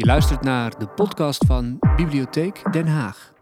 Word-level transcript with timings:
Je 0.00 0.06
luistert 0.06 0.42
naar 0.42 0.78
de 0.78 0.88
podcast 0.88 1.44
van 1.46 1.78
Bibliotheek 1.96 2.72
Den 2.72 2.86
Haag. 2.86 3.32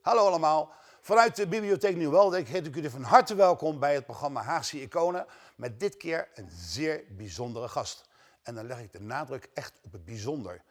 Hallo 0.00 0.26
allemaal. 0.26 0.72
Vanuit 1.00 1.36
de 1.36 1.46
Bibliotheek 1.48 1.96
Nieuw-Weldeek 1.96 2.48
heet 2.48 2.66
ik 2.66 2.74
jullie 2.74 2.90
van 2.90 3.02
harte 3.02 3.34
welkom 3.34 3.78
bij 3.78 3.94
het 3.94 4.04
programma 4.04 4.42
Haagse 4.42 4.80
Iconen. 4.80 5.26
Met 5.56 5.80
dit 5.80 5.96
keer 5.96 6.28
een 6.34 6.50
zeer 6.50 7.04
bijzondere 7.08 7.68
gast. 7.68 8.08
En 8.42 8.54
dan 8.54 8.66
leg 8.66 8.80
ik 8.80 8.92
de 8.92 9.00
nadruk 9.00 9.50
echt 9.54 9.80
op 9.82 9.92
het 9.92 10.04
bijzonder. 10.04 10.62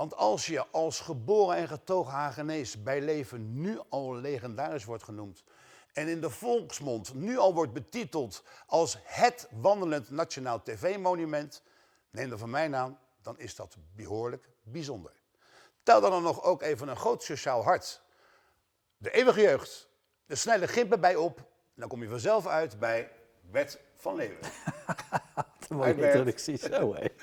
Want 0.00 0.16
als 0.16 0.46
je 0.46 0.66
als 0.66 1.00
geboren 1.00 1.56
en 1.56 1.68
getogen 1.68 2.12
Hagenees 2.12 2.82
bij 2.82 3.00
leven 3.00 3.60
nu 3.60 3.80
al 3.88 4.14
legendarisch 4.14 4.84
wordt 4.84 5.02
genoemd... 5.02 5.44
en 5.92 6.08
in 6.08 6.20
de 6.20 6.30
volksmond 6.30 7.14
nu 7.14 7.38
al 7.38 7.54
wordt 7.54 7.72
betiteld 7.72 8.42
als 8.66 8.98
het 9.02 9.48
wandelend 9.50 10.10
nationaal 10.10 10.62
tv-monument... 10.62 11.62
neem 12.10 12.28
dan 12.28 12.38
van 12.38 12.50
mij 12.50 12.74
aan, 12.74 12.98
dan 13.22 13.38
is 13.38 13.54
dat 13.54 13.76
behoorlijk 13.96 14.48
bijzonder. 14.62 15.12
Tel 15.82 16.00
dan 16.00 16.22
nog 16.22 16.42
ook 16.42 16.62
even 16.62 16.88
een 16.88 16.96
groot 16.96 17.22
sociaal 17.22 17.62
hart 17.62 18.02
de 18.96 19.10
eeuwige 19.10 19.40
jeugd, 19.40 19.88
de 20.26 20.34
snelle 20.34 20.68
gimpen 20.68 21.00
bij 21.00 21.16
op. 21.16 21.44
Dan 21.74 21.88
kom 21.88 22.02
je 22.02 22.08
vanzelf 22.08 22.46
uit 22.46 22.78
bij 22.78 23.12
Bert 23.40 23.78
van 23.96 24.14
Leeuwen. 24.14 24.38
Mooie 25.70 25.94
Bert. 25.94 26.06
introductie, 26.06 26.56
zo 26.56 26.94
hé. 26.94 27.06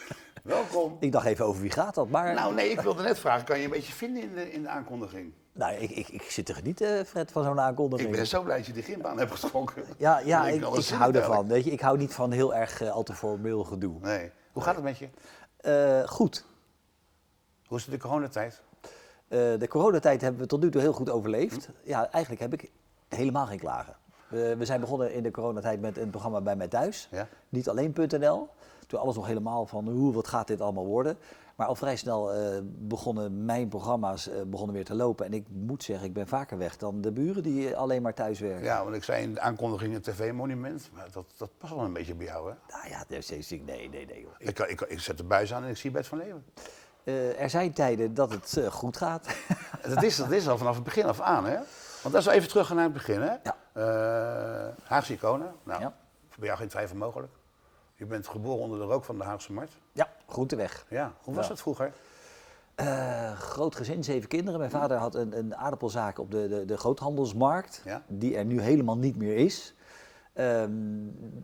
Welkom. 0.44 0.98
Ik 1.00 1.12
dacht 1.12 1.26
even 1.26 1.46
over 1.46 1.62
wie 1.62 1.72
gaat 1.72 1.96
dat, 1.96 2.10
maar 2.10 2.34
Nou 2.34 2.54
nee, 2.54 2.70
ik 2.70 2.80
wilde 2.80 3.04
net 3.04 3.20
vragen, 3.20 3.46
kan 3.46 3.58
je 3.58 3.64
een 3.64 3.70
beetje 3.70 3.94
vinden 3.94 4.24
in 4.24 4.34
de, 4.34 4.52
in 4.52 4.62
de 4.62 4.70
aankondiging? 4.70 5.34
nou, 5.58 5.76
ik, 5.76 5.90
ik, 5.90 6.08
ik 6.08 6.22
zit 6.22 6.46
te 6.46 6.54
genieten, 6.54 7.06
Fred, 7.06 7.32
van 7.32 7.44
zo'n 7.44 7.60
aankondiging. 7.60 8.10
Ik 8.10 8.16
ben 8.16 8.28
zo 8.28 8.44
blij 8.44 8.58
dat 8.58 8.66
je 8.66 8.74
die 8.74 8.84
gimp 8.84 9.06
aan 9.06 9.18
hebt 9.18 9.32
getrokken. 9.32 9.84
Ja, 9.98 10.20
ja 10.20 10.48
ik, 10.48 10.66
ik, 10.66 10.88
hou 10.88 11.16
ervan. 11.16 11.48
Weet 11.48 11.64
je, 11.64 11.72
ik 11.72 11.82
hou 11.82 11.98
niet 11.98 12.14
van 12.14 12.32
heel 12.32 12.56
erg 12.56 12.82
eh, 12.82 12.92
al 12.92 13.04
te 13.04 13.14
formeel 13.14 13.64
gedoe. 13.64 14.00
Nee. 14.00 14.32
Hoe 14.52 14.64
gaat 14.64 14.76
het 14.76 14.84
met 14.84 14.98
je? 14.98 15.10
Eh, 15.58 16.08
goed. 16.08 16.46
Hoe 17.66 17.78
is 17.78 17.84
het 17.84 17.94
de 17.94 18.00
coronatijd? 18.00 18.62
Eh, 19.28 19.40
de 19.60 19.68
coronatijd 19.68 20.22
hebben 20.22 20.42
we 20.42 20.48
tot 20.48 20.62
nu 20.62 20.72
toe 20.72 20.82
heel 20.82 20.94
goed 20.94 21.10
overleefd. 21.10 21.70
Ja, 21.84 22.12
eigenlijk 22.12 22.42
heb 22.42 22.54
ik 22.54 22.72
helemaal 23.08 23.46
geen 23.46 23.60
klagen. 23.60 23.96
We, 24.30 24.56
we 24.58 24.66
zijn 24.66 24.80
begonnen 24.80 25.14
in 25.14 25.24
de 25.24 25.32
coronatijd 25.32 25.82
met 25.82 25.98
een 25.98 26.10
programma 26.10 26.42
bij 26.42 26.56
mij 26.56 26.68
thuis. 26.68 27.08
Ja? 27.12 27.28
Niet 27.50 27.70
alleen.nl. 27.70 28.50
Toen 28.88 29.00
alles 29.00 29.16
nog 29.16 29.28
helemaal 29.28 29.66
van 29.66 29.88
hoe, 29.88 30.14
wat 30.14 30.28
gaat 30.28 30.48
dit 30.48 30.62
allemaal 30.62 30.86
worden. 30.86 31.18
Maar 31.58 31.68
al 31.68 31.76
vrij 31.76 31.96
snel 31.96 32.34
eh, 32.34 32.58
begonnen 32.64 33.46
mijn 33.46 33.68
programma's 33.68 34.30
eh, 34.30 34.42
begonnen 34.48 34.76
weer 34.76 34.86
te 34.86 34.96
lopen. 34.96 35.26
En 35.26 35.34
ik 35.34 35.46
moet 35.50 35.84
zeggen, 35.84 36.08
ik 36.08 36.14
ben 36.14 36.28
vaker 36.28 36.58
weg 36.58 36.78
dan 36.78 37.02
de 37.02 37.12
buren 37.12 37.44
die 37.44 37.76
alleen 37.76 38.02
maar 38.02 38.14
thuis 38.14 38.40
werken. 38.40 38.64
Ja, 38.64 38.84
want 38.84 38.96
ik 38.96 39.04
zei 39.04 39.24
in 39.24 39.34
de 39.34 39.40
aankondiging 39.40 39.96
een 39.96 40.02
tv-monument. 40.02 40.90
Maar 40.94 41.08
dat, 41.12 41.26
dat 41.38 41.50
past 41.58 41.74
wel 41.74 41.84
een 41.84 41.94
beetje 41.94 42.16
bij 42.16 42.26
jou, 42.26 42.50
hè? 42.50 42.56
Nou 42.70 42.90
ja, 42.90 43.04
nee, 43.10 43.90
nee, 43.90 44.06
nee. 44.06 44.24
hoor. 44.26 44.36
Ik, 44.38 44.60
ik, 44.60 44.82
ik 44.82 45.00
zet 45.00 45.18
de 45.18 45.24
buis 45.24 45.54
aan 45.54 45.64
en 45.64 45.70
ik 45.70 45.78
zie 45.78 45.92
Bert 45.92 46.08
van 46.08 46.18
Leeuwen. 46.18 46.46
Eh, 47.04 47.42
er 47.42 47.50
zijn 47.50 47.74
tijden 47.74 48.14
dat 48.14 48.32
het 48.32 48.60
goed 48.70 48.98
gaat. 48.98 49.28
Dat 49.88 50.04
is, 50.04 50.16
dat 50.16 50.32
is 50.32 50.48
al 50.48 50.58
vanaf 50.58 50.76
het 50.76 50.84
begin 50.84 51.06
af 51.06 51.22
aan, 51.22 51.46
hè? 51.46 51.58
Want 52.02 52.16
als 52.16 52.26
we 52.26 52.32
even 52.32 52.50
terug 52.50 52.68
gaan 52.68 52.76
naar 52.76 52.86
het 52.86 52.94
begin, 52.94 53.22
hè? 53.22 53.34
Ja. 53.44 53.56
Eh, 53.78 54.68
Haagse 54.84 55.14
iconen. 55.14 55.54
Nou, 55.64 55.82
Ja. 55.82 55.94
voor 56.30 56.46
jou 56.46 56.58
geen 56.58 56.68
twijfel 56.68 56.96
mogelijk. 56.98 57.32
Je 57.96 58.06
bent 58.06 58.28
geboren 58.28 58.60
onder 58.64 58.80
de 58.80 58.86
rook 58.86 59.04
van 59.04 59.18
de 59.18 59.24
Haagse 59.24 59.54
Markt. 59.54 59.78
ja, 59.92 60.08
groenteweg. 60.28 60.86
Ja, 60.90 61.14
hoe 61.22 61.36
was 61.36 61.46
Ja. 61.46 61.52
het 61.52 61.62
vroeger? 61.62 61.94
Eh, 62.76 63.32
groot 63.34 63.76
gezin, 63.76 64.04
zeven 64.04 64.28
kinderen. 64.30 64.60
Mijn 64.60 64.72
vader 64.72 64.98
had 64.98 65.16
een, 65.16 65.38
een 65.38 65.56
aardappelzaak 65.56 66.20
op 66.20 66.32
de, 66.32 66.48
de, 66.48 66.66
de 66.66 66.78
groothandelsmarkt, 66.78 67.82
Ja. 67.86 68.02
die 68.08 68.38
er 68.38 68.46
nu 68.46 68.62
helemaal 68.62 68.98
niet 68.98 69.16
meer 69.18 69.36
is. 69.36 69.74
Ehm, 70.34 70.72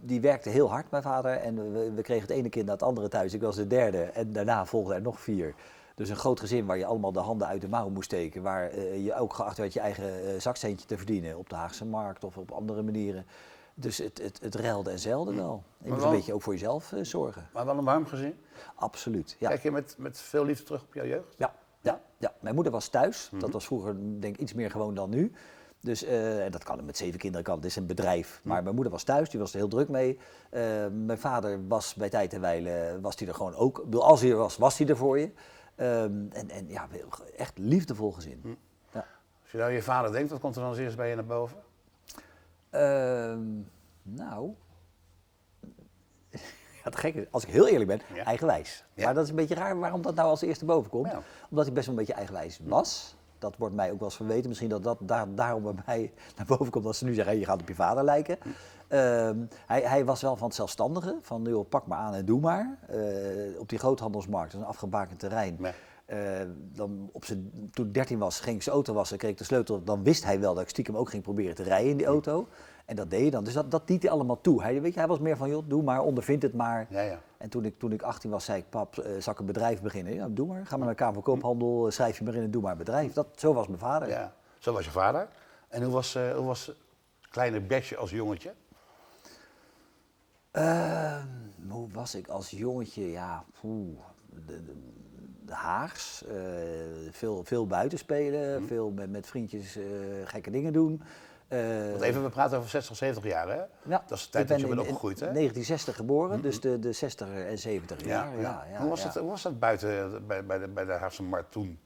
die 0.02 0.22
werkte 0.22 0.50
heel 0.50 0.70
hard, 0.70 0.92
mijn 0.92 1.04
vader. 1.04 1.32
En 1.32 1.72
we, 1.74 1.92
we 1.92 2.02
kregen 2.02 2.22
het 2.28 2.32
ene 2.38 2.50
kind 2.50 2.66
na 2.66 2.72
het 2.72 2.84
andere 2.84 3.08
thuis. 3.08 3.34
Ik 3.34 3.42
was 3.42 3.56
de 3.56 3.68
derde 3.68 4.02
en 4.04 4.32
daarna 4.34 4.66
volgden 4.66 4.96
er 4.96 5.02
nog 5.02 5.20
vier. 5.20 5.54
Dus 5.96 6.10
een 6.10 6.16
groot 6.16 6.40
gezin 6.40 6.66
waar 6.66 6.78
je 6.78 6.86
allemaal 6.86 7.12
de 7.12 7.20
handen 7.20 7.48
uit 7.48 7.62
de 7.62 7.68
mouw 7.68 7.90
moest 7.90 8.06
steken. 8.06 8.42
Waar 8.42 8.70
eh, 8.70 9.06
je 9.06 9.16
ook 9.16 9.34
geacht 9.34 9.58
werd 9.58 9.74
je 9.74 9.80
eigen 9.80 10.26
eh, 10.26 10.40
zakcentje 10.40 10.86
te 10.86 10.98
verdienen 10.98 11.38
op 11.38 11.50
de 11.50 11.56
Haagse 11.56 11.86
markt 11.86 12.24
of 12.24 12.38
op 12.38 12.52
andere 12.52 12.82
manieren. 12.82 13.26
Dus 13.74 13.98
het, 13.98 14.22
het, 14.22 14.40
het 14.42 14.56
ruilde 14.56 14.90
en 14.90 15.00
zeilde 15.00 15.34
wel. 15.34 15.64
Je 15.78 15.90
moest 15.90 16.02
wel- 16.02 16.12
een 16.12 16.16
beetje 16.16 16.34
ook 16.34 16.42
voor 16.42 16.54
jezelf 16.54 16.92
eh, 16.94 17.04
zorgen. 17.04 17.50
Maar 17.54 17.66
wel 17.66 17.78
een 17.78 17.84
warm 17.84 18.06
gezin. 18.06 18.36
Absoluut. 18.76 19.36
Ja. 19.40 19.50
Kijk 19.50 19.64
je 19.64 19.72
met, 19.72 19.96
met 19.98 20.20
veel 20.20 20.46
liefde 20.46 20.64
terug 20.64 20.82
op 20.82 20.94
jouw 20.94 21.06
jeugd? 21.06 21.36
Ja, 21.38 21.54
ja, 21.82 22.02
ja. 22.18 22.34
mijn 22.40 22.56
moeder 22.56 22.74
was 22.74 22.88
thuis. 22.88 23.30
Mhm. 23.32 23.42
Dat 23.42 23.52
was 23.52 23.66
vroeger 23.66 23.96
denk 24.20 24.36
ik 24.36 24.42
iets 24.42 24.54
meer 24.54 24.72
gewoon 24.72 24.96
dan 24.96 25.10
nu. 25.10 25.32
Dus 25.80 26.04
en 26.04 26.52
dat 26.52 26.64
kan 26.64 26.86
met 26.86 26.98
zeven 26.98 27.20
kinderen 27.20 27.46
kan. 27.46 27.56
Het 27.56 27.66
is 27.66 27.76
een 27.76 27.86
bedrijf. 27.88 28.40
Mhm. 28.40 28.48
Maar 28.48 28.64
mijn 28.64 28.76
moeder 28.76 28.94
was 28.94 29.04
thuis, 29.04 29.30
die 29.30 29.40
was 29.40 29.52
er 29.52 29.58
heel 29.58 29.68
druk 29.68 29.90
mee. 29.90 30.20
Mijn 30.92 31.18
vader 31.18 31.68
was 31.68 31.94
bij 31.94 32.10
tijd 32.10 32.34
en 32.34 32.42
wijle, 32.42 33.00
was 33.02 33.16
hij 33.16 33.28
er 33.28 33.34
gewoon 33.34 33.56
ook. 33.56 33.86
Als 33.92 34.22
hij 34.22 34.30
er 34.30 34.38
was, 34.38 34.58
was 34.58 34.78
hij 34.78 34.88
er 34.88 34.98
voor 34.98 35.20
je. 35.20 35.32
Ehm, 35.76 36.26
en, 36.32 36.50
en 36.50 36.68
ja, 36.70 36.88
echt 37.38 37.58
liefdevol 37.58 38.12
gezin. 38.12 38.40
Mhm. 38.44 38.54
Ja. 38.94 39.06
Als 39.42 39.52
je 39.52 39.58
nou 39.58 39.72
je 39.72 39.82
vader 39.82 40.12
denkt, 40.12 40.30
wat 40.32 40.40
komt 40.40 40.56
er 40.56 40.62
dan 40.62 40.70
als 40.70 40.80
eerst 40.80 40.96
bij 40.98 41.10
je 41.10 41.16
naar 41.16 41.26
boven? 41.26 41.58
Ehm, 42.70 43.42
nou. 44.04 44.54
Ja, 46.84 46.90
het 46.90 47.00
gekke 47.00 47.22
is, 47.22 47.28
als 47.32 47.44
ik 47.44 47.50
heel 47.50 47.68
eerlijk 47.68 47.88
ben, 47.90 48.02
Ja. 48.14 48.24
eigenwijs. 48.24 48.84
Ja. 48.94 49.06
Maar 49.06 49.14
dat 49.14 49.24
is 49.24 49.30
een 49.30 49.36
beetje 49.36 49.56
raar 49.56 49.80
waarom 49.80 50.02
dat 50.02 50.16
nou 50.16 50.28
als 50.30 50.42
eerste 50.42 50.66
boven 50.66 50.90
komt. 50.90 51.06
Ja. 51.12 51.22
Omdat 51.50 51.66
hij 51.66 51.74
best 51.74 51.86
wel 51.88 51.96
een 51.96 52.02
beetje 52.02 52.14
eigenwijs 52.18 52.60
was. 52.64 53.16
Dat 53.40 53.58
wordt 53.58 53.76
mij 53.76 53.92
ook 53.92 54.00
wel 54.00 54.08
eens 54.08 54.18
verweten. 54.18 54.48
Misschien 54.48 54.70
dat 54.70 54.84
dat 54.84 54.98
daar, 55.02 55.36
daarom 55.36 55.64
bij 55.64 55.74
mij 55.86 56.14
naar 56.38 56.46
boven 56.46 56.70
komt. 56.70 56.84
Dat 56.84 56.96
ze 56.96 57.06
nu 57.06 57.14
zeggen, 57.14 57.32
hey, 57.32 57.40
je 57.42 57.46
gaat 57.48 57.62
op 57.62 57.68
je 57.68 57.76
vader 57.76 58.04
lijken. 58.04 58.38
Ehm, 58.94 59.38
hij, 59.66 59.82
hij 59.82 60.06
was 60.06 60.22
wel 60.22 60.36
van 60.36 60.48
het 60.48 60.56
zelfstandige. 60.56 61.18
Van, 61.22 61.44
joh, 61.44 61.70
pak 61.70 61.88
maar 61.88 61.98
aan 61.98 62.14
en 62.14 62.26
doe 62.26 62.40
maar. 62.40 62.78
Eh, 62.88 63.60
op 63.60 63.70
die 63.70 63.80
groothandelsmarkt, 63.80 64.52
dat 64.52 64.62
is 64.62 64.68
een 64.68 64.74
afgebakend 64.74 65.20
terrein. 65.20 65.58
Eh, 66.06 66.20
dan 66.56 67.10
op 67.12 67.26
zijn, 67.26 67.70
toen 67.72 67.86
ik 67.86 67.94
13 67.94 68.18
was, 68.18 68.40
ging 68.40 68.56
ik 68.56 68.64
zijn 68.64 68.76
auto 68.76 68.94
wassen, 68.94 69.18
kreeg 69.18 69.32
ik 69.32 69.38
de 69.38 69.44
sleutel. 69.44 69.84
Dan 69.84 70.04
wist 70.04 70.24
hij 70.24 70.40
wel 70.40 70.54
dat 70.54 70.64
ik 70.64 70.70
stiekem 70.70 70.98
ook 70.98 71.10
ging 71.10 71.24
proberen 71.24 71.56
te 71.56 71.64
rijden 71.64 71.90
in 71.92 71.98
die 71.98 72.06
auto. 72.06 72.48
En 72.86 72.96
dat 72.96 73.10
deed 73.10 73.24
je 73.24 73.32
dan. 73.32 73.44
Dus 73.44 73.54
dat, 73.54 73.72
dat 73.72 73.90
liet 73.90 74.02
hij 74.02 74.12
allemaal 74.12 74.42
toe. 74.42 74.62
Hij, 74.62 74.82
weet 74.82 74.94
je, 74.94 75.00
hij 75.00 75.08
was 75.08 75.20
meer 75.20 75.38
van, 75.38 75.50
joh, 75.50 75.64
doe 75.68 75.84
maar, 75.84 76.02
ondervind 76.02 76.42
het 76.42 76.54
maar. 76.54 76.88
Ja, 76.90 77.02
ja. 77.02 77.20
En 77.38 77.50
toen 77.50 77.66
ik, 77.66 77.80
toen 77.80 77.92
ik 77.92 78.02
18 78.02 78.30
was, 78.30 78.46
zei 78.46 78.60
ik, 78.60 78.70
pap, 78.70 79.06
zal 79.20 79.34
ik 79.34 79.40
een 79.40 79.46
bedrijf 79.46 79.82
beginnen? 79.82 80.14
Ja, 80.14 80.28
doe 80.30 80.48
maar. 80.48 80.66
Ga 80.66 80.78
maar 80.78 80.86
naar 80.86 80.96
de 80.96 81.02
Kamer 81.02 81.14
van 81.14 81.24
Koophandel, 81.24 81.86
eh, 81.86 81.92
schrijf 81.92 82.18
je 82.18 82.24
maar 82.24 82.34
in 82.34 82.44
en 82.44 82.52
doe 82.52 82.62
maar 82.62 82.72
een 82.72 82.78
bedrijf. 82.78 83.14
Dat, 83.14 83.28
zo 83.36 83.54
was 83.54 83.68
mijn 83.68 83.80
vader. 83.80 84.10
ja. 84.10 84.34
Zo 84.60 84.74
was 84.74 84.86
je 84.86 84.92
vader. 84.92 85.28
En 85.68 85.84
hoe 85.84 85.94
was, 85.94 86.16
eh, 86.16 86.36
hoe 86.36 86.46
was 86.46 86.72
kleine 87.34 87.62
Bertje 87.62 87.98
als 87.98 88.12
jongetje? 88.12 88.54
Ehm, 90.54 91.26
hoe 91.70 91.88
was 91.92 92.16
ik 92.16 92.28
als 92.28 92.50
jongetje? 92.50 93.12
Ja, 93.12 93.44
poeh, 93.62 94.00
de, 94.46 94.64
de, 94.64 94.74
de 95.46 95.54
Haags. 95.54 96.24
eh, 96.26 96.34
veel, 97.12 97.44
veel 97.44 97.68
buiten 97.68 97.98
spelen, 97.98 98.68
veel 98.68 98.92
met, 98.92 99.10
met 99.12 99.28
vriendjes 99.28 99.76
eh, 99.78 99.84
gekke 100.26 100.52
dingen 100.52 100.74
doen. 100.74 101.02
Eh, 101.48 101.60
Want 101.90 102.02
even, 102.02 102.24
we 102.24 102.30
praten 102.30 102.58
over 102.58 102.70
60, 102.70 102.96
70 102.96 103.24
jaar, 103.32 103.48
hè? 103.48 103.62
ja, 103.90 104.04
Dat 104.08 104.18
is 104.18 104.24
de 104.26 104.30
tijd 104.32 104.48
dat 104.48 104.60
je 104.60 104.68
ben 104.68 104.76
bent 104.76 104.88
opgegroeid, 104.88 105.20
hè? 105.20 105.28
in 105.28 105.34
1960 105.34 105.96
geboren, 105.96 106.42
dus 106.42 106.60
de, 106.60 106.80
de 106.80 106.92
60 106.92 107.28
en 107.30 107.58
70 107.60 108.00
Ja, 108.02 108.08
jaar. 108.08 108.36
ja. 108.36 108.42
Ja, 108.42 108.66
ja, 108.72 108.80
hoe, 108.80 108.90
was. 108.90 109.04
Het, 109.04 109.14
hoe 109.16 109.30
was 109.30 109.42
dat 109.42 109.60
buiten 109.60 109.90
eh, 110.14 110.20
bij, 110.28 110.46
bij, 110.46 110.60
de, 110.60 110.68
bij 110.68 110.86
de 110.86 110.92
Haagse 110.92 111.24
Markt 111.24 111.52
toen? 111.52 111.80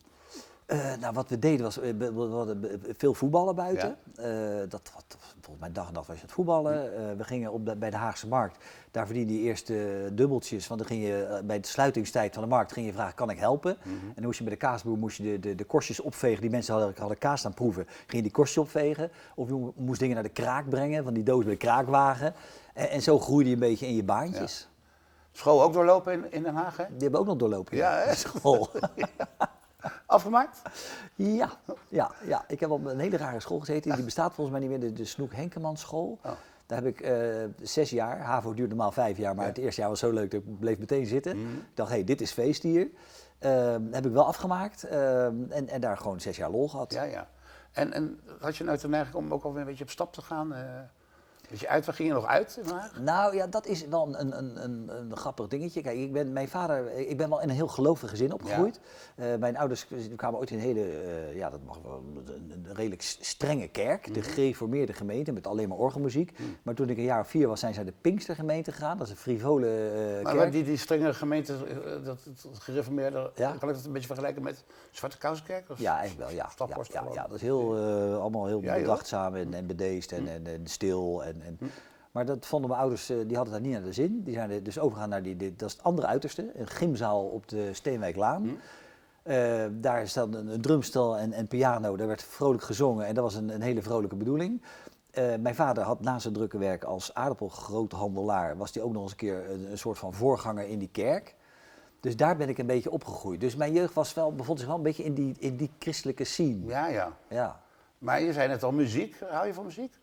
Eh, 0.68 0.94
nou, 1.00 1.14
wat 1.14 1.30
we 1.30 1.40
deden 1.40 1.62
was, 1.66 1.80
eh, 1.80 1.94
we 1.98 2.28
hadden 2.32 2.60
be- 2.62 2.80
veel 2.98 3.14
voetballen 3.14 3.56
buiten. 3.56 3.98
Eh, 4.16 4.70
dat, 4.70 4.92
wat, 4.94 5.18
volgens 5.42 5.60
mij 5.60 5.72
dag 5.72 5.88
en 5.88 5.94
nacht 5.94 6.08
was 6.08 6.16
je 6.16 6.22
het 6.22 6.32
voetballen. 6.32 6.96
Eh, 6.96 7.18
we 7.18 7.24
gingen 7.24 7.52
op 7.52 7.66
de- 7.66 7.76
bij 7.76 7.90
de 7.90 7.96
Haagse 7.96 8.28
Markt. 8.28 8.64
Daar 8.92 9.06
verdiende 9.06 9.34
je 9.34 9.40
eerst 9.40 9.70
eh, 9.70 9.78
dubbeltjes. 10.12 10.68
Want 10.68 10.80
dan 10.80 10.90
ging 10.90 11.04
je 11.04 11.24
eh, 11.26 11.44
bij 11.44 11.60
de 11.60 11.68
sluitingstijd 11.68 12.34
van 12.34 12.44
de 12.44 12.50
markt 12.50 12.72
ging 12.74 12.86
je 12.86 12.94
vragen, 12.94 13.16
kan 13.16 13.30
ik 13.30 13.38
helpen? 13.40 13.78
En 13.84 14.14
dan 14.16 14.24
moest 14.24 14.38
je 14.38 14.44
bij 14.44 14.54
de 14.54 14.60
kaasboer 14.60 14.98
moest 14.98 15.18
je 15.18 15.24
de, 15.24 15.40
de, 15.40 15.56
de 15.56 15.64
korstjes 15.64 16.00
opvegen. 16.00 16.42
Die 16.42 16.50
mensen 16.50 16.74
hadden, 16.74 16.94
hadden 16.98 17.18
kaas 17.18 17.40
staan 17.40 17.54
proeven. 17.54 17.86
Ging 17.88 18.12
je 18.12 18.22
die 18.22 18.32
korstjes 18.32 18.64
opvegen. 18.64 19.12
Of 19.36 19.48
je 19.48 19.72
moest 19.76 20.00
dingen 20.00 20.14
naar 20.16 20.24
de 20.24 20.30
kraak 20.30 20.70
brengen, 20.70 21.04
van 21.04 21.14
die 21.14 21.24
doos 21.24 21.44
bij 21.44 21.54
de 21.54 21.60
kraakwagen. 21.60 22.34
En, 22.74 22.90
en 22.90 23.02
zo 23.02 23.20
groeide 23.20 23.50
je 23.50 23.56
een 23.56 23.62
beetje 23.62 23.88
in 23.88 23.96
je 23.96 24.04
baantjes. 24.04 24.70
School 25.32 25.64
ook 25.64 25.74
doorlopen 25.74 26.14
in, 26.14 26.32
in 26.32 26.44
Den 26.44 26.56
Haag, 26.56 26.78
hè? 26.78 26.84
Die 26.90 27.02
hebben 27.02 27.20
ook 27.20 27.26
nog 27.26 27.38
doorlopen. 27.38 27.78
Ja, 27.78 27.98
hè? 27.98 28.16
School. 28.26 28.70
Afgemaakt? 30.06 30.62
Ja, 31.16 31.50
ja, 31.90 32.12
ja, 32.24 32.46
ik 32.48 32.60
heb 32.60 32.70
op 32.70 32.86
een 32.86 33.00
hele 33.00 33.18
rare 33.18 33.40
school 33.40 33.60
gezeten. 33.60 33.96
Die 33.96 34.04
bestaat 34.04 34.34
volgens 34.34 34.58
mij 34.60 34.68
niet 34.68 34.80
meer, 34.80 34.90
de, 34.90 34.96
de 34.96 35.06
Snoek 35.06 35.34
Henkeman 35.34 35.78
school. 35.78 36.20
Oh. 36.24 36.32
Daar 36.66 36.84
heb 36.84 36.88
ik 36.88 37.02
eh, 37.02 37.16
zes 37.62 37.90
jaar, 37.90 38.20
HAVO 38.20 38.54
duurde 38.54 38.76
normaal 38.76 38.92
vijf 38.92 39.18
jaar, 39.18 39.36
maar 39.36 39.44
Ja. 39.46 39.50
Mhm. 39.50 39.56
het 39.56 39.66
eerste 39.66 39.82
jaar 39.82 39.90
was 39.90 40.00
zo 40.00 40.12
leuk 40.12 40.32
dat 40.32 40.42
ik 40.42 40.60
bleef 40.60 40.78
meteen 40.80 41.06
zitten. 41.06 41.38
Ik 41.38 41.48
dacht, 41.74 41.90
hé, 41.90 41.96
hey, 41.96 42.04
dit 42.04 42.22
is 42.22 42.32
feest 42.32 42.64
hier. 42.64 42.90
Ehm, 43.40 43.82
heb 43.92 44.06
ik 44.06 44.12
wel 44.12 44.26
afgemaakt 44.26 44.84
ehm, 44.84 45.36
en, 45.50 45.68
en 45.68 45.82
daar 45.82 45.98
gewoon 45.98 46.20
zes 46.20 46.38
jaar 46.38 46.50
lol 46.50 46.70
gehad. 46.70 46.94
Ja, 46.94 47.04
ja. 47.04 47.28
En, 47.72 47.94
en 47.94 48.20
had 48.40 48.58
je 48.58 48.64
nou 48.64 48.78
de 48.78 48.88
neiging 48.88 49.16
om 49.16 49.34
ook 49.34 49.44
alweer 49.44 49.62
een 49.62 49.68
beetje 49.68 49.84
op 49.84 49.90
stap 49.90 50.14
te 50.14 50.22
gaan? 50.22 50.54
Weet 51.48 51.60
je 51.60 51.68
uit, 51.68 51.86
waar 51.86 51.96
ging 51.96 52.08
je 52.08 52.14
nog 52.14 52.26
uit 52.26 52.60
Haag? 52.72 53.00
Nou 53.00 53.36
ja, 53.36 53.48
dat 53.48 53.66
is 53.66 53.88
wel 53.88 54.08
een, 54.20 54.38
een, 54.38 54.64
een, 54.64 54.90
een 55.00 55.18
grappig 55.18 55.48
dingetje. 55.48 55.82
Kijk, 55.82 55.98
ik 55.98 56.14
ben, 56.14 56.34
mijn 56.34 56.48
vader, 56.48 56.92
ik 56.92 57.18
ben 57.18 57.30
wel 57.30 57.42
in 57.42 57.50
een 57.50 57.56
heel 57.56 57.68
gelovig 57.68 58.10
gezin 58.10 58.34
opgegroeid. 58.34 58.80
Eh, 59.16 59.36
mijn 59.36 59.58
ouders 59.58 59.88
kwamen 60.16 60.40
ooit 60.40 60.50
in 60.50 60.58
een 60.58 60.64
hele, 60.64 60.84
eh, 60.84 61.36
ja 61.36 61.50
dat 61.50 61.60
mag 61.66 61.80
wel, 61.84 62.04
een, 62.26 62.68
redelijk 62.74 63.02
strenge 63.02 63.68
kerk. 63.68 64.14
De 64.14 64.22
gereformeerde 64.22 64.94
gemeente 64.94 65.32
met 65.32 65.48
alleen 65.48 65.70
maar 65.70 65.78
orgelmuziek. 65.78 66.38
Maar 66.64 66.74
toen 66.74 66.90
ik 66.90 66.98
een 66.98 67.04
jaar 67.04 67.20
of 67.20 67.28
vier 67.28 67.48
was, 67.48 67.60
zijn 67.60 67.74
ze 67.74 67.80
naar 67.80 67.92
de 67.92 67.98
Pinkstergemeente 68.02 68.72
gegaan. 68.72 68.98
Dat 68.98 69.08
is 69.08 69.14
een 69.14 69.20
frivole 69.20 69.90
Maar 70.24 70.36
kerk. 70.36 70.52
die, 70.52 70.64
die 70.64 70.78
strenge 70.78 71.14
gemeente, 71.14 71.56
dat, 72.04 72.20
dat 72.24 72.60
gereformeerde, 72.60 73.32
Ja. 73.36 73.56
kan 73.60 73.70
ik 73.70 73.76
dat 73.76 73.86
een 73.86 73.92
beetje 73.92 74.08
vergelijken 74.08 74.44
met 74.44 74.64
Zwarte 74.92 75.18
Kousenkerk? 75.18 75.70
Of? 75.70 75.80
Ja, 75.80 75.98
eigenlijk 75.98 76.30
wel, 76.30 76.38
ja. 76.38 76.50
Ja, 76.92 77.04
ja, 77.14 77.24
dat 77.28 77.36
is 77.36 77.42
heel, 77.42 77.78
allemaal 78.20 78.46
heel 78.46 78.60
bedachtzaam 78.60 79.36
en, 79.36 79.54
en 79.54 79.68
bedeesd 79.68 80.12
en, 80.12 80.28
en, 80.28 80.48
en 80.48 80.68
stil. 80.68 81.24
En, 81.24 81.37
en, 81.42 81.60
Maar 82.12 82.26
dat 82.26 82.46
vonden 82.46 82.70
mijn 82.70 82.82
ouders, 82.82 83.10
eh, 83.10 83.18
die 83.28 83.36
hadden 83.36 83.54
daar 83.54 83.62
niet 83.64 83.72
naar 83.72 83.84
de 83.84 83.94
zin. 83.94 84.24
Die 84.24 84.34
zijn 84.34 84.64
dus 84.64 84.80
overgegaan 84.80 85.10
naar 85.10 85.22
die, 85.24 85.36
die- 85.38 85.56
dat 85.56 85.70
is 85.70 85.76
het 85.76 85.84
andere 85.86 86.08
uiterste, 86.08 86.52
een 86.56 86.68
gymzaal 86.68 87.24
op 87.26 87.48
de 87.48 87.74
Steenwijklaan. 87.74 88.58
Eh, 89.24 89.66
daar 89.72 90.08
staat 90.08 90.34
een, 90.34 90.48
een 90.48 90.62
drumstel 90.62 91.18
en, 91.18 91.32
en 91.34 91.48
piano, 91.48 91.96
daar 91.98 92.08
werd 92.08 92.24
vrolijk 92.24 92.64
gezongen 92.64 93.06
en 93.06 93.14
dat 93.14 93.24
was 93.24 93.36
een, 93.36 93.50
een 93.50 93.62
hele 93.62 93.82
vrolijke 93.82 94.16
bedoeling. 94.16 94.62
Eh, 95.12 95.24
mijn 95.40 95.56
vader 95.56 95.84
had 95.84 96.02
na 96.02 96.20
zijn 96.20 96.34
drukke 96.34 96.58
werk 96.58 96.84
als 96.84 97.14
aardappelgroothandelaar, 97.14 98.58
was 98.58 98.74
hij 98.74 98.84
ook 98.84 98.94
nog 98.94 99.02
eens 99.02 99.12
een 99.12 99.18
keer 99.18 99.50
een, 99.52 99.72
een 99.72 99.78
soort 99.78 99.98
van 99.98 100.14
voorganger 100.14 100.68
in 100.68 100.80
die 100.80 100.90
kerk. 100.92 101.36
Dus 102.00 102.16
daar 102.16 102.38
ben 102.38 102.50
ik 102.50 102.58
een 102.58 102.66
beetje 102.66 102.92
opgegroeid. 102.92 103.40
Dus 103.40 103.56
mijn 103.56 103.74
jeugd 103.74 103.94
was 103.94 104.14
wel, 104.14 104.34
bevond 104.36 104.60
zich 104.60 104.68
wel 104.68 104.78
een 104.78 104.84
beetje 104.84 105.04
in 105.04 105.14
die, 105.14 105.36
in 105.40 105.56
die 105.58 105.72
christelijke 105.80 106.24
scene. 106.24 106.66
Ja, 106.66 106.88
ja. 106.88 107.12
Ja. 107.30 107.62
Maar 107.98 108.22
je 108.22 108.34
zei 108.34 108.48
net 108.48 108.64
al 108.64 108.72
muziek. 108.72 109.16
Hou 109.30 109.48
je 109.48 109.54
van 109.54 109.66
muziek? 109.66 109.94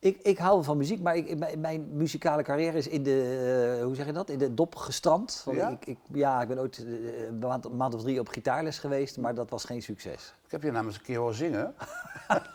Ik, 0.00 0.18
ik 0.22 0.38
hou 0.38 0.64
van 0.64 0.76
muziek, 0.76 1.00
maar 1.00 1.16
ik, 1.16 1.38
mijn, 1.38 1.60
mijn 1.60 1.88
muzikale 1.92 2.42
carrière 2.42 2.76
is 2.76 2.86
in 2.88 3.02
de, 3.02 3.76
eh, 3.78 3.84
hoe 3.84 3.94
zeg 3.94 4.06
je 4.06 4.12
dat, 4.12 4.30
in 4.30 4.38
de 4.38 4.54
dop 4.54 4.74
gestrand. 4.74 5.42
Want 5.44 5.56
Ja? 5.56 5.68
Ik, 5.68 5.86
ik, 5.86 5.98
ja, 6.12 6.42
ik 6.42 6.48
ben 6.48 6.58
ooit 6.58 6.84
eh, 6.86 7.24
een 7.26 7.76
maand, 7.76 7.94
of 7.94 8.02
drie 8.02 8.20
op 8.20 8.28
gitaarles 8.28 8.78
geweest, 8.78 9.18
maar 9.18 9.34
dat 9.34 9.50
was 9.50 9.64
geen 9.64 9.82
succes. 9.82 10.34
Ik 10.44 10.50
heb 10.50 10.62
je 10.62 10.70
namens 10.70 10.96
een 10.96 11.02
keer 11.02 11.18
horen 11.18 11.34
zingen. 11.34 11.74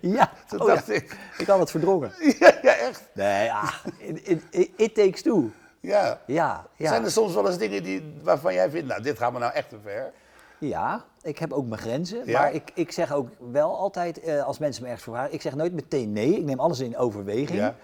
Ja, 0.00 0.30
Toen 0.48 0.60
oh 0.60 0.66
ja, 0.68 0.74
dacht 0.74 0.88
ik, 0.88 1.16
ik 1.38 1.46
had 1.46 1.58
het 1.58 1.70
verdrongen. 1.70 2.12
ja, 2.38 2.58
ja, 2.62 2.74
echt. 2.74 3.08
Nee, 3.14 3.44
ja, 3.44 3.72
it, 3.98 4.42
it- 4.50 4.70
it 4.76 4.94
takes 4.94 5.22
two. 5.22 5.50
Ja. 5.80 6.20
Ja, 6.26 6.66
ja. 6.76 6.88
Zijn 6.88 7.04
er 7.04 7.10
soms 7.10 7.34
wel 7.34 7.46
eens 7.46 7.58
dingen 7.58 7.82
die, 7.82 8.14
waarvan 8.22 8.54
jij 8.54 8.70
vindt, 8.70 8.88
nou, 8.88 9.02
dit 9.02 9.18
gaat 9.18 9.32
me 9.32 9.38
nou 9.38 9.52
echt 9.52 9.68
te 9.68 9.76
ver? 9.82 10.12
Ja, 10.58 11.04
ik 11.28 11.38
heb 11.38 11.52
ook 11.52 11.66
mijn 11.66 11.80
grenzen. 11.80 12.26
Ja? 12.26 12.40
Maar 12.40 12.52
ik, 12.52 12.70
ik 12.74 12.92
zeg 12.92 13.12
ook 13.12 13.28
wel 13.50 13.76
altijd, 13.76 14.20
eh, 14.20 14.44
als 14.44 14.58
mensen 14.58 14.82
me 14.82 14.88
ergens 14.88 15.06
voor 15.06 15.14
vragen, 15.14 15.34
ik 15.34 15.42
zeg 15.42 15.54
nooit 15.54 15.72
meteen 15.72 16.12
nee. 16.12 16.36
Ik 16.36 16.44
neem 16.44 16.60
alles 16.60 16.80
in 16.80 16.96
overweging. 16.96 17.58
Ja. 17.58 17.74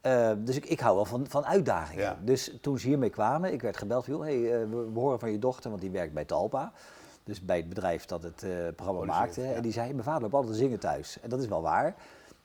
Eh, 0.00 0.30
dus 0.38 0.56
ik, 0.56 0.66
ik 0.66 0.80
hou 0.80 0.94
wel 0.94 1.04
van, 1.04 1.26
van 1.28 1.46
uitdagingen. 1.46 2.02
Ja. 2.02 2.18
Dus 2.20 2.56
toen 2.60 2.78
ze 2.78 2.86
hiermee 2.86 3.10
kwamen, 3.10 3.52
ik 3.52 3.62
werd 3.62 3.76
gebeld, 3.76 4.06
hey, 4.06 4.16
eh, 4.16 4.68
we, 4.70 4.90
we 4.92 5.00
horen 5.00 5.18
van 5.18 5.30
je 5.30 5.38
dochter, 5.38 5.70
want 5.70 5.82
die 5.82 5.90
werkt 5.90 6.14
bij 6.14 6.24
Talpa. 6.24 6.72
Dus 7.24 7.40
bij 7.40 7.56
het 7.56 7.68
bedrijf 7.68 8.06
dat 8.06 8.22
het 8.22 8.46
programma 8.76 9.04
maakte. 9.04 9.42
En 9.42 9.62
die 9.62 9.72
zei, 9.72 9.92
mijn 9.92 10.04
vader 10.04 10.22
loopt 10.22 10.34
altijd 10.34 10.52
te 10.52 10.58
zingen 10.58 10.78
thuis. 10.78 11.18
En 11.20 11.28
dat 11.28 11.40
is 11.40 11.46
wel 11.46 11.62
waar. 11.62 11.94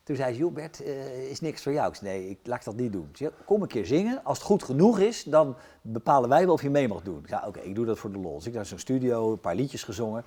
Toen 0.10 0.18
zei 0.18 0.34
ze, 0.34 0.40
joh 0.40 0.54
Bert, 0.54 0.84
eh, 0.84 1.30
is 1.30 1.42
niks 1.42 1.64
voor 1.64 1.72
jou. 1.72 1.90
Ik 1.90 1.96
zei, 1.96 2.10
nee, 2.10 2.30
ik, 2.30 2.38
laat 2.44 2.60
ik 2.60 2.66
dat 2.66 2.76
niet 2.76 2.92
doen. 2.92 3.10
Zei, 3.14 3.32
kom 3.46 3.62
een 3.62 3.68
keer 3.68 3.86
zingen. 3.86 4.24
Als 4.24 4.38
het 4.38 4.48
goed 4.48 4.64
genoeg 4.64 5.00
is, 5.00 5.24
dan 5.24 5.56
bepalen 5.82 6.30
wij 6.30 6.46
wel 6.46 6.54
of 6.54 6.62
je 6.62 6.70
mee 6.70 6.88
mag 6.88 7.02
doen. 7.02 7.20
Ik 7.20 7.28
zei, 7.28 7.42
oké, 7.48 7.60
ik 7.60 7.76
doe 7.76 7.86
dat 7.86 7.98
voor 8.00 8.12
de 8.12 8.18
lol. 8.18 8.36
Dus 8.36 8.48
ik 8.48 8.54
naar 8.54 8.66
zo'n 8.66 8.78
studio, 8.78 9.32
een 9.32 9.40
paar 9.40 9.56
liedjes 9.56 9.84
gezongen. 9.84 10.24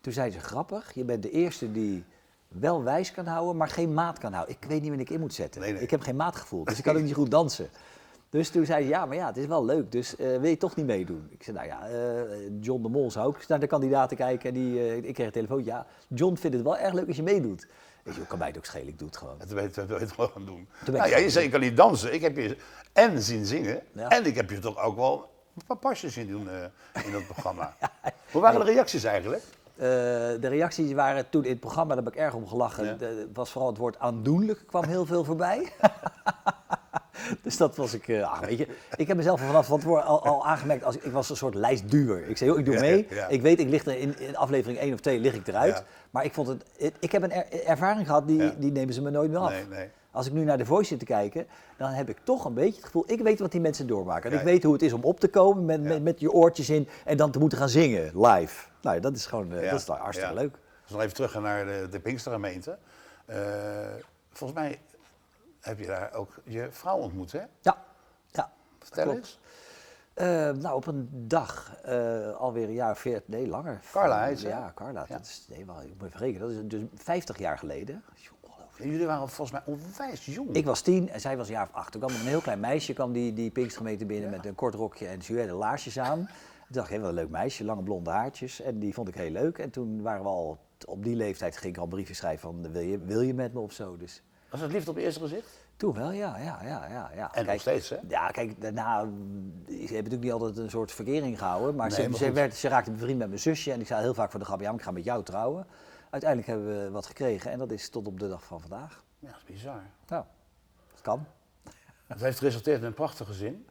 Toen 0.00 0.12
zei 0.12 0.30
ze, 0.30 0.38
grappig, 0.38 0.94
je 0.94 1.04
bent 1.04 1.22
de 1.22 1.30
eerste 1.30 1.72
die 1.72 2.04
wel 2.48 2.82
wijs 2.82 3.12
kan 3.12 3.26
houden, 3.26 3.56
maar 3.56 3.68
geen 3.68 3.94
maat 3.94 4.18
kan 4.18 4.32
houden. 4.32 4.54
Ik 4.54 4.68
weet 4.68 4.80
niet 4.80 4.88
wanneer 4.88 5.06
ik 5.06 5.12
in 5.12 5.20
moet 5.20 5.34
zetten. 5.34 5.60
Nee, 5.60 5.72
nee. 5.72 5.82
Ik 5.82 5.90
heb 5.90 6.00
geen 6.00 6.16
maatgevoel, 6.16 6.64
dus 6.64 6.78
ik 6.78 6.84
kan 6.84 6.96
ook 6.96 7.02
niet 7.02 7.14
goed 7.14 7.30
dansen. 7.30 7.68
Dus 8.30 8.50
toen 8.50 8.66
zei 8.66 8.82
ze, 8.82 8.88
ja, 8.88 9.06
maar 9.06 9.16
ja, 9.16 9.26
het 9.26 9.36
is 9.36 9.46
wel 9.46 9.64
leuk, 9.64 9.92
dus 9.92 10.16
eh, 10.16 10.26
wil 10.26 10.50
je 10.50 10.56
toch 10.56 10.76
niet 10.76 10.86
meedoen? 10.86 11.26
Ik 11.30 11.42
zei, 11.42 11.56
nou 11.56 11.68
ja, 11.68 11.88
eh, 11.88 12.50
John 12.60 12.82
de 12.82 12.88
Mol 12.88 13.10
zou 13.10 13.26
ook 13.26 13.46
naar 13.46 13.60
de 13.60 13.66
kandidaten 13.66 14.16
kijken. 14.16 14.48
En 14.48 14.54
die, 14.54 14.96
ik 14.96 15.14
kreeg 15.14 15.26
een 15.26 15.32
telefoon, 15.32 15.64
ja, 15.64 15.86
John 16.08 16.34
vindt 16.34 16.56
het 16.56 16.64
wel 16.64 16.78
erg 16.78 16.92
leuk 16.92 17.06
als 17.06 17.16
je 17.16 17.22
meedoet. 17.22 17.66
Ik 18.04 18.28
kan 18.28 18.38
mij 18.38 18.48
het 18.48 18.56
ook 18.56 18.64
schelen, 18.64 18.88
ik 18.88 18.98
doe 18.98 19.08
het 19.08 19.16
gewoon. 19.16 19.38
Dat 19.38 19.48
weet 19.48 19.74
je 19.74 19.80
het 19.80 20.16
wel 20.16 20.28
gaan 20.28 20.44
doen. 20.44 20.68
Nou 20.90 21.08
ja, 21.08 21.16
je 21.16 21.30
zei, 21.30 21.44
ik 21.44 21.50
kan 21.50 21.60
niet 21.60 21.76
dansen. 21.76 22.14
Ik 22.14 22.20
heb 22.20 22.36
je 22.36 22.56
en 22.92 23.22
zien 23.22 23.46
zingen. 23.46 23.82
Ja. 23.92 24.08
En 24.08 24.26
ik 24.26 24.34
heb 24.34 24.50
je 24.50 24.58
toch 24.58 24.78
ook 24.78 24.96
wel 24.96 25.30
een 25.56 25.62
paar 25.66 25.76
pasjes 25.76 26.12
zien 26.12 26.26
doen 26.26 26.48
eh, 26.50 27.04
in 27.04 27.12
dat 27.12 27.26
programma. 27.26 27.76
Hoe 28.32 28.40
waren 28.40 28.64
de 28.64 28.72
reacties 28.72 29.04
eigenlijk? 29.04 29.42
Eh, 29.76 29.88
de 30.40 30.48
reacties 30.48 30.92
waren 30.92 31.28
toen 31.28 31.44
in 31.44 31.50
het 31.50 31.60
programma, 31.60 31.94
daar 31.94 32.04
heb 32.04 32.12
ik 32.12 32.18
erg 32.18 32.34
om 32.34 32.48
gelachen. 32.48 32.98
Ja. 33.00 33.26
Was 33.32 33.50
vooral 33.50 33.70
het 33.70 33.78
woord 33.78 33.98
aandoenlijk 33.98 34.66
kwam 34.66 34.84
heel 34.84 35.06
veel 35.06 35.24
voorbij. 35.24 35.68
dus 37.42 37.56
dat 37.56 37.76
was 37.76 37.94
ik, 37.94 38.08
eh, 38.08 38.32
ah, 38.32 38.40
weet 38.40 38.58
je, 38.58 38.66
ik 38.96 39.06
heb 39.08 39.16
mezelf 39.16 39.40
vanaf 39.40 39.66
van 39.66 39.78
tevoren 39.78 40.04
al, 40.04 40.24
al 40.24 40.46
aangemerkt 40.46 40.84
als 40.84 40.96
ik 40.96 41.12
was 41.12 41.30
een 41.30 41.36
soort 41.36 41.54
lijstduwer. 41.54 42.28
Ik 42.28 42.36
zei, 42.36 42.50
joh, 42.50 42.58
ik 42.58 42.64
doe 42.64 42.78
mee. 42.80 43.06
ja. 43.10 43.28
Ik 43.28 43.42
weet, 43.42 43.60
ik 43.60 43.68
lig 43.68 43.84
er 43.84 43.98
in, 43.98 44.18
in 44.18 44.36
aflevering 44.36 44.78
1 44.78 44.92
of 44.92 45.00
2 45.00 45.18
lig 45.18 45.34
ik 45.34 45.46
eruit. 45.46 45.76
Ja. 45.76 45.84
Maar 46.10 46.24
ik 46.24 46.34
vond 46.34 46.48
het, 46.48 46.64
ik 46.98 47.12
heb 47.12 47.22
een 47.22 47.32
er- 47.32 47.64
ervaring 47.66 48.06
gehad, 48.06 48.26
die, 48.26 48.58
die 48.58 48.72
nemen 48.72 48.94
ze 48.94 49.02
me 49.02 49.10
nooit 49.10 49.30
meer 49.30 49.38
af. 49.38 49.50
Nee, 49.50 49.66
nee. 49.70 49.88
Als 50.10 50.26
ik 50.26 50.32
nu 50.32 50.44
naar 50.44 50.58
de 50.58 50.64
Voice 50.66 50.88
zit 50.88 50.98
te 50.98 51.04
kijken, 51.04 51.46
dan 51.78 51.90
heb 51.90 52.08
ik 52.08 52.16
toch 52.24 52.44
een 52.44 52.54
beetje 52.54 52.76
het 52.76 52.84
gevoel, 52.84 53.04
ik 53.06 53.20
weet 53.20 53.38
wat 53.38 53.50
die 53.52 53.60
mensen 53.60 53.86
doormaken. 53.86 54.30
En 54.30 54.38
ik 54.38 54.44
weet 54.44 54.62
hoe 54.62 54.72
het 54.72 54.82
is 54.82 54.92
om 54.92 55.02
op 55.04 55.20
te 55.20 55.28
komen 55.28 55.64
met, 55.64 55.82
met, 55.82 56.02
met 56.02 56.20
je 56.20 56.32
oortjes 56.32 56.70
in 56.70 56.88
en 57.04 57.16
dan 57.16 57.30
te 57.30 57.38
moeten 57.38 57.58
gaan 57.58 57.68
zingen, 57.68 58.20
live. 58.20 58.66
Nou, 58.82 59.00
dat 59.00 59.16
is 59.16 59.26
gewoon, 59.26 59.52
eh, 59.52 59.70
dat 59.70 59.80
is 59.80 59.86
hartstikke 59.86 60.34
leuk. 60.34 60.52
Dus 60.82 60.90
nog 60.92 61.00
even 61.00 61.14
terug 61.14 61.40
naar 61.40 61.64
de, 61.64 61.86
de 61.90 62.00
Pinkstergemeente. 62.00 62.78
Eh, 63.26 63.36
volgens 64.32 64.60
mij 64.60 64.78
heb 65.62 65.78
je 65.78 65.86
daar 65.86 66.14
ook 66.14 66.34
je 66.44 66.68
vrouw 66.70 66.96
ontmoet, 66.96 67.32
hè? 67.32 67.42
Ja, 67.60 67.84
ja. 68.30 68.52
Vertel 68.78 69.04
klopt. 69.04 69.18
eens. 69.18 69.40
Eh, 70.14 70.50
nou, 70.50 70.74
op 70.74 70.86
een 70.86 71.08
dag, 71.10 71.76
eh, 71.82 72.36
alweer 72.36 72.68
een 72.68 72.74
jaar 72.74 72.96
veertig, 72.96 73.28
nee, 73.28 73.48
langer. 73.48 73.80
Carla 73.92 74.24
heet 74.24 74.40
ze, 74.40 74.46
hè? 74.46 74.52
Ja, 74.52 74.72
Carla. 74.74 75.04
Ja. 75.08 75.16
Dat 75.16 75.26
is, 75.26 75.46
nee, 75.48 75.66
wel, 75.66 75.82
ik 75.82 75.94
moet 75.98 76.06
even 76.06 76.20
rekenen, 76.20 76.40
dat 76.40 76.50
is 76.50 76.80
dus 76.80 76.82
50 76.94 77.38
jaar 77.38 77.58
geleden. 77.58 78.02
En 78.78 78.90
jullie 78.90 79.06
waren 79.06 79.28
volgens 79.28 79.50
mij 79.50 79.74
onwijs 79.74 80.24
jong. 80.24 80.54
Ik 80.54 80.64
was 80.64 80.80
tien 80.80 81.10
en 81.10 81.20
zij 81.20 81.36
was 81.36 81.46
een 81.46 81.54
jaar 81.54 81.68
of 81.68 81.74
acht. 81.74 81.92
Toen 81.92 82.00
kwam 82.00 82.14
een 82.14 82.26
heel 82.26 82.40
klein 82.40 82.60
meisje 82.60 82.92
kwam 82.92 83.12
die, 83.12 83.32
die 83.32 83.50
Pinkstergemeente 83.50 84.06
binnen 84.06 84.30
met 84.30 84.46
een 84.46 84.54
kort 84.54 84.74
rokje 84.74 85.06
en 85.06 85.18
juwelen 85.18 85.54
laarsjes 85.54 85.98
aan. 85.98 86.16
Toen 86.16 86.26
dacht 86.68 86.88
ik, 86.88 86.94
hé, 86.94 87.00
wat 87.00 87.08
een 87.08 87.14
leuk 87.14 87.28
meisje, 87.28 87.64
lange 87.64 87.82
blonde 87.82 88.10
haartjes. 88.10 88.60
En 88.60 88.78
die 88.78 88.94
vond 88.94 89.08
ik 89.08 89.14
heel 89.14 89.30
leuk. 89.30 89.58
En 89.58 89.70
toen 89.70 90.02
waren 90.02 90.22
we 90.22 90.28
al, 90.28 90.58
op 90.86 91.04
die 91.04 91.16
leeftijd 91.16 91.56
ging 91.56 91.74
ik 91.74 91.80
al 91.80 91.86
briefjes 91.86 92.16
schrijven 92.16 92.40
van, 92.40 92.72
wil 92.72 92.82
je, 92.82 92.98
wil 92.98 93.20
je 93.20 93.34
met 93.34 93.52
me 93.52 93.60
of 93.60 93.72
zo? 93.72 93.96
Dus 93.96 94.22
Was 94.52 94.60
het 94.60 94.72
liefde 94.72 94.90
op 94.90 94.96
het 94.96 95.04
eerste 95.04 95.20
gezicht? 95.20 95.60
toen 95.76 95.94
wel, 95.94 96.10
ja, 96.10 96.38
ja, 96.38 96.62
ja, 96.62 96.86
ja. 96.86 97.10
ja. 97.14 97.34
En 97.34 97.46
nog 97.46 97.60
steeds, 97.60 97.88
hè? 97.88 97.96
Ja, 98.08 98.28
kijk, 98.28 98.60
daarna, 98.60 99.00
ze 99.00 99.10
hebben 99.66 99.88
natuurlijk 99.88 100.22
niet 100.22 100.32
altijd 100.32 100.56
een 100.56 100.70
soort 100.70 100.92
verkering 100.92 101.38
gehouden, 101.38 101.74
maar, 101.74 101.88
Nee, 101.88 102.02
ze, 102.02 102.08
maar 102.08 102.18
ze, 102.18 102.32
werd, 102.32 102.54
ze 102.54 102.68
raakte 102.68 102.90
bevriend 102.90 103.18
met 103.18 103.28
mijn 103.28 103.40
zusje 103.40 103.72
en 103.72 103.80
ik 103.80 103.86
zei 103.86 104.00
heel 104.00 104.14
vaak 104.14 104.30
voor 104.30 104.40
de 104.40 104.46
grap, 104.46 104.60
ja, 104.60 104.70
maar 104.70 104.78
ik 104.78 104.84
ga 104.84 104.90
met 104.90 105.04
jou 105.04 105.22
trouwen. 105.22 105.66
Uiteindelijk 106.10 106.50
hebben 106.50 106.84
we 106.84 106.90
wat 106.90 107.06
gekregen 107.06 107.50
en 107.50 107.58
dat 107.58 107.70
is 107.70 107.88
tot 107.88 108.06
op 108.06 108.20
de 108.20 108.28
dag 108.28 108.44
van 108.44 108.60
vandaag. 108.60 109.04
Ja, 109.18 109.28
dat 109.28 109.36
is 109.36 109.44
bizar. 109.44 109.82
Nou, 110.08 110.24
dat 110.90 111.00
kan. 111.00 111.26
Het 112.06 112.20
heeft 112.20 112.38
geresulteerd 112.38 112.80
in 112.80 112.86
een 112.86 112.94
prachtig 112.94 113.26
gezin. 113.26 113.66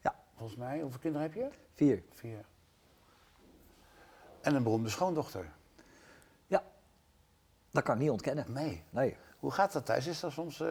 Ja, 0.00 0.14
Volgens 0.36 0.58
mij. 0.58 0.80
Hoeveel 0.80 1.00
kinderen 1.00 1.30
heb 1.30 1.36
je? 1.36 1.48
vier. 1.74 2.02
Vier. 2.10 2.44
En 4.40 4.54
een 4.54 4.62
beroemde 4.62 4.88
schoondochter. 4.88 5.52
Ja, 6.46 6.62
dat 7.70 7.82
kan 7.82 7.94
ik 7.94 8.00
niet 8.00 8.10
ontkennen. 8.10 8.44
Nee. 8.48 8.82
Nee. 8.90 9.16
Hoe 9.44 9.52
gaat 9.52 9.72
dat 9.72 9.86
thuis? 9.86 10.06
Is 10.06 10.20
dat 10.20 10.32
soms... 10.32 10.60
eh, 10.60 10.68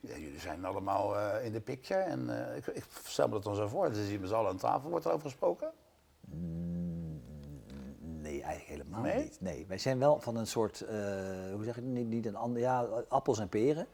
ja, 0.00 0.16
jullie 0.16 0.38
zijn 0.40 0.64
allemaal 0.64 1.16
eh, 1.18 1.44
in 1.44 1.52
de 1.52 1.60
picture. 1.60 2.00
En 2.00 2.48
eh, 2.50 2.56
ik, 2.56 2.66
ik 2.66 2.84
stel 3.04 3.26
me 3.26 3.32
dat 3.32 3.42
dan 3.42 3.54
zo 3.54 3.66
voor. 3.68 3.94
Zit 3.94 4.08
je 4.08 4.18
met 4.20 4.28
z'n 4.28 4.34
allen 4.34 4.50
aan 4.50 4.56
tafel. 4.56 4.90
Wordt 4.90 5.04
er 5.04 5.12
over 5.12 5.28
gesproken? 5.28 5.72
Nee, 7.98 8.42
eigenlijk 8.42 8.80
helemaal 8.80 9.00
Nee? 9.00 9.22
niet. 9.22 9.40
Nee, 9.40 9.66
wij 9.66 9.78
zijn 9.78 9.98
wel 9.98 10.20
van 10.20 10.36
een 10.36 10.46
soort, 10.46 10.78
hoe 11.52 11.60
zeg 11.64 11.74
je 11.74 11.80
het, 11.80 11.84
niet, 11.84 12.06
niet 12.06 12.26
een 12.26 12.36
ander, 12.36 12.60
ja, 12.62 12.80
appels 13.08 13.38
en 13.38 13.48
peren. 13.48 13.86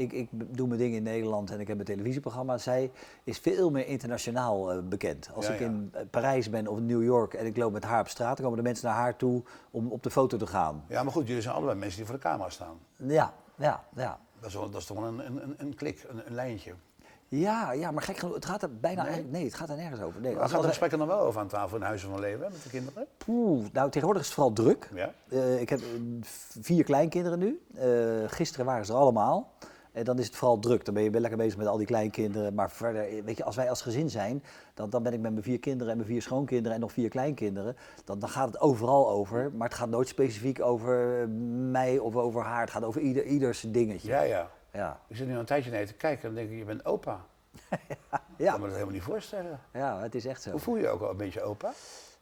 Ik, 0.00 0.12
ik 0.12 0.28
doe 0.32 0.66
mijn 0.66 0.80
dingen 0.80 0.96
in 0.96 1.02
Nederland 1.02 1.50
en 1.50 1.60
ik 1.60 1.68
heb 1.68 1.78
een 1.78 1.84
televisieprogramma. 1.84 2.58
Zij 2.58 2.90
is 3.24 3.38
veel 3.38 3.70
meer 3.70 3.86
internationaal 3.86 4.72
eh, 4.72 4.78
bekend. 4.82 5.30
Als 5.34 5.46
Ja, 5.46 5.52
ik 5.52 5.58
ja. 5.60 5.66
in 5.66 5.88
eh, 5.92 6.00
Parijs 6.10 6.50
ben 6.50 6.66
of 6.66 6.78
in 6.78 6.86
New 6.86 7.02
York 7.02 7.34
en 7.34 7.46
ik 7.46 7.56
loop 7.56 7.72
met 7.72 7.84
haar 7.84 8.00
op 8.00 8.08
straat, 8.08 8.36
dan 8.36 8.44
komen 8.44 8.56
de 8.62 8.68
mensen 8.68 8.86
naar 8.86 8.96
haar 8.96 9.16
toe 9.16 9.42
om 9.70 9.90
op 9.90 10.02
de 10.02 10.10
foto 10.10 10.36
te 10.36 10.46
gaan. 10.46 10.84
Ja, 10.88 11.02
maar 11.02 11.12
goed. 11.12 11.26
Jullie 11.26 11.42
zijn 11.42 11.54
allebei 11.54 11.78
mensen 11.78 11.96
die 11.96 12.06
voor 12.06 12.14
de 12.14 12.20
camera 12.22 12.50
staan. 12.50 12.78
Ja, 12.96 13.32
ja, 13.56 13.84
ja. 13.94 14.18
Dat 14.40 14.48
is, 14.48 14.54
wel, 14.54 14.70
dat 14.70 14.80
is 14.80 14.86
toch 14.86 14.98
wel 14.98 15.06
een, 15.08 15.26
een, 15.26 15.54
een- 15.58 15.74
klik, 15.74 16.04
een, 16.08 16.22
een 16.26 16.34
lijntje. 16.34 16.72
Ja, 17.28 17.72
ja, 17.72 17.90
maar 17.90 18.02
gek 18.02 18.16
genoeg, 18.16 18.34
het 18.34 18.44
gaat 18.44 18.62
er 18.62 18.78
bijna 18.78 18.96
Nee? 18.96 19.04
eigenlijk, 19.06 19.32
nee, 19.36 19.44
het 19.44 19.54
gaat 19.54 19.68
er 19.68 19.76
nergens 19.76 20.00
over. 20.00 20.20
Nee, 20.20 20.30
als- 20.30 20.38
gaan 20.40 20.48
de 20.48 20.52
als 20.54 20.60
wij- 20.60 20.68
gesprekken 20.70 20.98
dan 20.98 21.06
wel 21.08 21.18
over 21.20 21.40
aan 21.40 21.48
tafel 21.48 21.76
in 21.76 21.82
Huizen 21.82 22.10
van 22.10 22.20
Leven 22.20 22.40
met 22.52 22.62
de 22.62 22.68
kinderen? 22.68 23.06
Poeh, 23.16 23.66
nou 23.72 23.90
tegenwoordig 23.90 24.22
is 24.22 24.28
het 24.28 24.36
vooral 24.36 24.52
druk. 24.54 24.90
Ja. 24.94 25.12
Eh, 25.28 25.60
ik 25.60 25.68
heb 25.68 25.80
vier 26.60 26.84
kleinkinderen 26.84 27.38
nu. 27.38 27.60
Gisteren 28.26 28.66
waren 28.66 28.86
ze 28.86 28.92
er 28.92 28.98
allemaal. 28.98 29.52
En 29.92 30.04
dan 30.04 30.18
is 30.18 30.26
het 30.26 30.36
vooral 30.36 30.58
druk. 30.58 30.84
Dan 30.84 30.94
ben 30.94 31.02
je 31.02 31.10
wel 31.10 31.20
lekker 31.20 31.38
bezig 31.38 31.58
met 31.58 31.66
al 31.66 31.76
die 31.76 31.86
kleinkinderen. 31.86 32.54
Maar 32.54 32.70
verder, 32.70 33.02
eh, 33.08 33.22
weet 33.24 33.36
je, 33.36 33.44
als 33.44 33.56
wij 33.56 33.68
als 33.70 33.82
gezin 33.82 34.10
zijn, 34.10 34.42
dan, 34.74 34.90
dan 34.90 35.02
ben 35.02 35.12
ik 35.12 35.20
met 35.20 35.30
mijn 35.32 35.44
vier 35.44 35.58
kinderen 35.58 35.90
en 35.92 35.96
mijn 35.98 36.08
vier 36.08 36.22
schoonkinderen 36.22 36.74
en 36.74 36.80
nog 36.80 36.92
vier 36.92 37.08
kleinkinderen. 37.08 37.76
Dan, 38.04 38.18
dan 38.18 38.28
gaat 38.28 38.46
het 38.46 38.60
overal 38.60 39.08
over. 39.10 39.52
Maar 39.52 39.68
het 39.68 39.76
gaat 39.76 39.88
nooit 39.88 40.08
specifiek 40.08 40.60
over 40.62 41.28
mij 41.70 41.98
of 41.98 42.16
over 42.16 42.42
haar. 42.42 42.60
Het 42.60 42.70
gaat 42.70 42.84
over 42.84 43.00
ieder, 43.00 43.24
ieders 43.24 43.60
dingetje. 43.68 44.08
Ja, 44.10 44.20
ja. 44.22 44.50
ja. 44.72 45.00
Ik 45.08 45.16
zit 45.16 45.26
nu 45.26 45.32
al 45.34 45.40
een 45.40 45.44
tijdje 45.46 45.70
naar 45.70 45.80
je 45.80 45.86
te 45.86 45.94
kijken 45.94 46.28
en 46.28 46.34
dan 46.34 46.34
denk 46.34 46.50
ik, 46.50 46.58
je 46.58 46.64
bent 46.64 46.84
opa. 46.84 47.20
Ik 47.70 48.46
Ja, 48.46 48.50
kan 48.50 48.60
me 48.60 48.66
dat 48.66 48.74
helemaal 48.74 48.94
niet 48.94 49.04
voorstellen. 49.04 49.60
ja, 49.72 50.00
het 50.00 50.14
is 50.14 50.26
echt 50.26 50.42
zo. 50.42 50.50
Hoe 50.50 50.60
voel 50.60 50.76
je 50.76 50.82
je 50.82 50.88
ook 50.88 51.00
al 51.00 51.10
een 51.10 51.16
beetje 51.16 51.42
opa? 51.42 51.72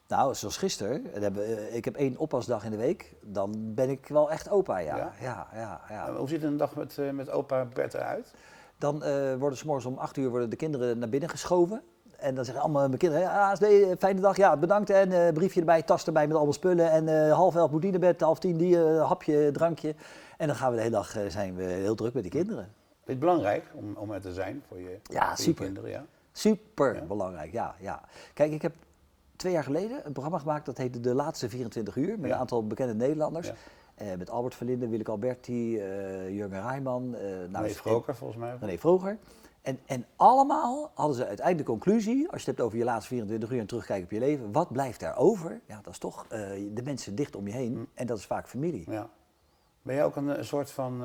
Nou, 0.09 0.35
zoals 0.35 0.57
gisteren. 0.57 1.13
eh, 1.37 1.75
Ik 1.75 1.85
heb 1.85 1.97
één 1.97 2.17
oppasdag 2.17 2.65
in 2.65 2.71
de 2.71 2.77
week. 2.77 3.15
Dan 3.23 3.55
ben 3.75 3.91
ik 3.91 4.07
wel 4.09 4.31
echt 4.31 4.51
opa, 4.51 4.79
ja. 4.79 4.97
Ja? 4.97 5.47
Ja, 5.55 5.81
ja, 5.89 6.13
Hoe 6.17 6.29
ziet 6.29 6.43
een 6.43 6.57
dag 6.57 6.77
met, 6.77 6.99
eh, 6.99 7.11
met 7.11 7.31
opa 7.31 7.65
Bert 7.65 7.95
eruit? 7.95 8.35
Dan 8.79 9.03
eh, 9.03 9.35
worden 9.39 9.59
s 9.59 9.65
morgens 9.65 9.87
om 9.87 9.99
8 9.99 10.17
uur 10.17 10.29
worden 10.31 10.51
de 10.51 10.57
kinderen 10.57 10.99
naar 10.99 11.09
binnen 11.09 11.29
geschoven. 11.29 11.83
En 12.17 12.35
dan 12.35 12.45
zeggen 12.45 12.63
allemaal 12.65 12.87
mijn 12.87 12.99
kinderen, 12.99 13.23
eh, 13.31 13.91
fijne 13.99 14.21
dag, 14.21 14.37
ja, 14.37 14.57
bedankt. 14.57 14.91
En 14.91 15.35
briefje 15.35 15.61
erbij, 15.61 15.83
tas 15.83 16.07
erbij 16.07 16.27
met 16.27 16.37
allemaal 16.37 16.53
spullen. 16.53 16.91
En 16.91 17.09
eh, 17.27 17.33
half 17.35 17.57
elf 17.57 17.71
moet 17.71 17.83
die 17.83 17.91
naar 17.91 18.01
bed, 18.01 18.21
half 18.21 18.39
tien 18.39 18.57
die, 18.57 18.79
hapje, 18.79 19.51
drankje. 19.51 19.95
En 20.37 20.47
dan 20.47 20.57
gaan 20.57 20.71
we 20.71 20.77
de 20.77 20.83
hele 20.83 20.95
dag, 20.95 21.17
zijn 21.29 21.55
we 21.55 21.63
heel 21.63 21.95
druk 21.95 22.15
met 22.15 22.23
die 22.23 22.33
kinderen. 22.33 22.73
Je 23.05 23.11
het 23.11 23.19
belangrijk 23.19 23.65
om, 23.75 23.95
om 23.97 24.11
er 24.11 24.21
te 24.21 24.33
zijn 24.33 24.63
voor 24.69 24.79
je, 24.81 24.99
Ja, 25.03 25.37
voor 25.37 25.45
je 25.45 25.55
kinderen? 25.55 25.91
Ja? 25.91 26.05
Super 26.33 27.07
belangrijk, 27.07 27.53
ja, 27.53 27.75
ja. 27.81 28.01
Kijk, 28.35 28.53
ik 28.53 28.63
heb 28.63 28.73
twee 29.39 29.53
jaar 29.53 29.63
geleden 29.65 30.07
een 30.07 30.13
programma 30.13 30.39
gemaakt 30.39 30.67
dat 30.67 30.77
heette 30.77 31.01
De 31.01 31.15
Laatste 31.15 31.49
24 31.49 31.97
Uur. 31.97 32.19
Met 32.19 32.31
een 32.31 32.37
aantal 32.37 32.67
bekende 32.67 32.95
Nederlanders. 32.95 33.53
Eh, 33.95 34.07
met 34.19 34.31
Albert 34.31 34.55
Verlinde, 34.55 34.89
Willeke 34.89 35.11
Alberti, 35.11 35.79
eh 35.79 36.29
Jurgen 36.37 36.63
Rijman. 36.63 37.15
eh 37.15 37.23
nou, 37.49 37.65
Nee, 37.65 37.75
Vroker 37.75 38.17
volgens 38.17 38.39
mij. 38.39 38.57
René 38.61 38.79
Vroger. 38.79 39.19
En, 39.63 39.79
en 39.87 40.05
allemaal 40.17 40.91
hadden 40.95 41.17
ze 41.17 41.27
uiteindelijk 41.27 41.67
de 41.67 41.73
conclusie, 41.73 42.23
als 42.31 42.31
je 42.31 42.37
het 42.37 42.47
hebt 42.47 42.61
over 42.61 42.79
je 42.79 42.85
laatste 42.85 43.09
24 43.09 43.51
uur 43.51 43.61
en 43.61 43.67
terugkijken 43.67 44.05
op 44.05 44.11
je 44.11 44.19
leven, 44.19 44.53
wat 44.53 44.73
blijft 44.73 45.01
daar 45.01 45.17
over? 45.17 45.61
Ja, 45.67 45.81
dat 45.83 45.93
is 45.93 45.99
toch 45.99 46.27
de 46.73 46.81
mensen 46.85 47.15
dicht 47.15 47.37
om 47.37 47.47
je 47.47 47.53
heen 47.53 47.73
Hm. 47.75 47.85
en 47.95 48.07
dat 48.07 48.19
is 48.19 48.27
vaak 48.27 48.49
familie. 48.49 48.91
Ja. 48.91 49.09
Ben 49.83 49.95
jij 49.95 50.05
ook 50.05 50.17
een, 50.17 50.39
een 50.39 50.45
soort 50.45 50.71
van 50.71 51.03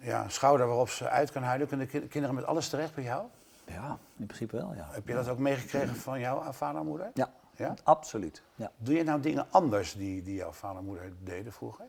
ja, 0.00 0.28
schouder 0.28 0.66
waarop 0.66 0.88
ze 0.88 1.08
uit 1.08 1.30
kan 1.30 1.42
huilen? 1.42 1.68
Kunnen 1.68 1.86
ki- 1.86 2.06
kinderen 2.08 2.34
met 2.36 2.44
alles 2.44 2.68
terecht 2.68 2.94
bij 2.94 3.04
jou? 3.04 3.24
Ja, 3.72 3.98
in 4.16 4.26
principe 4.26 4.56
wel, 4.56 4.74
ja. 4.74 4.88
Heb 4.90 5.08
je 5.08 5.14
dat 5.14 5.28
ook 5.28 5.38
meegekregen 5.38 5.96
van 5.96 6.20
jouw 6.20 6.52
vader 6.52 6.80
en 6.80 6.86
moeder? 6.86 7.10
Ja, 7.14 7.30
Ja? 7.56 7.74
absoluut. 7.82 8.42
Ja. 8.54 8.70
Doe 8.76 8.94
je 8.94 9.02
nou 9.02 9.20
dingen 9.20 9.46
anders 9.50 9.94
die, 9.94 10.22
die 10.22 10.34
jouw 10.34 10.52
vader 10.52 10.78
en 10.78 10.84
moeder 10.84 11.12
deden 11.22 11.52
vroeger? 11.52 11.84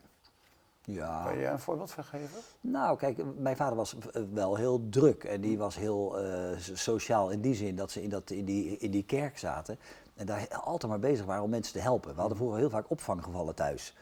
ja. 0.84 1.22
Kan 1.24 1.36
je 1.36 1.42
daar 1.42 1.52
een 1.52 1.58
voorbeeld 1.58 1.90
van 1.92 2.04
geven? 2.04 2.40
Nou, 2.60 2.96
kijk, 2.98 3.18
mijn 3.38 3.56
vader 3.56 3.76
was 3.76 3.96
eh, 4.12 4.22
wel 4.32 4.56
heel 4.56 4.88
druk 4.88 5.24
en 5.24 5.40
die 5.40 5.58
was 5.58 5.76
heel 5.76 6.18
eh, 6.20 6.58
so- 6.58 6.74
sociaal 6.74 7.30
in 7.30 7.40
die 7.40 7.54
zin 7.54 7.76
dat 7.76 7.90
ze 7.90 8.02
in, 8.02 8.08
dat, 8.08 8.30
in, 8.30 8.44
die, 8.44 8.76
in 8.78 8.90
die 8.90 9.04
kerk 9.04 9.38
zaten 9.38 9.78
en 10.14 10.26
daar 10.26 10.48
altijd 10.48 10.90
maar 10.90 11.00
bezig 11.00 11.26
waren 11.26 11.42
om 11.42 11.50
mensen 11.50 11.72
te 11.72 11.80
helpen. 11.80 12.14
We 12.14 12.20
hadden 12.20 12.36
vroeger 12.38 12.58
heel 12.58 12.70
vaak 12.70 12.90
opvanggevallen 12.90 13.54
thuis. 13.54 13.96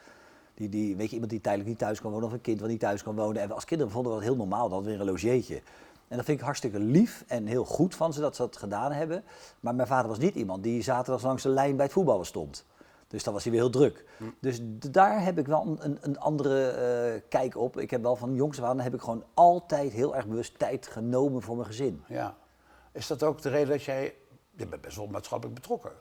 Die, 0.54 0.68
die, 0.68 0.96
weet 0.96 1.06
je, 1.08 1.12
iemand 1.12 1.30
die 1.30 1.40
tijdelijk 1.40 1.68
niet 1.68 1.78
thuis 1.78 2.00
kan 2.00 2.10
wonen 2.10 2.26
of 2.26 2.32
een 2.32 2.40
kind 2.40 2.60
wat 2.60 2.68
niet 2.68 2.80
thuis 2.80 3.02
kan 3.02 3.14
wonen. 3.14 3.42
En 3.42 3.48
we 3.48 3.54
als 3.54 3.64
kinderen 3.64 3.92
vonden 3.92 4.12
we 4.12 4.18
dat 4.18 4.26
heel 4.28 4.36
normaal, 4.36 4.68
dat 4.68 4.84
weer 4.84 5.00
een 5.00 5.06
logeetje. 5.06 5.62
En 6.10 6.16
dat 6.16 6.24
vind 6.24 6.38
ik 6.38 6.44
hartstikke 6.44 6.78
lief 6.78 7.24
en 7.26 7.46
heel 7.46 7.64
goed 7.64 7.94
van 7.94 8.12
ze 8.12 8.20
dat 8.20 8.36
ze 8.36 8.42
dat 8.42 8.56
gedaan 8.56 8.92
hebben. 8.92 9.24
Maar 9.60 9.74
mijn 9.74 9.88
vader 9.88 10.08
was 10.08 10.18
niet 10.18 10.34
iemand 10.34 10.62
die 10.62 10.82
zaterdags 10.82 11.22
langs 11.24 11.42
de 11.42 11.48
lijn 11.48 11.76
bij 11.76 11.84
het 11.84 11.94
voetballen 11.94 12.26
stond. 12.26 12.66
Dus 13.08 13.24
dan 13.24 13.32
was 13.32 13.42
hij 13.42 13.52
weer 13.52 13.60
heel 13.60 13.70
druk. 13.70 14.04
Dus 14.40 14.58
d- 14.78 14.92
daar 14.94 15.22
heb 15.22 15.38
ik 15.38 15.46
wel 15.46 15.62
een, 15.66 15.78
een, 15.84 15.98
een 16.00 16.18
andere 16.18 16.68
eh, 16.70 17.20
kijk 17.28 17.56
op. 17.56 17.78
Ik 17.78 17.90
heb 17.90 18.02
wel 18.02 18.16
van 18.16 18.34
jongs 18.34 18.60
af 18.62 18.68
aan 18.68 18.80
heb 18.80 18.94
ik 18.94 19.00
gewoon 19.00 19.24
altijd 19.34 19.92
heel 19.92 20.16
erg 20.16 20.26
bewust 20.26 20.58
tijd 20.58 20.86
genomen 20.86 21.42
voor 21.42 21.54
mijn 21.56 21.66
gezin. 21.66 22.04
Ja. 22.08 22.36
Is 22.92 23.06
dat 23.06 23.22
ook 23.22 23.42
de 23.42 23.48
reden 23.48 23.68
dat 23.68 23.82
jij... 23.82 24.14
Je 24.56 24.66
bent 24.66 24.82
best 24.82 24.96
wel 24.96 25.06
maatschappelijk 25.06 25.54
betrokken. 25.60 25.92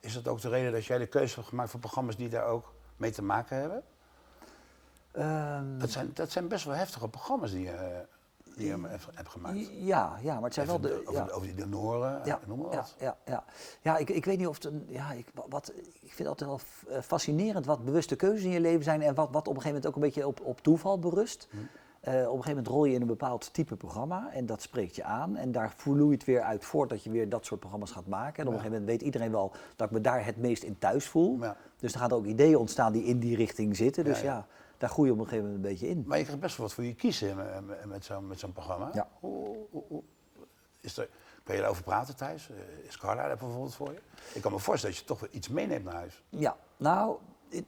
Is 0.00 0.14
dat 0.14 0.28
ook 0.28 0.40
de 0.40 0.48
reden 0.48 0.72
dat 0.72 0.84
jij 0.84 0.98
de 0.98 1.06
keuze 1.06 1.34
hebt 1.34 1.48
gemaakt 1.48 1.70
voor 1.70 1.80
programma's 1.80 2.16
die 2.16 2.28
daar 2.28 2.46
ook 2.46 2.72
mee 2.96 3.10
te 3.10 3.22
maken 3.22 3.56
hebben? 3.56 3.82
Ehm, 5.12 5.78
Dat 5.78 5.90
zijn, 5.90 6.10
dat 6.14 6.30
zijn 6.30 6.48
best 6.48 6.64
wel 6.64 6.74
heftige 6.74 7.08
programma's 7.08 7.50
die 7.50 7.62
je, 7.64 7.70
eh, 7.70 7.98
die 8.56 8.66
je 8.66 8.78
hebt, 9.14 9.28
gemaakt. 9.28 9.58
ja, 9.70 10.18
ja, 10.22 10.34
maar 10.34 10.42
het 10.42 10.54
zijn 10.54 10.66
wel 10.66 10.80
de... 10.80 11.00
over, 11.06 11.12
ja. 11.12 11.28
over 11.32 11.46
die 11.46 11.54
donoren, 11.54 12.20
Ja, 12.24 12.40
noem 12.46 12.58
maar 12.58 12.70
ja, 12.70 12.76
wat. 12.76 12.94
ja, 12.98 13.16
ja. 13.24 13.44
ja 13.80 13.96
ik, 13.96 14.10
ik 14.10 14.24
weet 14.24 14.38
niet 14.38 14.46
of 14.46 14.54
het 14.54 14.64
een. 14.64 14.86
Ja, 14.88 15.12
ik, 15.12 15.26
wat, 15.48 15.72
ik 16.00 16.12
vind 16.12 16.18
het 16.18 16.28
altijd 16.28 16.50
wel 16.50 16.60
eh, 16.96 17.02
fascinerend 17.02 17.66
wat 17.66 17.84
bewuste 17.84 18.16
keuzes 18.16 18.44
in 18.44 18.50
je 18.50 18.60
leven 18.60 18.84
zijn 18.84 19.02
en 19.02 19.14
wat, 19.14 19.28
wat 19.30 19.48
op 19.48 19.54
een 19.56 19.62
gegeven 19.62 19.68
moment 19.68 19.86
ook 19.86 19.94
een 19.94 20.02
beetje 20.02 20.26
op, 20.26 20.40
op 20.40 20.60
toeval 20.60 20.98
berust. 20.98 21.48
Hm. 21.50 21.56
Eh, 22.02 22.12
op 22.12 22.18
een 22.20 22.24
gegeven 22.24 22.48
moment 22.48 22.66
rol 22.66 22.84
je 22.84 22.94
in 22.94 23.00
een 23.00 23.06
bepaald 23.06 23.54
type 23.54 23.76
programma 23.76 24.30
en 24.32 24.46
dat 24.46 24.62
spreekt 24.62 24.96
je 24.96 25.04
aan. 25.04 25.36
En 25.36 25.52
daar 25.52 25.72
vloeit 25.76 26.24
weer 26.24 26.40
uit 26.40 26.64
voort 26.64 26.90
dat 26.90 27.04
je 27.04 27.10
weer 27.10 27.28
dat 27.28 27.44
soort 27.44 27.60
programma's 27.60 27.90
gaat 27.90 28.06
maken. 28.06 28.42
En 28.42 28.48
op 28.48 28.54
een 28.54 28.60
gegeven 28.60 28.70
moment 28.70 28.90
weet 28.90 29.02
iedereen 29.02 29.30
wel 29.30 29.52
dat 29.76 29.86
ik 29.86 29.92
me 29.92 30.00
daar 30.00 30.24
het 30.24 30.36
meest 30.36 30.62
in 30.62 30.78
thuis 30.78 31.06
voel. 31.06 31.38
Ja. 31.40 31.56
Dus 31.76 31.92
er 31.92 31.98
gaan 31.98 32.10
ook 32.10 32.24
ideeën 32.24 32.56
ontstaan 32.56 32.92
die 32.92 33.04
in 33.04 33.18
die 33.18 33.36
richting 33.36 33.76
zitten. 33.76 34.04
Dus 34.04 34.20
Ja, 34.20 34.24
ja, 34.24 34.32
ja. 34.32 34.46
Daar 34.82 34.90
groei 34.90 35.08
je 35.08 35.14
op 35.14 35.20
een 35.20 35.28
gegeven 35.28 35.46
moment 35.50 35.64
een 35.64 35.70
beetje 35.70 35.88
in. 35.88 36.04
Maar 36.06 36.18
je 36.18 36.22
krijgt 36.24 36.42
best 36.42 36.56
wel 36.56 36.66
wat 36.66 36.74
voor 36.74 36.84
je 36.84 36.94
kiezen 36.94 37.36
met, 37.88 38.04
zo'n 38.04 38.26
met 38.26 38.38
zo'n 38.38 38.52
programma. 38.52 38.90
Ja. 38.92 39.08
Hoe, 39.20 39.56
hoe- 39.70 39.82
hoe- 39.88 40.02
is 40.80 40.96
er, 40.96 41.08
kan 41.44 41.54
je 41.54 41.60
daarover 41.60 41.84
praten 41.84 42.16
thuis? 42.16 42.50
Eh, 42.50 42.86
Is 42.88 42.96
Carla 42.98 43.26
daar 43.28 43.36
bijvoorbeeld 43.36 43.74
voor 43.74 43.92
je? 43.92 43.98
Ik 44.34 44.42
kan 44.42 44.52
me 44.52 44.58
voorstellen 44.58 44.94
dat 44.96 45.04
je 45.04 45.10
toch 45.10 45.20
wel 45.20 45.28
iets 45.32 45.48
meeneemt 45.48 45.84
naar 45.84 45.94
huis. 45.94 46.22
Ja, 46.28 46.56
nou, 46.76 47.16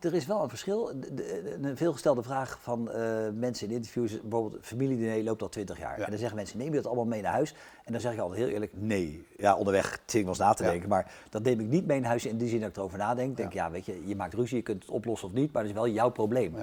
er 0.00 0.14
is 0.14 0.26
wel 0.26 0.42
een 0.42 0.49
verschil. 0.49 0.85
De- 1.00 1.14
de- 1.14 1.54
Een 1.62 1.76
veelgestelde 1.76 2.23
vraag 2.23 2.59
van 2.61 2.90
eh, 2.90 3.28
mensen 3.33 3.68
in 3.68 3.75
interviews, 3.75 4.21
bijvoorbeeld 4.21 4.66
familiediner 4.66 5.23
loopt 5.23 5.42
al 5.42 5.49
20 5.49 5.78
jaar. 5.78 5.99
Ja. 5.99 6.04
En 6.04 6.11
dan 6.11 6.18
zeggen 6.18 6.37
mensen, 6.37 6.59
neem 6.59 6.68
je 6.68 6.75
dat 6.75 6.87
allemaal 6.87 7.04
mee 7.04 7.23
naar 7.23 7.33
huis? 7.33 7.54
En 7.85 7.92
dan 7.92 8.00
zeg 8.00 8.12
ik 8.12 8.18
altijd 8.18 8.40
heel 8.40 8.49
eerlijk, 8.49 8.73
nee. 8.75 9.26
Ja, 9.37 9.56
onderweg 9.56 9.90
zit 9.90 10.14
ik 10.14 10.21
wel 10.21 10.28
eens 10.28 10.38
na 10.38 10.52
te 10.52 10.62
Ja. 10.64 10.71
denken, 10.71 10.88
maar 10.88 11.12
dat 11.30 11.42
neem 11.42 11.61
ik 11.61 11.66
niet 11.66 11.87
mee 11.87 12.00
naar 12.00 12.09
huis 12.09 12.26
in 12.26 12.37
die 12.38 12.49
zin 12.49 12.61
dat 12.61 12.68
ik 12.68 12.76
erover 12.76 12.99
nadenk. 12.99 13.37
Denk, 13.37 13.52
ja, 13.52 13.71
weet 13.71 13.87
je, 13.87 14.06
je 14.06 14.16
maakt 14.16 14.35
ruzie, 14.35 14.56
je 14.56 14.62
kunt 14.62 14.83
het 14.83 14.90
oplossen 14.92 15.28
of 15.28 15.35
niet, 15.35 15.52
maar 15.52 15.62
dat 15.62 15.71
is 15.71 15.76
wel 15.78 15.88
jouw 15.88 16.11
probleem. 16.11 16.54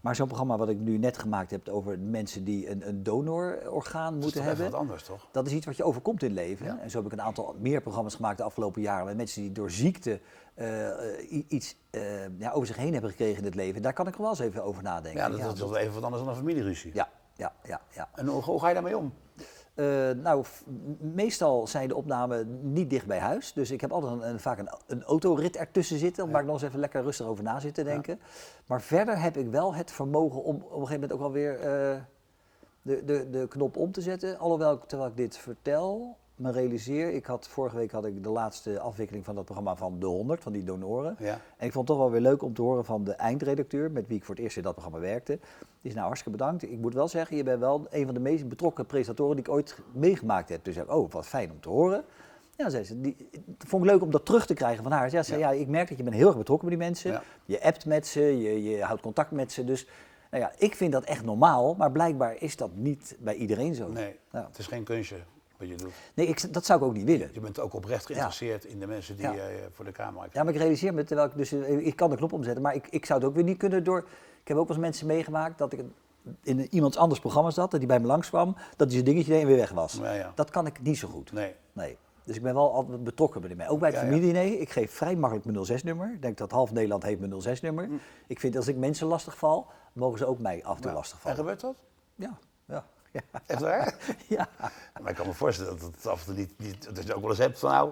Ja. 0.00 0.06
Maar 0.06 0.14
zo'n 0.16 0.26
programma 0.26 0.56
wat 0.56 0.68
ik 0.68 0.78
nu 0.78 0.98
net 0.98 1.18
gemaakt 1.18 1.50
heb 1.50 1.68
over 1.68 1.98
mensen 1.98 2.44
die 2.44 2.70
een, 2.70 2.88
een 2.88 3.02
donororgaan 3.02 4.14
Dat 4.14 4.18
is 4.18 4.24
moeten 4.24 4.40
toch 4.42 4.50
even 4.50 4.62
hebben. 4.62 4.70
wat 4.70 4.80
anders, 4.80 5.02
toch? 5.02 5.28
Dat 5.32 5.46
is 5.46 5.52
iets 5.52 5.66
wat 5.66 5.76
je 5.76 5.84
overkomt 5.84 6.22
in 6.22 6.28
het 6.28 6.38
leven. 6.38 6.66
Ja. 6.66 6.78
En 6.78 6.90
zo 6.90 6.96
heb 6.96 7.06
ik 7.06 7.12
een 7.12 7.22
aantal 7.22 7.56
meer 7.58 7.80
programma's 7.80 8.14
gemaakt 8.14 8.38
de 8.38 8.44
afgelopen 8.44 8.82
jaren 8.82 9.04
met 9.06 9.16
mensen 9.16 9.42
die 9.42 9.52
door 9.52 9.70
ziekte 9.70 10.20
eh, 10.54 10.88
iets 11.48 11.76
eh, 11.90 12.38
ja, 12.38 12.50
over 12.50 12.66
zich 12.66 12.76
heen 12.76 12.92
hebben 12.92 13.10
gekregen 13.10 13.38
in 13.38 13.44
het 13.44 13.54
leven. 13.54 13.82
Daar 13.82 13.92
kan 13.92 14.06
ik 14.06 14.14
wel 14.14 14.28
eens 14.28 14.38
even 14.38 14.64
over 14.64 14.82
nadenken. 14.82 15.20
Ja, 15.20 15.28
dat, 15.28 15.40
dat 15.40 15.54
is 15.54 15.60
wel 15.60 15.76
even 15.76 15.94
wat 15.94 16.02
anders 16.02 16.22
dan 16.22 16.30
een 16.32 16.38
familieruzie. 16.38 16.90
ja, 16.94 17.08
ja, 17.34 17.52
ja, 17.62 17.80
ja. 17.94 18.08
En 18.14 18.26
hoe, 18.26 18.42
hoe 18.42 18.60
ga 18.60 18.68
je 18.68 18.74
daarmee 18.74 18.96
om? 18.96 19.12
Eh, 19.80 20.10
nou, 20.22 20.44
meestal 20.98 21.66
zijn 21.66 21.88
de 21.88 21.94
opnamen 21.96 22.72
niet 22.72 22.90
dicht 22.90 23.06
bij 23.06 23.18
huis. 23.18 23.52
Dus 23.52 23.70
ik 23.70 23.80
heb 23.80 23.92
altijd 23.92 24.12
een, 24.12 24.28
een- 24.28 24.40
vaak 24.40 24.58
een, 24.58 24.68
een 24.86 25.02
autorit 25.02 25.56
ertussen 25.56 25.98
zitten, 25.98 26.30
waar 26.30 26.40
ik 26.40 26.46
nog 26.46 26.54
eens 26.54 26.64
even 26.64 26.80
lekker 26.80 27.02
rustig 27.02 27.26
over 27.26 27.44
na 27.44 27.60
zit 27.60 27.74
te 27.74 27.84
denken. 27.84 28.20
Maar 28.66 28.82
verder 28.82 29.20
heb 29.20 29.36
ik 29.36 29.48
wel 29.50 29.74
het 29.74 29.90
vermogen 29.90 30.42
om 30.42 30.54
op 30.56 30.62
een 30.62 30.86
gegeven 30.86 30.92
moment 30.92 31.12
ook 31.12 31.18
wel 31.20 31.32
weer 31.32 31.58
eh, 31.60 31.96
de, 32.82 33.04
de, 33.04 33.30
de 33.30 33.46
knop 33.48 33.76
om 33.76 33.92
te 33.92 34.00
zetten. 34.00 34.38
Alhoewel, 34.38 34.78
terwijl 34.86 35.10
ik 35.10 35.16
dit 35.16 35.36
vertel, 35.36 36.16
me 36.40 36.52
realiseer, 36.52 37.12
ik 37.12 37.26
had, 37.26 37.48
vorige 37.48 37.76
week 37.76 37.90
had 37.90 38.04
ik 38.04 38.22
de 38.22 38.28
laatste 38.28 38.80
afwikkeling 38.80 39.24
van 39.24 39.34
dat 39.34 39.44
programma 39.44 39.76
van 39.76 39.98
de 39.98 40.06
100, 40.06 40.42
van 40.42 40.52
die 40.52 40.64
donoren. 40.64 41.16
Ja. 41.18 41.40
En 41.56 41.66
ik 41.66 41.72
vond 41.72 41.88
het 41.88 41.96
toch 41.96 41.96
wel 41.96 42.10
weer 42.10 42.20
leuk 42.20 42.42
om 42.42 42.54
te 42.54 42.62
horen 42.62 42.84
van 42.84 43.04
de 43.04 43.12
eindredacteur, 43.12 43.90
met 43.90 44.06
wie 44.06 44.16
ik 44.16 44.24
voor 44.24 44.34
het 44.34 44.44
eerst 44.44 44.56
in 44.56 44.62
dat 44.62 44.72
programma 44.72 45.00
werkte. 45.00 45.38
Die 45.58 45.90
is 45.90 45.94
nou 45.94 46.06
hartstikke 46.06 46.38
bedankt. 46.38 46.62
Ik 46.62 46.78
moet 46.78 46.94
wel 46.94 47.08
zeggen, 47.08 47.36
je 47.36 47.42
bent 47.42 47.60
wel 47.60 47.86
een 47.90 48.04
van 48.04 48.14
de 48.14 48.20
meest 48.20 48.48
betrokken 48.48 48.86
presentatoren 48.86 49.36
die 49.36 49.44
ik 49.44 49.50
ooit 49.50 49.78
meegemaakt 49.92 50.48
heb. 50.48 50.64
Dus 50.64 50.76
ik 50.76 50.92
oh, 50.92 51.10
wat 51.10 51.26
fijn 51.26 51.50
om 51.50 51.60
te 51.60 51.68
horen. 51.68 52.04
Ja, 52.56 52.70
zei 52.70 52.84
ze, 52.84 53.00
die, 53.00 53.16
het 53.30 53.68
vond 53.68 53.84
ik 53.84 53.90
leuk 53.90 54.02
om 54.02 54.10
dat 54.10 54.24
terug 54.24 54.46
te 54.46 54.54
krijgen 54.54 54.82
van 54.82 54.92
haar. 54.92 55.10
Ja, 55.10 55.22
ze 55.22 55.30
zei, 55.30 55.40
ja. 55.40 55.50
ik 55.50 55.68
merk 55.68 55.88
dat 55.88 55.98
je 55.98 56.04
bent 56.04 56.16
heel 56.16 56.26
erg 56.26 56.36
betrokken 56.36 56.68
bij 56.68 56.76
die 56.76 56.86
mensen. 56.86 57.12
Ja. 57.12 57.22
Je 57.44 57.62
appt 57.62 57.86
met 57.86 58.06
ze, 58.06 58.20
je, 58.20 58.62
je 58.62 58.82
houdt 58.82 59.02
contact 59.02 59.30
met 59.30 59.52
ze. 59.52 59.64
Dus 59.64 59.86
nou 60.30 60.42
ja, 60.42 60.52
ik 60.58 60.74
vind 60.74 60.92
dat 60.92 61.04
echt 61.04 61.24
normaal, 61.24 61.74
maar 61.74 61.92
blijkbaar 61.92 62.36
is 62.42 62.56
dat 62.56 62.70
niet 62.74 63.16
bij 63.18 63.34
iedereen 63.34 63.74
zo. 63.74 63.88
Nee, 63.88 64.16
het 64.30 64.58
is 64.58 64.66
geen 64.66 64.84
kunstje 64.84 65.16
wat 65.60 65.68
je 65.68 65.74
doet. 65.76 65.92
Nee, 66.14 66.26
ik, 66.26 66.52
dat 66.52 66.64
zou 66.64 66.78
ik 66.80 66.84
ook 66.84 66.92
niet 66.94 67.04
willen. 67.04 67.30
Je 67.32 67.40
bent 67.40 67.58
ook 67.60 67.74
oprecht 67.74 68.06
geïnteresseerd 68.06 68.64
in 68.64 68.78
de 68.80 68.86
mensen 68.86 69.16
die 69.16 69.24
Ja. 69.24 69.32
je 69.32 69.40
eh, 69.40 69.66
voor 69.72 69.84
de 69.84 69.92
camera 69.92 70.22
hebt. 70.22 70.34
Ja, 70.34 70.42
maar 70.42 70.52
ik 70.52 70.58
realiseer 70.58 70.94
me, 70.94 71.04
terwijl 71.04 71.28
ik 71.28 71.36
dus, 71.36 71.52
eh, 71.52 71.86
ik 71.86 71.96
kan 71.96 72.10
de 72.10 72.16
knop 72.16 72.32
omzetten, 72.32 72.62
maar 72.62 72.74
ik, 72.74 72.86
ik 72.90 73.06
zou 73.06 73.18
het 73.20 73.28
ook 73.28 73.34
weer 73.34 73.44
niet 73.44 73.58
kunnen 73.58 73.84
door, 73.84 73.98
ik 74.42 74.48
heb 74.48 74.56
ook 74.56 74.66
wel 74.66 74.76
eens 74.76 74.84
mensen 74.84 75.06
meegemaakt 75.06 75.58
dat 75.58 75.72
ik 75.72 75.78
in 76.42 76.58
een, 76.58 76.66
iemands 76.70 76.96
anders 76.96 77.20
programma 77.20 77.50
zat, 77.50 77.70
dat 77.70 77.80
die 77.80 77.88
bij 77.88 78.00
me 78.00 78.06
langskwam, 78.06 78.54
dat 78.54 78.62
hij 78.76 78.90
zijn 78.90 79.04
dingetje 79.04 79.32
deed 79.32 79.40
en 79.40 79.46
weer 79.46 79.56
weg 79.56 79.70
was. 79.70 79.92
Ja. 80.02 80.32
Dat 80.34 80.50
kan 80.50 80.66
ik 80.66 80.82
niet 80.82 80.98
zo 80.98 81.08
goed. 81.08 81.32
Nee. 81.32 81.54
Nee. 81.72 81.96
Dus 82.24 82.36
ik 82.36 82.42
ben 82.42 82.54
wel 82.54 82.72
altijd 82.72 83.04
betrokken 83.04 83.40
bij 83.40 83.50
de 83.50 83.56
mensen. 83.56 83.74
Ook 83.74 83.80
bij 83.80 83.88
het 83.90 83.98
Ja, 83.98 84.04
ja. 84.04 84.10
familiediner. 84.12 84.60
Ik 84.60 84.70
geef 84.70 84.92
vrij 84.92 85.16
makkelijk 85.16 85.46
mijn 85.46 85.80
06-nummer. 85.80 86.12
Ik 86.12 86.22
denk 86.22 86.38
dat 86.38 86.50
half 86.50 86.72
Nederland 86.72 87.02
heeft 87.02 87.20
mijn 87.20 87.58
06-nummer. 87.58 87.88
Ik 88.26 88.40
vind 88.40 88.56
als 88.56 88.68
ik 88.68 88.76
mensen 88.76 89.06
lastig 89.06 89.36
val, 89.36 89.66
mogen 89.92 90.18
ze 90.18 90.26
ook 90.26 90.38
mij 90.38 90.64
af 90.64 90.76
en 90.76 90.82
toe 90.82 90.92
lastig 90.92 91.14
En 91.16 91.20
vallen. 91.22 91.36
gebeurt 91.36 91.60
dat? 91.60 91.74
Ja, 92.14 92.38
ja, 92.64 92.84
ja. 93.10 93.20
Echt 93.46 93.60
waar? 93.60 93.94
ja. 94.28 94.48
maar 95.00 95.10
ik 95.10 95.16
kan 95.16 95.26
me 95.26 95.32
voorstellen 95.32 95.78
dat 95.78 95.90
het 95.94 96.06
af 96.06 96.20
en 96.20 96.26
toe 96.26 96.34
niet, 96.34 96.52
niet 96.56 96.94
dat 96.94 97.06
je 97.06 97.14
ook 97.14 97.20
wel 97.20 97.30
eens 97.30 97.38
hebt 97.38 97.58
van 97.58 97.70
nou, 97.70 97.90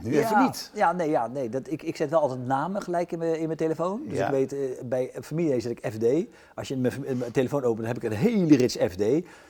nu 0.00 0.18
even 0.18 0.42
niet. 0.42 0.70
Ja, 0.74 0.92
nee, 0.92 1.10
ja, 1.10 1.26
nee 1.26 1.48
dat, 1.48 1.70
ik, 1.70 1.82
ik 1.82 1.96
zet 1.96 2.10
wel 2.10 2.20
altijd 2.20 2.46
namen 2.46 2.82
gelijk 2.82 3.12
in 3.12 3.18
mijn, 3.18 3.38
in 3.38 3.46
mijn 3.46 3.58
telefoon. 3.58 4.02
Dus 4.08 4.18
Ja. 4.18 4.24
ik 4.24 4.30
weet, 4.30 4.52
eh, 4.52 4.58
bij 4.84 5.12
familie 5.22 5.60
zet 5.60 5.70
ik 5.70 5.92
FD. 5.92 6.26
Als 6.54 6.68
je 6.68 6.76
mijn, 6.76 7.30
telefoon 7.32 7.62
opent, 7.62 7.78
dan 7.78 7.86
heb 7.86 7.96
ik 7.96 8.02
een 8.02 8.16
hele 8.16 8.56
rits 8.56 8.76
FD. 8.76 8.98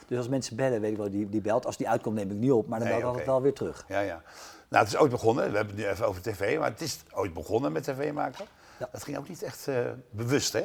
Dus 0.07 0.17
als 0.17 0.27
mensen 0.27 0.55
bellen, 0.55 0.81
weet 0.81 0.91
ik 0.91 0.97
wel, 0.97 1.09
die, 1.09 1.29
die 1.29 1.41
belt. 1.41 1.65
Als 1.65 1.77
die 1.77 1.89
uitkomt, 1.89 2.15
neem 2.15 2.31
ik 2.31 2.37
niet 2.37 2.51
op. 2.51 2.67
Maar 2.67 2.79
dan 2.79 2.87
Nee, 2.87 2.97
bel 2.97 3.07
ik 3.07 3.11
altijd 3.11 3.31
wel 3.31 3.41
weer 3.41 3.53
terug. 3.53 3.85
Ja, 3.87 3.99
ja. 3.99 4.21
Nou, 4.69 4.83
het 4.83 4.93
is 4.93 4.99
ooit 4.99 5.11
begonnen. 5.11 5.51
We 5.51 5.55
hebben 5.57 5.75
het 5.75 5.85
nu 5.85 5.91
even 5.91 6.07
over 6.07 6.21
tv, 6.21 6.57
maar 6.59 6.69
het 6.69 6.81
is 6.81 6.99
ooit 7.13 7.33
begonnen 7.33 7.71
met 7.71 7.83
tv 7.83 8.11
maken. 8.13 8.45
Ja. 8.79 8.89
Dat 8.91 9.03
ging 9.03 9.17
ook 9.17 9.27
niet 9.27 9.43
echt 9.43 9.67
eh, 9.67 9.75
bewust, 10.09 10.53
hè? 10.53 10.63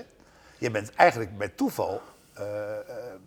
Je 0.59 0.71
bent 0.71 0.95
eigenlijk 0.95 1.39
bij 1.39 1.49
toeval 1.49 2.01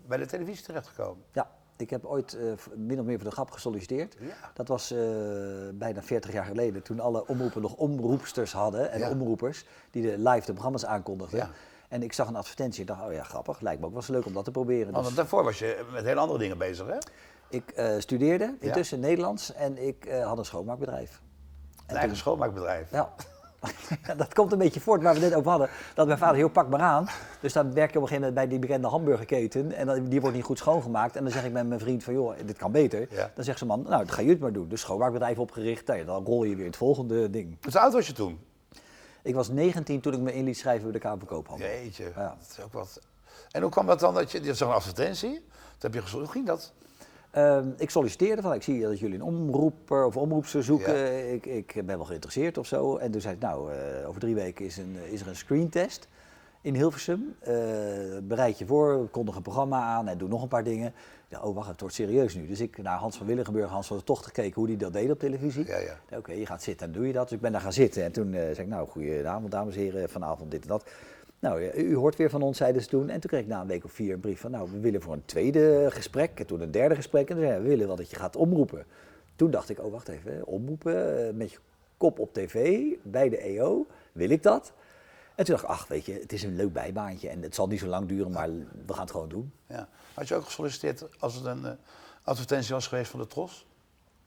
bij 0.08 0.18
de 0.18 0.26
televisie 0.26 0.66
terechtgekomen. 0.66 1.24
Ja, 1.32 1.50
ik 1.78 1.90
heb 1.90 2.06
ooit 2.06 2.34
eh, 2.34 2.52
min 2.76 3.00
of 3.00 3.06
meer 3.06 3.16
voor 3.20 3.30
de 3.30 3.36
grap 3.36 3.52
gesolliciteerd. 3.52 4.16
Ja. 4.20 4.34
Dat 4.54 4.68
was 4.68 4.92
eh, 4.92 5.00
bijna 5.74 6.02
40 6.04 6.32
jaar 6.32 6.46
geleden, 6.46 6.82
toen 6.84 7.00
alle 7.00 7.28
omroepen 7.28 7.62
nog 7.62 7.74
omroepsters 7.76 8.52
hadden 8.54 8.92
en 8.92 9.00
Ja. 9.00 9.10
omroepers 9.10 9.66
die 9.92 10.02
de 10.02 10.18
live 10.30 10.46
de 10.46 10.52
programma's 10.54 10.86
aankondigden. 10.86 11.40
Ja. 11.40 11.50
En 11.90 12.04
ik 12.04 12.14
zag 12.14 12.28
een 12.28 12.36
advertentie 12.36 12.80
en 12.80 12.86
dacht, 12.86 13.02
oh 13.08 13.14
ja, 13.14 13.24
grappig, 13.24 13.60
lijkt 13.60 13.80
me 13.80 13.86
ook 13.86 13.92
wel 13.92 14.02
eens 14.02 14.10
leuk 14.10 14.26
om 14.26 14.34
dat 14.34 14.44
te 14.46 14.52
proberen. 14.52 14.94
Want 14.94 15.06
Dus 15.06 15.16
daarvoor 15.16 15.44
was 15.44 15.60
je 15.60 15.86
met 15.92 16.04
heel 16.06 16.18
andere 16.18 16.40
dingen 16.40 16.58
bezig, 16.58 16.88
hè? 16.88 16.98
ik 17.50 17.72
eh, 17.72 17.94
studeerde 18.00 18.56
intussen 18.60 19.00
Nederlands 19.00 19.54
en 19.54 19.88
ik 19.88 20.06
eh, 20.06 20.26
had 20.26 20.38
een 20.38 20.46
schoonmaakbedrijf. 20.46 21.22
Een 21.88 21.96
eigen 21.96 22.18
schoonmaakbedrijf. 22.18 22.92
Ja. 22.92 23.14
dat 24.18 24.34
komt 24.34 24.52
een 24.52 24.58
beetje 24.58 24.80
voort 24.80 25.02
waar 25.02 25.14
we 25.14 25.20
net 25.20 25.34
over 25.34 25.50
hadden. 25.50 25.70
Dat 25.96 26.08
mijn 26.08 26.18
vader 26.20 26.36
heel 26.36 26.50
pak 26.50 26.70
maar 26.70 26.80
aan. 26.80 27.08
Dus 27.42 27.54
dan 27.54 27.74
werk 27.74 27.92
je 27.92 27.98
op 27.98 28.04
een 28.04 28.08
gegeven 28.08 28.28
moment 28.30 28.34
bij 28.34 28.48
die 28.48 28.60
bekende 28.60 28.88
hamburgerketen. 28.88 29.72
En 29.72 29.86
dan, 29.86 30.10
die 30.10 30.22
wordt 30.22 30.36
niet 30.36 30.46
goed 30.46 30.58
schoongemaakt. 30.58 31.16
En 31.16 31.24
dan 31.24 31.32
zeg 31.32 31.46
ik 31.46 31.52
met 31.52 31.68
mijn 31.68 31.80
vriend 31.80 32.04
van, 32.04 32.14
joh, 32.14 32.38
dit 32.46 32.58
kan 32.58 32.72
beter. 32.72 33.08
Ja. 33.10 33.32
Dan 33.36 33.44
zegt 33.44 33.58
ze 33.58 33.66
man, 33.66 33.82
nou, 33.82 34.06
dan 34.06 34.10
ga 34.16 34.22
je 34.22 34.30
het 34.30 34.40
maar 34.40 34.54
doen. 34.54 34.68
Dus 34.68 34.82
schoonmaakbedrijf 34.82 35.40
opgericht. 35.40 35.88
Nou 35.88 36.06
dan 36.06 36.26
rol 36.26 36.44
je 36.44 36.56
weer 36.56 36.66
het 36.66 36.78
volgende 36.78 37.30
ding. 37.30 37.58
Hoe 37.62 37.80
oud 37.80 37.94
was 37.94 38.08
je 38.08 38.14
toen? 38.14 38.40
Ik 39.24 39.36
was 39.36 39.50
19 39.50 40.02
toen 40.02 40.14
ik 40.14 40.20
me 40.20 40.34
in 40.34 40.44
liet 40.44 40.58
schrijven 40.58 40.84
bij 40.84 40.92
de 40.92 41.00
Kamer 41.00 41.18
van 41.20 41.28
Koophandel. 41.28 41.68
Jeetje, 41.68 42.12
Ja. 42.16 42.36
dat 42.40 42.58
is 42.58 42.64
ook 42.64 42.74
wat. 42.74 43.02
En 43.52 43.62
hoe 43.62 43.72
kwam 43.72 43.86
dat 43.86 44.00
dan 44.00 44.14
dat 44.14 44.32
je, 44.32 44.44
je 44.44 44.50
een 44.60 44.68
advertentie, 44.68 45.34
toen 45.34 45.42
heb 45.80 45.94
je 45.94 46.02
gezorgd, 46.02 46.26
hoe 46.26 46.34
ging 46.34 46.46
dat? 46.48 46.74
Ehm, 47.32 47.70
ik 47.78 47.90
solliciteerde 47.90 48.42
van, 48.42 48.54
ik 48.54 48.64
zie 48.64 48.82
dat 48.82 49.00
jullie 49.00 49.16
een 49.16 49.24
omroeper 49.24 50.06
of 50.06 50.18
omroepster 50.18 50.64
zoeken. 50.64 50.98
Ja. 50.98 51.06
Ik, 51.06 51.46
ik 51.46 51.74
ben 51.74 51.98
wel 51.98 52.06
geïnteresseerd 52.06 52.58
of 52.58 52.68
zo. 52.68 52.98
En 52.98 53.12
toen 53.12 53.22
zei 53.22 53.34
ik, 53.34 53.42
nou, 53.42 53.74
eh, 53.74 54.08
over 54.08 54.20
drie 54.20 54.36
weken 54.36 54.66
is, 54.66 54.78
een, 54.78 54.96
is 55.10 55.22
er 55.22 55.28
een 55.28 55.36
screentest 55.36 56.08
in 56.62 56.76
Hilversum. 56.76 57.36
Eh, 57.40 57.54
bereid 58.24 58.58
je 58.58 58.66
voor, 58.66 59.08
kondig 59.10 59.36
een 59.36 59.42
programma 59.42 59.82
aan 59.82 60.08
en 60.08 60.18
doe 60.18 60.30
nog 60.30 60.42
een 60.42 60.48
paar 60.48 60.64
dingen. 60.64 60.94
Ja, 61.30 61.42
oh, 61.42 61.56
wacht, 61.56 61.68
het 61.68 61.80
wordt 61.80 61.96
serieus 61.96 62.36
nu. 62.36 62.48
Dus 62.48 62.60
ik 62.60 62.78
naar 62.78 62.98
Hans 62.98 63.18
van 63.18 63.28
Willigenburg, 63.28 63.70
Hans 63.70 63.88
van 63.88 63.98
de 63.98 64.04
Tocht 64.04 64.26
gekeken 64.26 64.54
hoe 64.54 64.68
die 64.68 64.78
dat 64.78 64.94
deed 64.94 65.12
op 65.12 65.20
televisie. 65.20 65.66
Ja, 65.66 65.78
ja. 65.78 66.18
Oké, 66.18 66.32
je 66.32 66.46
gaat 66.46 66.64
zitten 66.64 66.88
en 66.88 66.94
doe 66.94 67.08
je 67.08 67.14
dat. 67.14 67.24
Dus 67.24 67.32
ik 67.32 67.42
ben 67.42 67.52
daar 67.52 67.62
gaan 67.62 67.74
zitten. 67.74 68.04
En 68.04 68.12
toen 68.12 68.34
eh, 68.34 68.42
zei 68.42 68.60
ik, 68.60 68.68
nou, 68.68 68.88
goedenavond 68.88 69.52
dames 69.52 69.76
en 69.76 69.82
heren, 69.82 70.10
vanavond 70.10 70.52
dit 70.52 70.62
en 70.62 70.68
dat. 70.68 70.90
Nou, 71.40 71.72
u 71.72 71.96
hoort 71.96 72.16
weer 72.16 72.30
van 72.30 72.42
ons, 72.42 72.58
zeiden 72.58 72.82
ze 72.82 72.88
toen. 72.88 73.10
En 73.10 73.20
toen 73.20 73.30
kreeg 73.30 73.42
ik 73.42 73.48
na 73.48 73.62
een 73.62 73.68
week 73.68 73.84
of 73.84 73.92
vier 73.92 74.14
een 74.14 74.20
brief 74.20 74.40
van, 74.40 74.52
nou, 74.52 74.72
we 74.72 74.80
willen 74.80 75.02
voor 75.02 75.14
een 75.14 75.26
tweede 75.26 75.88
gesprek. 75.90 76.40
En 76.40 76.46
toen 76.46 76.62
een 76.62 76.72
derde 76.72 76.96
gesprek. 76.96 77.30
En 77.30 77.36
toen 77.36 77.44
zei 77.44 77.52
hij, 77.52 77.62
we 77.62 77.68
willen 77.68 77.88
wel 77.88 77.96
dat 77.96 78.10
je 78.10 78.16
gaat 78.16 78.36
omroepen. 78.36 78.86
Toen 79.36 79.52
dacht 79.52 79.70
ik, 79.70 79.80
oh, 79.84 79.92
wacht 79.92 80.08
even, 80.08 80.46
omroepen 80.46 81.28
eh, 81.28 81.34
met 81.34 81.52
je 81.52 81.58
kop 81.98 82.20
op 82.20 82.34
tv 82.34 82.82
bij 83.04 83.30
de 83.30 83.38
EO. 83.38 83.86
Wil 84.12 84.30
ik 84.30 84.44
dat? 84.44 84.74
En 85.36 85.46
toen 85.46 85.56
dacht 85.56 85.64
ik, 85.68 85.70
ach, 85.70 85.88
weet 85.88 86.06
je, 86.06 86.14
het 86.14 86.34
is 86.34 86.44
een 86.44 86.56
leuk 86.56 86.74
bijbaantje. 86.74 87.30
En 87.30 87.42
het 87.42 87.56
zal 87.56 87.68
niet 87.68 87.80
zo 87.80 87.88
lang 87.88 88.08
duren, 88.08 88.32
maar 88.32 88.50
we 88.86 88.94
gaan 88.94 89.02
het 89.02 89.12
gewoon 89.12 89.30
doen. 89.30 89.52
Ja. 89.68 89.88
Had 90.14 90.28
je 90.28 90.36
ook 90.36 90.46
gesolliciteerd 90.46 91.20
als 91.20 91.36
het 91.36 91.46
een 91.46 91.66
eh, 91.66 91.72
advertentie 92.24 92.74
was 92.74 92.88
geweest 92.88 93.12
van 93.12 93.20
de 93.20 93.28
Tros? 93.28 93.68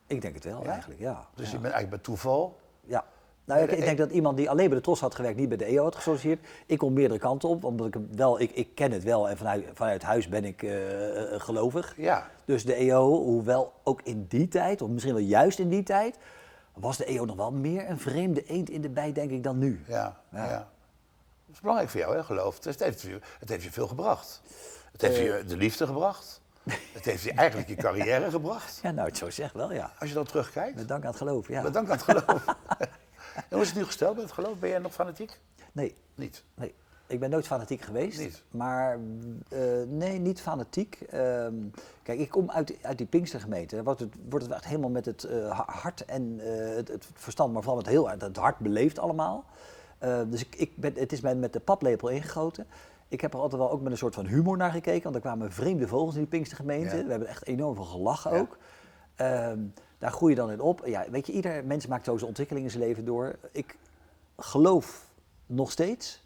Ik 0.06 0.22
denk 0.22 0.34
het 0.34 0.44
wel, 0.44 0.62
Ja? 0.62 0.70
eigenlijk, 0.70 1.00
ja. 1.00 1.28
Dus 1.34 1.46
ja. 1.46 1.52
je 1.52 1.60
bent 1.60 1.72
eigenlijk 1.72 1.90
bij 1.90 1.98
toeval. 1.98 2.58
Ja. 2.80 3.04
Nou, 3.50 3.62
ik, 3.62 3.68
de 3.70 3.76
ik 3.76 3.82
E- 3.82 3.84
denk 3.86 3.98
dat 3.98 4.10
iemand 4.10 4.36
die 4.36 4.50
alleen 4.50 4.68
bij 4.68 4.76
de 4.76 4.82
TROS 4.82 5.00
had 5.00 5.14
gewerkt, 5.14 5.38
niet 5.38 5.48
bij 5.48 5.56
de 5.58 5.64
EO 5.64 5.82
had 5.82 5.94
gesolliciteerd. 5.94 6.46
Ik 6.66 6.78
kon 6.78 6.92
meerdere 6.92 7.20
kanten 7.20 7.48
op, 7.48 7.64
omdat 7.64 7.86
ik 7.86 7.94
hem 7.94 8.08
wel, 8.16 8.40
ik, 8.40 8.50
ik 8.50 8.74
ken 8.74 8.92
het 8.92 9.02
wel 9.02 9.28
en 9.28 9.36
vanuit, 9.36 9.64
vanuit 9.74 10.02
huis 10.02 10.28
ben 10.28 10.44
ik 10.44 10.62
eh, 10.62 11.34
eh, 11.34 11.40
gelovig. 11.40 11.94
Ja. 11.96 12.28
Dus 12.44 12.64
de 12.64 12.74
EO, 12.74 13.08
hoewel 13.22 13.72
ook 13.84 14.00
in 14.02 14.26
die 14.28 14.48
tijd, 14.48 14.82
of 14.82 14.88
misschien 14.88 15.14
wel 15.14 15.22
juist 15.22 15.58
in 15.58 15.68
die 15.68 15.82
tijd, 15.82 16.16
was 16.74 16.96
de 16.96 17.04
EO 17.04 17.24
nog 17.24 17.36
wel 17.36 17.52
meer 17.52 17.88
een 17.90 17.98
vreemde 17.98 18.42
eend 18.44 18.70
in 18.70 18.80
de 18.80 18.88
bij, 18.90 19.12
denk 19.12 19.30
ik, 19.30 19.42
dan 19.42 19.58
nu. 19.58 19.84
Ja, 19.86 20.20
ja. 20.32 20.44
Ja. 20.50 20.68
Dat 21.46 21.54
is 21.54 21.60
belangrijk 21.60 21.90
voor 21.90 22.00
jou, 22.00 22.16
hè, 22.16 22.24
geloof. 22.24 22.64
Het 22.64 22.80
heeft, 22.80 23.00
je- 23.00 23.20
het 23.38 23.48
heeft 23.48 23.62
je 23.64 23.72
veel 23.72 23.86
gebracht. 23.86 24.42
Het 24.92 25.00
heeft 25.00 25.16
je 25.16 25.44
de 25.46 25.56
liefde 25.56 25.86
gebracht. 25.86 26.40
Het 26.92 27.04
heeft 27.04 27.22
je 27.22 27.32
eigenlijk 27.32 27.68
je 27.68 27.74
carrière 27.74 28.30
gebracht. 28.38 28.78
Ja, 28.82 28.90
nou, 28.90 29.08
het 29.08 29.16
zo 29.16 29.30
zeg 29.30 29.52
wel, 29.52 29.72
ja. 29.72 29.92
Als 29.98 30.08
je 30.08 30.14
dan 30.14 30.24
terugkijkt. 30.24 30.76
Met 30.76 30.88
dank 30.88 31.02
aan 31.02 31.08
het 31.08 31.18
geloof, 31.18 31.48
ja. 31.48 31.62
Met 31.62 31.72
dank 31.72 31.88
aan 31.90 31.96
het 31.96 32.02
geloof. 32.02 32.44
en 33.34 33.44
hoe 33.50 33.60
is 33.60 33.68
het 33.68 33.76
nu 33.76 33.84
gesteld 33.84 34.14
met 34.14 34.24
het 34.24 34.32
geloof? 34.32 34.58
Ben 34.58 34.68
jij 34.70 34.78
nog 34.78 34.92
fanatiek? 34.92 35.38
Nee, 35.72 35.94
Niet. 36.14 36.44
Nee, 36.54 36.74
ik 37.06 37.20
ben 37.20 37.30
nooit 37.30 37.46
fanatiek 37.46 37.80
geweest. 37.80 38.18
Niet? 38.18 38.42
Maar 38.50 38.98
eh, 39.48 39.60
nee, 39.88 40.18
niet 40.18 40.40
fanatiek. 40.40 41.00
Ehm, 41.10 41.54
kijk, 42.02 42.18
ik 42.18 42.28
kom 42.30 42.50
uit, 42.50 42.74
uit 42.82 42.98
die 42.98 43.06
Pinkstergemeente. 43.06 43.74
Daar 43.74 43.84
Wordt 43.84 44.00
het, 44.00 44.14
wordt 44.28 44.44
het 44.44 44.54
echt 44.54 44.64
helemaal 44.64 44.90
met 44.90 45.04
het 45.04 45.24
eh, 45.24 45.50
ha- 45.50 45.64
hart 45.66 46.04
en 46.04 46.40
eh, 46.40 46.76
het, 46.76 46.88
het 46.88 47.08
verstand, 47.14 47.52
maar 47.52 47.62
vooral 47.62 47.80
met 47.80 47.90
heel 47.90 48.08
het 48.08 48.36
hart 48.36 48.58
beleefd 48.58 48.98
allemaal. 48.98 49.44
Eh, 49.98 50.20
dus 50.26 50.40
ik, 50.40 50.54
ik 50.56 50.76
ben, 50.76 50.92
het 50.94 51.12
is 51.12 51.20
mij 51.20 51.34
met 51.34 51.52
de 51.52 51.60
paplepel 51.60 52.08
ingegoten. 52.08 52.66
Ik 53.08 53.20
heb 53.20 53.34
er 53.34 53.40
altijd 53.40 53.60
wel 53.60 53.70
ook 53.70 53.80
met 53.80 53.92
een 53.92 53.98
soort 53.98 54.14
van 54.14 54.26
humor 54.26 54.56
naar 54.56 54.70
gekeken, 54.72 55.02
want 55.02 55.14
er 55.14 55.20
kwamen 55.20 55.52
vreemde 55.52 55.88
vogels 55.88 56.14
in 56.14 56.20
die 56.20 56.28
Pinkstergemeente. 56.28 56.96
Ja. 56.96 57.04
We 57.04 57.10
hebben 57.10 57.28
echt 57.28 57.46
enorm 57.46 57.74
veel 57.74 57.84
gelachen 57.84 58.32
Ja. 58.32 58.38
ook. 58.40 58.56
Daar 60.00 60.12
groei 60.12 60.30
je 60.30 60.40
dan 60.40 60.50
in 60.50 60.60
op. 60.60 60.86
Ja, 60.86 61.10
weet 61.10 61.26
je, 61.26 61.32
ieder 61.32 61.64
mens 61.64 61.86
maakt 61.86 62.04
zo 62.04 62.16
zijn 62.16 62.28
ontwikkeling 62.28 62.64
in 62.64 62.70
zijn 62.70 62.84
leven 62.84 63.04
door. 63.04 63.38
Ik 63.52 63.76
geloof 64.36 65.06
nog 65.46 65.70
steeds. 65.70 66.22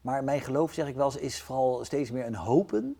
Maar 0.00 0.24
mijn 0.24 0.40
geloof, 0.40 0.72
zeg 0.72 0.88
ik 0.88 0.94
wel 0.94 1.04
eens, 1.04 1.16
is 1.16 1.42
vooral 1.42 1.84
steeds 1.84 2.10
meer 2.10 2.26
een 2.26 2.34
hopen 2.34 2.96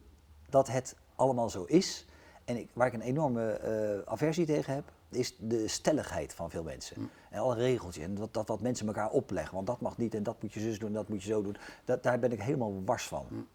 dat 0.48 0.68
het 0.68 0.96
allemaal 1.14 1.50
zo 1.50 1.64
is. 1.64 2.07
En 2.44 2.57
ik, 2.57 2.68
waar 2.72 2.87
ik 2.87 2.92
een 2.92 3.00
enorme 3.00 3.52
eh, 3.52 4.12
aversie 4.12 4.46
tegen 4.46 4.74
heb, 4.74 4.92
is 5.09 5.37
de 5.38 5.68
stelligheid 5.68 6.35
van 6.35 6.50
veel 6.50 6.62
mensen. 6.62 7.11
En 7.31 7.40
alle 7.40 7.55
regeltjes 7.55 8.05
en 8.05 8.14
dat, 8.14 8.35
dat 8.35 8.48
wat 8.48 8.61
mensen 8.61 8.87
elkaar 8.87 9.11
opleggen. 9.11 9.55
Want 9.55 9.66
dat 9.66 9.81
mag 9.81 9.98
niet 9.98 10.14
en 10.14 10.22
dat 10.22 10.42
moet 10.42 10.52
je 10.52 10.61
zus 10.61 10.78
doen 10.78 10.88
en 10.88 10.94
dat 10.94 11.09
moet 11.09 11.22
je 11.22 11.28
zo 11.28 11.42
doen. 11.42 11.57
Dat, 11.85 12.02
daar 12.02 12.18
ben 12.18 12.33
ik 12.33 12.42
helemaal 12.42 12.83
wars 12.85 13.07
van. 13.07 13.46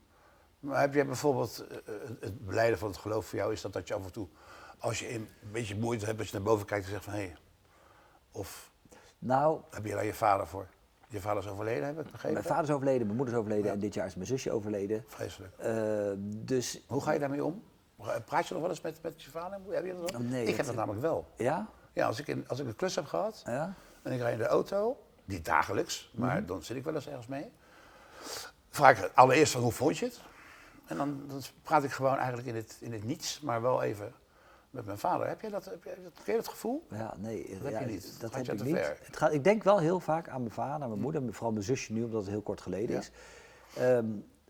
Maar 0.60 0.80
heb 0.80 0.94
jij 0.94 1.06
bijvoorbeeld 1.06 1.66
eh, 1.70 1.78
eh, 1.78 2.10
het 2.20 2.46
beleiden 2.46 2.80
van 2.80 2.88
het 2.88 2.98
geloof 2.98 3.26
voor 3.26 3.40
jou 3.40 3.52
is 3.52 3.62
dat 3.62 3.74
dat 3.74 3.88
je 3.88 3.94
af 3.94 4.06
en 4.06 4.12
toe, 4.12 4.28
als 4.80 5.00
je 5.00 5.14
een 5.14 5.30
beetje 5.52 5.76
moeite 5.78 6.06
hebt, 6.06 6.18
dat 6.18 6.28
je 6.28 6.34
naar 6.34 6.44
boven 6.44 6.66
kijkt 6.66 6.86
en 6.86 6.92
zegt 6.92 7.04
van 7.04 7.14
hé, 7.14 7.20
hey, 7.20 7.36
of 8.32 8.72
Nou, 9.20 9.62
heb 9.72 9.86
je 9.86 9.92
daar 9.94 10.06
je 10.06 10.14
vader 10.14 10.48
voor? 10.48 10.68
Je 11.10 11.22
vader 11.22 11.44
is 11.44 11.50
overleden, 11.50 11.86
heb 11.86 12.00
ik 12.00 12.12
begrepen? 12.12 12.34
mijn 12.34 12.46
vader 12.46 12.64
is 12.64 12.72
overleden, 12.72 13.06
mijn 13.06 13.18
moeder 13.18 13.36
is 13.36 13.40
overleden 13.42 13.72
en 13.72 13.80
dit 13.80 13.94
jaar 13.94 14.06
is 14.06 14.16
mijn 14.16 14.28
zusje 14.28 14.52
overleden. 14.52 15.04
Vreselijk. 15.08 15.58
Eh, 15.58 16.12
dus 16.18 16.82
Hoe 16.88 17.02
ga 17.02 17.12
je 17.12 17.20
daarmee 17.20 17.44
om? 17.44 17.64
Praat 18.26 18.48
je 18.48 18.54
nog 18.54 18.62
wel 18.62 18.72
eens 18.72 18.82
met, 18.82 19.02
met 19.02 19.24
je 19.24 19.30
vader? 19.32 19.60
Heb 19.70 19.86
je 19.86 19.94
dat? 20.02 20.12
Oh, 20.16 20.20
nee, 20.20 20.46
ik 20.46 20.56
heb 20.56 20.66
dat- 20.66 20.76
namelijk 20.76 21.02
wel. 21.02 21.28
ja, 21.38 21.68
Ja, 21.94 22.08
als 22.08 22.20
ik, 22.20 22.28
in, 22.28 22.48
als 22.48 22.60
ik 22.60 22.68
een 22.68 22.76
klus 22.76 22.96
heb 22.96 23.06
gehad 23.06 23.42
ja. 23.46 23.74
en 24.04 24.12
ik 24.12 24.20
rijd 24.20 24.34
in 24.34 24.40
de 24.40 24.48
auto, 24.48 24.98
niet 25.26 25.46
dagelijks, 25.46 26.12
maar 26.16 26.38
Mhm. 26.38 26.46
dan 26.46 26.64
zit 26.64 26.78
ik 26.78 26.84
wel 26.84 26.96
eens 26.96 27.08
ergens 27.08 27.28
mee. 27.28 27.52
Vraag 28.70 29.04
ik 29.04 29.12
allereerst 29.16 29.52
van 29.52 29.62
hoe 29.62 29.72
vond 29.72 29.98
je 29.98 30.06
het? 30.06 30.22
En 30.88 30.98
dan, 30.98 31.24
dan 31.28 31.42
praat 31.62 31.84
ik 31.84 31.92
gewoon 31.92 32.18
eigenlijk 32.18 32.48
in 32.48 32.56
het, 32.56 32.78
in 32.82 32.92
het 32.94 33.04
niets, 33.04 33.40
maar 33.42 33.62
wel 33.62 33.82
even 33.84 34.14
met 34.78 34.86
mijn 34.86 34.98
vader. 34.98 35.28
Heb 35.28 35.42
jij 35.42 35.50
dat, 35.50 35.66
heb 35.66 35.84
dat, 35.84 36.26
je 36.26 36.34
dat 36.34 36.48
gevoel? 36.48 36.84
Ja, 36.90 37.14
nee, 37.18 37.58
Dat 37.62 37.72
ja, 37.72 37.78
heb 37.78 37.88
je 37.88 37.94
niet. 37.94 38.16
Dat 38.20 38.36
heb 38.36 38.46
je 38.46 38.52
ik 38.52 38.64
niet. 38.64 38.76
ver? 38.76 38.98
Het 39.02 39.18
gaat, 39.18 39.34
ik 39.34 39.44
denk 39.44 39.64
wel 39.64 39.78
heel 39.80 40.00
vaak 40.00 40.30
aan 40.30 40.42
mijn 40.42 40.54
vader, 40.54 40.84
aan 40.84 40.90
mijn 40.90 41.02
moeder, 41.02 41.34
vooral 41.34 41.52
mijn 41.52 41.64
zusje 41.64 41.94
nu, 41.94 42.04
omdat 42.04 42.22
het 42.22 42.30
heel 42.30 42.42
kort 42.42 42.62
geleden 42.62 42.96
Ja. 42.96 43.00
is. 43.00 43.12
Ehm 43.78 44.06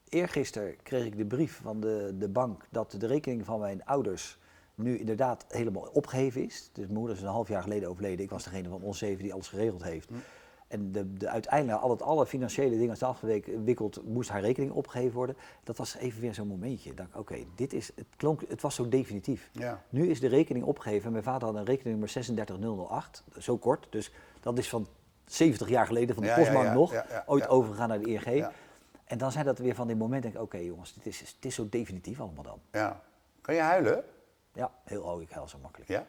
eergisteren 0.10 0.76
kreeg 0.84 1.06
ik 1.06 1.18
de 1.18 1.26
brief 1.26 1.60
van 1.64 1.80
de, 1.80 2.16
de 2.18 2.30
bank 2.30 2.66
dat 2.70 2.92
de 2.98 3.08
rekening 3.08 3.46
van 3.46 3.60
mijn 3.60 3.86
ouders 3.86 4.40
nu 4.76 4.98
inderdaad 5.00 5.46
helemaal 5.48 5.90
opgeheven 5.94 6.44
is. 6.46 6.70
Dus 6.74 6.86
mijn 6.86 6.98
moeder 6.98 7.16
is 7.16 7.22
een 7.22 7.28
half 7.28 7.48
jaar 7.48 7.62
geleden 7.62 7.90
overleden. 7.90 8.24
Ik 8.26 8.30
was 8.30 8.44
degene 8.44 8.70
van 8.70 8.82
ons 8.82 8.98
zeven 8.98 9.24
die 9.24 9.34
alles 9.34 9.48
geregeld 9.48 9.84
heeft. 9.84 10.10
En 10.68 10.92
de, 10.92 11.14
de, 11.14 11.28
uiteindelijk, 11.30 11.82
al 11.82 11.90
het, 11.90 12.02
alle 12.02 12.26
financiële 12.26 12.78
dingen 12.78 12.90
het 12.90 13.04
afgewikkeld, 13.04 14.08
moest 14.08 14.30
haar 14.30 14.42
rekening 14.42 14.72
opgeheven 14.72 15.16
worden. 15.16 15.38
Dat 15.64 15.78
was 15.78 15.96
even 15.96 16.22
weer 16.22 16.34
zo'n 16.34 16.48
momentje. 16.48 16.94
Oké, 17.16 17.38
dit 17.56 17.74
is, 17.74 17.92
het 17.96 18.06
klonk, 18.18 18.42
het 18.48 18.62
was 18.62 18.76
zo 18.76 18.90
definitief. 18.90 19.50
Ja. 19.52 19.82
Nu 19.90 20.10
is 20.10 20.20
de 20.20 20.28
rekening 20.28 20.66
opgegeven. 20.66 21.12
Mijn 21.12 21.24
vader 21.24 21.48
had 21.48 21.58
een 21.58 21.66
rekeningnummer 21.66 22.10
36008, 22.10 23.24
zo 23.38 23.58
kort. 23.58 23.88
Dus 23.90 24.12
dat 24.40 24.58
is 24.58 24.70
van 24.70 24.88
70 25.26 25.70
jaar 25.70 25.86
geleden 25.86 26.16
van 26.16 26.24
de 26.24 26.30
Ja, 26.30 26.36
ja, 26.36 26.42
postbank 26.42 26.66
ja, 26.66 26.74
nog. 26.74 27.04
ooit 27.26 27.48
overgegaan 27.48 27.88
naar 27.88 28.00
de 28.00 28.10
ING. 28.10 28.36
Ja. 28.36 28.52
En 29.06 29.18
dan 29.18 29.32
zijn 29.32 29.46
dat 29.46 29.58
weer 29.58 29.76
van 29.76 29.88
die 29.88 29.96
momenten, 29.96 30.32
denk 30.32 30.44
ik, 30.44 30.54
oké 30.54 30.58
jongens, 30.58 30.94
dit 30.94 31.06
is, 31.06 31.20
het 31.20 31.46
is 31.46 31.56
zo 31.56 31.70
definitief 31.70 32.20
allemaal 32.20 32.44
dan. 32.44 32.60
Ja. 32.72 33.02
Kan 33.42 33.56
je 33.56 33.62
huilen? 33.62 34.04
Ja, 34.54 34.72
heel 34.84 35.04
oh, 35.04 35.22
ik 35.22 35.30
huil 35.30 35.48
zo 35.48 35.58
makkelijk. 35.62 35.90
Ja? 35.90 36.06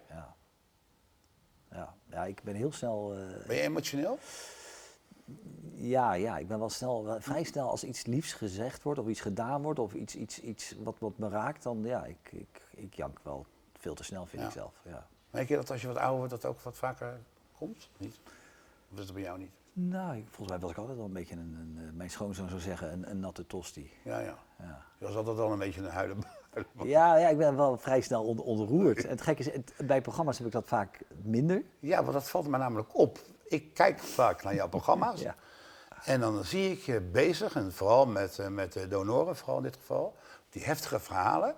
Ja, 1.70 1.94
ja, 2.10 2.24
ik 2.24 2.42
ben 2.42 2.54
heel 2.54 2.72
snel... 2.72 3.14
eh, 3.14 3.46
Ben 3.46 3.56
je 3.56 3.62
emotioneel? 3.62 4.18
Ja, 5.74 6.12
ja, 6.12 6.38
ik 6.38 6.48
ben 6.48 6.58
wel 6.58 6.70
snel, 6.70 7.04
wel 7.04 7.20
vrij 7.20 7.42
snel 7.44 7.68
als 7.68 7.84
iets 7.84 8.04
liefs 8.06 8.32
gezegd 8.32 8.82
wordt 8.82 9.00
of 9.00 9.06
iets 9.06 9.20
gedaan 9.20 9.62
wordt 9.62 9.78
of 9.78 9.92
iets, 9.94 10.14
iets, 10.16 10.40
iets 10.40 10.74
wat, 10.82 10.96
wat 10.98 11.18
me 11.18 11.28
raakt, 11.28 11.62
dan 11.62 11.82
ja, 11.82 12.04
ik, 12.04 12.28
ik, 12.32 12.62
ik 12.70 12.94
jank 12.94 13.18
wel 13.22 13.46
veel 13.78 13.94
te 13.94 14.04
snel, 14.04 14.26
vind 14.26 14.42
Ja. 14.42 14.48
ik 14.48 14.54
zelf. 14.54 14.72
Ja. 14.82 15.06
Merk 15.30 15.48
je 15.48 15.54
dat 15.56 15.70
als 15.70 15.80
je 15.80 15.86
wat 15.86 15.96
ouder 15.96 16.16
wordt, 16.18 16.30
dat 16.30 16.44
ook 16.44 16.60
wat 16.60 16.76
vaker 16.76 17.20
komt? 17.58 17.88
Niet? 17.96 18.18
Of 18.92 18.98
is 18.98 19.04
dat 19.04 19.14
bij 19.14 19.22
jou 19.22 19.38
niet? 19.38 19.50
Nou, 19.72 20.16
ik- 20.16 20.24
volgens 20.26 20.48
mij 20.48 20.58
was 20.58 20.70
ik 20.70 20.76
altijd 20.78 20.96
wel 20.96 21.06
een 21.06 21.12
beetje 21.12 21.34
een, 21.34 21.56
een, 21.76 21.84
eh, 21.86 21.92
mijn 21.92 22.10
schoonzoon 22.10 22.48
zou 22.48 22.60
zeggen, 22.60 22.92
een, 22.92 23.10
een 23.10 23.20
natte 23.20 23.46
tosti. 23.46 23.90
Ja, 24.04 24.18
ja. 24.18 24.38
Ja. 24.58 24.82
Je 24.98 25.04
was 25.06 25.14
altijd 25.16 25.36
wel 25.36 25.52
een 25.52 25.58
beetje 25.58 25.80
een 25.80 25.90
huilen. 25.90 26.18
Ja, 26.82 27.16
ja, 27.16 27.28
ik 27.28 27.38
ben 27.38 27.56
wel 27.56 27.76
vrij 27.76 28.00
snel 28.00 28.24
on- 28.24 28.40
ontroerd. 28.40 29.04
En 29.04 29.10
het 29.10 29.22
gekke 29.22 29.42
is, 29.42 29.52
het- 29.52 29.72
bij 29.86 30.00
programma's 30.00 30.38
heb 30.38 30.46
ik 30.46 30.52
dat 30.52 30.68
vaak 30.68 31.00
minder. 31.22 31.62
Ja, 31.78 32.00
want 32.00 32.12
dat 32.12 32.28
valt 32.28 32.48
me 32.48 32.58
namelijk 32.58 32.96
op. 32.98 33.18
Ik 33.44 33.74
kijk 33.74 33.98
vaak 33.98 34.42
naar 34.42 34.54
jouw 34.54 34.68
programma's. 34.68 35.20
Ja. 35.28 35.34
En 36.04 36.20
dan 36.20 36.44
zie 36.44 36.70
ik 36.70 36.78
je 36.80 37.00
bezig, 37.00 37.54
en 37.54 37.72
vooral 37.72 38.06
met, 38.06 38.38
eh, 38.38 38.46
met 38.48 38.72
de 38.72 38.88
donoren, 38.88 39.36
vooral 39.36 39.56
in 39.56 39.62
dit 39.62 39.76
geval, 39.76 40.16
die 40.50 40.64
heftige 40.64 41.00
verhalen. 41.00 41.54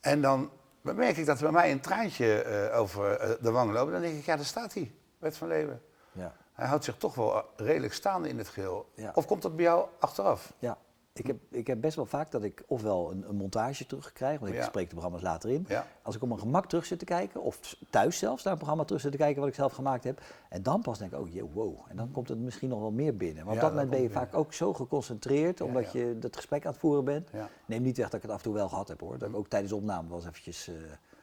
En 0.00 0.20
dan 0.20 0.50
merk 0.80 1.16
ik 1.16 1.26
dat 1.26 1.36
er 1.36 1.42
bij 1.42 1.52
mij 1.52 1.70
een 1.72 1.80
traantje 1.80 2.42
eh, 2.42 2.78
over 2.78 3.16
eh, 3.16 3.30
de 3.40 3.50
wang 3.50 3.72
loopt. 3.72 3.92
Dan 3.92 4.00
denk 4.00 4.16
ik, 4.18 4.24
ja, 4.24 4.36
daar 4.36 4.44
staat 4.44 4.74
hij, 4.74 4.94
Bert 5.18 5.36
van 5.36 5.48
Leeuwen. 5.48 5.82
Ja. 6.12 6.32
Hij 6.52 6.66
houdt 6.66 6.84
zich 6.84 6.96
toch 6.96 7.14
wel 7.14 7.44
redelijk 7.56 7.92
staande 7.92 8.28
in 8.28 8.38
het 8.38 8.48
geheel. 8.48 8.88
Ja. 8.94 9.10
Of 9.14 9.26
komt 9.26 9.42
dat 9.42 9.56
bij 9.56 9.64
jou 9.64 9.88
achteraf? 9.98 10.52
Ja, 10.58 10.78
ik 11.14 11.26
heb, 11.26 11.36
ik 11.50 11.66
heb 11.66 11.80
best 11.80 11.96
wel 11.96 12.06
vaak 12.06 12.30
dat 12.30 12.42
ik 12.42 12.62
ofwel 12.66 13.10
een, 13.10 13.28
een 13.28 13.36
montage 13.36 13.86
terugkrijg, 13.86 14.38
want 14.38 14.52
ik 14.52 14.58
Ja. 14.58 14.64
spreek 14.64 14.84
de 14.84 14.90
programma's 14.94 15.22
later 15.22 15.50
in. 15.50 15.64
Ja. 15.68 15.86
Als 16.02 16.14
ik 16.16 16.22
op 16.22 16.28
mijn 16.28 16.40
gemak 16.40 16.66
terug 16.66 16.86
zit 16.86 16.98
te 16.98 17.04
kijken, 17.04 17.42
of 17.42 17.76
thuis 17.90 18.18
zelfs 18.18 18.42
naar 18.42 18.52
een 18.52 18.58
programma 18.58 18.84
terug 18.84 19.00
zit 19.02 19.10
te 19.12 19.16
kijken 19.18 19.40
wat 19.40 19.48
ik 19.48 19.54
zelf 19.54 19.72
gemaakt 19.72 20.04
heb. 20.04 20.20
En 20.48 20.62
dan 20.62 20.80
pas 20.82 20.98
denk 20.98 21.12
ik, 21.12 21.18
oh 21.18 21.32
yeah, 21.32 21.46
wow. 21.52 21.78
En 21.88 21.96
dan 21.96 22.10
komt 22.10 22.28
het 22.28 22.38
misschien 22.38 22.68
nog 22.68 22.80
wel 22.80 22.90
meer 22.90 23.16
binnen. 23.16 23.44
Maar 23.44 23.54
op 23.54 23.60
Ja, 23.60 23.66
dat 23.68 23.74
dat 23.74 23.84
moment 23.84 23.90
ben 23.90 24.02
je 24.02 24.14
vaak 24.14 24.34
ook 24.34 24.52
zo 24.52 24.72
geconcentreerd, 24.74 25.60
omdat 25.60 25.92
je 25.92 26.18
dat 26.18 26.36
gesprek 26.36 26.64
aan 26.66 26.70
het 26.72 26.80
voeren 26.80 27.04
bent. 27.04 27.30
Neem 27.66 27.82
niet 27.82 27.96
weg 27.96 28.06
dat 28.06 28.14
ik 28.14 28.22
het 28.22 28.30
af 28.30 28.36
en 28.36 28.42
toe 28.44 28.54
wel 28.54 28.68
gehad 28.68 28.88
heb 28.88 29.00
hoor. 29.00 29.18
Dat 29.18 29.28
ik 29.28 29.36
ook 29.36 29.48
tijdens 29.48 29.72
de 29.72 29.78
opname 29.78 30.08
wel 30.08 30.16
eens 30.16 30.26
eventjes 30.26 30.68
eh, 30.68 30.74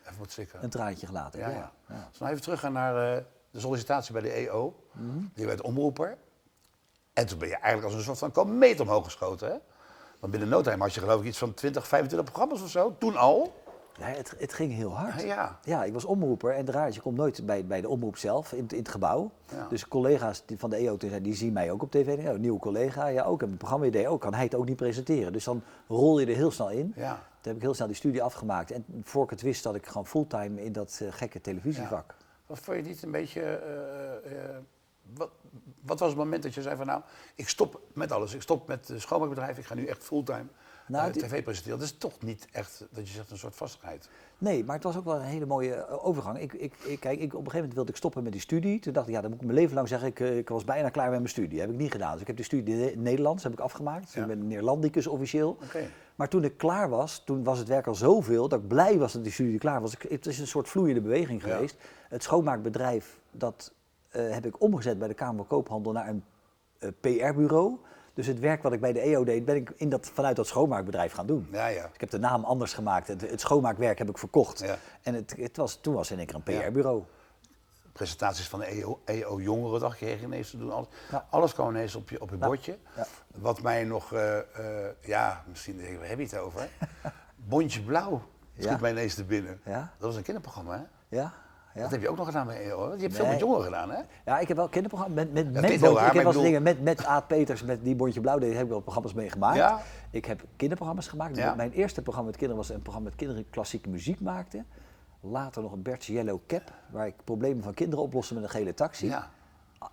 Even 0.10 0.48
een 0.64 0.70
traantje 0.70 1.08
gelaten 1.08 1.44
heb. 1.44 1.52
Ja, 1.52 1.72
Ja, 1.88 1.96
we 2.12 2.18
nou 2.20 2.32
even 2.32 2.44
teruggaan 2.44 2.74
naar 2.74 3.18
eh, 3.18 3.24
de 3.52 3.60
sollicitatie 3.60 4.14
bij 4.14 4.22
de 4.22 4.32
EO. 4.32 4.76
Je 5.34 5.46
werd 5.46 5.62
omroeper. 5.62 6.18
En 7.14 7.26
toen 7.28 7.38
ben 7.40 7.48
je 7.48 7.54
eigenlijk 7.56 7.86
als 7.86 7.94
een 7.94 8.02
soort 8.04 8.18
van 8.18 8.32
komeet 8.32 8.80
omhoog 8.80 9.04
geschoten. 9.04 9.50
Hè? 9.52 9.58
Want 10.22 10.32
binnen 10.34 10.50
no 10.50 10.62
time 10.62 10.78
had 10.84 10.94
je 10.94 11.00
geloof 11.00 11.20
ik 11.22 11.28
iets 11.28 11.38
van 11.38 11.54
20, 11.54 11.88
25 11.88 12.32
programma's 12.32 12.62
of 12.64 12.70
zo. 12.70 12.96
Toen 13.00 13.16
al. 13.16 13.60
Ja, 14.00 14.06
het, 14.06 14.36
het 14.40 14.54
ging 14.54 14.74
heel 14.74 14.96
hard. 14.98 15.22
Ja. 15.22 15.60
Ja, 15.64 15.84
ik 15.84 15.94
was 15.94 16.06
omroeper 16.06 16.54
en 16.56 16.72
raar 16.72 16.88
is, 16.88 16.96
je 16.96 17.02
komt 17.02 17.18
nooit 17.18 17.46
bij, 17.46 17.66
bij 17.66 17.82
de 17.82 17.90
omroep 17.90 18.18
zelf 18.18 18.52
in, 18.54 18.64
het- 18.64 18.72
in 18.74 18.80
het 18.80 18.90
gebouw. 18.90 19.32
Ja. 19.52 19.68
Dus 19.70 19.88
collega's 19.88 20.44
die 20.46 20.60
van 20.60 20.70
de 20.70 20.76
EO 20.76 20.96
zeiden, 21.00 21.24
die 21.24 21.34
zien 21.36 21.54
mij 21.54 21.72
ook 21.72 21.82
op 21.82 21.92
tv. 21.92 22.22
Ja, 22.24 22.32
nieuwe 22.32 22.60
collega, 22.60 23.08
ja 23.08 23.24
ook, 23.24 23.42
heb 23.42 23.50
een 23.50 23.58
programma 23.58 23.86
idee 23.86 24.08
ook, 24.08 24.22
kan 24.22 24.34
hij 24.34 24.44
het 24.44 24.56
ook 24.56 24.66
niet 24.66 24.76
presenteren. 24.76 25.34
Dus 25.34 25.44
dan 25.44 25.64
rol 25.88 26.20
je 26.20 26.26
er 26.26 26.36
heel 26.36 26.52
snel 26.52 26.70
in. 26.70 26.94
Ja. 26.96 27.14
Toen 27.14 27.22
heb 27.52 27.56
ik 27.56 27.62
heel 27.62 27.74
snel 27.74 27.88
die 27.88 27.96
studie 27.96 28.24
afgemaakt. 28.24 28.72
En 28.72 28.86
voor 29.04 29.24
ik 29.24 29.30
het 29.30 29.42
wist, 29.42 29.62
zat 29.62 29.76
ik 29.76 29.86
gewoon 29.86 30.08
fulltime 30.08 30.64
in 30.64 30.72
dat 30.72 31.00
eh, 31.02 31.08
gekke 31.12 31.42
televisievak. 31.42 32.16
Wat 32.46 32.60
vond 32.60 32.78
je 32.78 32.84
niet 32.84 33.04
een 33.04 33.12
beetje. 33.12 33.42
eh, 33.42 34.16
eh, 34.46 34.56
wat, 35.14 35.30
wat 35.86 36.00
was 36.00 36.10
het 36.10 36.18
moment 36.18 36.44
dat 36.44 36.54
je 36.54 36.62
zei 36.62 36.76
van 36.76 36.86
nou, 36.86 37.02
ik 37.36 37.50
stop 37.50 37.82
met 37.94 38.12
alles. 38.12 38.34
Ik 38.34 38.42
stop 38.42 38.68
met 38.68 38.88
het 38.88 39.02
schoonmaakbedrijf. 39.02 39.58
Ik 39.58 39.66
ga 39.66 39.74
nu 39.76 39.86
echt 39.86 40.04
fulltime 40.04 40.46
Nou, 40.88 41.08
eh, 41.08 41.14
tv 41.14 41.44
presenteren. 41.44 41.80
Dat 41.80 41.88
is 41.88 41.98
toch 41.98 42.22
niet 42.22 42.48
echt, 42.52 42.86
dat 42.92 43.08
je 43.08 43.14
zegt, 43.14 43.32
een 43.32 43.38
soort 43.38 43.56
vastigheid. 43.56 44.10
Nee, 44.38 44.64
maar 44.64 44.76
het 44.76 44.84
was 44.84 44.98
ook 44.98 45.06
wel 45.06 45.16
een 45.16 45.22
hele 45.22 45.46
mooie 45.46 45.74
eh, 45.74 46.06
overgang. 46.06 46.40
Ik, 46.40 46.54
ik, 46.54 46.74
ik, 46.84 47.00
kijk, 47.00 47.20
ik, 47.20 47.24
op 47.24 47.32
een 47.32 47.36
gegeven 47.38 47.56
moment 47.58 47.74
wilde 47.74 47.90
ik 47.92 47.96
stoppen 47.98 48.24
met 48.24 48.32
die 48.32 48.42
studie. 48.42 48.80
Toen 48.80 48.94
dacht 48.94 49.08
ik, 49.08 49.14
ja, 49.14 49.22
dan 49.22 49.30
moet 49.30 49.40
ik 49.40 49.46
mijn 49.46 49.58
leven 49.60 49.76
lang 49.76 49.88
zeggen, 49.88 50.08
ik, 50.08 50.20
eh, 50.20 50.38
ik 50.38 50.50
was 50.50 50.64
bijna 50.64 50.90
klaar 50.90 51.10
met 51.10 51.18
mijn 51.20 51.30
studie. 51.30 51.60
heb 51.60 51.70
ik 51.70 51.78
niet 51.78 51.92
gedaan. 51.92 52.12
Dus 52.12 52.22
ik 52.22 52.28
heb 52.28 52.36
die 52.36 52.46
studie 52.46 52.76
Ne- 52.76 52.94
Nederlands 52.96 53.44
heb 53.44 53.52
ik 53.52 53.60
afgemaakt. 53.60 54.12
Ja. 54.14 54.22
ik 54.22 54.28
ben 54.28 54.48
Neerlandicus 54.48 55.08
officieel. 55.08 55.58
Oké. 55.64 55.88
Maar 56.16 56.30
toen 56.30 56.44
ik 56.44 56.58
klaar 56.58 56.90
was, 56.90 57.22
toen 57.26 57.44
was 57.44 57.58
het 57.60 57.68
werk 57.68 57.88
al 57.88 57.96
zoveel 57.96 58.48
dat 58.48 58.60
ik 58.60 58.68
blij 58.68 58.98
was 58.98 59.14
dat 59.14 59.24
die 59.24 59.32
studie 59.32 59.58
klaar 59.60 59.82
was. 59.82 59.96
Het 60.10 60.26
is 60.26 60.40
een 60.40 60.48
soort 60.48 60.70
vloeiende 60.70 61.02
beweging 61.02 61.44
Ja. 61.46 61.54
geweest. 61.54 61.76
Het 62.10 62.24
schoonmaakbedrijf, 62.24 63.20
dat 63.32 63.74
eh, 64.12 64.32
heb 64.32 64.46
ik 64.46 64.62
omgezet 64.62 65.00
bij 65.00 65.08
de 65.08 65.14
Kamer 65.14 65.36
van 65.36 65.48
Koophandel 65.48 65.92
naar 65.92 66.08
een 66.08 66.24
eh, 66.80 66.90
PR-bureau. 67.00 67.78
Dus 68.14 68.28
het 68.28 68.40
werk 68.40 68.64
wat 68.64 68.74
ik 68.74 68.80
bij 68.80 68.94
de 68.94 69.00
EO 69.00 69.24
deed, 69.24 69.46
ben 69.46 69.56
ik 69.56 69.74
in 69.76 69.90
dat, 69.90 70.12
vanuit 70.14 70.36
dat 70.36 70.48
schoonmaakbedrijf 70.48 71.14
gaan 71.14 71.26
doen. 71.26 71.48
Ja, 71.52 71.68
ja. 71.68 71.86
Ik 71.94 72.00
heb 72.00 72.10
de 72.10 72.20
naam 72.20 72.44
anders 72.44 72.74
gemaakt. 72.74 73.08
Het, 73.08 73.22
het 73.22 73.40
schoonmaakwerk 73.40 73.98
heb 73.98 74.10
ik 74.10 74.18
verkocht. 74.18 74.60
Ja. 74.60 74.78
En 75.02 75.14
het, 75.14 75.36
het 75.38 75.58
was, 75.58 75.76
toen 75.76 75.94
was 75.94 76.12
in 76.12 76.18
één 76.18 76.28
keer 76.28 76.36
een. 76.36 76.44
PR-bureau. 76.44 77.04
presentaties 77.94 78.48
van 78.48 78.60
de 78.60 78.66
EO, 78.66 79.02
EO 79.06 79.42
Jongerendag 79.42 79.96
kreeg 79.96 80.20
je 80.20 80.26
ineens 80.26 80.50
te 80.50 80.58
doen. 80.58 80.72
Alles, 80.72 80.88
alles 81.30 81.54
kwam 81.54 81.70
ineens 81.70 81.96
op 81.96 82.10
je, 82.10 82.22
op 82.22 82.30
je 82.30 82.38
bordje. 82.38 82.78
Wat 83.36 83.62
mij 83.62 83.84
nog, 83.84 84.14
eh, 84.14 84.38
ja, 85.02 85.44
misschien 85.48 85.78
denk 85.78 85.90
ik, 85.90 85.98
waar 85.98 86.08
heb 86.08 86.18
je 86.18 86.24
het 86.24 86.38
over? 86.38 86.70
Bondje 87.50 87.82
Blauw 87.82 88.22
schiet 88.58 88.80
mij 88.80 88.92
ineens 88.92 89.16
te 89.16 89.24
binnen. 89.24 89.62
Ja. 89.66 89.94
Dat 89.98 90.08
was 90.08 90.16
een 90.16 90.24
kinderprogramma, 90.24 90.78
hè? 90.78 91.16
Ja? 91.18 91.34
Ja. 91.74 91.82
Dat 91.82 91.92
heb 91.92 92.02
je 92.02 92.10
ook 92.10 92.18
nog 92.18 92.26
gedaan 92.26 92.50
hè? 92.50 92.60
Je 92.60 92.96
hebt 92.98 93.16
veel 93.16 93.26
met 93.26 93.40
jongeren 93.40 93.64
gedaan, 93.64 93.90
hè? 93.92 94.00
Ja, 94.26 94.40
ik 94.40 94.48
heb 94.48 94.58
wel 94.58 94.68
kinderprogramma's 94.70 95.18
met, 95.24 95.34
met, 95.34 95.46
met 95.54 95.64
Ik 96.08 96.14
heb 96.14 96.24
wel 96.34 96.42
dingen 96.44 96.64
met, 96.64 96.82
met 96.84 97.06
Aad 97.06 97.28
Peters, 97.28 97.64
met 97.64 97.84
die 97.84 97.96
Bondje 97.96 98.22
Blauw, 98.22 98.38
deed, 98.40 98.54
heb 98.54 98.64
ik 98.64 98.70
wel 98.70 98.80
programma's 98.80 99.14
mee 99.14 99.30
gemaakt. 99.30 99.56
Ja. 99.58 99.82
Ik 100.12 100.26
heb 100.26 100.42
kinderprogramma's 100.56 101.08
gemaakt. 101.08 101.38
Ja. 101.38 101.56
Mijn 101.56 101.72
eerste 101.72 102.02
programma 102.02 102.30
met 102.30 102.38
kinderen 102.40 102.64
was 102.64 102.72
een 102.76 102.82
programma 102.82 103.10
met 103.10 103.18
kinderen 103.18 103.44
die 103.44 103.52
klassieke 103.52 103.90
muziek 103.90 104.20
maakten. 104.22 104.66
Later 105.22 105.62
nog 105.62 105.72
een 105.72 105.82
Bert's 105.82 106.08
Yellow 106.08 106.40
Cap, 106.48 106.72
waar 106.90 107.08
ik 107.08 107.16
problemen 107.24 107.64
van 107.64 107.74
kinderen 107.74 108.04
oploste 108.06 108.34
met 108.34 108.44
een 108.44 108.50
gele 108.50 108.74
taxi. 108.74 109.06
Ja. 109.08 109.30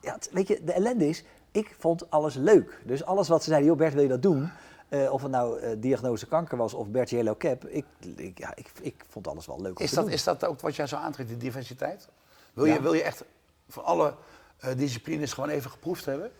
Ja, 0.00 0.12
het- 0.12 0.30
weet 0.32 0.48
je, 0.48 0.60
de 0.64 0.72
ellende 0.72 1.08
is, 1.08 1.24
ik 1.50 1.76
vond 1.78 2.10
alles 2.10 2.34
leuk. 2.34 2.82
Dus 2.86 3.04
alles 3.04 3.28
wat 3.28 3.42
ze 3.42 3.48
zeiden, 3.48 3.68
joh 3.70 3.78
Bert, 3.78 3.92
wil 3.94 4.02
je 4.02 4.08
dat 4.08 4.22
doen? 4.22 4.50
Eh, 4.88 5.12
of 5.12 5.22
het 5.22 5.30
nou 5.30 5.60
eh, 5.60 5.70
diagnose 5.78 6.26
kanker 6.26 6.56
was 6.56 6.74
of 6.74 6.88
Bert 6.88 7.10
Yellow 7.10 7.36
Cap, 7.36 7.64
ik, 7.66 7.84
ik, 8.16 8.38
ja, 8.38 8.52
ik, 8.56 8.70
ik 8.80 9.04
vond 9.08 9.28
alles 9.28 9.46
wel 9.46 9.60
leuk 9.60 9.78
Is 9.78 9.90
dat, 9.90 10.04
doen. 10.04 10.12
is 10.12 10.24
dat 10.24 10.44
ook 10.44 10.60
wat 10.60 10.76
jij 10.76 10.86
zo 10.86 10.96
aantrekt, 10.96 11.28
die 11.28 11.38
diversiteit? 11.38 12.08
Wil, 12.54 12.64
Ja. 12.64 12.74
je, 12.74 12.80
wil 12.80 12.92
je 12.92 13.02
echt 13.02 13.24
van 13.68 13.84
alle 13.84 14.14
eh, 14.58 14.76
disciplines 14.76 15.32
gewoon 15.32 15.48
even 15.48 15.70
geproefd 15.70 16.04
hebben? 16.04 16.30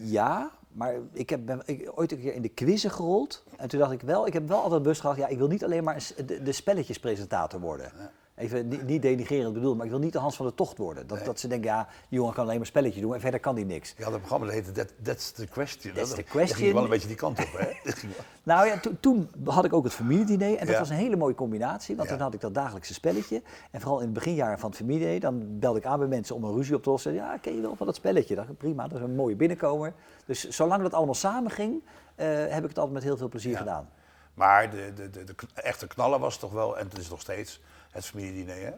Ja, 0.00 0.50
maar 0.72 0.94
ik 1.12 1.30
heb 1.30 1.46
ben, 1.46 1.62
ik, 1.64 1.90
ooit 1.94 2.12
een 2.12 2.20
keer 2.20 2.34
in 2.34 2.42
de 2.42 2.48
quizzen 2.48 2.90
gerold. 2.90 3.44
En 3.56 3.68
toen 3.68 3.78
dacht 3.78 3.92
ik 3.92 4.00
wel, 4.00 4.26
ik 4.26 4.32
heb 4.32 4.48
wel 4.48 4.62
altijd 4.62 4.82
bewust 4.82 5.00
gehad, 5.00 5.16
ja, 5.16 5.26
ik 5.26 5.38
wil 5.38 5.48
niet 5.48 5.64
alleen 5.64 5.84
maar 5.84 6.06
de, 6.26 6.42
de 6.42 6.52
spelletjespresentator 6.52 7.60
worden. 7.60 7.92
Even 8.38 8.68
niet, 8.68 8.82
niet 8.86 9.02
denigrerend 9.02 9.54
bedoeld, 9.54 9.76
maar 9.76 9.84
ik 9.84 9.90
wil 9.90 10.00
niet 10.00 10.12
de 10.12 10.18
Hans 10.18 10.36
van 10.36 10.46
de 10.46 10.54
Tocht 10.54 10.78
worden. 10.78 11.06
Dat, 11.06 11.16
Nee. 11.16 11.26
dat 11.26 11.40
ze 11.40 11.48
denken, 11.48 11.70
ja, 11.70 11.88
die 12.08 12.18
jongen 12.18 12.34
kan 12.34 12.44
alleen 12.44 12.56
maar 12.56 12.66
spelletje 12.66 13.00
doen 13.00 13.14
en 13.14 13.20
verder 13.20 13.40
kan 13.40 13.54
hij 13.54 13.64
niks. 13.64 13.94
Had 13.98 14.12
een 14.12 14.18
programma 14.18 14.46
dat 14.46 14.54
heette 14.54 14.72
That, 14.72 14.92
That's 15.02 15.32
the 15.32 15.46
Question. 15.46 15.94
That's 15.94 16.08
Dat- 16.08 16.16
the 16.18 16.22
dat 16.22 16.30
ging 16.32 16.46
question. 16.46 16.72
wel 16.72 16.82
een 16.82 16.88
beetje 16.88 17.08
die 17.08 17.16
kant 17.16 17.38
op, 17.38 17.48
hè? 17.56 17.66
Dat 17.90 18.04
Nou 18.42 18.66
ja, 18.66 18.78
to- 18.78 18.90
toen 19.00 19.30
had 19.44 19.64
ik 19.64 19.72
ook 19.72 19.84
het 19.84 19.92
familiediner 19.92 20.50
en 20.56 20.66
dat 20.66 20.74
Ja. 20.74 20.78
was 20.78 20.90
een 20.90 20.96
hele 20.96 21.16
mooie 21.16 21.34
combinatie. 21.34 21.96
Want 21.96 22.08
Ja. 22.08 22.14
toen 22.14 22.24
had 22.24 22.34
ik 22.34 22.40
dat 22.40 22.54
dagelijkse 22.54 22.94
spelletje. 22.94 23.42
En 23.70 23.80
vooral 23.80 23.98
in 23.98 24.04
het 24.04 24.14
beginjaren 24.14 24.58
van 24.58 24.68
het 24.68 24.78
familiediner, 24.78 25.20
dan 25.20 25.58
belde 25.58 25.78
ik 25.78 25.84
aan 25.86 25.98
bij 25.98 26.08
mensen 26.08 26.34
om 26.34 26.44
een 26.44 26.54
ruzie 26.54 26.74
op 26.74 26.82
te 26.82 26.90
lossen. 26.90 27.12
Ja, 27.14 27.36
ken 27.40 27.54
je 27.54 27.60
wel 27.60 27.76
van 27.76 27.86
dat 27.86 27.94
spelletje? 27.94 28.34
ik, 28.34 28.56
prima, 28.58 28.88
dat 28.88 28.98
is 28.98 29.04
een 29.04 29.14
mooie 29.14 29.36
binnenkomer. 29.36 29.92
Dus 30.24 30.48
zolang 30.48 30.82
dat 30.82 30.94
allemaal 30.94 31.14
samen 31.14 31.50
ging, 31.50 31.82
eh, 32.14 32.26
heb 32.28 32.62
ik 32.62 32.68
het 32.68 32.76
altijd 32.78 32.92
met 32.94 33.02
heel 33.02 33.16
veel 33.16 33.28
plezier 33.28 33.52
Ja. 33.52 33.58
gedaan. 33.58 33.88
Maar 34.34 34.70
de, 34.70 34.92
de, 34.94 35.10
de, 35.10 35.24
de 35.24 35.34
echte 35.54 35.86
knaller 35.86 36.18
was 36.18 36.36
toch 36.38 36.52
wel, 36.52 36.78
en 36.78 36.88
het 36.88 36.98
is 36.98 37.10
nog 37.10 37.20
steeds, 37.20 37.60
het 37.90 38.04
familiediner, 38.06 38.56
hè? 38.56 38.72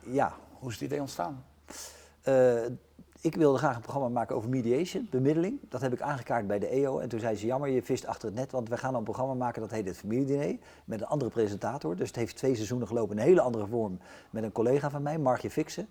Ja, 0.00 0.34
Hoe 0.58 0.68
is 0.68 0.74
het 0.74 0.84
idee 0.84 1.00
ontstaan? 1.00 1.44
eh, 2.22 2.64
ik 3.20 3.34
wilde 3.36 3.58
graag 3.58 3.74
een 3.76 3.82
programma 3.82 4.08
maken 4.08 4.36
over 4.36 4.48
mediation, 4.48 5.06
bemiddeling. 5.10 5.58
Dat 5.68 5.80
heb 5.80 5.92
ik 5.92 6.00
aangekaart 6.00 6.46
bij 6.46 6.58
de 6.58 6.66
EO. 6.66 6.98
En 6.98 7.08
toen 7.08 7.20
zei 7.20 7.36
ze, 7.36 7.46
jammer, 7.46 7.68
je 7.70 7.82
vist 7.82 8.06
achter 8.06 8.28
het 8.28 8.36
net, 8.38 8.52
want 8.52 8.68
we 8.68 8.76
gaan 8.76 8.94
een 8.94 9.02
programma 9.04 9.34
maken 9.34 9.60
dat 9.60 9.70
heet 9.70 9.86
het 9.86 9.96
familiediner. 9.96 10.56
Met 10.84 11.00
een 11.00 11.06
andere 11.06 11.30
presentator. 11.30 11.96
Dus 11.96 12.06
het 12.06 12.16
heeft 12.16 12.36
twee 12.36 12.54
seizoenen 12.54 12.86
gelopen 12.86 13.16
in 13.16 13.22
een 13.22 13.28
hele 13.28 13.40
andere 13.40 13.66
vorm. 13.66 13.98
Met 14.30 14.42
een 14.42 14.52
collega 14.52 14.90
van 14.90 15.02
mij, 15.02 15.18
Margje 15.18 15.50
Fixen. 15.50 15.88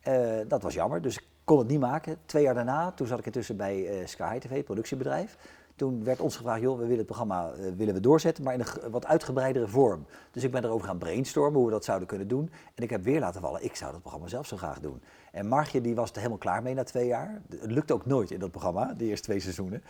Eh, 0.00 0.38
dat 0.48 0.62
was 0.62 0.74
jammer, 0.74 1.02
dus 1.02 1.16
ik 1.16 1.24
kon 1.44 1.58
het 1.58 1.68
niet 1.68 1.80
maken. 1.80 2.16
Twee 2.26 2.42
jaar 2.42 2.54
daarna, 2.54 2.90
toen 2.92 3.06
zat 3.06 3.18
ik 3.18 3.26
intussen 3.26 3.56
bij 3.56 4.00
eh 4.00 4.06
Sky 4.06 4.38
TV, 4.38 4.64
productiebedrijf. 4.64 5.36
Toen 5.76 6.04
werd 6.04 6.20
ons 6.20 6.36
gevraagd, 6.36 6.60
joh, 6.60 6.74
we 6.74 6.82
willen 6.82 6.96
het 6.96 7.06
programma 7.06 7.50
eh, 7.50 7.72
willen 7.76 7.94
we 7.94 8.00
doorzetten, 8.00 8.44
maar 8.44 8.54
in 8.54 8.60
een 8.60 8.90
wat 8.90 9.06
uitgebreidere 9.06 9.68
vorm. 9.68 10.06
Dus 10.30 10.44
ik 10.44 10.50
ben 10.50 10.64
erover 10.64 10.86
gaan 10.86 10.98
brainstormen 10.98 11.54
hoe 11.54 11.64
we 11.64 11.72
dat 11.72 11.84
zouden 11.84 12.08
kunnen 12.08 12.28
doen. 12.28 12.50
En 12.74 12.82
ik 12.82 12.90
heb 12.90 13.02
weer 13.02 13.20
laten 13.20 13.40
vallen, 13.40 13.64
ik 13.64 13.76
zou 13.76 13.92
dat 13.92 14.00
programma 14.00 14.28
zelf 14.28 14.46
zo 14.46 14.56
graag 14.56 14.80
doen. 14.80 15.02
En 15.32 15.46
Margje 15.46 15.80
die 15.80 15.94
was 15.94 16.10
er 16.10 16.16
helemaal 16.16 16.38
klaar 16.38 16.62
mee 16.62 16.74
na 16.74 16.84
twee 16.84 17.06
jaar. 17.06 17.42
Het 17.48 17.70
lukte 17.70 17.92
ook 17.92 18.06
nooit 18.06 18.30
in 18.30 18.38
dat 18.38 18.50
programma, 18.50 18.94
de 18.94 19.04
eerste 19.04 19.26
twee 19.26 19.40
seizoenen. 19.40 19.82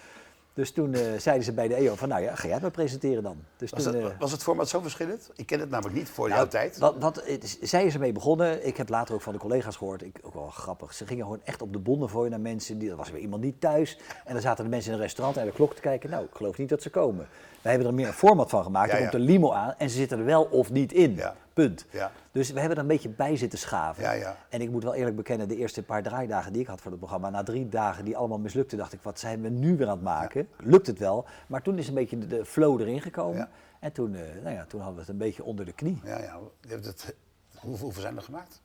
Dus 0.54 0.72
toen 0.72 0.94
eh, 0.94 1.00
zeiden 1.18 1.44
ze 1.44 1.52
bij 1.52 1.68
de 1.68 1.74
EO 1.74 1.94
van, 1.94 2.08
nou 2.08 2.22
ja, 2.22 2.34
ga 2.34 2.42
jij 2.42 2.52
het 2.52 2.62
maar 2.62 2.70
presenteren 2.70 3.22
dan. 3.22 3.36
Dus 3.56 3.70
Was, 3.70 3.82
toen, 3.82 3.94
het, 3.94 4.12
eh, 4.12 4.18
was 4.18 4.32
het 4.32 4.42
format 4.42 4.68
zo 4.68 4.80
verschillend? 4.80 5.30
Ik 5.36 5.46
ken 5.46 5.60
het 5.60 5.70
namelijk 5.70 5.96
niet 5.96 6.08
voor 6.08 6.28
nou, 6.28 6.40
jouw 6.40 6.48
tijd. 6.48 6.78
Wat, 6.78 6.94
wat, 6.98 7.22
het 7.24 7.44
is- 7.44 7.60
zij 7.60 7.84
is 7.84 7.94
ermee 7.94 8.12
begonnen. 8.12 8.66
Ik 8.66 8.76
heb 8.76 8.88
later 8.88 9.14
ook 9.14 9.20
van 9.22 9.32
de 9.32 9.38
collega's 9.38 9.76
gehoord. 9.76 10.02
Ik, 10.02 10.18
ook 10.22 10.34
wel 10.34 10.50
grappig. 10.50 10.94
Ze 10.94 11.06
gingen 11.06 11.24
gewoon 11.24 11.40
echt 11.44 11.62
op 11.62 11.72
de 11.72 11.78
bonden 11.78 12.08
voor 12.08 12.28
naar 12.28 12.40
mensen. 12.40 12.78
Die, 12.78 12.90
er 12.90 12.96
was 12.96 13.10
weer 13.10 13.20
iemand 13.20 13.42
niet 13.42 13.60
thuis. 13.60 13.98
En 14.24 14.32
dan 14.32 14.42
zaten 14.42 14.64
de 14.64 14.70
mensen 14.70 14.90
in 14.92 14.96
een 14.96 15.02
restaurant 15.02 15.36
naar 15.36 15.46
de 15.46 15.52
klok 15.52 15.74
te 15.74 15.80
kijken. 15.80 16.10
Nou, 16.10 16.24
ik 16.24 16.34
geloof 16.34 16.58
niet 16.58 16.68
dat 16.68 16.82
ze 16.82 16.90
komen. 16.90 17.26
Wij 17.62 17.72
hebben 17.72 17.90
er 17.90 17.94
meer 17.96 18.06
een 18.06 18.12
format 18.12 18.50
van 18.50 18.62
gemaakt. 18.62 18.90
Ja, 18.90 18.96
er 18.96 19.02
ja. 19.02 19.08
komt 19.08 19.22
een 19.22 19.28
limo 19.28 19.52
aan 19.52 19.74
en 19.78 19.90
ze 19.90 19.96
zitten 19.96 20.18
er 20.18 20.24
wel 20.24 20.42
of 20.42 20.70
niet 20.70 20.92
in. 20.92 21.14
Ja. 21.14 21.34
Punt. 21.52 21.84
Ja. 21.90 22.12
Dus 22.32 22.50
we 22.50 22.58
hebben 22.58 22.76
er 22.76 22.82
een 22.82 22.88
beetje 22.88 23.08
bij 23.08 23.36
zitten 23.36 23.58
schaven. 23.58 24.02
Ja, 24.02 24.12
ja. 24.12 24.36
En 24.48 24.60
ik 24.60 24.70
moet 24.70 24.82
wel 24.82 24.94
eerlijk 24.94 25.16
bekennen, 25.16 25.48
de 25.48 25.56
eerste 25.56 25.82
paar 25.82 26.02
draaidagen 26.02 26.52
die 26.52 26.62
ik 26.62 26.68
had 26.68 26.80
voor 26.80 26.90
het 26.90 27.00
programma, 27.00 27.30
na 27.30 27.42
drie 27.42 27.68
dagen 27.68 28.04
die 28.04 28.16
allemaal 28.16 28.38
mislukten, 28.38 28.78
dacht 28.78 28.92
ik, 28.92 29.02
wat 29.02 29.18
zijn 29.18 29.42
we 29.42 29.48
nu 29.48 29.76
weer 29.76 29.86
aan 29.86 29.92
het 29.94 30.02
maken? 30.02 30.48
Lukt 30.58 30.86
het 30.86 30.98
wel? 30.98 31.26
Maar 31.46 31.62
toen 31.62 31.78
is 31.78 31.88
een 31.88 31.94
beetje 31.94 32.26
de, 32.26 32.44
flow 32.44 32.80
erin 32.80 33.00
gekomen. 33.00 33.36
Ja. 33.36 33.48
En 33.80 33.92
toen, 33.92 34.14
eh, 34.14 34.20
nou 34.42 34.54
ja, 34.54 34.64
toen 34.64 34.80
hadden 34.80 34.94
we 34.94 35.00
het 35.00 35.10
een 35.10 35.18
beetje 35.18 35.44
onder 35.44 35.64
de 35.64 35.72
knie. 35.72 36.00
Ja, 36.04 36.18
ja. 36.18 36.38
Hoeveel, 37.58 37.78
hoeveel 37.86 38.02
zijn 38.02 38.16
er 38.16 38.22
gemaakt? 38.22 38.62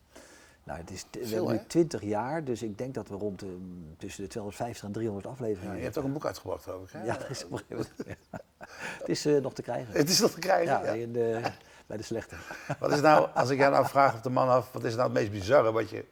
Nou, 0.63 0.79
het 0.79 0.91
is 0.91 1.05
we 1.31 1.41
nu 1.41 1.57
hè? 1.57 1.65
20 1.65 2.01
jaar, 2.01 2.43
dus 2.43 2.63
ik 2.63 2.77
denk 2.77 2.93
dat 2.93 3.07
we 3.07 3.15
rond 3.15 3.39
de, 3.39 3.57
tussen 3.97 4.23
de 4.23 4.29
250 4.29 4.85
en 4.85 4.91
300 4.91 5.25
Ja, 5.25 5.31
afleveringen 5.31 5.77
je 5.77 5.83
hebt 5.83 5.97
ook 5.97 6.03
een 6.03 6.13
boek 6.13 6.25
uitgebracht, 6.25 6.63
geloof 6.63 6.83
ik. 6.83 6.91
Hè? 6.91 7.03
Ja, 7.03 7.17
dat 7.17 7.29
is 7.29 7.45
op 7.45 7.51
een 7.51 7.57
gegeven 7.57 7.91
moment- 7.97 8.17
Het 8.99 9.09
is 9.09 9.25
eh, 9.25 9.41
nog 9.41 9.53
te 9.53 9.61
krijgen. 9.61 9.93
Het 9.93 10.09
is 10.09 10.19
nog 10.19 10.31
te 10.31 10.39
krijgen. 10.39 10.73
Ja, 10.73 10.83
ja. 10.83 10.91
in 10.91 11.13
de, 11.13 11.41
bij 11.87 11.97
de 11.97 12.03
slechte. 12.03 12.35
Wat 12.79 12.91
is 12.91 13.01
nou, 13.01 13.27
als 13.33 13.49
ik 13.49 13.57
jou 13.59 13.71
nou 13.71 13.85
vraag 13.85 14.15
op 14.15 14.23
de 14.23 14.29
man 14.29 14.47
af, 14.49 14.71
wat 14.71 14.83
is 14.83 14.93
nou 14.95 15.03
het 15.03 15.13
meest 15.17 15.31
bizarre 15.31 15.71
wat 15.71 15.89
je 15.89 16.05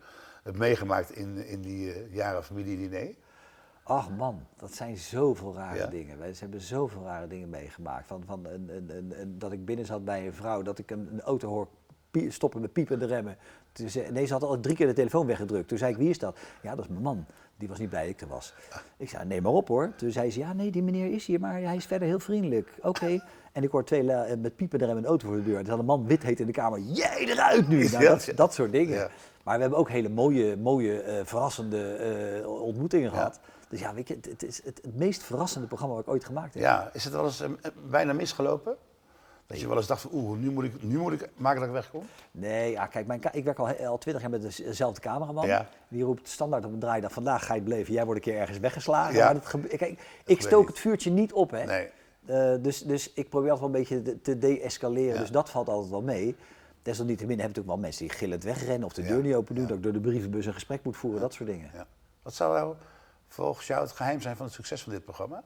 hebt 0.43 0.57
meegemaakt 0.57 1.11
in, 1.11 1.45
in 1.47 1.61
die 1.61 1.93
eh, 1.93 2.13
jaren 2.13 2.43
familiediner? 2.43 3.15
Ach 3.83 4.09
man, 4.09 4.41
dat 4.57 4.73
zijn 4.73 4.97
zoveel 4.97 5.53
rare 5.55 5.77
Ja? 5.77 5.88
dingen. 5.88 6.17
Wij- 6.19 6.33
Ze 6.33 6.41
hebben 6.43 6.61
zoveel 6.61 7.03
rare 7.03 7.27
dingen 7.27 7.49
meegemaakt. 7.49 8.07
Van, 8.07 8.23
van 8.25 8.45
een, 8.45 8.69
een, 8.75 9.19
een, 9.21 9.39
dat 9.39 9.51
ik 9.51 9.65
binnen 9.65 9.85
zat 9.85 10.05
bij 10.05 10.25
een 10.25 10.33
vrouw, 10.33 10.61
dat 10.61 10.79
ik 10.79 10.91
een, 10.91 11.21
auto 11.21 11.47
hoor 11.47 11.67
pie- 12.11 12.31
stoppen 12.31 12.61
met 12.61 12.73
piepende 12.73 13.05
remmen. 13.05 13.38
Toen 13.71 13.88
nee, 14.11 14.25
ze 14.25 14.33
had 14.33 14.43
al 14.43 14.59
drie 14.59 14.75
keer 14.75 14.88
de 14.88 14.93
telefoon 14.93 15.25
weggedrukt. 15.25 15.67
Toen 15.67 15.77
zei 15.77 15.91
ik, 15.91 15.97
wie 15.97 16.09
is 16.09 16.19
dat? 16.19 16.38
Ja, 16.61 16.75
dat 16.75 16.85
is 16.85 16.91
mijn 16.91 17.03
man. 17.03 17.25
Die 17.57 17.67
was 17.67 17.79
niet 17.79 17.89
blij 17.89 18.01
dat 18.01 18.11
ik 18.11 18.21
er 18.21 18.27
was. 18.27 18.53
Ik 18.97 19.09
zei, 19.09 19.25
neem 19.25 19.43
maar 19.43 19.51
op 19.51 19.67
hoor. 19.67 19.91
Toen 19.95 20.11
zei 20.11 20.31
ze, 20.31 20.39
ja 20.39 20.53
nee, 20.53 20.71
die 20.71 20.83
meneer 20.83 21.11
is 21.13 21.25
hier, 21.25 21.39
maar 21.39 21.61
hij 21.61 21.75
is 21.75 21.85
verder 21.85 22.07
heel 22.07 22.19
vriendelijk. 22.19 22.69
Oké. 22.81 23.23
En 23.51 23.63
ik 23.63 23.69
hoor 23.71 23.83
twee 23.85 24.11
eh, 24.11 24.37
met 24.37 24.55
piepende 24.55 24.85
remmen 24.85 25.03
een 25.03 25.09
auto 25.09 25.27
voor 25.27 25.35
de 25.35 25.43
deur. 25.43 25.57
Er 25.59 25.65
zat 25.65 25.79
een 25.79 25.85
man 25.85 26.07
wit 26.07 26.23
heet 26.23 26.39
in 26.39 26.45
de 26.45 26.51
kamer. 26.51 26.79
Jij 26.79 27.17
eruit 27.25 27.67
nu! 27.67 27.89
Nou, 27.89 28.03
dat, 28.05 28.31
dat 28.35 28.53
soort 28.53 28.71
dingen. 28.71 28.97
Ja. 28.97 29.09
Maar 29.43 29.55
we 29.55 29.61
hebben 29.61 29.79
ook 29.79 29.89
hele 29.89 30.09
mooie, 30.09 30.57
mooie 30.57 31.01
eh, 31.01 31.25
verrassende 31.25 31.93
eh, 31.95 32.47
ontmoetingen 32.61 33.09
Ja. 33.11 33.15
gehad. 33.17 33.39
Dus 33.69 33.79
ja, 33.79 33.93
weet 33.93 34.07
je, 34.07 34.13
het, 34.13 34.25
het 34.25 34.43
is 34.43 34.61
het, 34.63 34.81
meest 34.93 35.23
verrassende 35.23 35.67
programma 35.67 35.95
wat 35.95 36.03
ik 36.03 36.09
ooit 36.09 36.25
gemaakt 36.25 36.53
heb. 36.53 36.63
Ja, 36.63 36.89
is 36.93 37.03
het 37.03 37.13
wel 37.13 37.25
eens 37.25 37.43
bijna 37.89 38.13
misgelopen? 38.13 38.75
Dat 39.47 39.60
je 39.60 39.67
wel 39.67 39.77
eens 39.77 39.88
dacht 39.88 40.01
van, 40.01 40.12
oeh, 40.13 40.38
nu 40.39 40.51
moet 40.51 40.63
ik, 40.63 40.84
nu 40.84 40.97
moet 40.97 41.13
ik 41.13 41.29
maken 41.36 41.60
dat 41.60 41.67
ik 41.67 41.73
wegkom? 41.75 42.03
Nee, 42.31 42.71
ja, 42.71 42.86
kijk, 42.88 43.08
mijn, 43.08 43.21
ik 43.31 43.43
werk 43.43 43.60
al, 43.60 43.67
al 43.67 43.97
twintig 43.97 44.21
jaar 44.21 44.31
met 44.31 44.41
dezelfde 44.58 45.01
cameraman. 45.01 45.47
Ja. 45.47 45.67
Die 45.88 46.03
roept 46.03 46.27
standaard 46.29 46.65
op 46.65 46.73
een 46.73 46.79
draaidag, 46.79 47.12
vandaag 47.12 47.45
ga 47.45 47.53
je 47.53 47.62
beleven, 47.62 47.93
jij 47.93 48.05
wordt 48.05 48.25
een 48.25 48.31
keer 48.31 48.41
ergens 48.41 48.58
weggeslagen. 48.60 49.15
Ja. 49.15 49.25
Maar 49.25 49.34
dat 49.34 49.45
gebe- 49.45 49.67
kijk, 49.67 49.99
ik 50.25 50.41
stook 50.41 50.60
niet. 50.60 50.67
het 50.67 50.79
vuurtje 50.79 51.12
niet 51.12 51.34
op, 51.34 51.51
hè. 51.51 51.63
Nee. 51.65 51.89
Eh, 52.25 52.53
dus, 52.63 52.81
dus 52.81 53.13
ik 53.13 53.29
probeer 53.29 53.51
altijd 53.51 53.71
wel 53.71 53.81
een 53.81 53.88
beetje 53.88 54.21
te- 54.21 54.38
de-escaleren, 54.38 55.13
Ja. 55.13 55.19
dus 55.19 55.31
dat 55.31 55.49
valt 55.49 55.67
altijd 55.69 55.91
wel 55.91 56.01
mee. 56.01 56.36
Desalniettemin 56.81 57.39
heb 57.39 57.49
ik 57.49 57.58
ook 57.60 57.65
wel 57.65 57.77
mensen 57.77 58.08
die 58.08 58.15
gillend 58.17 58.43
wegrennen 58.43 58.88
of 58.88 58.93
de 58.93 59.01
deur 59.03 59.21
niet 59.21 59.34
open 59.36 59.55
doen, 59.55 59.65
dat 59.67 59.77
ik 59.77 59.84
door 59.84 59.93
de 59.93 59.99
brievenbus 59.99 60.45
een 60.45 60.53
gesprek 60.53 60.84
moet 60.84 60.97
voeren, 60.97 61.21
dat 61.21 61.34
soort 61.34 61.49
dingen. 61.49 61.69
Ja. 61.73 61.86
Wat 62.21 62.34
zou 62.34 62.53
nou 62.58 62.75
volgens 63.27 63.67
jou 63.67 63.81
het 63.81 63.91
geheim 63.91 64.21
zijn 64.21 64.36
van 64.36 64.45
het 64.45 64.55
succes 64.55 64.81
van 64.84 64.91
dit 64.91 65.05
programma? 65.05 65.43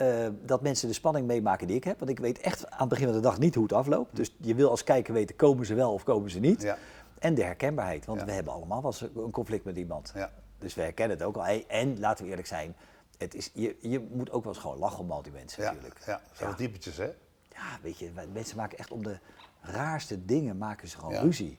Eh, 0.00 0.28
dat 0.42 0.62
mensen 0.62 0.88
de 0.88 0.94
spanning 0.94 1.26
meemaken 1.26 1.66
die 1.66 1.76
ik 1.76 1.84
heb. 1.84 1.98
Want 1.98 2.10
ik 2.10 2.18
weet 2.18 2.40
echt 2.40 2.70
aan 2.70 2.78
het 2.78 2.88
begin 2.88 3.04
van 3.06 3.14
de 3.14 3.20
dag 3.20 3.38
niet 3.38 3.54
hoe 3.54 3.62
het 3.62 3.72
afloopt. 3.72 4.16
Dus 4.16 4.34
je 4.38 4.54
wil 4.54 4.70
als 4.70 4.84
kijker 4.84 5.12
weten, 5.14 5.36
komen 5.36 5.66
ze 5.66 5.74
wel 5.74 5.92
of 5.92 6.02
komen 6.02 6.30
ze 6.30 6.38
niet. 6.38 6.62
Ja. 6.62 6.78
En 7.18 7.34
de 7.34 7.42
herkenbaarheid, 7.42 8.06
want 8.06 8.20
Ja. 8.20 8.26
we 8.26 8.32
hebben 8.32 8.52
allemaal 8.52 8.82
wel 8.82 8.90
eens 8.90 9.00
een 9.00 9.30
conflict 9.30 9.64
met 9.64 9.76
iemand. 9.76 10.12
Ja. 10.14 10.30
Dus 10.58 10.74
we 10.74 10.82
herkennen 10.82 11.16
het 11.16 11.26
ook 11.26 11.36
al. 11.36 11.44
En 11.68 11.98
laten 11.98 12.24
we 12.24 12.30
eerlijk 12.30 12.48
zijn, 12.48 12.76
het 13.18 13.34
is, 13.34 13.50
je, 13.54 13.76
je 13.80 14.08
moet 14.12 14.30
ook 14.30 14.44
wel 14.44 14.52
eens 14.52 14.62
gewoon 14.62 14.78
lachen 14.78 14.98
om 14.98 15.10
al 15.10 15.22
die 15.22 15.32
mensen 15.32 15.62
Ja, 15.62 15.70
natuurlijk. 15.72 16.00
ja. 16.06 16.20
Zijn 16.32 16.48
wel 16.48 16.58
typetjes, 16.58 16.96
hè? 16.96 17.10
Ja, 17.48 17.78
weet 17.82 17.98
je, 17.98 18.10
mensen 18.32 18.56
maken 18.56 18.78
echt 18.78 18.90
om 18.90 19.02
de 19.02 19.18
raarste 19.60 20.24
dingen 20.24 20.58
maken 20.58 20.88
ze 20.88 20.98
gewoon 20.98 21.14
ruzie. 21.14 21.58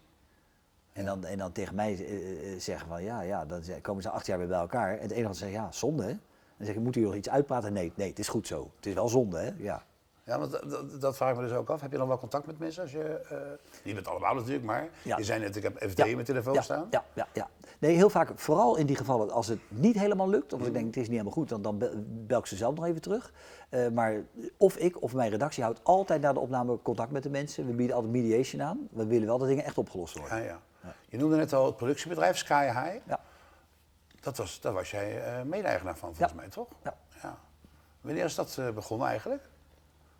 En 0.93 1.05
dan, 1.05 1.25
en 1.25 1.37
dan 1.37 1.51
tegen 1.51 1.75
mij 1.75 1.93
eh, 2.05 2.53
eh, 2.53 2.59
zeggen 2.59 2.87
van 2.87 3.03
ja, 3.03 3.21
ja, 3.21 3.45
dan 3.45 3.61
komen 3.81 4.03
ze 4.03 4.09
acht 4.09 4.25
jaar 4.25 4.37
weer 4.37 4.47
bij 4.47 4.59
elkaar. 4.59 4.95
En 4.95 5.01
het 5.01 5.11
enige 5.11 5.27
wat 5.27 5.37
ze 5.37 5.43
zeggen, 5.43 5.61
ja, 5.63 5.71
zonde 5.71 6.03
hè. 6.03 6.15
Dan 6.61 6.69
zeg 6.69 6.79
ik, 6.79 6.85
moet 6.85 6.95
u 6.95 7.01
nog 7.01 7.15
iets 7.15 7.29
uitpraten? 7.29 7.73
Nee, 7.73 7.91
nee, 7.95 8.09
het 8.09 8.19
is 8.19 8.27
goed 8.27 8.47
zo. 8.47 8.71
Het 8.75 8.85
is 8.85 8.93
wel 8.93 9.07
zonde 9.07 9.37
hè, 9.37 9.49
ja. 9.57 9.83
Ja, 10.23 10.39
want 10.39 10.51
dat, 10.51 11.01
dat, 11.01 11.15
vraag 11.15 11.29
ik 11.31 11.35
me 11.37 11.47
dus 11.47 11.51
ook 11.57 11.69
af. 11.69 11.81
Heb 11.81 11.91
je 11.91 11.97
dan 11.97 12.07
wel 12.07 12.17
contact 12.17 12.45
met 12.45 12.59
mensen 12.59 12.81
als 12.81 12.91
je... 12.91 13.03
eh 13.03 13.37
niet 13.83 13.95
met 13.95 14.07
allemaal 14.07 14.33
natuurlijk, 14.35 14.63
maar 14.65 14.89
Ja. 15.03 15.17
je 15.17 15.23
zei 15.23 15.39
net, 15.39 15.55
ik 15.55 15.63
heb 15.63 15.77
FD 15.89 15.97
Ja, 15.97 16.05
in 16.05 16.13
mijn 16.13 16.25
telefoon 16.25 16.53
ja, 16.53 16.61
staan. 16.61 16.87
Ja, 16.91 17.03
ja, 17.13 17.27
ja. 17.33 17.49
Nee, 17.79 17.95
heel 17.95 18.09
vaak, 18.09 18.31
vooral 18.35 18.77
in 18.77 18.85
die 18.85 18.95
gevallen, 18.95 19.31
als 19.31 19.47
het 19.47 19.59
niet 19.67 19.99
helemaal 19.99 20.29
lukt, 20.29 20.53
of 20.53 20.65
ik 20.65 20.73
denk 20.73 20.85
het 20.85 20.95
is 20.95 21.01
niet 21.01 21.11
helemaal 21.11 21.31
goed, 21.33 21.49
dan, 21.49 21.61
dan 21.61 21.77
bel- 21.77 21.91
bel 22.07 22.39
ik 22.39 22.45
ze 22.45 22.55
zelf 22.55 22.75
nog 22.75 22.85
even 22.85 23.01
terug. 23.01 23.33
Eh, 23.69 23.87
maar 23.87 24.21
of 24.57 24.75
ik 24.77 25.01
of 25.01 25.13
mijn 25.13 25.29
redactie 25.31 25.63
houdt 25.63 25.79
altijd 25.83 26.21
na 26.21 26.33
de 26.33 26.39
opname 26.39 26.79
contact 26.81 27.11
met 27.11 27.23
de 27.23 27.29
mensen. 27.29 27.67
We 27.67 27.73
bieden 27.73 27.95
altijd 27.95 28.13
mediation 28.13 28.61
aan. 28.61 28.87
We 28.91 29.05
willen 29.05 29.27
wel 29.27 29.37
dat 29.37 29.47
dingen 29.47 29.63
echt 29.63 29.77
opgelost 29.77 30.17
worden. 30.17 30.37
Ja, 30.37 30.43
ja. 30.43 30.59
Je 31.09 31.17
noemde 31.17 31.35
net 31.35 31.53
al 31.53 31.65
het 31.65 31.75
productiebedrijf 31.75 32.37
Sky 32.37 32.65
High. 32.65 32.97
Ja. 33.07 33.19
Dat 34.21 34.37
was, 34.37 34.61
daar 34.61 34.73
was 34.73 34.91
jij 34.91 35.23
eh 35.23 35.41
mede-eigenaar 35.43 35.97
van, 35.97 36.15
volgens 36.15 36.37
mij, 36.37 36.49
toch? 36.49 36.67
Ja. 36.83 36.97
ja. 37.21 37.37
Wanneer 38.01 38.25
is 38.25 38.35
dat 38.35 38.57
eh, 38.57 38.69
begonnen 38.69 39.07
eigenlijk? 39.07 39.49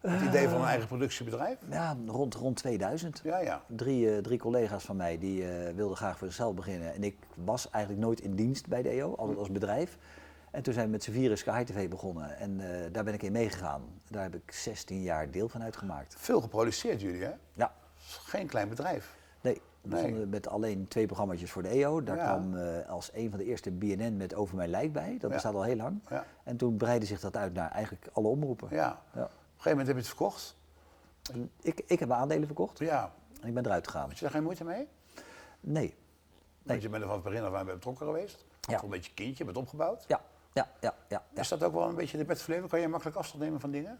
Het 0.02 0.22
idee 0.22 0.48
van 0.48 0.62
een 0.62 0.68
eigen 0.68 0.88
productiebedrijf? 0.88 1.58
Ja, 1.70 1.98
rond, 2.08 2.34
rond 2.34 2.56
2000. 2.56 3.22
Ja, 3.24 3.40
ja. 3.40 3.64
Drie, 3.68 4.16
eh, 4.16 4.18
drie 4.18 4.40
collega's 4.40 4.84
van 4.84 4.96
mij 4.96 5.18
die 5.18 5.48
eh, 5.48 5.76
wilden 5.76 5.98
graag 5.98 6.18
voor 6.18 6.28
zichzelf 6.28 6.56
beginnen. 6.56 6.94
En 6.94 7.04
ik 7.04 7.16
was 7.36 7.70
eigenlijk 7.70 8.06
nooit 8.06 8.22
in 8.22 8.36
dienst 8.36 8.68
bij 8.68 8.82
de 8.82 8.90
EO, 8.90 9.16
altijd 9.16 9.38
als 9.38 9.52
bedrijf. 9.52 9.98
En 10.52 10.64
toen 10.64 10.74
zijn 10.74 10.86
we 10.86 10.92
met 10.92 11.04
z'n 11.04 11.12
vieren 11.12 11.38
Sky 11.38 11.64
TV 11.64 11.90
begonnen. 11.90 12.38
En 12.38 12.60
eh, 12.60 12.92
daar 12.92 13.04
ben 13.04 13.14
ik 13.14 13.24
in 13.24 13.32
meegegaan. 13.32 13.82
Daar 14.10 14.24
heb 14.24 14.36
ik 14.36 14.52
16 14.52 15.02
jaar 15.02 15.32
deel 15.32 15.50
van 15.50 15.64
uitgemaakt. 15.64 16.16
Veel 16.18 16.42
geproduceerd 16.42 17.02
jullie, 17.02 17.24
hè? 17.24 17.32
Ja, 17.54 17.74
geen 18.04 18.48
klein 18.48 18.70
bedrijf. 18.70 19.16
nee. 19.42 19.62
Nee. 19.82 20.12
met 20.26 20.48
alleen 20.48 20.88
twee 20.88 21.06
programma's 21.06 21.44
voor 21.44 21.62
de 21.62 21.68
EO. 21.70 22.04
Daar 22.04 22.18
Ja. 22.18 22.24
kwam 22.24 22.58
eh, 22.58 22.90
als 22.90 23.10
een 23.14 23.30
van 23.30 23.40
de 23.40 23.46
eerste 23.46 23.72
BNN 23.72 24.18
met 24.18 24.34
Over 24.36 24.56
Mijn 24.56 24.70
Lijk 24.70 24.94
bij. 24.94 25.12
Dat 25.12 25.22
Ja. 25.22 25.28
bestaat 25.36 25.54
al 25.54 25.64
heel 25.64 25.76
lang. 25.76 26.02
Ja. 26.10 26.26
En 26.44 26.58
toen 26.58 26.78
breidde 26.78 27.06
zich 27.06 27.20
dat 27.20 27.38
uit 27.38 27.54
naar 27.54 27.72
eigenlijk 27.72 28.08
alle 28.14 28.28
omroepen. 28.28 28.68
Ja. 28.72 28.90
Op 28.92 29.16
een 29.16 29.22
gegeven 29.22 29.70
moment 29.70 29.88
heb 29.88 29.96
je 29.96 30.02
het 30.02 30.08
verkocht. 30.08 30.56
En 31.34 31.52
Ik, 31.62 31.82
ik 31.86 32.00
heb 32.00 32.12
aandelen 32.12 32.46
verkocht 32.46 32.80
Ja. 32.80 33.12
en 33.42 33.48
ik 33.48 33.54
ben 33.54 33.66
eruit 33.66 33.88
gegaan. 33.88 34.08
Had 34.08 34.18
je 34.18 34.22
daar 34.24 34.34
geen 34.34 34.44
moeite 34.44 34.64
mee? 34.64 34.88
Nee. 35.60 35.96
Want 36.64 36.82
je 36.82 36.90
bent 36.90 37.02
er 37.02 37.08
van 37.08 37.18
het 37.18 37.26
begin 37.26 37.44
af 37.44 37.54
aan 37.54 37.66
bij 37.66 37.74
betrokken 37.74 38.06
geweest. 38.06 38.46
Ja. 38.62 38.84
Een 38.84 38.90
beetje 38.90 39.14
kindje, 39.14 39.46
bent 39.46 39.58
opgebouwd. 39.58 40.04
Ja, 40.08 40.22
ja, 40.54 40.68
ja, 40.80 40.94
ja. 41.08 41.24
ja. 41.34 41.42
Is 41.42 41.48
dat 41.48 41.64
ook 41.64 41.74
wel 41.74 41.88
een 41.90 41.96
beetje 41.96 42.18
de 42.18 42.26
Bert 42.26 42.42
Verleven? 42.42 42.70
Kan 42.70 42.80
je 42.80 42.88
makkelijk 42.88 43.18
afstand 43.18 43.44
nemen 43.44 43.60
van 43.60 43.72
dingen? 43.72 44.00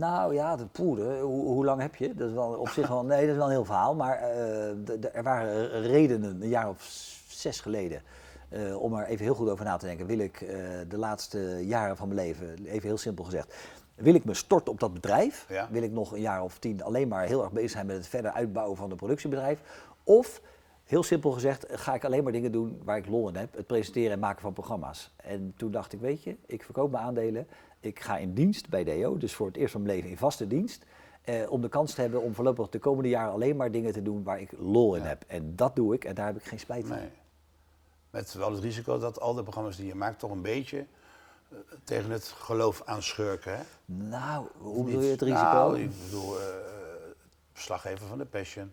Nou 0.00 0.34
ja, 0.34 0.56
de 0.56 0.66
poeder, 0.66 1.20
hoe, 1.20 1.46
hoe 1.46 1.64
lang 1.64 1.80
heb 1.80 1.94
je? 1.94 2.14
Dat 2.14 2.28
is 2.28 2.34
wel 2.34 2.52
op 2.52 2.68
zich 2.68 2.88
wel, 2.88 3.04
nee, 3.04 3.20
dat 3.20 3.30
is 3.30 3.36
wel 3.36 3.44
een 3.44 3.50
heel 3.50 3.64
verhaal. 3.64 3.94
Maar 3.94 4.16
eh, 4.16 5.14
er 5.14 5.22
waren 5.22 5.82
redenen, 5.82 6.42
een 6.42 6.48
jaar 6.48 6.68
of 6.68 6.82
zes 7.28 7.60
geleden, 7.60 8.02
eh, 8.48 8.82
om 8.82 8.94
er 8.94 9.06
even 9.06 9.24
heel 9.24 9.34
goed 9.34 9.48
over 9.48 9.64
na 9.64 9.76
te 9.76 9.86
denken. 9.86 10.06
Wil 10.06 10.18
ik 10.18 10.40
eh, 10.40 10.58
de 10.88 10.98
laatste 10.98 11.66
jaren 11.66 11.96
van 11.96 12.08
mijn 12.08 12.20
leven, 12.20 12.64
even 12.64 12.88
heel 12.88 12.98
simpel 12.98 13.24
gezegd, 13.24 13.54
wil 13.94 14.14
ik 14.14 14.24
me 14.24 14.34
storten 14.34 14.72
op 14.72 14.80
dat 14.80 14.92
bedrijf? 14.92 15.46
Ja. 15.48 15.68
Wil 15.70 15.82
ik 15.82 15.92
nog 15.92 16.12
een 16.12 16.20
jaar 16.20 16.42
of 16.42 16.58
tien 16.58 16.82
alleen 16.82 17.08
maar 17.08 17.26
heel 17.26 17.42
erg 17.42 17.52
bezig 17.52 17.70
zijn 17.70 17.86
met 17.86 17.96
het 17.96 18.06
verder 18.06 18.32
uitbouwen 18.32 18.76
van 18.76 18.90
een 18.90 18.96
productiebedrijf? 18.96 19.60
Of, 20.04 20.40
heel 20.84 21.02
simpel 21.02 21.30
gezegd, 21.30 21.66
ga 21.68 21.94
ik 21.94 22.04
alleen 22.04 22.22
maar 22.22 22.32
dingen 22.32 22.52
doen 22.52 22.80
waar 22.84 22.96
ik 22.96 23.06
lol 23.06 23.28
in 23.28 23.36
heb, 23.36 23.56
het 23.56 23.66
presenteren 23.66 24.12
en 24.12 24.18
maken 24.18 24.40
van 24.40 24.52
programma's. 24.52 25.14
En 25.16 25.54
toen 25.56 25.70
dacht 25.70 25.92
ik, 25.92 26.00
weet 26.00 26.22
je, 26.22 26.36
ik 26.46 26.62
verkoop 26.62 26.90
mijn 26.90 27.04
aandelen, 27.04 27.46
ik 27.80 28.00
ga 28.00 28.18
in 28.18 28.34
dienst 28.34 28.68
bij 28.68 28.84
DO, 28.84 29.16
dus 29.18 29.34
voor 29.34 29.46
het 29.46 29.56
eerst 29.56 29.72
van 29.72 29.82
mijn 29.82 29.94
leven 29.96 30.10
in 30.10 30.16
vaste 30.16 30.46
dienst. 30.46 30.84
Eh, 31.22 31.50
om 31.50 31.60
de 31.60 31.68
kans 31.68 31.94
te 31.94 32.00
hebben 32.00 32.22
om 32.22 32.34
voorlopig 32.34 32.68
de 32.68 32.78
komende 32.78 33.08
jaren 33.08 33.32
alleen 33.32 33.56
maar 33.56 33.70
dingen 33.70 33.92
te 33.92 34.02
doen 34.02 34.22
waar 34.22 34.40
ik 34.40 34.52
lol 34.58 34.94
in 34.94 35.02
Ja. 35.02 35.08
heb. 35.08 35.24
En 35.26 35.56
dat 35.56 35.76
doe 35.76 35.94
ik 35.94 36.04
en 36.04 36.14
daar 36.14 36.26
heb 36.26 36.36
ik 36.36 36.44
geen 36.44 36.58
spijt 36.58 36.86
van. 36.86 36.96
Nee. 36.96 37.10
Met 38.10 38.32
wel 38.32 38.52
het 38.52 38.62
risico 38.62 38.98
dat 38.98 39.20
al 39.20 39.34
de 39.34 39.42
programma's 39.42 39.76
die 39.76 39.86
je 39.86 39.94
maakt 39.94 40.18
toch 40.18 40.30
een 40.30 40.42
beetje 40.42 40.78
eh, 41.48 41.56
tegen 41.84 42.10
het 42.10 42.24
geloof 42.24 42.82
aanschurken. 42.84 43.56
Hè? 43.56 43.62
Nou, 43.84 44.46
hoe 44.58 44.84
bedoel 44.84 45.00
je 45.00 45.10
het 45.10 45.22
risico? 45.22 45.42
Nou, 45.42 45.80
ik 45.80 45.90
bedoel, 46.04 46.34
verslaggever 47.52 48.06
van 48.06 48.18
de 48.18 48.24
Passion. 48.26 48.72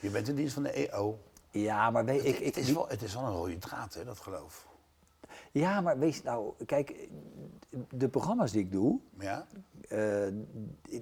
Je 0.00 0.10
bent 0.10 0.28
in 0.28 0.34
dienst 0.34 0.54
van 0.54 0.62
de 0.62 0.70
EO. 0.90 1.18
Ja, 1.50 1.90
maar 1.90 2.04
weet 2.04 2.24
ik, 2.24 2.34
het, 2.38 2.44
ik, 2.44 2.56
is 2.56 2.72
wel, 2.72 2.88
het 2.88 3.02
is 3.02 3.14
wel 3.14 3.22
een 3.22 3.32
rode 3.32 3.58
draad, 3.58 3.94
hè, 3.94 4.04
dat 4.04 4.18
geloof. 4.18 4.66
Ja, 5.52 5.80
maar 5.80 5.98
wees 5.98 6.22
nou, 6.22 6.52
kijk, 6.66 7.08
de 7.90 8.08
programma's 8.08 8.52
die 8.52 8.60
ik 8.60 8.72
doe, 8.72 8.98
Ja? 9.18 9.46
eh, 9.88 10.26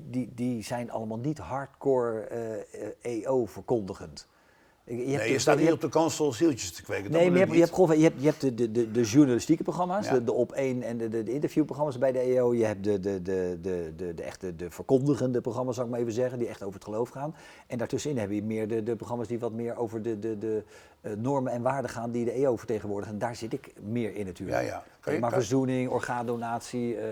die, 0.01 0.35
die 0.35 0.63
zijn 0.63 0.91
allemaal 0.91 1.19
niet 1.19 1.39
hardcore 1.39 2.21
eh, 2.21 3.23
EO-verkondigend. 3.25 4.29
Je 4.89 4.95
hebt 4.95 5.07
Nee, 5.23 5.33
je 5.33 5.39
staat 5.39 5.59
niet 5.59 5.73
op 5.73 5.81
de 5.81 5.89
kansel 5.89 6.33
zieltjes 6.33 6.71
te 6.73 6.83
kweken. 6.83 7.11
Nee, 7.11 7.25
maar 7.31 7.39
je 7.39 7.45
hebt, 7.45 7.55
je 7.71 7.75
gewoon, 7.75 7.99
je 7.99 8.03
hebt, 8.03 8.21
je 8.21 8.27
hebt 8.27 8.41
de, 8.41 8.55
de, 8.55 8.71
de, 8.71 8.91
de 8.91 9.03
journalistieke 9.03 9.63
programma's, 9.63 10.07
Ja. 10.07 10.13
de, 10.13 10.25
de 10.25 10.33
op 10.33 10.53
één 10.53 10.83
en 10.83 10.99
de, 10.99 11.09
de, 11.09 11.23
de 11.23 11.33
interviewprogramma's 11.33 11.99
bij 11.99 12.13
de 12.13 12.19
EO. 12.19 12.55
Je 12.55 12.65
hebt 12.65 12.85
de, 12.85 13.01
de, 13.01 13.23
de, 13.23 13.59
de, 13.63 13.93
de, 13.97 14.15
de 14.15 14.23
echte 14.23 14.57
de 14.57 14.71
verkondigende 14.71 15.41
programma's, 15.41 15.75
zou 15.75 15.87
ik 15.87 15.93
maar 15.93 16.03
even 16.03 16.13
zeggen, 16.13 16.39
die 16.39 16.49
echt 16.49 16.63
over 16.63 16.75
het 16.75 16.85
geloof 16.85 17.09
gaan. 17.09 17.35
En 17.67 17.79
daartussenin 17.79 18.19
heb 18.19 18.31
je 18.31 18.43
meer 18.43 18.69
de, 18.69 18.83
de 18.83 18.97
programma's 18.97 19.29
die 19.29 19.39
wat 19.39 19.53
meer 19.53 19.77
over 19.77 20.03
de, 20.03 20.19
de, 20.19 20.39
de 20.39 20.63
eh, 21.01 21.13
normen 21.19 21.53
en 21.53 21.63
waarden 21.63 21.91
gaan 21.91 22.11
die 22.11 22.25
de 22.25 22.31
EO 22.33 22.57
vertegenwoordigen. 22.57 23.13
En 23.15 23.21
daar 23.21 23.37
zit 23.37 23.53
ik 23.53 23.73
meer 23.83 24.15
in 24.17 24.27
natuurlijk. 24.27 24.59
Ja, 24.61 24.65
ja. 25.05 25.13
Je- 25.13 25.19
maar 25.19 25.33
verzoening, 25.33 25.91
orgaandonatie, 25.91 26.97
eh, 26.97 27.07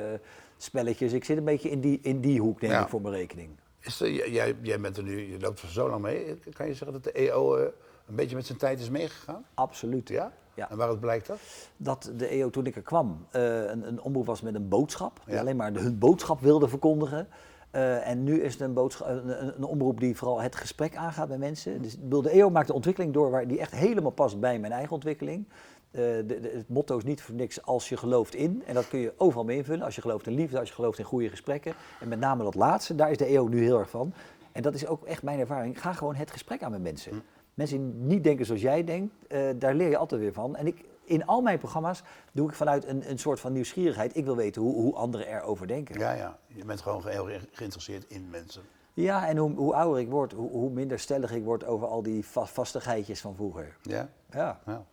spelletjes. 0.57 1.13
Ik 1.13 1.25
zit 1.25 1.37
een 1.37 1.45
beetje 1.45 1.71
in 1.71 1.81
die, 1.81 1.99
in 2.03 2.21
die 2.21 2.41
hoek, 2.41 2.61
Ja. 2.61 2.83
ik 2.83 2.89
voor 2.89 3.01
mijn 3.01 3.15
rekening. 3.15 3.49
Is 3.85 3.99
jij, 3.99 4.57
jij 4.63 4.81
bent 4.81 4.97
er 4.97 5.03
nu, 5.03 5.31
je 5.33 5.41
loopt 5.41 5.63
er 5.63 5.69
zo 5.69 5.89
lang 5.89 6.03
mee. 6.03 6.39
Kan 6.53 6.67
je 6.67 6.75
zeggen 6.75 6.93
dat 6.93 7.05
de 7.05 7.13
EO 7.13 7.57
eh, 7.57 7.65
een 8.07 8.15
beetje 8.15 8.37
met 8.37 8.47
zijn 8.47 8.59
tijd 8.59 8.81
is 8.81 8.91
meegegaan? 8.91 9.45
Absoluut. 9.55 10.09
Ja? 10.09 10.33
Ja. 10.55 10.71
En 10.71 10.77
waaruit 10.77 11.01
blijkt 11.01 11.27
dat? 11.27 11.39
dat 11.77 12.11
de 12.17 12.27
EO 12.27 12.51
toen 12.51 12.67
ik 12.67 12.77
er 12.77 12.83
kwam 12.83 13.27
eh, 13.31 13.43
een, 13.65 13.89
een 13.89 14.01
omroep 14.01 14.27
was 14.27 14.41
met 14.41 14.55
een 14.55 14.69
boodschap. 14.69 15.21
Die 15.25 15.35
Ja. 15.35 15.41
alleen 15.41 15.57
maar 15.57 15.73
de- 15.73 15.81
hun 15.81 15.99
boodschap 15.99 16.41
wilde 16.41 16.69
verkondigen. 16.69 17.29
Eh, 17.71 18.09
en 18.09 18.25
nu 18.25 18.41
is 18.43 18.53
het 18.53 18.63
een, 18.63 18.73
boodschap, 18.73 19.09
een, 19.09 19.57
een, 19.57 19.65
omroep 19.65 20.01
die 20.01 20.17
vooral 20.17 20.41
het 20.41 20.57
gesprek 20.57 20.97
aangaat 20.97 21.29
met 21.29 21.39
mensen. 21.39 21.83
Dus 21.83 21.97
de 22.01 22.31
EO 22.31 22.51
maakt 22.51 22.67
de 22.67 22.73
ontwikkeling 22.75 23.13
door 23.13 23.31
waar, 23.31 23.47
die 23.49 23.59
echt 23.59 23.73
helemaal 23.75 24.11
past 24.11 24.41
bij 24.41 24.59
mijn 24.59 24.73
eigen 24.73 24.93
ontwikkeling. 24.93 25.49
Eh, 25.95 26.01
de, 26.01 26.25
de- 26.41 26.51
het 26.55 26.69
motto 26.69 26.97
is 26.97 27.05
niet 27.05 27.23
voor 27.23 27.35
niks 27.35 27.63
als 27.63 27.89
je 27.89 27.97
gelooft 27.97 28.35
in. 28.35 28.63
En 28.67 28.75
dat 28.75 28.89
kun 28.89 28.99
je 28.99 29.13
overal 29.17 29.45
mee 29.45 29.57
invullen. 29.57 29.85
Als 29.85 29.95
je 29.95 30.01
gelooft 30.01 30.27
in 30.27 30.33
liefde, 30.35 30.59
als 30.59 30.69
je 30.69 30.75
gelooft 30.75 30.99
in 30.99 31.05
goede 31.05 31.29
gesprekken. 31.29 31.75
En 32.01 32.09
met 32.09 32.19
name 32.19 32.43
dat 32.45 32.55
laatste, 32.55 32.95
daar 32.95 33.11
is 33.11 33.17
de 33.17 33.25
EO 33.25 33.49
nu 33.49 33.63
heel 33.63 33.79
erg 33.79 33.91
van. 33.91 34.13
En 34.53 34.63
dat 34.63 34.75
is 34.75 34.87
ook 34.87 35.05
echt 35.05 35.23
mijn 35.23 35.39
ervaring. 35.39 35.81
Ga 35.81 35.93
gewoon 35.93 36.15
het 36.15 36.31
gesprek 36.31 36.63
aan 36.63 36.71
met 36.71 36.83
mensen. 36.83 37.23
Mensen 37.55 37.79
die 37.93 38.07
niet 38.15 38.25
denken 38.25 38.47
zoals 38.47 38.61
jij 38.61 38.85
denkt, 38.85 39.15
eh, 39.29 39.41
daar 39.57 39.75
leer 39.75 39.89
je 39.89 39.97
altijd 39.97 40.21
weer 40.21 40.33
van. 40.33 40.57
En 40.57 40.67
ik 40.67 40.85
in 41.05 41.27
al 41.27 41.41
mijn 41.41 41.59
programma's 41.59 42.03
doe 42.33 42.49
ik 42.49 42.55
vanuit 42.55 42.87
een, 42.87 43.11
een 43.11 43.19
soort 43.19 43.41
van 43.41 43.53
nieuwsgierigheid. 43.53 44.17
Ik 44.17 44.25
wil 44.25 44.37
weten 44.37 44.63
hoe, 44.63 44.75
hoe 44.75 44.95
anderen 44.95 45.27
erover 45.29 45.67
denken. 45.67 45.99
Ja, 45.99 46.13
ja. 46.13 46.39
Je 46.47 46.65
bent 46.65 46.81
gewoon 46.81 47.07
heel 47.09 47.29
geïnteresseerd 47.53 48.05
in 48.09 48.29
mensen. 48.31 48.63
Ja, 48.95 49.29
en 49.29 49.37
hoe, 49.37 49.55
hoe 49.55 49.75
ouder 49.75 50.01
ik 50.01 50.09
word, 50.11 50.33
hoe, 50.33 50.51
hoe 50.51 50.71
minder 50.71 50.99
stellig 50.99 51.33
ik 51.33 51.45
word 51.45 51.65
over 51.65 51.87
al 51.87 52.03
die 52.03 52.25
va 52.27 52.45
vastigheidjes 52.47 53.21
van 53.21 53.35
vroeger. 53.35 53.77
Ja? 53.83 54.09
Ja. 54.31 54.61
ja. 54.67 54.85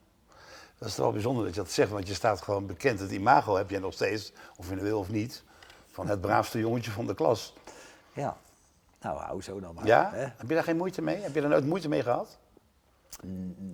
Dat 0.82 0.90
is 0.90 0.96
toch 0.96 1.04
wel 1.06 1.14
bijzonder 1.14 1.46
dat 1.46 1.56
je 1.56 1.62
dat 1.62 1.72
zegt, 1.72 1.92
want 1.92 2.08
je 2.08 2.14
staat 2.14 2.42
gewoon 2.42 2.66
bekend. 2.66 3.00
Het 3.00 3.12
imago 3.12 3.56
heb 3.56 3.70
je 3.70 3.80
nog 3.80 3.94
steeds, 3.94 4.34
of 4.58 4.68
je 4.68 4.74
het 4.74 4.82
wil 4.84 5.00
of 5.00 5.10
niet, 5.10 5.44
van 5.92 6.08
het 6.08 6.22
braafste 6.22 6.60
jongetje 6.60 6.92
van 6.92 7.08
de 7.08 7.14
klas. 7.14 7.54
Ja. 8.14 8.38
Nou, 9.02 9.20
hou 9.20 9.42
zo 9.42 9.60
dan 9.60 9.76
maar. 9.76 9.86
Ja? 9.86 10.10
hè. 10.14 10.20
Heb 10.20 10.48
je 10.48 10.54
daar 10.54 10.64
geen 10.64 10.78
moeite 10.78 11.02
mee? 11.02 11.18
Heb 11.22 11.34
je 11.34 11.42
daar 11.42 11.50
nooit 11.50 11.66
moeite 11.66 11.90
mee 11.90 12.02
gehad? 12.04 12.38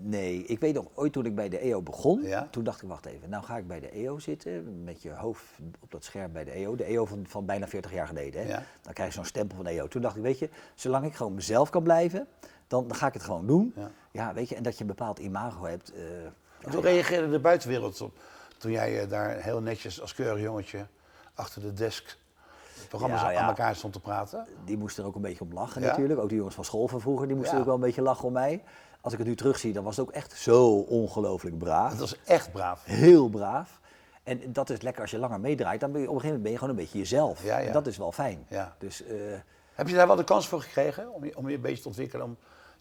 Nee, 0.01 0.43
ik 0.45 0.59
weet 0.59 0.73
nog 0.73 0.85
ooit 0.93 1.13
toen 1.13 1.25
ik 1.25 1.35
bij 1.35 1.49
de 1.49 1.57
EO 1.59 1.81
begon, 1.81 2.21
Ja. 2.23 2.47
toen 2.51 2.63
dacht 2.63 2.81
ik, 2.81 2.87
wacht 2.89 3.05
even, 3.05 3.29
nou 3.29 3.43
ga 3.43 3.57
ik 3.57 3.67
bij 3.67 3.79
de 3.79 3.89
EO 3.89 4.19
zitten, 4.19 4.83
met 4.83 5.01
je 5.01 5.11
hoofd 5.11 5.43
op 5.79 5.91
dat 5.91 6.03
scherm 6.03 6.31
bij 6.31 6.43
de 6.43 6.51
EO, 6.51 6.75
de 6.75 6.83
EO 6.83 7.05
van, 7.05 7.25
van 7.27 7.45
bijna 7.45 7.67
40 7.67 7.93
jaar 7.93 8.07
geleden. 8.07 8.41
Hè? 8.41 8.47
Ja. 8.47 8.63
Dan 8.81 8.93
krijg 8.93 9.09
je 9.09 9.15
zo'n 9.15 9.25
stempel 9.25 9.55
van 9.55 9.65
de 9.65 9.71
EO. 9.71 9.87
Toen 9.87 10.01
dacht 10.01 10.15
ik, 10.15 10.21
weet 10.21 10.39
je, 10.39 10.49
zolang 10.75 11.05
ik 11.05 11.15
gewoon 11.15 11.33
mezelf 11.33 11.69
kan 11.69 11.83
blijven, 11.83 12.27
dan, 12.67 12.87
dan 12.87 12.97
ga 12.97 13.07
ik 13.07 13.13
het 13.13 13.23
gewoon 13.23 13.47
doen. 13.47 13.73
Ja. 13.75 13.91
Ja, 14.11 14.33
weet 14.33 14.49
je, 14.49 14.55
en 14.55 14.63
dat 14.63 14.73
je 14.75 14.81
een 14.81 14.87
bepaald 14.87 15.19
imago 15.19 15.65
hebt. 15.65 15.93
eh, 15.93 16.01
En 16.61 16.71
Hoe 16.73 16.81
reageerde 16.81 17.29
de 17.29 17.39
buitenwereld 17.39 18.01
op 18.01 18.17
toen 18.57 18.71
jij 18.71 19.01
eh, 19.01 19.09
daar 19.09 19.35
heel 19.35 19.61
netjes 19.61 20.01
als 20.01 20.13
keurig 20.13 20.41
jongetje 20.43 20.85
achter 21.33 21.61
de 21.61 21.73
desk 21.73 22.17
programma's 22.87 23.21
Ja, 23.21 23.29
ja. 23.29 23.39
aan 23.39 23.47
elkaar 23.47 23.75
stond 23.75 23.93
te 23.93 23.99
praten? 23.99 24.47
die 24.65 24.77
moesten 24.77 25.03
er 25.03 25.09
ook 25.09 25.15
een 25.15 25.21
beetje 25.21 25.43
om 25.43 25.53
lachen 25.53 25.81
Ja? 25.81 25.87
natuurlijk. 25.87 26.19
Ook 26.19 26.29
de 26.29 26.35
jongens 26.35 26.55
van 26.55 26.65
school 26.65 26.87
van 26.87 27.01
vroeger, 27.01 27.27
die 27.27 27.35
moesten 27.35 27.57
ook 27.59 27.65
wel 27.65 27.73
een 27.75 27.79
beetje 27.81 28.01
lachen 28.01 28.25
om 28.25 28.33
mij. 28.33 28.63
Als 29.01 29.13
ik 29.13 29.19
het 29.19 29.27
nu 29.27 29.35
terugzie, 29.35 29.73
dan 29.73 29.83
was 29.83 29.97
het 29.97 30.07
ook 30.07 30.13
echt 30.13 30.33
zo 30.33 30.79
ongelooflijk 30.79 31.57
braaf. 31.57 31.89
Dat 31.89 31.99
was 31.99 32.17
echt 32.25 32.51
braaf. 32.51 32.85
Heel 32.85 33.29
braaf. 33.29 33.79
En 34.23 34.53
dat 34.53 34.69
is 34.69 34.81
lekker 34.81 35.01
als 35.01 35.11
je 35.11 35.17
langer 35.17 35.39
meedraait. 35.39 35.79
Dan 35.79 35.91
ben 35.91 36.01
je 36.01 36.07
op 36.09 36.13
een 36.15 36.21
gegeven 36.21 36.41
moment 36.41 36.43
ben 36.43 36.51
je 36.51 36.57
gewoon 36.57 36.73
een 36.73 36.81
beetje 36.81 36.97
jezelf. 36.97 37.45
En 37.45 37.71
dat 37.71 37.87
is 37.87 37.97
wel 37.97 38.11
fijn. 38.11 38.45
Ja. 38.49 38.75
Dus 38.79 39.03
eh, 39.03 39.15
Heb 39.73 39.87
je 39.87 39.95
daar 39.95 40.07
wel 40.07 40.15
de 40.15 40.23
kans 40.23 40.47
voor 40.47 40.61
gekregen 40.61 41.13
om 41.13 41.25
je, 41.25 41.37
om 41.37 41.49
je 41.49 41.55
een 41.55 41.61
beetje 41.61 41.81
te 41.81 41.87
ontwikkelen, 41.87 42.25
om 42.25 42.37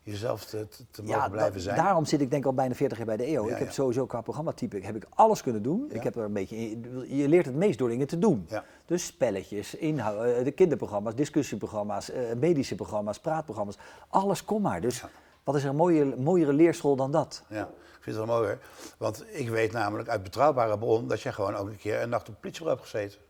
jezelf 0.07 0.45
te, 0.45 0.67
te, 0.91 1.03
mogen 1.03 1.17
ja, 1.17 1.29
blijven 1.29 1.61
zijn? 1.61 1.77
daarom 1.77 2.05
zit 2.05 2.21
ik 2.21 2.31
denk 2.31 2.43
ik 2.43 2.49
al 2.49 2.55
bijna 2.55 2.75
40 2.75 2.97
jaar 2.97 3.07
bij 3.07 3.17
de 3.17 3.25
EO. 3.25 3.47
Ja, 3.47 3.53
ik 3.53 3.59
heb 3.59 3.71
sowieso 3.71 4.07
qua 4.07 4.21
programmatype 4.21 4.79
heb 4.81 4.97
ik 4.97 5.07
alles 5.15 5.43
kunnen 5.43 5.63
doen. 5.63 5.91
Ik 5.91 6.03
heb 6.03 6.17
er 6.17 6.25
een 6.25 6.33
beetje 6.33 6.57
je 7.17 7.29
leert 7.29 7.47
het 7.47 7.55
meest 7.55 7.79
door 7.79 7.89
dingen 7.89 8.07
te 8.07 8.19
doen. 8.19 8.49
Dus 8.85 9.07
spelletjes, 9.07 9.75
inhoud, 9.75 10.25
eh, 10.25 10.45
de 10.45 10.51
kinderprogramma's, 10.51 11.15
discussieprogramma's, 11.15 12.11
eh, 12.11 12.23
medische 12.37 12.75
programma's, 12.75 13.21
praatprogramma's. 13.21 13.79
Alles 14.09 14.45
kom 14.45 14.63
maar. 14.63 14.81
Dus 14.81 15.05
wat 15.45 15.55
is 15.55 15.63
er 15.63 15.69
een 15.69 15.77
mooie, 15.77 16.17
mooiere 16.17 16.53
leerschool 16.53 16.97
dan 16.97 17.11
dat? 17.11 17.43
Ja, 17.49 17.63
ik 17.63 18.03
vind 18.03 18.17
het 18.17 18.27
wel 18.27 18.37
mooi. 18.37 18.59
Want 18.99 19.25
ik 19.29 19.49
weet 19.49 19.73
namelijk 19.73 20.09
uit 20.09 20.23
betrouwbare 20.23 20.79
bron 20.79 21.09
dat 21.09 21.21
jij 21.21 21.33
gewoon 21.33 21.55
ook 21.55 21.69
een 21.69 21.79
keer 21.79 22.03
een 22.03 22.09
nacht 22.09 22.29
op 22.29 22.35
politiebureau 22.41 22.81
hebt 22.81 22.91
gezeten. 22.91 23.21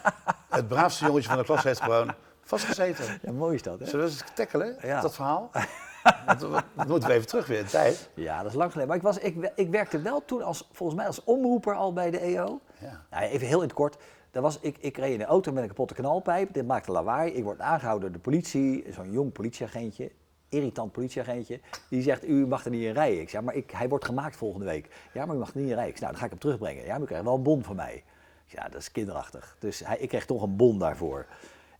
het 0.58 0.68
braafste 0.68 1.04
jongetje 1.04 1.28
van 1.28 1.38
de 1.38 1.44
klas 1.44 1.62
heeft 1.62 1.82
gewoon 1.82 2.14
vastgezeten. 2.40 3.20
Ja, 3.22 3.32
mooi 3.32 3.54
is 3.54 3.62
dat 3.62 3.78
hè? 3.78 3.86
Zullen 3.86 4.04
we 4.04 4.10
eens 4.10 4.24
tackelen, 4.34 4.76
Ja. 4.82 5.00
dat 5.00 5.14
verhaal? 5.14 5.50
We 6.02 6.84
moeten 6.86 7.08
we 7.08 7.14
even 7.14 7.26
terug 7.26 7.46
weer 7.46 7.58
in 7.58 7.64
de 7.64 7.70
tijd. 7.70 8.10
Ja, 8.14 8.42
dat 8.42 8.50
is 8.50 8.56
lang 8.56 8.72
geleden. 8.72 8.88
Maar 8.88 8.98
ik, 8.98 9.02
was, 9.02 9.18
ik, 9.18 9.52
ik 9.54 9.70
werkte 9.70 10.00
wel 10.00 10.24
toen 10.24 10.42
als, 10.42 10.68
volgens 10.72 10.98
mij 10.98 11.06
als 11.06 11.24
omroeper 11.24 11.74
al 11.74 11.92
bij 11.92 12.10
de 12.10 12.18
EO. 12.18 12.60
Ja. 12.78 13.04
Nou, 13.10 13.24
even 13.24 13.46
heel 13.46 13.60
in 13.60 13.66
het 13.66 13.76
kort. 13.76 13.96
Daar 14.30 14.42
was, 14.42 14.58
ik, 14.60 14.76
ik 14.80 14.96
reed 14.96 15.12
in 15.12 15.18
de 15.18 15.24
auto 15.24 15.52
met 15.52 15.62
een 15.62 15.68
kapotte 15.68 15.94
knalpijp. 15.94 16.52
Dit 16.52 16.66
maakte 16.66 16.92
lawaai. 16.92 17.32
Ik 17.32 17.44
word 17.44 17.60
aangehouden 17.60 18.12
door 18.12 18.20
de 18.22 18.30
politie. 18.30 18.84
Zo'n 18.90 19.12
jong 19.12 19.32
politieagentje. 19.32 20.10
Irritant 20.48 20.92
politieagentje. 20.92 21.60
Die 21.88 22.02
zegt, 22.02 22.28
u 22.28 22.46
mag 22.46 22.64
er 22.64 22.70
niet 22.70 22.82
in 22.82 22.92
rijden. 22.92 23.20
Ik 23.20 23.30
zeg, 23.30 23.42
maar 23.42 23.54
ik, 23.54 23.70
hij 23.70 23.88
wordt 23.88 24.04
gemaakt 24.04 24.36
volgende 24.36 24.66
week. 24.66 24.88
Ja, 25.12 25.26
maar 25.26 25.36
u 25.36 25.38
mag 25.38 25.54
er 25.54 25.60
niet 25.60 25.68
in 25.68 25.74
rijden. 25.74 25.92
Ik 25.92 25.98
zeg, 25.98 26.00
nou, 26.00 26.12
dan 26.12 26.20
ga 26.20 26.24
ik 26.24 26.30
hem 26.30 26.40
terugbrengen. 26.40 26.84
Ja, 26.84 26.92
maar 26.92 27.02
u 27.02 27.04
krijgt 27.04 27.24
wel 27.24 27.34
een 27.34 27.42
bon 27.42 27.62
van 27.64 27.76
mij. 27.76 27.94
Ik 27.94 28.04
zeg, 28.46 28.62
ja, 28.62 28.68
dat 28.68 28.80
is 28.80 28.92
kinderachtig. 28.92 29.56
Dus 29.58 29.86
hij, 29.86 29.98
ik 29.98 30.08
kreeg 30.08 30.26
toch 30.26 30.42
een 30.42 30.56
bon 30.56 30.78
daarvoor. 30.78 31.26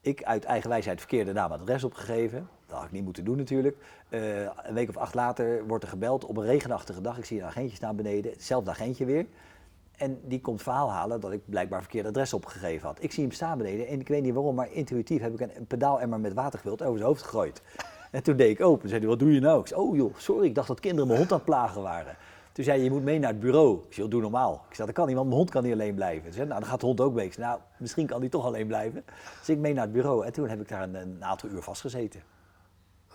Ik 0.00 0.22
uit 0.22 0.44
eigen 0.44 0.70
wijsheid 0.70 0.98
verkeerde 0.98 1.32
naam 1.32 1.52
adres 1.52 1.84
opgegeven. 1.84 2.48
Dat 2.72 2.80
had 2.80 2.90
ik 2.90 2.96
niet 2.96 3.04
moeten 3.04 3.24
doen 3.24 3.36
natuurlijk. 3.36 3.76
Eh, 4.08 4.40
een 4.42 4.74
week 4.74 4.88
of 4.88 4.96
acht 4.96 5.14
later 5.14 5.66
wordt 5.66 5.84
er 5.84 5.90
gebeld 5.90 6.24
op 6.24 6.36
een 6.36 6.44
regenachtige 6.44 7.00
dag. 7.00 7.18
Ik 7.18 7.24
zie 7.24 7.40
een 7.40 7.46
agentje 7.46 7.76
staan 7.76 7.96
beneden, 7.96 8.32
hetzelfde 8.32 8.70
agentje 8.70 9.04
weer. 9.04 9.26
En 9.96 10.20
die 10.24 10.40
komt 10.40 10.62
verhaal 10.62 10.90
halen 10.90 11.20
dat 11.20 11.32
ik 11.32 11.40
blijkbaar 11.44 11.80
verkeerd 11.80 12.06
adres 12.06 12.32
opgegeven 12.32 12.86
had. 12.86 13.02
Ik 13.02 13.12
zie 13.12 13.22
hem 13.22 13.32
staan 13.32 13.58
beneden 13.58 13.86
en 13.86 14.00
ik 14.00 14.08
weet 14.08 14.22
niet 14.22 14.34
waarom, 14.34 14.54
maar 14.54 14.72
intuïtief 14.72 15.20
heb 15.20 15.40
ik 15.40 15.40
een, 15.40 15.66
pedaalemmer 15.66 16.20
met 16.20 16.32
watergevuld 16.32 16.82
over 16.82 16.96
zijn 16.96 17.08
hoofd 17.08 17.22
gegooid. 17.22 17.62
En 18.10 18.22
toen 18.22 18.36
deed 18.36 18.50
ik 18.50 18.60
open. 18.60 18.88
zei 18.88 19.00
hij, 19.00 19.08
wat 19.08 19.18
doe 19.18 19.32
je 19.32 19.40
nou? 19.40 19.60
Ik 19.60 19.66
zei, 19.66 19.80
oh 19.80 19.96
joh, 19.96 20.14
sorry, 20.16 20.46
ik 20.46 20.54
dacht 20.54 20.68
dat 20.68 20.80
kinderen 20.80 21.06
mijn 21.06 21.18
hond 21.18 21.30
aan 21.30 21.36
het 21.36 21.46
plagen 21.46 21.82
waren. 21.82 22.16
Toen 22.52 22.64
zei 22.64 22.76
hij, 22.76 22.86
je 22.86 22.92
moet 22.92 23.02
mee 23.02 23.18
naar 23.18 23.30
het 23.30 23.40
bureau. 23.40 23.78
Ik 23.88 23.94
zei, 23.94 24.08
doe 24.08 24.20
normaal. 24.20 24.64
Ik 24.68 24.74
zei, 24.74 24.86
dat 24.86 24.96
kan 24.96 25.06
niet, 25.06 25.14
want 25.14 25.26
mijn 25.26 25.38
hond 25.38 25.50
kan 25.50 25.62
niet 25.62 25.72
alleen 25.72 25.94
blijven. 25.94 26.28
Ze 26.28 26.32
zei, 26.32 26.48
nou, 26.48 26.60
dan 26.60 26.68
gaat 26.68 26.80
de 26.80 26.86
hond 26.86 27.00
ook 27.00 27.14
mee. 27.14 27.26
Ik 27.26 27.32
zei, 27.32 27.46
nou, 27.46 27.60
misschien 27.76 28.06
kan 28.06 28.20
die 28.20 28.30
toch 28.30 28.44
alleen 28.44 28.66
blijven. 28.66 29.04
Dus 29.38 29.48
ik 29.48 29.58
mee 29.58 29.72
naar 29.72 29.84
het 29.84 29.92
bureau 29.92 30.24
en 30.24 30.32
toen 30.32 30.48
heb 30.48 30.60
ik 30.60 30.68
daar 30.68 30.82
een, 30.82 30.94
een 30.94 31.24
aantal 31.24 31.48
uur 31.48 31.62
vastgezeten. 31.62 32.22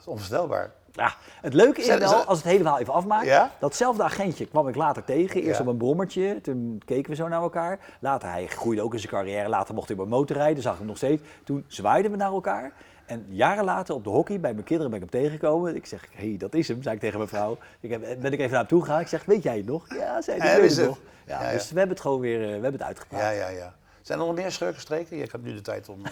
Onvoorstelbaar. 0.07 0.71
Ja, 0.91 1.13
het 1.41 1.53
leuke 1.53 1.81
is 1.81 1.87
wel, 1.97 2.13
als 2.13 2.37
het 2.37 2.47
helemaal 2.47 2.79
even 2.79 2.93
afmaakt, 2.93 3.25
Ja? 3.25 3.51
datzelfde 3.59 4.03
agentje 4.03 4.45
kwam 4.45 4.67
ik 4.67 4.75
later 4.75 5.03
tegen. 5.03 5.41
Eerst 5.41 5.57
Ja. 5.59 5.65
op 5.65 5.69
een 5.71 5.77
brommertje, 5.77 6.41
toen 6.41 6.81
keken 6.85 7.09
we 7.09 7.15
zo 7.15 7.27
naar 7.27 7.41
elkaar. 7.41 7.79
Later, 7.99 8.29
hij 8.29 8.47
groeide 8.47 8.81
ook 8.81 8.93
in 8.93 8.99
zijn 8.99 9.11
carrière, 9.11 9.49
later 9.49 9.73
mocht 9.73 9.87
hij 9.87 9.97
op 9.97 10.03
een 10.03 10.09
motor 10.09 10.35
rijden, 10.37 10.63
zag 10.63 10.71
ik 10.73 10.77
hem 10.77 10.87
nog 10.87 10.97
steeds. 10.97 11.21
Toen 11.43 11.65
zwaaiden 11.67 12.11
we 12.11 12.17
naar 12.17 12.31
elkaar. 12.31 12.71
En 13.05 13.25
jaren 13.29 13.63
later 13.65 13.95
op 13.95 14.03
de 14.03 14.09
hockey, 14.09 14.39
bij 14.39 14.53
mijn 14.53 14.65
kinderen 14.65 14.91
ben 14.91 15.01
ik 15.03 15.09
hem 15.11 15.21
tegengekomen. 15.21 15.75
Ik 15.75 15.85
zeg, 15.85 16.07
hé, 16.11 16.27
hey, 16.29 16.37
dat 16.37 16.53
is 16.53 16.67
hem, 16.67 16.81
zei 16.81 16.95
ik 16.95 17.01
tegen 17.01 17.17
mijn 17.17 17.29
vrouw. 17.29 17.57
Ik 17.79 17.89
heb, 17.89 18.01
ben 18.01 18.31
ik 18.33 18.39
even 18.39 18.49
naar 18.51 18.59
hem 18.59 18.67
toe 18.67 18.81
gegaan. 18.83 18.99
Ik 18.99 19.07
zeg, 19.07 19.25
weet 19.25 19.43
jij 19.43 19.57
het 19.57 19.65
nog? 19.65 19.85
Ja, 19.95 20.21
zei 20.21 20.39
hij, 20.39 20.51
weet 20.53 20.61
wist 20.61 20.77
het 20.77 20.85
nog. 20.87 20.99
Ja, 21.25 21.39
Ja, 21.41 21.45
ja. 21.47 21.51
Dus 21.51 21.69
we 21.71 21.77
hebben 21.77 21.95
het 21.95 22.05
gewoon 22.05 22.19
weer, 22.19 22.39
eh, 22.41 22.45
we 22.45 22.51
hebben 22.51 22.71
het 22.71 22.81
uitgepraat. 22.83 23.21
Ja, 23.21 23.29
ja, 23.29 23.47
ja. 23.47 23.73
Zijn 24.07 24.19
er 24.19 24.25
nog 24.25 24.35
meer 24.35 24.51
schurkenstreken? 24.51 25.17
Je 25.17 25.27
hebt 25.31 25.43
nu 25.43 25.53
de 25.53 25.61
tijd 25.61 25.89
om... 25.89 26.05
eh, 26.05 26.11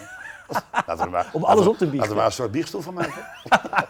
laten 0.86 1.04
we 1.04 1.10
maar, 1.10 1.30
Om 1.32 1.44
alles 1.44 1.66
op 1.66 1.76
te 1.76 1.84
biechten. 1.86 1.96
Laten 1.98 2.10
we 2.10 2.16
maar 2.16 2.26
een 2.26 2.32
soort 2.32 2.50
biechtstoel 2.50 2.80
van 2.80 2.94
maken. 2.94 3.26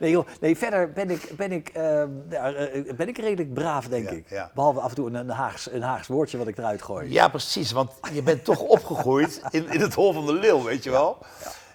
Nee, 0.00 0.10
joh, 0.10 0.26
nee, 0.40 0.56
verder 0.56 0.92
ben 0.92 1.10
ik, 1.10 1.36
ben, 1.36 1.52
ik, 1.52 1.68
eh, 1.68 2.02
ja, 2.30 2.52
eh, 2.52 2.94
ben 2.94 3.08
ik 3.08 3.18
redelijk 3.18 3.54
braaf, 3.54 3.86
denk 3.88 4.10
Ja, 4.10 4.16
ik. 4.16 4.30
ja. 4.30 4.50
Behalve 4.54 4.80
af 4.80 4.88
en 4.88 4.94
toe 4.94 5.06
een, 5.06 5.14
een, 5.14 5.28
Haags, 5.30 5.70
een 5.70 5.82
Haags 5.82 6.06
woordje 6.06 6.38
wat 6.38 6.46
ik 6.46 6.58
eruit 6.58 6.82
gooi. 6.82 7.10
Ja, 7.12 7.28
precies. 7.28 7.72
Want 7.72 7.92
je 8.12 8.22
bent 8.22 8.44
toch 8.44 8.60
opgegroeid 8.76 9.40
in, 9.50 9.72
in 9.72 9.80
het 9.80 9.94
hol 9.94 10.12
van 10.12 10.26
de 10.26 10.32
leeuw, 10.32 10.62
weet 10.62 10.84
je 10.84 10.90
wel? 10.90 11.18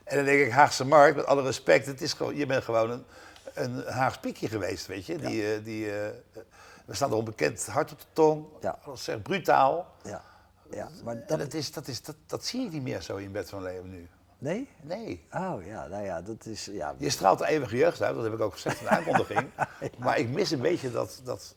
En 0.04 0.16
dan 0.16 0.26
denk 0.26 0.40
ik, 0.46 0.52
Haagse 0.52 0.86
Markt, 0.86 1.16
met 1.16 1.26
alle 1.26 1.42
respect, 1.42 1.86
het 1.86 2.02
is 2.02 2.14
gewoon, 2.14 2.36
je 2.36 2.46
bent 2.46 2.64
gewoon 2.64 2.90
een, 2.90 3.04
een 3.54 3.84
Haags 3.88 4.18
piekje 4.18 4.48
geweest, 4.48 4.88
weet 4.88 5.06
je? 5.06 5.18
Die, 5.18 5.54
eh, 5.54 5.64
die, 5.64 5.86
we 6.86 6.96
staan 6.96 7.10
erom 7.10 7.26
bekend, 7.26 7.66
hard 7.68 7.92
op 7.92 8.00
de 8.00 8.06
tong, 8.14 8.46
Ja. 8.62 8.78
alles 8.86 9.04
zegt 9.04 9.24
brutaal. 9.24 9.88
Ja, 10.04 10.22
ja 10.76 10.90
maar 11.04 11.16
En 11.16 11.24
dat... 11.28 11.40
dat, 11.40 11.54
is, 11.54 11.72
dat, 11.72 11.88
is, 11.88 12.02
dat, 12.02 12.16
dat 12.26 12.46
zie 12.46 12.62
je 12.62 12.70
niet 12.70 12.82
meer 12.84 13.02
zo 13.02 13.16
in 13.16 13.32
bed 13.32 13.50
van 13.50 13.62
Leeuwen 13.62 13.90
nu. 13.90 14.08
Nee? 14.38 14.70
Nee. 14.82 15.26
Oh 15.32 15.66
ja, 15.66 15.88
nou 15.88 16.04
ja, 16.04 16.22
dat 16.22 16.46
is... 16.46 16.66
Ja, 16.66 16.96
Je 16.98 17.10
straalt 17.10 17.40
de 17.40 17.48
eeuwige 17.48 17.78
jeugd 17.78 18.02
uit, 18.02 18.16
dat 18.16 18.24
heb 18.24 18.34
ik 18.34 18.40
ook 18.40 18.54
gezegd 18.54 18.80
in 18.80 18.86
de 18.86 18.92
aankondiging. 18.92 19.50
Maar 20.00 20.18
ik 20.18 20.30
mis 20.30 20.52
een 20.52 20.62
beetje 20.62 20.92
dat, 20.92 21.22
dat, 21.24 21.56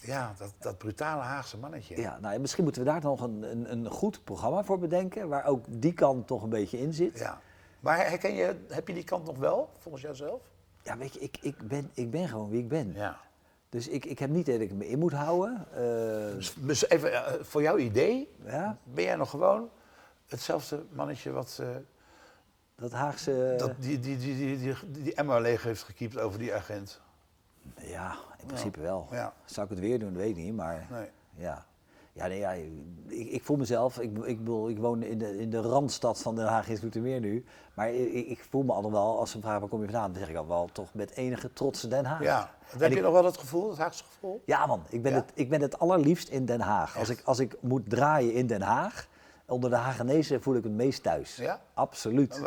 ja, 0.00 0.34
dat, 0.38 0.52
dat 0.58 0.78
brutale 0.78 1.22
Haagse 1.22 1.58
mannetje. 1.58 2.00
ja, 2.00 2.18
nou, 2.20 2.34
ja, 2.34 2.40
misschien 2.40 2.64
moeten 2.64 2.82
we 2.82 2.88
daar 2.88 3.00
nog 3.00 3.20
een, 3.20 3.42
een, 3.42 3.72
een 3.72 3.90
goed 3.90 4.24
programma 4.24 4.64
voor 4.64 4.78
bedenken, 4.78 5.28
waar 5.28 5.44
ook 5.44 5.64
die 5.68 5.92
kant 5.92 6.26
toch 6.26 6.42
een 6.42 6.48
beetje 6.48 6.78
in 6.78 6.92
zit. 6.92 7.18
Ja, 7.18 7.24
Ja. 7.24 7.40
Maar 7.80 7.96
herken 7.96 8.34
je, 8.34 8.56
heb 8.68 8.88
je 8.88 8.94
die 8.94 9.04
kant 9.04 9.26
nog 9.26 9.38
wel, 9.38 9.70
volgens 9.78 10.02
jouzelf? 10.02 10.42
weet 10.98 11.14
je, 11.14 11.20
ik, 11.20 11.38
ik, 11.40 11.68
ben, 11.68 11.90
ik 11.94 12.10
ben 12.10 12.28
gewoon 12.28 12.50
wie 12.50 12.60
ik 12.60 12.68
ben. 12.68 12.92
Ja. 12.92 13.20
Dus 13.70 13.88
ik, 13.88 14.04
ik 14.04 14.18
heb 14.18 14.30
niet 14.30 14.46
dat 14.46 14.60
ik 14.60 14.72
me 14.72 14.88
in 14.88 14.98
moet 14.98 15.12
houden. 15.12 15.66
eh, 15.72 16.34
Dus, 16.34 16.54
dus 16.58 16.88
even 16.88 17.12
eh, 17.12 17.32
voor 17.40 17.62
jouw 17.62 17.76
idee, 17.76 18.28
ja, 18.44 18.78
ben 18.84 19.04
jij 19.04 19.16
nog 19.16 19.30
gewoon 19.30 19.70
hetzelfde 20.26 20.84
mannetje 20.92 21.30
wat 21.30 21.58
eh, 21.60 21.68
dat 22.74 22.92
Haagse... 22.92 23.54
dat 23.58 23.72
die, 23.78 23.98
die, 24.00 24.16
die, 24.16 24.58
die, 24.58 24.76
die, 24.88 25.14
Emma 25.14 25.38
leeg 25.38 25.62
heeft 25.62 25.82
gekiept 25.82 26.18
over 26.18 26.38
die 26.38 26.54
agent? 26.54 27.00
Ja, 27.80 28.16
in 28.38 28.46
principe 28.46 28.80
wel. 28.80 29.08
Ja. 29.10 29.32
Zou 29.44 29.66
ik 29.66 29.72
het 29.72 29.80
weer 29.80 29.98
doen, 29.98 30.16
weet 30.16 30.30
ik 30.30 30.36
niet, 30.36 30.54
maar 30.54 30.86
Nee. 30.90 31.10
ja. 31.34 31.66
Ja, 32.12 32.26
nee, 32.26 32.38
ja 32.38 32.52
ik, 33.06 33.30
ik 33.30 33.44
voel 33.44 33.56
mezelf, 33.56 33.98
ik, 33.98 34.18
ik, 34.18 34.38
bedoel, 34.38 34.68
ik 34.68 34.78
woon 34.78 35.02
in 35.02 35.18
de, 35.18 35.38
in 35.38 35.50
de 35.50 35.60
randstad 35.60 36.18
van 36.18 36.34
Den 36.34 36.46
Haag 36.46 36.68
in 36.68 36.76
Zoetermeer 36.76 37.20
nu, 37.20 37.44
maar 37.74 37.90
ik, 37.92 38.26
ik 38.26 38.46
voel 38.50 38.62
me 38.62 38.72
al 38.72 38.92
wel, 38.92 39.18
als 39.18 39.30
ze 39.30 39.40
vragen 39.40 39.60
waar 39.60 39.68
kom 39.68 39.80
je 39.80 39.84
vandaan, 39.90 40.10
dan 40.10 40.20
zeg 40.20 40.30
ik 40.30 40.36
al 40.36 40.46
wel 40.46 40.68
toch 40.72 40.94
met 40.94 41.10
enige 41.10 41.52
trots 41.52 41.80
Den 41.80 42.04
Haag. 42.04 42.22
Ja. 42.22 42.50
En 42.72 42.80
heb 42.80 42.92
je 42.92 43.00
nog 43.00 43.12
wel 43.12 43.22
dat 43.22 43.38
gevoel, 43.38 43.68
het 43.68 43.78
Haagse 43.78 44.04
gevoel? 44.04 44.42
Ja 44.44 44.66
man, 44.66 44.82
ik 44.88 45.02
ben, 45.02 45.12
Ja? 45.12 45.18
Het, 45.18 45.32
ik 45.34 45.48
ben 45.48 45.60
het 45.60 45.78
allerliefst 45.78 46.28
in 46.28 46.44
Den 46.44 46.60
Haag. 46.60 46.98
Als 46.98 47.08
Echt? 47.08 47.20
ik, 47.20 47.26
als 47.26 47.38
ik 47.38 47.56
moet 47.60 47.90
draaien 47.90 48.32
in 48.32 48.46
Den 48.46 48.62
Haag, 48.62 49.08
onder 49.46 49.70
de 49.70 49.76
Hagenezen 49.76 50.42
voel 50.42 50.54
ik 50.54 50.62
het 50.62 50.72
meest 50.72 51.02
thuis. 51.02 51.36
Ja? 51.36 51.60
Absoluut. 51.74 52.40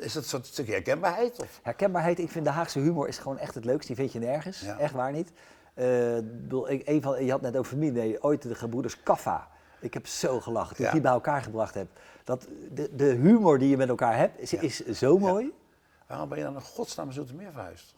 Is 0.00 0.12
dat 0.12 0.22
een 0.22 0.28
soort 0.28 0.46
stukje 0.46 0.72
herkenbaarheid? 0.72 1.40
Of? 1.40 1.60
Herkenbaarheid, 1.62 2.18
ik 2.18 2.30
vind 2.30 2.44
de 2.44 2.50
Haagse 2.50 2.78
humor 2.78 3.08
is 3.08 3.18
gewoon 3.18 3.38
echt 3.38 3.54
het 3.54 3.64
leukst. 3.64 3.86
Die 3.86 3.96
vind 3.96 4.12
je 4.12 4.18
nergens. 4.18 4.60
Ja. 4.60 4.78
Echt 4.78 4.92
waar 4.92 5.12
niet. 5.12 5.32
Eh, 5.78 6.16
een 6.84 7.02
van, 7.02 7.24
je 7.24 7.30
had 7.30 7.40
net 7.40 7.56
over 7.56 7.72
familie, 7.72 7.92
nee, 7.92 8.22
ooit 8.22 8.42
de 8.42 8.54
gebroeders 8.54 9.02
Kaffa. 9.02 9.48
Ik 9.80 9.94
heb 9.94 10.06
zo 10.06 10.40
gelachen 10.40 10.76
toen 10.76 10.84
Ja. 10.84 10.90
ik 10.90 10.92
die 10.94 11.02
bij 11.02 11.12
elkaar 11.12 11.42
gebracht 11.42 11.74
heb. 11.74 11.86
Dat, 12.24 12.46
de, 12.72 12.90
de 12.96 13.04
humor 13.04 13.58
die 13.58 13.68
je 13.68 13.76
met 13.76 13.88
elkaar 13.88 14.16
hebt, 14.16 14.52
is, 14.62 14.80
is 14.80 14.98
zo 14.98 15.18
mooi. 15.18 15.52
Waarom 16.06 16.28
ben 16.28 16.38
je 16.38 16.44
dan 16.44 16.54
in 16.54 16.60
godsnaam 16.60 17.12
Zoetermeer 17.12 17.52
verhuisd? 17.52 17.94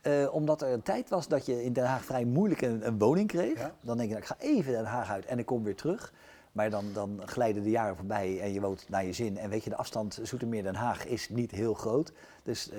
Eh, 0.00 0.34
omdat 0.34 0.62
er 0.62 0.72
een 0.72 0.82
tijd 0.82 1.08
was 1.08 1.28
dat 1.28 1.46
je 1.46 1.64
in 1.64 1.72
Den 1.72 1.84
Haag 1.84 2.04
vrij 2.04 2.24
moeilijk 2.24 2.60
een, 2.62 2.86
een 2.86 2.98
woning 2.98 3.28
kreeg. 3.28 3.70
Dan 3.80 3.96
denk 3.96 4.08
je, 4.08 4.14
nou, 4.14 4.18
ik 4.18 4.24
ga 4.26 4.36
even 4.38 4.72
Den 4.72 4.84
Haag 4.84 5.10
uit 5.10 5.24
en 5.26 5.38
ik 5.38 5.46
kom 5.46 5.62
weer 5.64 5.76
terug. 5.76 6.12
Maar 6.52 6.70
dan, 6.70 6.84
dan 6.92 7.20
glijden 7.24 7.62
de 7.62 7.70
jaren 7.70 7.96
voorbij 7.96 8.40
en 8.40 8.52
je 8.52 8.60
woont 8.60 8.88
naar 8.88 9.04
je 9.04 9.12
zin. 9.12 9.38
En 9.38 9.50
weet 9.50 9.64
je, 9.64 9.70
de 9.70 9.76
afstand 9.76 10.18
Zoetermeer-Den 10.22 10.74
Haag 10.74 11.06
is 11.06 11.28
niet 11.28 11.50
heel 11.50 11.74
groot. 11.74 12.12
Dus 12.42 12.70
eh, 12.70 12.78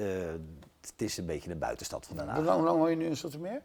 het 0.82 0.94
is 1.02 1.18
een 1.18 1.26
beetje 1.26 1.52
een 1.52 1.60
buitenstad 1.60 2.06
van 2.06 2.18
Den 2.18 2.28
Haag. 2.28 2.44
lang, 2.44 2.58
hoe 2.58 2.66
lang 2.66 2.78
woon 2.78 2.90
je 2.90 2.96
nu 2.96 3.06
in 3.06 3.18
Zoetermeer? 3.18 3.62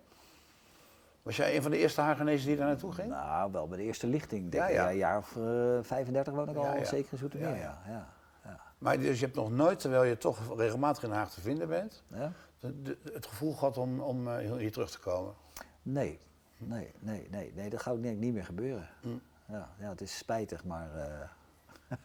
Was 1.23 1.37
jij 1.37 1.57
een 1.57 1.63
van 1.63 1.71
de 1.71 1.77
eerste 1.79 2.01
Hagenezen 2.01 2.47
die 2.47 2.57
daar 2.57 2.67
naartoe 2.67 2.93
ging? 2.93 3.09
Nou, 3.09 3.53
wel 3.53 3.69
bij 3.69 3.79
de 3.79 3.85
eerste 3.85 4.07
lichting. 4.07 4.51
Denk 4.51 4.65
ik. 4.65 4.71
ja. 4.75 4.83
Ja, 4.85 4.91
Een 4.91 4.97
jaar 4.97 5.19
of 5.19 5.37
eh, 5.37 5.43
35 5.83 6.33
woon 6.33 6.49
ik 6.49 6.57
al 6.57 6.65
Ja, 6.77 6.85
zeker 6.85 7.13
in 7.13 7.19
Zoetermeer. 7.19 7.49
Ja, 7.49 7.55
Ja, 7.57 7.79
ja. 7.87 8.07
ja. 8.45 8.61
Maar 8.79 8.99
dus 8.99 9.19
je 9.19 9.25
hebt 9.25 9.37
nog 9.37 9.51
nooit, 9.51 9.81
terwijl 9.81 10.05
je 10.05 10.19
toch 10.19 10.57
regelmatig 10.59 11.03
in 11.03 11.09
Den 11.09 11.19
Haag 11.19 11.31
te 11.31 11.41
vinden 11.41 11.69
bent, 11.69 12.03
Ja? 12.07 12.33
de- 12.59 12.83
de- 12.83 12.99
het 13.13 13.27
gevoel 13.27 13.53
gehad 13.53 13.77
om, 13.79 14.01
om 14.01 14.29
eh, 14.29 14.37
hier- 14.57 14.73
terug 14.73 14.91
te 14.91 14.99
komen. 14.99 15.35
Nee, 15.83 16.19
nee, 16.59 16.93
nee, 16.99 17.29
nee, 17.31 17.53
nee, 17.55 17.71
dat 17.71 17.83
gaat 17.83 17.95
ook 17.95 18.03
denk 18.03 18.15
ik 18.15 18.21
niet 18.21 18.33
meer 18.35 18.45
gebeuren. 18.45 18.89
Hm. 19.01 19.09
Ja, 19.47 19.69
ja, 19.79 19.89
het 19.89 20.01
is 20.01 20.17
spijtig, 20.19 20.65
maar 20.65 20.89
eh, 20.95 21.97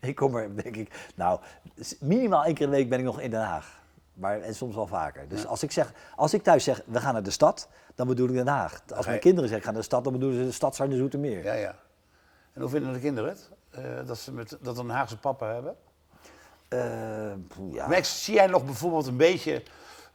ik 0.08 0.14
kom 0.16 0.36
er, 0.36 0.62
denk 0.62 0.76
ik, 0.76 1.10
nou, 1.16 1.40
minimaal 2.00 2.44
één 2.44 2.54
keer 2.54 2.64
in 2.64 2.70
de 2.70 2.76
week 2.76 2.88
ben 2.88 2.98
ik 2.98 3.04
nog 3.04 3.20
in 3.20 3.30
Den 3.30 3.40
Haag. 3.44 3.84
Maar, 4.16 4.40
en 4.40 4.54
soms 4.54 4.74
wel 4.74 4.86
vaker. 4.86 5.28
Dus 5.28 5.46
als, 5.46 5.62
ik 5.62 5.72
zeg, 5.72 5.92
als 6.16 6.34
ik 6.34 6.42
thuis 6.42 6.64
zeg, 6.64 6.82
we 6.86 7.00
gaan 7.00 7.12
naar 7.12 7.22
de 7.22 7.30
stad, 7.30 7.68
dan 7.94 8.06
bedoel 8.06 8.28
ik 8.28 8.34
Den 8.34 8.46
Haag. 8.46 8.82
Als 8.94 9.06
mijn 9.06 9.20
kinderen 9.20 9.48
zeggen, 9.48 9.64
gaan 9.64 9.72
naar 9.72 9.82
de 9.82 9.88
stad, 9.88 10.04
dan 10.04 10.12
bedoelen 10.12 10.38
ze 10.38 10.44
de 10.44 10.52
stad 10.52 10.76
de 10.76 10.96
Zoetermeer. 10.96 11.44
Ja, 11.44 11.52
ja. 11.52 11.74
En 12.52 12.60
hoe 12.60 12.70
vinden 12.70 12.92
de 12.92 12.98
kinderen 12.98 13.30
het? 13.30 13.50
Eh, 13.70 14.06
dat 14.06 14.18
ze 14.18 14.32
met, 14.32 14.58
dat 14.60 14.78
een 14.78 14.88
Haagse 14.88 15.18
papa 15.18 15.52
hebben? 15.52 15.76
Poeh, 17.48 17.74
ja. 17.74 17.88
Max, 17.88 18.24
zie 18.24 18.34
jij 18.34 18.46
nog 18.46 18.64
bijvoorbeeld 18.64 19.06
een 19.06 19.16
beetje 19.16 19.62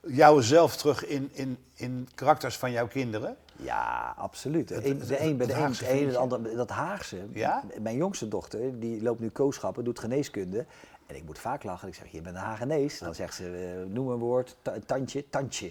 jouzelf 0.08 0.78
terug 0.78 1.06
in, 1.06 1.30
in, 1.34 1.58
in 1.74 2.10
karakters 2.16 2.58
van 2.58 2.72
jouw 2.72 2.88
kinderen? 2.88 3.38
Ja, 3.56 4.14
absoluut. 4.18 4.68
De 4.68 4.86
een, 4.86 5.00
de 5.00 5.36
bij 5.36 5.48
de 5.48 5.90
een, 5.90 6.16
andere, 6.16 6.56
dat 6.56 6.70
Haagse. 6.70 7.28
Ja? 7.32 7.64
Mijn 7.80 7.96
jongste 7.96 8.28
dochter, 8.28 8.80
die 8.80 9.02
loopt 9.02 9.20
nu 9.20 9.30
kooschappen, 9.30 9.84
doet 9.84 10.00
geneeskunde. 10.00 10.66
En 11.12 11.18
ik 11.18 11.26
moet 11.26 11.40
vaak 11.40 11.64
lachen. 11.64 11.88
Ik 11.88 11.96
zeg, 11.96 12.08
je 12.12 12.22
bent 12.22 12.36
een 12.36 12.42
Hagenees. 12.42 13.00
Dan 13.00 13.16
zegt 13.16 13.34
ze, 13.34 13.76
eh, 13.84 13.94
noem 13.94 14.10
een 14.10 14.18
woord, 14.18 14.56
ta- 14.62 14.76
tandje, 14.86 15.30
tandje. 15.30 15.66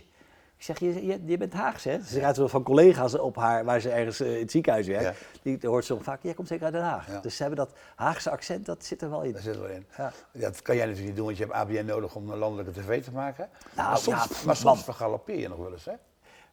Ik 0.57 0.67
zeg, 0.67 0.79
je, 0.79 1.07
je, 1.07 1.21
je 1.25 1.37
bent 1.37 1.53
Haags, 1.53 1.85
hè? 1.85 2.01
Ze 2.03 2.21
gaat 2.21 2.37
wel 2.37 2.49
van 2.49 2.63
collega's 2.63 3.15
op 3.15 3.37
haar, 3.37 3.65
waar 3.65 3.81
ze 3.81 3.91
ergens 3.91 4.21
eh, 4.21 4.35
in 4.35 4.41
het 4.41 4.51
ziekenhuis 4.51 4.87
werkt. 4.87 5.19
Ja. 5.19 5.41
Die 5.43 5.69
hoort 5.69 5.85
ze 5.85 6.01
vaak, 6.01 6.23
jij 6.23 6.35
komt 6.35 6.49
zeker 6.49 6.65
uit 6.65 6.73
Den 6.73 6.83
Haag. 6.83 7.07
Ja. 7.07 7.21
Dus 7.21 7.37
ze 7.37 7.43
hebben 7.43 7.67
dat 7.67 7.77
Haagse 7.95 8.31
accent, 8.31 8.67
dat 8.67 8.85
zit 8.85 9.03
er 9.03 9.11
wel 9.11 9.23
in. 9.23 9.33
Daar 9.33 9.43
zit 9.43 9.57
wel 9.57 9.69
in. 9.69 9.87
Ja. 9.97 10.13
Dat 10.33 10.63
kan 10.63 10.77
jij 10.77 10.85
natuurlijk 10.85 11.09
niet 11.09 11.17
doen, 11.17 11.27
want 11.27 11.37
je 11.39 11.45
hebt 11.45 11.57
ABN 11.57 11.85
nodig 11.85 12.15
om 12.15 12.31
een 12.31 12.39
landelijke 12.39 12.81
tv 12.81 13.03
te 13.05 13.13
maken. 13.13 13.49
Nou, 13.77 13.89
maar 13.89 13.99
soms, 13.99 14.25
ja, 14.25 14.45
maar 14.47 14.57
soms 14.57 14.85
vergalopeer 14.85 15.39
je 15.39 15.49
nog 15.49 15.59
wel 15.59 15.73
eens, 15.73 15.85
hè? 15.85 15.95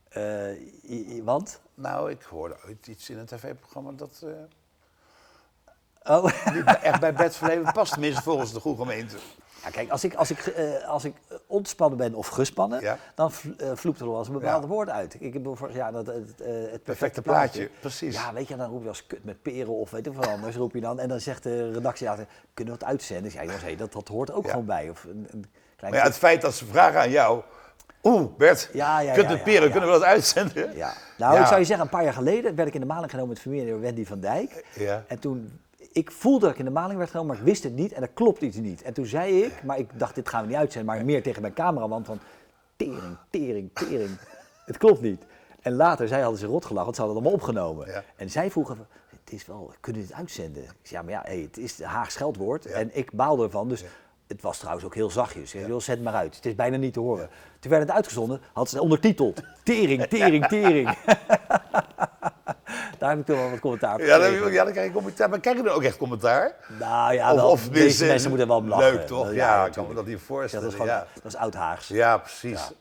Eh, 0.09 1.23
want? 1.23 1.61
Nou, 1.73 2.11
ik 2.11 2.21
hoorde 2.21 2.55
ooit 2.65 2.88
iets 2.88 3.09
in 3.09 3.17
een 3.17 3.25
tv-programma 3.25 3.91
dat 3.91 4.25
Oh. 6.08 6.30
echt 6.82 6.99
bij 6.99 7.14
Bert 7.14 7.36
Verleven 7.36 7.72
past, 7.74 7.91
tenminste 7.91 8.22
volgens 8.22 8.53
de 8.53 8.60
goede 8.60 8.82
gemeente. 8.82 9.16
Ja, 9.64 9.70
kijk, 9.70 9.89
als 9.89 10.03
ik, 10.03 10.14
als 10.16 10.32
ik, 10.32 10.39
eh, 10.47 10.88
als 10.89 11.03
ik 11.05 11.14
ontspannen 11.47 11.97
ben 11.97 12.14
of 12.14 12.28
gespannen, 12.28 12.82
Ja. 12.82 12.97
dan 13.16 13.32
vloept 13.74 13.99
er 13.99 14.08
wel 14.10 14.18
eens 14.18 14.28
een 14.28 14.34
bepaald 14.34 14.64
Ja. 14.64 14.70
woord 14.70 14.89
uit. 14.89 15.16
Ik 15.20 15.34
heb 15.34 15.70
jaar 15.74 15.91
dat, 15.91 16.05
het, 16.05 16.16
eh, 16.41 16.47
het 16.47 16.53
perfecte, 16.62 16.80
Perfecte 16.84 17.22
plaatje. 17.22 17.60
plaatje, 17.60 17.80
precies. 17.80 18.16
Ja, 18.16 18.34
weet 18.34 18.47
je, 18.47 18.55
dan 18.55 18.70
roep 18.70 18.82
je 18.82 18.88
als 18.88 19.08
kut 19.08 19.24
met 19.24 19.41
peren 19.41 19.74
of 19.74 19.91
weet 19.91 20.05
ik 20.05 20.14
wat 20.14 20.28
anders, 20.28 20.55
roep 20.55 20.74
je 20.74 20.82
dan. 20.82 20.99
En 20.99 21.08
dan 21.10 21.20
zegt 21.20 21.43
de 21.43 21.72
redactie, 21.72 22.05
ja, 22.08 22.16
kunnen 22.53 22.74
we 22.74 22.80
het 22.80 22.89
uitzenden? 22.89 23.32
Ja, 23.34 23.41
jongens, 23.43 23.62
hey, 23.64 23.76
dat, 23.76 23.91
dat 23.93 24.08
hoort 24.08 24.32
ook 24.32 24.43
Ja. 24.45 24.49
gewoon 24.49 24.66
bij. 24.66 24.89
Of 24.89 25.03
een, 25.03 25.28
een 25.32 25.45
klein 25.76 25.93
Maar 25.93 26.01
ja, 26.01 26.08
het 26.08 26.18
feit 26.18 26.41
dat 26.41 26.53
ze 26.53 26.66
vragen 26.66 26.99
aan 26.99 27.10
jou... 27.12 27.41
Oeh, 28.03 28.36
Bert, 28.38 28.70
Ja, 28.74 28.99
ja, 28.99 29.14
kunt 29.14 29.26
ja, 29.26 29.30
het 29.32 29.38
ja, 29.39 29.43
peren, 29.43 29.64
ja. 29.66 29.72
kunnen 29.72 29.89
we 29.89 29.95
dat 29.99 30.03
uitzenden? 30.08 30.76
Ja. 30.76 30.93
Nou, 31.18 31.34
Ja. 31.36 31.41
ik 31.41 31.47
zou 31.47 31.60
je 31.60 31.66
zeggen, 31.66 31.86
een 31.86 31.91
paar 31.91 32.03
jaar 32.03 32.14
geleden 32.14 32.55
werd 32.55 32.68
ik 32.68 32.74
in 32.74 32.80
de 32.80 32.86
maling 32.86 33.10
genomen 33.10 33.30
met 33.30 33.39
familie 33.39 33.74
Wendy 33.76 34.05
van 34.05 34.20
Dijk. 34.20 34.66
Ja. 34.76 35.03
En 35.08 35.20
toen, 35.20 35.60
ik 35.91 36.11
voelde 36.11 36.39
dat 36.45 36.49
ik 36.53 36.59
in 36.59 36.65
de 36.65 36.71
maling 36.71 36.97
werd 36.97 37.09
genomen, 37.09 37.31
maar 37.31 37.39
ik 37.41 37.49
wist 37.49 37.63
het 37.63 37.73
niet 37.73 37.91
en 37.91 38.01
er 38.01 38.07
klopt 38.07 38.41
iets 38.41 38.57
niet. 38.57 38.81
En 38.81 38.93
toen 38.93 39.05
zei 39.05 39.43
ik, 39.43 39.63
maar 39.63 39.77
ik 39.79 39.99
dacht, 39.99 40.15
dit 40.15 40.29
gaan 40.29 40.41
we 40.41 40.47
niet 40.47 40.57
uitzenden, 40.57 40.95
maar 40.95 41.05
meer 41.05 41.23
tegen 41.23 41.41
mijn 41.41 41.53
cameraman 41.53 42.05
van, 42.05 42.19
tering, 42.75 43.17
tering, 43.29 43.69
tering. 43.73 44.17
het 44.65 44.77
klopt 44.77 45.01
niet. 45.01 45.23
En 45.61 45.73
later, 45.73 46.07
zij 46.07 46.21
hadden 46.21 46.39
ze 46.39 46.45
rot 46.45 46.65
gelachen, 46.65 46.83
want 46.85 46.95
ze 46.95 47.01
hadden 47.01 47.23
het 47.23 47.27
allemaal 47.27 47.47
opgenomen. 47.47 47.88
Ja. 47.88 48.03
En 48.15 48.29
zij 48.29 48.51
vroegen, 48.51 48.88
het 49.23 49.33
is 49.33 49.45
wel, 49.45 49.73
kunnen 49.79 50.01
we 50.01 50.07
dit 50.07 50.17
uitzenden? 50.17 50.63
Ik 50.63 50.69
zei, 50.81 50.99
ja, 50.99 51.01
maar 51.01 51.13
ja, 51.13 51.21
hey, 51.31 51.41
het 51.41 51.57
is 51.57 51.81
Haags 51.81 52.13
scheldwoord 52.13 52.63
Ja. 52.63 52.69
en 52.69 52.97
ik 52.97 53.11
baalde 53.11 53.43
ervan, 53.43 53.69
dus... 53.69 53.83
Het 54.27 54.41
was 54.41 54.57
trouwens 54.57 54.85
ook 54.85 54.95
heel 54.95 55.09
zachtjes. 55.09 55.53
Ik 55.53 55.61
zei, 55.65 55.81
zet 55.81 56.01
maar 56.03 56.13
uit. 56.13 56.35
Het 56.35 56.45
is 56.45 56.55
bijna 56.55 56.77
niet 56.77 56.93
te 56.93 56.99
horen. 56.99 57.29
Toen 57.59 57.71
werd 57.71 57.83
het 57.83 57.91
uitgezonden, 57.91 58.41
had 58.53 58.69
ze 58.69 58.81
ondertiteld. 58.81 59.41
Tering, 59.63 60.03
tering, 60.05 60.45
tering. 60.47 60.89
Daar 62.99 63.09
heb 63.09 63.19
ik 63.19 63.25
toen 63.25 63.35
wel 63.37 63.49
wat 63.49 63.59
commentaar 63.59 63.93
op 63.93 63.99
Ja, 63.99 64.17
dan, 64.17 64.51
ja, 64.51 64.63
dan 64.63 64.73
krijg 64.73 64.87
je 64.87 64.93
commentaar. 64.93 65.29
Maar 65.29 65.39
krijg 65.39 65.57
je 65.57 65.63
dan 65.63 65.73
ook 65.73 65.83
echt 65.83 65.97
commentaar? 65.97 66.55
Nou 66.79 67.13
ja, 67.13 67.29
of, 67.31 67.35
wel, 67.35 67.49
of 67.49 67.69
deze 67.69 68.05
mensen 68.05 68.29
moeten 68.29 68.47
wel 68.47 68.63
lachen. 68.63 68.93
Leuk 68.93 69.07
toch? 69.07 69.33
Ja, 69.33 69.65
ik 69.65 69.71
kan 69.71 69.87
me 69.87 69.93
dat 69.93 70.05
niet 70.05 70.19
voorstellen. 70.25 70.65
dat 70.65 70.73
is 70.73 70.79
gewoon, 70.79 71.03
dat 71.13 71.25
is 71.33 71.35
oud-Haags. 71.35 71.87
Ja, 71.87 72.17
precies. 72.17 72.71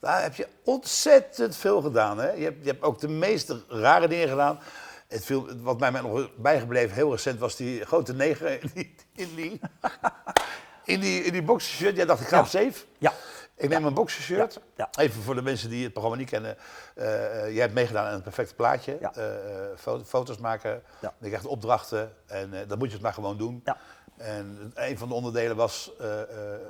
Daar 0.00 0.22
heb 0.22 0.34
je 0.34 0.46
ontzettend 0.64 1.56
veel 1.56 1.80
gedaan. 1.82 2.18
Hè? 2.18 2.30
Je, 2.30 2.44
hebt, 2.44 2.64
je 2.64 2.70
hebt 2.70 2.82
ook 2.82 3.00
de 3.00 3.08
meeste 3.08 3.62
rare 3.68 4.08
dingen 4.08 4.28
gedaan. 4.28 4.58
Het 5.08 5.24
viel, 5.24 5.46
wat 5.62 5.78
mij 5.78 5.90
nog 5.90 6.30
bijgebleven 6.36 6.94
heel 6.94 7.10
recent 7.10 7.38
was 7.38 7.56
die 7.56 7.84
grote 7.84 8.12
neger 8.14 8.62
in 8.62 8.70
die, 8.74 8.94
in 9.14 9.34
die, 9.34 9.60
in 10.94 11.00
die, 11.00 11.22
in 11.22 11.32
die 11.32 11.42
boxershirt. 11.42 11.96
Jij 11.96 12.04
dacht, 12.06 12.20
ik 12.20 12.26
ga 12.28 12.36
Ja. 12.36 12.42
op 12.42 12.48
safe. 12.48 12.84
Ja. 12.98 13.12
Ik 13.56 13.68
neem 13.68 13.84
een 13.84 13.94
boxershirt. 13.94 14.60
Ja. 14.76 14.88
Even 14.98 15.22
voor 15.22 15.34
de 15.34 15.42
mensen 15.42 15.70
die 15.70 15.82
het 15.82 15.92
programma 15.92 16.18
niet 16.18 16.30
kennen. 16.30 16.56
Eh, 16.94 17.44
eh, 17.44 17.50
jij 17.52 17.60
hebt 17.60 17.74
meegedaan 17.74 18.06
aan 18.06 18.12
het 18.12 18.22
perfecte 18.22 18.54
plaatje. 18.54 18.96
Ja. 19.00 19.14
Eh, 19.14 19.24
fo- 19.76 20.04
foto's 20.04 20.38
maken. 20.38 20.82
Je 21.00 21.26
krijgt 21.26 21.46
opdrachten. 21.46 22.12
En 22.26 22.54
eh, 22.54 22.68
dan 22.68 22.78
moet 22.78 22.86
je 22.86 22.92
het 22.92 23.02
maar 23.02 23.12
gewoon 23.12 23.36
doen. 23.38 23.60
Ja. 23.64 23.76
En 24.16 24.72
een 24.74 24.98
van 24.98 25.08
de 25.08 25.14
onderdelen 25.14 25.56
was 25.56 25.92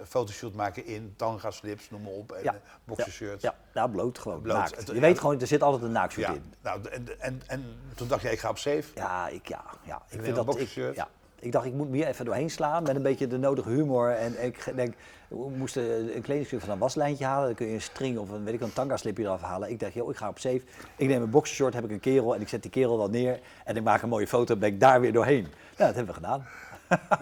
fotoshoot 0.09 0.55
maken 0.55 0.85
in 0.87 1.15
tanga 1.17 1.51
slips, 1.51 1.91
noem 1.91 2.03
maar 2.03 2.13
op. 2.13 2.33
En 2.33 2.43
Ja. 2.43 2.53
ja. 2.53 2.59
boxershirts. 2.85 3.43
Ja, 3.43 3.55
nou 3.75 3.91
bloot 3.91 4.19
gewoon. 4.19 4.41
Bloot. 4.41 4.57
naakt. 4.57 4.77
Het- 4.77 4.87
Je 4.87 5.01
weet 5.01 5.19
gewoon, 5.19 5.41
er 5.41 5.47
zit 5.47 5.63
altijd 5.63 5.83
een 5.83 5.93
naakshoot 5.93 6.25
Ja. 6.25 6.33
in. 6.33 6.55
Nou, 6.63 6.81
en, 6.89 7.21
en, 7.21 7.43
en 7.47 7.65
toen 7.95 8.09
dacht 8.09 8.23
je, 8.23 8.31
ik 8.31 8.39
ga 8.39 8.49
op 8.51 8.59
safe. 8.59 8.85
Ja, 8.95 9.29
ik, 9.29 9.49
ja, 9.49 9.65
ja. 9.83 10.03
ik 10.09 10.23
vind 10.23 10.37
dat... 10.37 10.59
Ik, 10.61 10.69
ja. 10.69 11.09
ik 11.39 11.53
dacht, 11.53 11.67
ik 11.67 11.73
moet 11.73 11.89
me 11.89 11.97
hier 11.97 12.07
even 12.07 12.25
doorheen 12.25 12.51
slaan 12.51 12.83
met 12.83 12.97
een 12.97 13.03
beetje 13.03 13.27
de 13.27 13.39
nodige 13.39 13.69
humor. 13.69 14.11
En 14.11 14.45
ik 14.45 14.73
denk, 14.75 14.95
we 15.29 15.51
moesten 15.57 16.17
een 16.17 16.23
kledingstuk 16.23 16.61
van 16.61 16.71
een 16.71 16.79
waslijntje 16.79 17.25
halen. 17.25 17.47
Dan 17.47 17.55
kun 17.55 17.67
je 17.67 17.75
een 17.75 17.81
string 17.81 18.19
of 18.19 18.31
een, 18.31 18.45
weet 18.45 18.55
ik, 18.55 18.61
een 18.61 18.73
tanga 18.73 18.97
slipje 18.97 19.23
eraf 19.23 19.43
halen. 19.43 19.71
Ik 19.71 19.81
dacht, 19.81 19.95
joh, 19.95 20.11
ik 20.11 20.17
ga 20.17 20.29
op 20.29 20.39
safe. 20.39 20.61
Ik 20.97 21.09
neem 21.09 21.23
een 21.23 21.31
boxershort, 21.31 21.75
heb 21.75 21.85
ik 21.85 21.91
een 21.91 22.01
kerel 22.01 22.35
en 22.35 22.41
ik 22.41 22.49
zet 22.49 22.63
die 22.63 22.71
kerel 22.71 22.97
dan 22.97 23.11
neer. 23.11 23.41
En 23.65 23.77
ik 23.77 23.83
maak 23.83 24.03
een 24.03 24.09
mooie 24.09 24.27
foto 24.27 24.55
en 24.55 24.61
ben 24.61 24.69
ik 24.69 24.81
daar 24.81 25.01
weer 25.01 25.13
doorheen. 25.13 25.43
Nou, 25.43 25.53
dat 25.77 25.95
hebben 25.95 26.07
we 26.07 26.21
gedaan. 26.21 26.47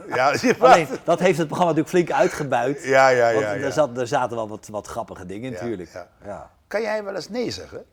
Ja, 0.08 0.34
Alleen, 0.58 0.86
dat 1.04 1.20
heeft 1.20 1.38
het 1.38 1.46
programma 1.46 1.72
natuurlijk 1.74 1.88
flink 1.88 2.10
uitgebuit. 2.20 2.82
Ja, 2.82 3.08
ja, 3.08 3.28
ja, 3.28 3.34
Want 3.34 3.46
ja. 3.46 3.66
er, 3.66 3.72
zat, 3.72 3.98
er 3.98 4.06
zaten 4.06 4.36
wel 4.36 4.48
wat, 4.48 4.68
wat 4.68 4.86
grappige 4.86 5.26
dingen 5.26 5.50
Ja, 5.50 5.56
natuurlijk. 5.60 5.92
ja. 5.92 6.08
Ja. 6.24 6.50
Kan 6.66 6.82
jij 6.82 7.04
wel 7.04 7.14
eens 7.14 7.28
nee 7.28 7.50
zeggen? 7.50 7.84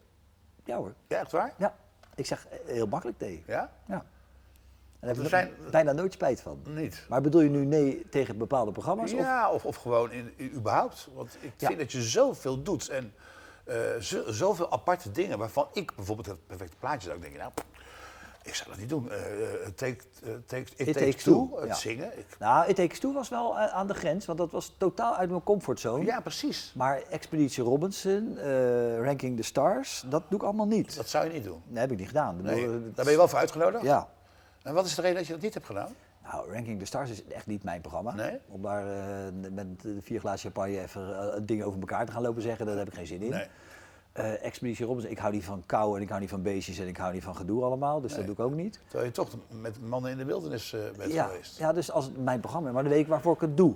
ja 0.66 0.78
hoor. 0.78 0.94
Ja, 1.08 1.20
echt 1.20 1.32
waar? 1.32 1.54
Ja. 1.58 1.74
Ik 2.16 2.26
zeg 2.26 2.48
heel 2.66 2.88
makkelijk 2.88 3.20
nee. 3.20 3.44
Ja? 3.48 3.70
Ja. 3.86 4.04
Daar 5.02 5.10
heb 5.10 5.18
Er 5.20 5.24
ik 5.24 5.30
zijn- 5.30 5.52
bijna 5.72 5.92
nooit 5.92 6.14
spijt 6.14 6.42
van. 6.42 6.60
Niet. 6.68 7.06
Maar 7.10 7.22
bedoel 7.22 7.42
je 7.42 7.50
nu 7.50 7.66
nee 7.66 8.06
tegen 8.10 8.38
bepaalde 8.38 8.72
programma's? 8.72 9.12
Ja, 9.12 9.52
of, 9.52 9.66
of 9.66 9.76
gewoon 9.76 10.12
in, 10.12 10.34
in- 10.36 10.52
überhaupt. 10.56 11.08
Want 11.14 11.38
ik 11.42 11.52
Ja. 11.58 11.68
vind 11.68 11.80
dat 11.80 11.92
je 11.92 12.02
zoveel 12.02 12.62
doet 12.64 12.90
en 12.90 13.14
eh, 13.64 13.76
zo, 14.00 14.24
zoveel 14.32 14.72
aparte 14.72 15.12
dingen 15.12 15.38
waarvan 15.38 15.68
ik 15.74 15.96
bijvoorbeeld 15.96 16.28
het 16.28 16.48
perfecte 16.48 16.78
plaatje 16.80 17.02
zou 17.02 17.16
ik 17.16 17.22
denken, 17.22 17.40
nou, 17.40 17.52
ik 18.44 18.56
zou 18.56 18.70
dat 18.70 18.78
niet 18.80 18.90
doen. 18.90 19.12
Eh, 19.12 19.18
eh, 19.18 19.70
take, 19.76 19.98
eh, 20.24 20.30
take, 20.46 20.62
it, 20.62 20.78
takes, 20.78 20.94
Takes 20.94 21.24
two, 21.24 21.48
Two, 21.50 21.60
het 21.60 21.68
ja. 21.68 21.74
zingen. 21.76 22.20
Ik- 22.20 22.36
Nou, 22.40 22.68
It 22.70 22.76
Takes 22.76 23.00
Two 23.00 23.14
was 23.14 23.30
wel 23.30 23.58
eh, 23.60 23.66
aan 23.74 23.88
de 23.88 23.94
grens, 23.94 24.26
want 24.26 24.38
dat 24.38 24.52
was 24.52 24.76
totaal 24.78 25.16
uit 25.16 25.30
mijn 25.30 25.44
comfortzone. 25.44 26.06
ja, 26.06 26.20
precies. 26.22 26.72
Maar 26.76 27.02
Expeditie 27.10 27.64
Robinson, 27.64 28.38
eh, 28.38 29.04
Ranking 29.04 29.38
the 29.38 29.44
Stars, 29.44 30.04
dat 30.10 30.24
doe 30.30 30.40
ik 30.40 30.46
allemaal 30.46 30.68
niet. 30.68 30.96
Dat 30.96 31.10
zou 31.10 31.26
je 31.26 31.32
niet 31.32 31.44
doen. 31.44 31.62
Dat 31.68 31.78
heb 31.80 31.92
ik 31.92 31.98
niet 31.98 32.08
gedaan. 32.08 32.42
Nee, 32.42 32.68
daar 32.70 33.04
ben 33.06 33.12
je 33.12 33.18
wel 33.18 33.28
voor 33.28 33.40
uitgenodigd. 33.40 33.84
Ja. 33.84 34.10
En 34.64 34.74
wat 34.74 34.86
is 34.86 34.96
de 34.96 35.02
reden 35.02 35.18
dat 35.18 35.28
je 35.28 35.34
dat 35.34 35.42
niet 35.42 35.54
hebt 35.54 35.66
gedaan? 35.66 35.96
Nou, 36.24 36.54
Ranking 36.54 36.80
the 36.80 36.86
Stars 36.86 37.10
is 37.10 37.24
echt 37.26 37.48
niet 37.48 37.64
mijn 37.64 37.82
programma. 37.82 38.14
Nee? 38.14 38.38
Om 38.48 38.62
daar 38.62 38.88
eh, 38.88 39.52
met 39.52 39.68
vier 40.00 40.20
glazen 40.20 40.40
champagne 40.52 40.80
even 40.82 41.34
eh, 41.34 41.40
dingen 41.44 41.66
over 41.66 41.80
elkaar 41.80 42.06
te 42.06 42.12
gaan 42.12 42.22
lopen 42.22 42.42
zeggen, 42.42 42.66
daar 42.66 42.78
heb 42.78 42.88
ik 42.88 42.94
geen 42.94 43.08
zin 43.08 43.22
in. 43.22 43.30
Nee. 43.30 43.48
Eh, 44.12 44.46
Expeditie 44.46 44.86
Robinson, 44.86 45.12
ik 45.12 45.18
hou 45.18 45.34
niet 45.34 45.44
van 45.46 45.64
kou 45.66 45.96
en 45.96 46.02
ik 46.02 46.10
hou 46.10 46.22
niet 46.22 46.30
van 46.30 46.42
beestjes 46.42 46.80
en 46.80 46.88
ik 46.88 46.98
hou 46.98 47.14
niet 47.14 47.24
van 47.24 47.36
gedoe 47.36 47.64
allemaal, 47.64 48.02
dus 48.02 48.14
dat 48.16 48.24
doe 48.26 48.34
ik 48.34 48.40
ook 48.40 48.54
niet. 48.54 48.80
Terwijl 48.84 49.06
je 49.06 49.12
toch 49.12 49.30
met 49.50 49.82
mannen 49.82 50.12
in 50.12 50.18
de 50.18 50.26
wildernis 50.26 50.74
eh, 50.74 50.80
bent 50.98 51.14
Ja, 51.14 51.26
geweest. 51.28 51.58
ja, 51.58 51.74
dus 51.74 51.92
als 51.92 52.12
mijn 52.18 52.40
programma, 52.40 52.72
maar 52.72 52.84
dan 52.84 52.92
weet 52.92 53.02
ik 53.02 53.08
waarvoor 53.08 53.34
ik 53.34 53.42
het 53.42 53.58
doe. 53.58 53.76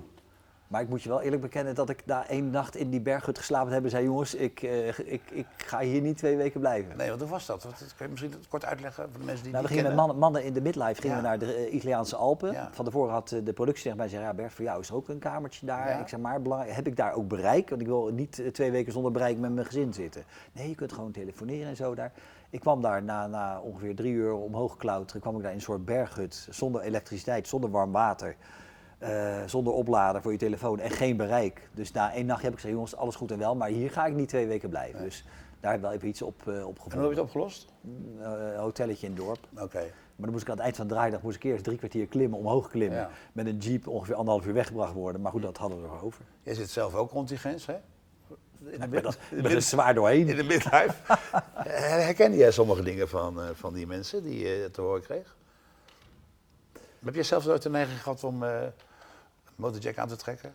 Maar 0.68 0.80
ik 0.80 0.88
moet 0.88 1.02
je 1.02 1.08
wel 1.08 1.20
eerlijk 1.20 1.42
bekennen 1.42 1.74
dat 1.74 1.88
ik 1.88 2.06
na 2.06 2.28
één 2.28 2.50
nacht 2.50 2.76
in 2.76 2.90
die 2.90 3.00
berghut 3.00 3.38
geslapen 3.38 3.72
heb 3.72 3.84
en 3.84 3.90
zei, 3.90 4.04
jongens, 4.04 4.34
ik, 4.34 4.62
eh, 4.62 4.88
ik, 4.88 5.22
ik 5.30 5.46
ga 5.56 5.80
hier 5.80 6.00
niet 6.00 6.16
twee 6.16 6.36
weken 6.36 6.60
blijven. 6.60 6.96
Nee, 6.96 7.08
want 7.08 7.20
hoe 7.20 7.30
was 7.30 7.46
dat? 7.46 7.64
Wat, 7.64 7.94
kan 7.96 8.06
je 8.06 8.12
misschien 8.12 8.34
kort 8.48 8.64
uitleggen 8.64 9.08
voor 9.10 9.20
de 9.20 9.26
mensen 9.26 9.42
die 9.42 9.52
Nou, 9.52 9.64
we 9.64 9.70
gingen 9.70 9.86
met 9.86 9.96
mannen, 9.96 10.18
mannen 10.18 10.44
in 10.44 10.52
de 10.52 10.60
midlife 10.60 11.00
gingen 11.00 11.16
Ja. 11.16 11.22
we 11.22 11.28
naar 11.28 11.38
de 11.38 11.54
eh, 11.54 11.74
Italiaanse 11.74 12.16
Alpen. 12.16 12.52
Ja. 12.52 12.68
Van 12.72 12.84
tevoren 12.84 13.12
had 13.12 13.32
eh, 13.32 13.44
de 13.44 13.52
productie 13.52 13.82
tegen 13.82 13.96
mij 13.98 14.06
gezegd, 14.08 14.24
ja 14.24 14.34
Bert, 14.34 14.52
voor 14.52 14.64
jou 14.64 14.80
is 14.80 14.88
er 14.88 14.94
ook 14.94 15.08
een 15.08 15.18
kamertje 15.18 15.66
daar. 15.66 15.88
Ja. 15.88 16.00
Ik 16.00 16.08
zeg, 16.08 16.20
maar 16.20 16.40
heb 16.66 16.86
ik 16.86 16.96
daar 16.96 17.14
ook 17.14 17.28
bereik? 17.28 17.68
Want 17.68 17.80
ik 17.80 17.86
wil 17.86 18.10
niet 18.12 18.42
twee 18.52 18.70
weken 18.70 18.92
zonder 18.92 19.12
bereik 19.12 19.38
met 19.38 19.52
mijn 19.54 19.66
gezin 19.66 19.92
zitten. 19.94 20.24
Nee, 20.52 20.68
je 20.68 20.74
kunt 20.74 20.92
gewoon 20.92 21.10
telefoneren 21.12 21.68
en 21.68 21.76
zo 21.76 21.94
daar. 21.94 22.12
Ik 22.50 22.60
kwam 22.60 22.82
daar 22.82 23.02
na, 23.02 23.26
na 23.26 23.60
ongeveer 23.60 23.94
drie 23.94 24.12
uur 24.12 24.32
omhoog 24.34 24.76
klauteren, 24.76 25.20
kwam 25.20 25.36
ik 25.36 25.42
daar 25.42 25.50
in 25.50 25.56
een 25.56 25.62
soort 25.62 25.84
berghut, 25.84 26.48
zonder 26.50 26.80
elektriciteit, 26.80 27.48
zonder 27.48 27.70
warm 27.70 27.92
water. 27.92 28.36
Eh, 28.98 29.42
zonder 29.46 29.72
oplader 29.72 30.22
voor 30.22 30.32
je 30.32 30.38
telefoon 30.38 30.80
en 30.80 30.90
geen 30.90 31.16
bereik. 31.16 31.68
Dus 31.72 31.92
na 31.92 32.12
één 32.12 32.26
nacht 32.26 32.42
heb 32.42 32.50
ik 32.52 32.56
gezegd, 32.56 32.74
jongens, 32.74 32.96
alles 32.96 33.14
goed 33.16 33.30
en 33.30 33.38
wel, 33.38 33.54
maar 33.56 33.68
hier 33.68 33.90
ga 33.90 34.06
ik 34.06 34.14
niet 34.14 34.28
twee 34.28 34.46
weken 34.46 34.68
blijven. 34.68 35.02
Dus 35.02 35.24
daar 35.60 35.70
heb 35.70 35.80
ik 35.80 35.86
wel 35.86 35.96
even 35.96 36.08
iets 36.08 36.22
op, 36.22 36.48
eh 36.48 36.66
op 36.66 36.78
En 36.78 36.82
hoe 36.92 36.92
heb 36.92 37.00
je 37.02 37.08
het 37.08 37.18
opgelost? 37.18 37.72
Eh, 38.20 38.30
een 38.52 38.56
hotelletje 38.58 39.06
in 39.06 39.12
het 39.12 39.22
dorp. 39.24 39.46
Oké. 39.58 39.78
Maar 40.16 40.24
dan 40.26 40.30
moest 40.30 40.42
ik 40.42 40.48
aan 40.50 40.54
het 40.56 40.64
eind 40.64 40.76
van 40.76 40.86
de 40.86 40.94
draaidag 40.94 41.22
moest 41.22 41.36
ik 41.36 41.42
eerst 41.44 41.64
drie 41.64 41.78
kwartier 41.78 42.06
klimmen, 42.06 42.38
omhoog 42.38 42.68
klimmen. 42.68 42.98
Ja. 42.98 43.10
Met 43.32 43.46
een 43.46 43.58
jeep 43.58 43.86
ongeveer 43.86 44.14
anderhalf 44.14 44.46
uur 44.46 44.52
weggebracht 44.52 44.92
worden. 44.92 45.20
Maar 45.20 45.32
goed, 45.32 45.42
dat 45.42 45.56
hadden 45.56 45.80
we 45.82 45.86
er 45.88 46.02
over. 46.04 46.24
Jij 46.42 46.54
zit 46.54 46.70
zelf 46.70 46.94
ook 46.94 47.10
grens, 47.26 47.66
hè? 47.66 47.76
In 48.58 48.72
Ik 48.72 48.80
de, 48.80 48.88
ben, 48.88 49.04
er- 49.04 49.18
mid- 49.42 49.52
er 49.52 49.62
zwaar 49.62 49.94
doorheen. 49.94 50.28
in 50.28 50.36
de 50.36 50.42
midlife. 50.42 50.94
Herkende 52.04 52.36
jij 52.36 52.50
sommige 52.50 52.82
dingen 52.82 53.08
van, 53.08 53.40
eh, 53.40 53.48
van 53.54 53.74
die 53.74 53.86
mensen 53.86 54.22
die 54.22 54.38
je 54.38 54.68
te 54.72 54.80
horen 54.80 55.02
kreeg? 55.02 55.36
Heb 57.04 57.14
jij 57.14 57.22
zelf 57.22 57.46
nooit 57.46 57.62
de 57.62 57.70
neiging 57.70 58.02
gehad 58.02 58.24
om 58.24 58.42
eh 58.42 58.50
motorjack 59.56 59.98
aan 59.98 60.08
te 60.08 60.16
trekken? 60.16 60.52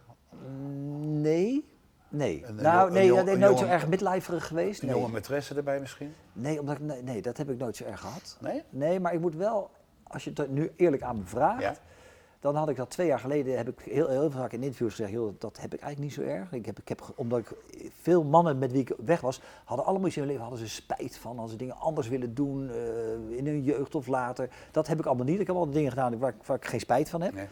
Nee. 1.00 1.70
Nee. 2.10 2.44
Een- 2.46 2.56
nou, 2.56 2.92
nee, 2.92 3.12
een 3.18 3.28
een 3.28 3.40
nooit 3.40 3.60
zo 3.60 3.66
erg 3.66 3.88
midliferig 3.88 4.48
geweest. 4.48 4.82
Een 4.82 4.88
Nee. 4.88 5.00
jonge 5.00 5.20
maîtresse 5.20 5.56
erbij 5.56 5.80
misschien? 5.80 6.14
Nee, 6.34 6.60
omdat 6.60 6.76
ik, 6.76 6.82
nee, 6.82 7.04
nee, 7.04 7.22
dat 7.22 7.38
heb 7.38 7.50
ik 7.50 7.58
nooit 7.58 7.76
zo 7.76 7.84
erg 7.84 8.00
gehad. 8.00 8.38
Nee? 8.40 8.64
Nee, 8.70 9.00
maar 9.00 9.14
ik 9.14 9.20
moet 9.20 9.36
wel, 9.36 9.70
als 10.04 10.24
je 10.24 10.32
het 10.34 10.50
nu 10.52 10.72
eerlijk 10.76 11.02
aan 11.04 11.18
me 11.18 11.24
vraagt, 11.26 11.62
Ja. 11.62 11.76
dan 12.40 12.56
had 12.56 12.70
ik 12.70 12.76
dat 12.76 12.90
twee 12.90 13.08
jaar 13.08 13.20
geleden, 13.20 13.58
heb 13.58 13.68
ik 13.70 13.80
heel, 13.80 14.08
heel 14.08 14.32
vaak 14.32 14.52
in 14.54 14.64
interviews 14.64 14.92
gezegd, 14.96 15.12
joh, 15.12 15.34
dat 15.40 15.58
heb 15.62 15.74
ik 15.74 15.82
eigenlijk 15.82 16.18
niet 16.18 16.26
zo 16.28 16.32
erg. 16.34 16.52
Ik 16.52 16.66
heb, 16.66 16.80
ik 16.80 16.88
heb, 16.88 17.14
omdat 17.16 17.40
ik 17.40 17.52
veel 18.02 18.24
mannen 18.24 18.58
met 18.58 18.72
wie 18.72 18.82
ik 18.82 18.94
weg 19.06 19.22
was, 19.22 19.42
hadden 19.64 19.86
allemaal 19.86 20.08
in 20.08 20.14
hun 20.16 20.26
leven, 20.26 20.42
hadden 20.42 20.60
ze 20.60 20.70
spijt 20.70 21.18
van, 21.18 21.32
hadden 21.32 21.52
ze 21.52 21.58
dingen 21.58 21.78
anders 21.78 22.08
willen 22.08 22.34
doen 22.34 22.70
eh, 22.70 23.38
in 23.38 23.46
hun 23.46 23.64
jeugd 23.64 23.96
of 23.96 24.08
later. 24.08 24.50
Dat 24.72 24.88
heb 24.88 25.00
ik 25.00 25.06
allemaal 25.06 25.26
niet. 25.26 25.40
Ik 25.40 25.48
heb 25.48 25.56
altijd 25.56 25.76
dingen 25.76 25.90
gedaan 25.90 26.18
waar, 26.20 26.30
ik- 26.34 26.44
waar 26.46 26.58
ik 26.58 26.66
geen 26.66 26.80
spijt 26.80 27.10
van 27.10 27.22
heb. 27.22 27.34
Nee. 27.34 27.48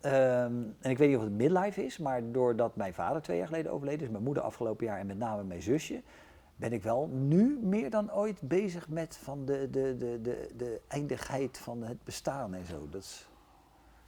Ehm, 0.00 0.52
en 0.80 0.90
ik 0.90 0.98
weet 0.98 1.08
niet 1.08 1.16
of 1.16 1.22
het 1.22 1.32
midlife 1.32 1.84
is, 1.84 1.98
maar 1.98 2.32
doordat 2.32 2.76
mijn 2.76 2.94
vader 2.94 3.22
twee 3.22 3.36
jaar 3.36 3.46
geleden 3.46 3.72
overleden 3.72 4.06
is, 4.06 4.10
mijn 4.10 4.22
moeder 4.22 4.42
afgelopen 4.42 4.86
jaar 4.86 4.98
en 4.98 5.06
met 5.06 5.18
name 5.18 5.44
mijn 5.44 5.62
zusje, 5.62 6.02
ben 6.56 6.72
ik 6.72 6.82
wel 6.82 7.06
nu 7.06 7.58
meer 7.62 7.90
dan 7.90 8.12
ooit 8.12 8.40
bezig 8.40 8.88
met 8.88 9.16
van 9.16 9.44
de, 9.44 9.70
de, 9.70 9.96
de, 9.96 10.20
de, 10.20 10.50
de 10.56 10.80
eindigheid 10.88 11.58
van 11.58 11.82
het 11.82 12.04
bestaan 12.04 12.54
en 12.54 12.64
zo. 12.64 12.88
Dat, 12.90 13.26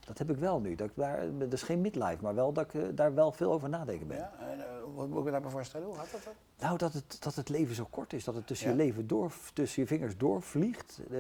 dat 0.09 0.19
heb 0.19 0.31
ik 0.31 0.37
wel 0.37 0.61
nu. 0.61 0.75
Dat, 0.75 0.89
ik 0.89 0.93
daar, 0.97 1.39
dat 1.39 1.53
is 1.53 1.63
geen 1.63 1.81
midlife, 1.81 2.19
maar 2.23 2.35
wel 2.35 2.53
dat 2.53 2.65
ik 2.65 2.75
eh, 2.75 2.83
daar 2.95 3.15
wel 3.15 3.33
veel 3.33 3.53
over 3.53 3.69
nadenken 3.69 4.07
ben. 4.07 4.17
Ja? 4.17 4.33
En, 4.41 4.59
eh, 4.61 4.67
wat 4.95 5.09
moet 5.09 5.19
ik 5.19 5.25
me 5.25 5.31
daarbij 5.31 5.51
voorstellen? 5.51 5.87
Hoe 5.87 5.97
gaat 5.97 6.13
dat 6.13 6.25
dan? 6.25 6.33
Nou, 6.59 6.79
dat 6.79 6.93
het, 6.93 7.17
dat 7.21 7.35
het 7.35 7.49
leven 7.49 7.75
zo 7.75 7.87
kort 7.91 8.13
is, 8.13 8.25
dat 8.25 8.35
het 8.35 8.47
tussen 8.47 8.69
Ja. 8.71 8.77
je 8.77 8.79
leven 8.83 9.07
door, 9.07 9.33
tussen 9.53 9.83
je 9.83 9.89
vingers 9.89 10.17
doorvliegt. 10.17 11.01
Eh, 11.11 11.19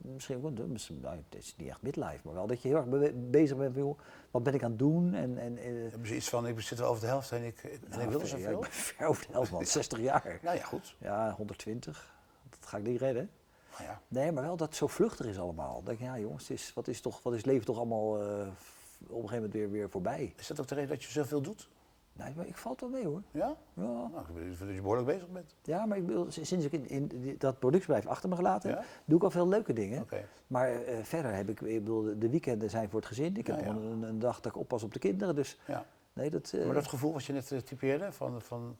misschien, 0.00 0.98
nou, 1.02 1.16
het 1.30 1.38
is 1.38 1.54
niet 1.58 1.68
echt 1.68 1.82
midlife, 1.82 2.20
maar 2.24 2.34
wel 2.34 2.46
dat 2.46 2.62
je 2.62 2.68
heel 2.68 2.76
erg 2.76 2.86
be- 2.86 3.12
bezig 3.30 3.56
bent 3.56 3.74
met 3.76 3.94
wat 4.30 4.42
ben 4.42 4.54
ik 4.54 4.62
aan 4.62 4.70
het 4.70 4.78
doen. 4.78 5.14
En, 5.14 5.38
en, 5.38 5.58
eh, 5.58 5.64
Hebben 5.90 6.06
ze 6.08 6.16
iets 6.16 6.28
van, 6.28 6.46
ik 6.46 6.60
zit 6.60 6.78
wel 6.78 6.88
over 6.88 7.00
de 7.00 7.06
helft 7.08 7.32
en 7.32 7.42
ik, 7.44 7.62
en 7.62 7.72
ik 7.72 7.88
nou, 7.88 8.08
wil 8.10 8.18
ja, 8.20 8.26
zoveel? 8.26 8.52
ik 8.54 8.60
ben 8.60 8.70
ver 8.70 9.06
over 9.06 9.26
de 9.26 9.32
helft, 9.32 9.50
man. 9.50 9.66
60 9.80 9.98
jaar. 10.00 10.38
Nou 10.42 10.56
ja, 10.56 10.62
goed. 10.64 10.96
Ja, 10.98 11.34
120. 11.36 12.14
Dat 12.50 12.68
ga 12.68 12.76
ik 12.76 12.82
niet 12.86 13.00
redden. 13.00 13.30
Maar 13.78 13.82
ja. 13.86 14.00
Nee, 14.08 14.32
maar 14.32 14.42
wel 14.42 14.56
dat 14.56 14.68
het 14.68 14.76
zo 14.76 14.86
vluchtig 14.86 15.26
is 15.26 15.38
allemaal. 15.38 15.74
Dan 15.74 15.84
denk 15.84 15.98
ik, 15.98 16.04
ja 16.04 16.18
jongens, 16.18 16.48
het 16.48 16.58
is, 16.58 16.72
wat, 16.74 16.88
is 16.88 17.00
toch, 17.00 17.22
wat 17.22 17.34
is 17.34 17.44
leven 17.44 17.66
toch 17.66 17.76
allemaal 17.76 18.16
f- 18.58 18.98
op 19.02 19.08
een 19.08 19.14
gegeven 19.14 19.34
moment 19.34 19.52
weer, 19.52 19.70
weer 19.70 19.90
voorbij. 19.90 20.34
Is 20.36 20.46
dat 20.46 20.60
ook 20.60 20.68
de 20.68 20.74
reden 20.74 20.90
dat 20.90 21.02
je 21.04 21.10
zoveel 21.10 21.40
doet? 21.42 21.68
Nee, 22.14 22.32
maar 22.36 22.46
ik 22.46 22.56
valt 22.56 22.80
wel 22.80 22.88
mee 22.90 23.06
hoor. 23.06 23.22
Ja? 23.30 23.56
Ja, 23.74 23.82
Nou, 23.82 24.10
ik 24.18 24.26
vind 24.34 24.58
dat 24.58 24.68
je 24.68 24.80
behoorlijk 24.80 25.06
bezig 25.06 25.28
bent. 25.28 25.54
ja 25.62 25.86
maar 25.86 25.96
ik 25.98 26.06
bedoel, 26.06 26.26
sinds 26.30 26.64
ik 26.64 26.72
in, 26.72 26.88
in 27.10 27.34
dat 27.38 27.58
productiebedrijf 27.58 28.06
achter 28.06 28.28
me 28.28 28.36
gelaten 28.36 28.70
heb, 28.70 28.78
Ja? 28.78 28.84
doe 29.04 29.16
ik 29.16 29.24
al 29.24 29.30
veel 29.30 29.48
leuke 29.48 29.72
dingen. 29.72 30.02
Oké. 30.02 30.24
Maar 30.46 30.70
eh, 30.82 30.96
verder 31.02 31.34
heb 31.34 31.48
ik, 31.48 31.60
ik 31.60 31.78
bedoel, 31.78 32.02
de- 32.02 32.18
de 32.18 32.28
weekenden 32.28 32.70
zijn 32.70 32.88
voor 32.90 32.98
het 32.98 33.08
gezin. 33.08 33.36
Ik 33.36 33.46
heb 33.46 33.60
Ja, 33.60 33.66
Een, 33.66 34.02
een 34.02 34.18
dag 34.18 34.40
dat 34.40 34.52
ik 34.54 34.58
oppas 34.58 34.82
op 34.82 34.92
de 34.92 34.98
kinderen. 34.98 35.34
Dus 35.34 35.58
Ja. 35.66 35.84
nee, 36.12 36.30
dat... 36.30 36.52
eh, 36.52 36.64
Maar 36.64 36.74
dat 36.74 36.88
gevoel 36.88 37.12
wat 37.12 37.24
je 37.24 37.32
net 37.32 37.66
typeerde, 37.66 38.12
van, 38.12 38.40
van 38.42 38.76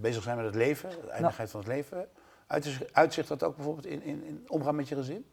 bezig 0.00 0.22
zijn 0.22 0.36
met 0.36 0.46
het 0.46 0.54
leven, 0.54 0.90
de 0.90 1.10
eindigheid 1.10 1.50
van 1.50 1.60
het 1.60 1.68
leven, 1.68 2.08
uitzicht, 2.92 3.28
dat 3.28 3.42
ook 3.42 3.56
bijvoorbeeld 3.56 3.86
in, 3.86 4.02
in, 4.02 4.24
in 4.24 4.44
omgaan 4.48 4.74
met 4.74 4.88
je 4.88 4.94
gezin? 4.94 5.24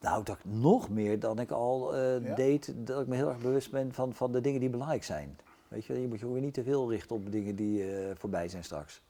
Nou, 0.00 0.24
dat 0.24 0.36
ik 0.36 0.44
nog 0.44 0.88
meer 0.90 1.18
dan 1.20 1.38
ik 1.38 1.50
al 1.50 1.94
eh, 1.94 2.24
Ja? 2.24 2.34
deed, 2.34 2.72
dat 2.76 3.00
ik 3.00 3.06
me 3.06 3.16
heel 3.16 3.28
erg 3.28 3.38
bewust 3.38 3.70
ben 3.70 3.92
van, 3.92 4.14
van 4.14 4.32
de 4.32 4.40
dingen 4.40 4.60
die 4.60 4.70
belangrijk 4.70 5.04
zijn. 5.04 5.38
Weet 5.68 5.84
je, 5.84 6.00
je 6.00 6.08
moet 6.08 6.20
je 6.20 6.26
ook 6.26 6.32
weer 6.32 6.40
niet 6.42 6.54
te 6.54 6.62
veel 6.62 6.90
richten 6.90 7.16
op 7.16 7.32
dingen 7.32 7.56
die 7.56 7.94
eh, 7.96 8.14
voorbij 8.16 8.48
zijn 8.48 8.64
straks. 8.64 9.02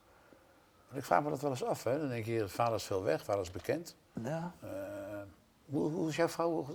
Ik 0.93 1.05
vraag 1.05 1.23
me 1.23 1.31
dat 1.31 1.41
wel 1.41 1.51
eens 1.51 1.65
af. 1.65 1.85
Hè? 1.85 1.99
Dan 1.99 2.09
denk 2.09 2.25
je, 2.25 2.49
vader 2.49 2.75
is 2.75 2.83
veel 2.85 3.03
weg, 3.03 3.25
vader 3.25 3.43
is 3.43 3.51
bekend. 3.51 3.97
Ja, 4.23 4.53
Eh, 4.61 4.69
hoe, 5.67 5.91
hoe 5.91 6.09
is 6.09 6.17
jouw 6.17 6.29
vrouw? 6.29 6.67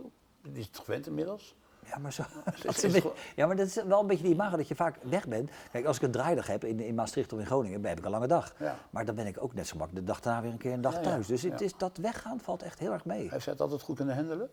Die 0.41 0.59
is 0.59 0.67
het 0.67 0.77
gewend 0.77 1.07
inmiddels? 1.07 1.55
Ja, 1.89 1.97
maar, 1.97 2.13
zo, 2.13 2.23
dat 2.63 2.83
is 2.83 2.91
beetje- 2.93 3.11
ja, 3.35 3.47
maar 3.47 3.55
dat 3.55 3.67
is 3.67 3.83
wel 3.83 3.99
een 4.01 4.07
beetje 4.07 4.23
die 4.23 4.33
imago 4.33 4.57
dat 4.57 4.67
je 4.67 4.75
vaak 4.75 4.97
weg 5.03 5.27
bent. 5.27 5.49
Kijk, 5.71 5.85
als 5.85 5.95
ik 5.97 6.01
een 6.01 6.11
draaidag 6.11 6.47
heb 6.47 6.63
in, 6.63 6.79
in 6.79 6.95
Maastricht 6.95 7.33
of 7.33 7.39
in 7.39 7.45
Groningen, 7.45 7.81
dan 7.81 7.89
heb 7.89 7.99
ik 7.99 8.05
een 8.05 8.11
lange 8.11 8.27
dag. 8.27 8.53
Ja. 8.59 8.75
Maar 8.89 9.05
dan 9.05 9.15
ben 9.15 9.27
ik 9.27 9.43
ook 9.43 9.53
net 9.53 9.67
zo 9.67 9.77
makkelijk 9.77 10.05
de 10.05 10.11
dag 10.11 10.21
daarna 10.21 10.41
weer 10.41 10.51
een 10.51 10.57
keer 10.57 10.73
een 10.73 10.81
dag 10.81 10.93
Ja, 10.93 10.99
thuis. 11.01 11.27
Dus 11.27 11.41
het 11.41 11.61
is, 11.61 11.77
dat 11.77 11.97
weggaan 11.97 12.39
valt 12.39 12.61
echt 12.63 12.79
heel 12.79 12.91
erg 12.93 13.05
mee. 13.05 13.29
Heeft 13.29 13.43
zij 13.43 13.53
het 13.53 13.61
altijd 13.61 13.81
goed 13.81 13.95
kunnen 13.95 14.15
handelen? 14.15 14.49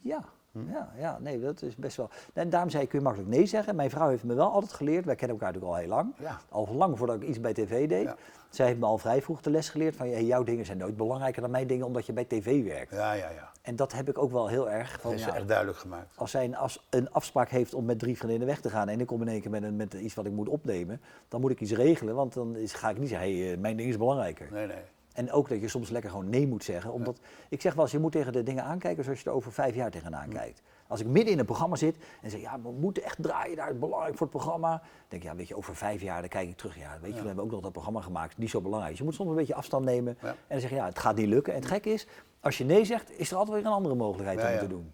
Ja. 0.00 0.24
Ja, 0.52 0.92
ja, 0.98 1.18
nee, 1.20 1.40
dat 1.40 1.62
is 1.62 1.76
best 1.76 1.96
wel. 1.96 2.10
En 2.32 2.50
daarom 2.50 2.70
zei 2.70 2.82
ik, 2.82 2.88
kun 2.88 2.98
je 2.98 3.04
makkelijk 3.04 3.30
nee 3.30 3.46
zeggen. 3.46 3.76
Mijn 3.76 3.90
vrouw 3.90 4.08
heeft 4.08 4.24
me 4.24 4.34
wel 4.34 4.50
altijd 4.52 4.72
geleerd, 4.72 5.04
wij 5.04 5.14
kennen 5.14 5.36
elkaar 5.38 5.52
natuurlijk 5.52 5.78
al 5.78 5.86
heel 5.86 5.96
lang. 5.96 6.14
Ja. 6.18 6.38
Al 6.48 6.68
lang 6.74 6.98
voordat 6.98 7.16
ik 7.22 7.28
iets 7.28 7.40
bij 7.40 7.52
tv 7.52 7.88
deed. 7.88 8.02
Ja. 8.04 8.16
Zij 8.50 8.66
heeft 8.66 8.78
me 8.78 8.86
al 8.86 8.98
vrij 8.98 9.22
vroeg 9.22 9.40
de 9.40 9.50
les 9.50 9.68
geleerd 9.68 9.96
van, 9.96 10.06
hey, 10.08 10.24
jouw 10.24 10.42
dingen 10.42 10.64
zijn 10.64 10.78
nooit 10.78 10.96
belangrijker 10.96 11.42
dan 11.42 11.50
mijn 11.50 11.66
dingen 11.66 11.86
omdat 11.86 12.06
je 12.06 12.12
bij 12.12 12.24
tv 12.24 12.64
werkt. 12.64 12.90
Ja, 12.92 13.12
ja, 13.12 13.28
ja. 13.30 13.50
En 13.62 13.76
dat 13.76 13.92
heb 13.92 14.08
ik 14.08 14.18
ook 14.18 14.30
wel 14.30 14.48
heel 14.48 14.70
erg 14.70 14.92
Dat 14.92 15.00
van, 15.00 15.18
ze 15.18 15.26
ja, 15.26 15.34
echt 15.34 15.48
duidelijk 15.48 15.78
gemaakt. 15.78 16.16
als 16.16 16.30
zij 16.30 16.44
een, 16.44 16.56
as- 16.56 16.86
een 16.90 17.10
afspraak 17.12 17.48
heeft 17.48 17.74
om 17.74 17.84
met 17.84 17.98
drie 17.98 18.16
vriendinnen 18.16 18.46
weg 18.48 18.60
te 18.60 18.70
gaan 18.70 18.88
en 18.88 19.00
ik 19.00 19.06
kom 19.06 19.20
in 19.22 19.28
één 19.28 19.40
keer 19.40 19.50
met, 19.50 19.62
een, 19.62 19.76
met 19.76 19.94
iets 19.94 20.14
wat 20.14 20.26
ik 20.26 20.32
moet 20.32 20.48
opnemen, 20.48 21.00
dan 21.28 21.40
moet 21.40 21.50
ik 21.50 21.60
iets 21.60 21.72
regelen, 21.72 22.14
want 22.14 22.34
dan 22.34 22.56
is, 22.56 22.72
ga 22.72 22.90
ik 22.90 22.98
niet 22.98 23.08
zeggen, 23.08 23.28
hey, 23.38 23.52
eh, 23.52 23.58
mijn 23.58 23.76
ding 23.76 23.88
is 23.88 23.96
belangrijker. 23.96 24.48
Nee, 24.50 24.66
nee. 24.66 24.82
En 25.14 25.32
ook 25.32 25.48
dat 25.48 25.60
je 25.60 25.68
soms 25.68 25.90
lekker 25.90 26.10
gewoon 26.10 26.28
nee 26.28 26.46
moet 26.46 26.64
zeggen. 26.64 26.92
Omdat, 26.92 27.20
ik 27.48 27.60
zeg 27.60 27.74
wel 27.74 27.82
eens, 27.84 27.92
je 27.92 27.98
moet 27.98 28.12
tegen 28.12 28.32
de 28.32 28.42
dingen 28.42 28.64
aankijken 28.64 29.04
zoals 29.04 29.20
je 29.20 29.30
er 29.30 29.36
over 29.36 29.52
vijf 29.52 29.74
jaar 29.74 29.90
tegenaan 29.90 30.28
kijkt. 30.28 30.62
Als 30.86 31.00
ik 31.00 31.06
midden 31.06 31.32
in 31.32 31.38
een 31.38 31.44
programma 31.44 31.76
zit 31.76 31.96
en 32.22 32.30
zeg, 32.30 32.40
ja, 32.40 32.60
we 32.60 32.70
moeten 32.70 33.02
echt 33.02 33.22
draaien 33.22 33.56
daar, 33.56 33.66
het 33.66 33.74
is 33.74 33.80
belangrijk 33.80 34.16
voor 34.16 34.26
het 34.26 34.36
programma. 34.36 34.68
Dan 34.70 34.80
denk 35.08 35.22
ik, 35.22 35.28
ja, 35.28 35.36
weet 35.36 35.48
je, 35.48 35.56
over 35.56 35.76
vijf 35.76 36.00
jaar, 36.00 36.20
dan 36.20 36.28
kijk 36.28 36.48
ik 36.48 36.56
terug. 36.56 36.78
Ja, 36.78 36.98
weet 37.00 37.14
je, 37.14 37.20
we 37.20 37.26
hebben 37.26 37.44
ook 37.44 37.50
nog 37.50 37.60
dat 37.60 37.72
programma 37.72 38.00
gemaakt, 38.00 38.38
niet 38.38 38.50
zo 38.50 38.60
belangrijk. 38.60 38.90
Dus 38.90 38.98
je 38.98 39.04
moet 39.04 39.14
soms 39.14 39.30
een 39.30 39.36
beetje 39.36 39.54
afstand 39.54 39.84
nemen 39.84 40.18
Ja. 40.22 40.28
en 40.28 40.36
dan 40.48 40.60
zeg 40.60 40.70
je, 40.70 40.76
ja, 40.76 40.84
het 40.84 40.98
gaat 40.98 41.16
niet 41.16 41.28
lukken. 41.28 41.52
En 41.52 41.58
het 41.60 41.68
gekke 41.68 41.90
is, 41.90 42.06
als 42.40 42.58
je 42.58 42.64
nee 42.64 42.84
zegt, 42.84 43.18
is 43.18 43.30
er 43.30 43.36
altijd 43.36 43.56
weer 43.56 43.66
een 43.66 43.72
andere 43.72 43.94
mogelijkheid 43.94 44.40
Ja, 44.40 44.52
om 44.52 44.58
te 44.58 44.66
doen. 44.66 44.92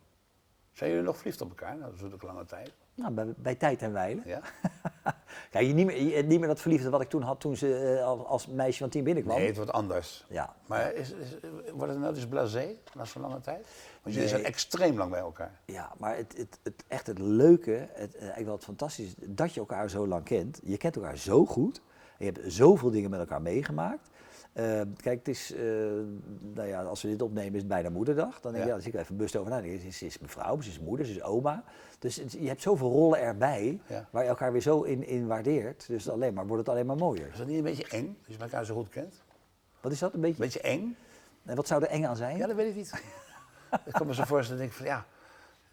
Zijn 0.72 0.90
jullie 0.90 1.04
nog 1.04 1.16
verliefd 1.16 1.40
op 1.40 1.48
elkaar? 1.48 1.70
Nou, 1.70 1.80
dat 1.80 1.94
is 1.94 2.00
natuurlijk 2.00 2.22
lange 2.22 2.44
tijd. 2.44 2.72
Nou, 2.94 3.12
bij, 3.12 3.26
bij 3.36 3.54
tijd 3.54 3.82
en 3.82 3.92
wijle. 3.92 4.20
Ja? 4.24 4.40
Kijk, 5.50 5.66
je 5.66 5.72
niet 5.72 5.86
meer, 5.86 6.24
niet 6.24 6.38
meer 6.38 6.48
dat 6.48 6.60
verliefde 6.60 6.90
wat 6.90 7.00
ik 7.00 7.08
toen 7.08 7.22
had 7.22 7.40
toen 7.40 7.56
ze 7.56 7.96
eh, 7.98 8.04
als, 8.06 8.24
als 8.26 8.46
meisje 8.46 8.78
van 8.78 8.88
tien 8.88 9.04
binnenkwam. 9.04 9.36
Nee, 9.36 9.46
het 9.46 9.56
wordt 9.56 9.72
anders. 9.72 10.24
Ja, 10.28 10.54
Maar 10.66 10.92
is, 10.94 11.10
is, 11.12 11.36
wordt 11.72 11.92
het 11.92 12.00
nou 12.02 12.14
dus 12.14 12.26
blasé 12.26 12.74
na 12.94 13.04
zo'n 13.04 13.22
lange 13.22 13.40
tijd? 13.40 13.66
Want 14.02 14.14
jullie 14.14 14.18
Nee. 14.18 14.28
zijn 14.28 14.44
extreem 14.44 14.96
lang 14.96 15.10
bij 15.10 15.20
elkaar. 15.20 15.60
Ja, 15.64 15.92
maar 15.98 16.16
het, 16.16 16.34
het, 16.36 16.58
het, 16.62 16.84
echt 16.88 17.06
het 17.06 17.18
leuke, 17.18 17.88
het, 17.92 18.14
eh, 18.14 18.20
eigenlijk 18.20 18.44
wel 18.46 18.54
het 18.54 18.64
fantastische, 18.64 19.14
is 19.20 19.26
dat 19.28 19.54
je 19.54 19.60
elkaar 19.60 19.90
zo 19.90 20.06
lang 20.06 20.24
kent. 20.24 20.60
Je 20.64 20.76
kent 20.76 20.96
elkaar 20.96 21.16
zo 21.16 21.46
goed. 21.46 21.80
En 22.18 22.26
je 22.26 22.32
hebt 22.32 22.52
zoveel 22.52 22.90
dingen 22.90 23.10
met 23.10 23.20
elkaar 23.20 23.42
meegemaakt. 23.42 24.08
Eh, 24.58 24.80
kijk, 24.96 25.18
het 25.18 25.28
is, 25.28 25.52
eh, 25.52 25.60
nou 26.54 26.68
ja, 26.68 26.82
als 26.82 27.02
we 27.02 27.08
dit 27.08 27.22
opnemen 27.22 27.52
is 27.52 27.58
het 27.58 27.68
bijna 27.68 27.90
moederdag. 27.90 28.40
Dan 28.40 28.52
denk 28.52 28.54
ik, 28.54 28.60
Ja. 28.60 28.66
ja, 28.66 28.72
dan 28.72 28.80
zie 28.82 28.92
ik 28.92 28.98
even 28.98 29.16
bewust 29.16 29.36
over 29.36 29.50
na. 29.50 29.60
Ze 29.62 29.86
is, 29.86 30.02
is 30.02 30.18
mevrouw, 30.18 30.60
ze 30.60 30.68
is 30.70 30.78
moeder, 30.80 31.06
ze 31.06 31.12
is 31.12 31.22
oma. 31.22 31.64
Dus 31.98 32.16
het- 32.16 32.32
je 32.32 32.48
hebt 32.48 32.62
zoveel 32.62 32.90
rollen 32.90 33.20
erbij, 33.20 33.80
Ja. 33.86 34.08
waar 34.10 34.22
je 34.22 34.28
elkaar 34.28 34.52
weer 34.52 34.60
zo 34.60 34.82
in, 34.82 35.06
in 35.06 35.26
waardeert. 35.26 35.86
Dus 35.86 36.08
alleen 36.08 36.34
maar, 36.34 36.46
wordt 36.46 36.66
het 36.66 36.74
alleen 36.74 36.86
maar 36.86 36.96
mooier. 36.96 37.28
Is 37.32 37.38
dat 37.38 37.46
niet 37.46 37.56
een 37.56 37.62
beetje 37.62 37.88
eng, 37.88 38.16
als 38.26 38.36
je 38.36 38.42
elkaar 38.42 38.64
zo 38.64 38.74
goed 38.74 38.88
kent? 38.88 39.22
Wat 39.80 39.92
is 39.92 39.98
dat, 39.98 40.14
een 40.14 40.20
beetje? 40.20 40.40
Beetje 40.42 40.60
eng? 40.60 40.96
En 41.44 41.56
wat 41.56 41.66
zou 41.66 41.82
er 41.82 41.88
eng 41.88 42.04
aan 42.04 42.16
zijn? 42.16 42.36
Ja, 42.36 42.46
dat 42.46 42.56
weet 42.56 42.68
ik 42.68 42.74
niet. 42.76 42.92
ik 43.86 43.92
kan 43.92 44.06
me 44.06 44.14
zo 44.14 44.24
voorstellen, 44.24 44.60
denk 44.60 44.70
ik 44.72 44.76
van 44.78 44.86
ja, 44.86 45.06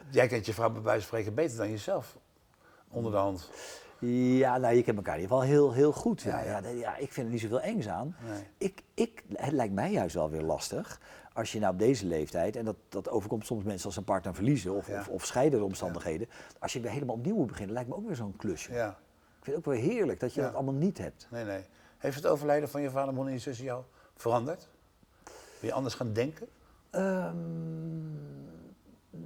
jij 0.10 0.28
kent 0.28 0.46
je 0.46 0.54
vrouw 0.54 0.70
bij 0.70 0.82
wijze 0.82 1.00
van 1.00 1.08
spreken 1.08 1.34
beter 1.34 1.58
dan 1.58 1.70
jezelf. 1.70 2.18
Onder 2.90 3.12
de 3.12 3.18
hand. 3.18 3.50
Ja, 4.00 4.58
nou, 4.58 4.76
je 4.76 4.84
kent 4.84 4.98
elkaar 4.98 5.16
in 5.16 5.22
ieder 5.22 5.36
geval 5.38 5.52
heel, 5.52 5.74
heel 5.74 5.92
goed. 5.92 6.22
Ja, 6.22 6.40
Ja, 6.44 6.62
ja. 6.68 6.96
ik 6.98 7.12
vind 7.14 7.26
er 7.26 7.32
niet 7.32 7.42
zoveel 7.42 7.62
engs 7.62 7.88
aan. 7.88 8.16
Nee. 8.30 8.44
Ik, 8.58 8.82
ik, 8.94 9.24
het 9.34 9.52
lijkt 9.52 9.74
mij 9.74 9.92
juist 9.92 10.16
wel 10.16 10.30
weer 10.30 10.42
lastig 10.42 11.00
als 11.34 11.52
je 11.52 11.60
nou 11.60 11.74
op 11.74 11.80
deze 11.80 12.06
leeftijd, 12.06 12.56
en 12.56 12.66
dat, 12.66 12.76
dat 12.90 13.10
overkomt 13.10 13.46
soms 13.46 13.64
mensen 13.64 13.86
als 13.86 13.98
een 13.98 14.04
partner 14.04 14.34
verliezen 14.36 14.74
of, 14.74 14.88
Ja. 14.88 15.00
of, 15.00 15.08
of 15.08 15.26
scheidende 15.26 15.66
omstandigheden, 15.66 16.28
als 16.60 16.74
je 16.74 16.80
weer 16.80 16.92
helemaal 16.92 17.16
opnieuw 17.16 17.36
moet 17.36 17.48
beginnen, 17.48 17.74
lijkt 17.74 17.90
me 17.90 17.96
ook 17.96 18.06
weer 18.08 18.16
zo'n 18.16 18.36
klusje. 18.38 18.74
Ja, 18.74 18.90
Ik 19.40 19.44
vind 19.44 19.56
het 19.56 19.66
ook 19.68 19.74
wel 19.74 19.82
heerlijk 19.84 20.20
dat 20.20 20.34
je 20.34 20.42
dat 20.42 20.54
allemaal 20.54 20.74
niet 20.74 20.98
hebt. 20.98 21.28
nee, 21.32 21.44
nee. 21.46 21.62
Heeft 21.98 22.16
het 22.16 22.26
overlijden 22.28 22.70
van 22.70 22.82
je 22.82 22.90
vader, 22.90 23.14
moeder 23.14 23.32
en 23.34 23.38
je 23.40 23.44
zus 23.44 23.60
jou 23.60 23.84
veranderd? 24.16 24.68
Ben 25.60 25.70
je 25.70 25.74
anders 25.74 25.96
gaan 25.96 26.14
denken? 26.14 26.48
Ehm, 26.90 27.34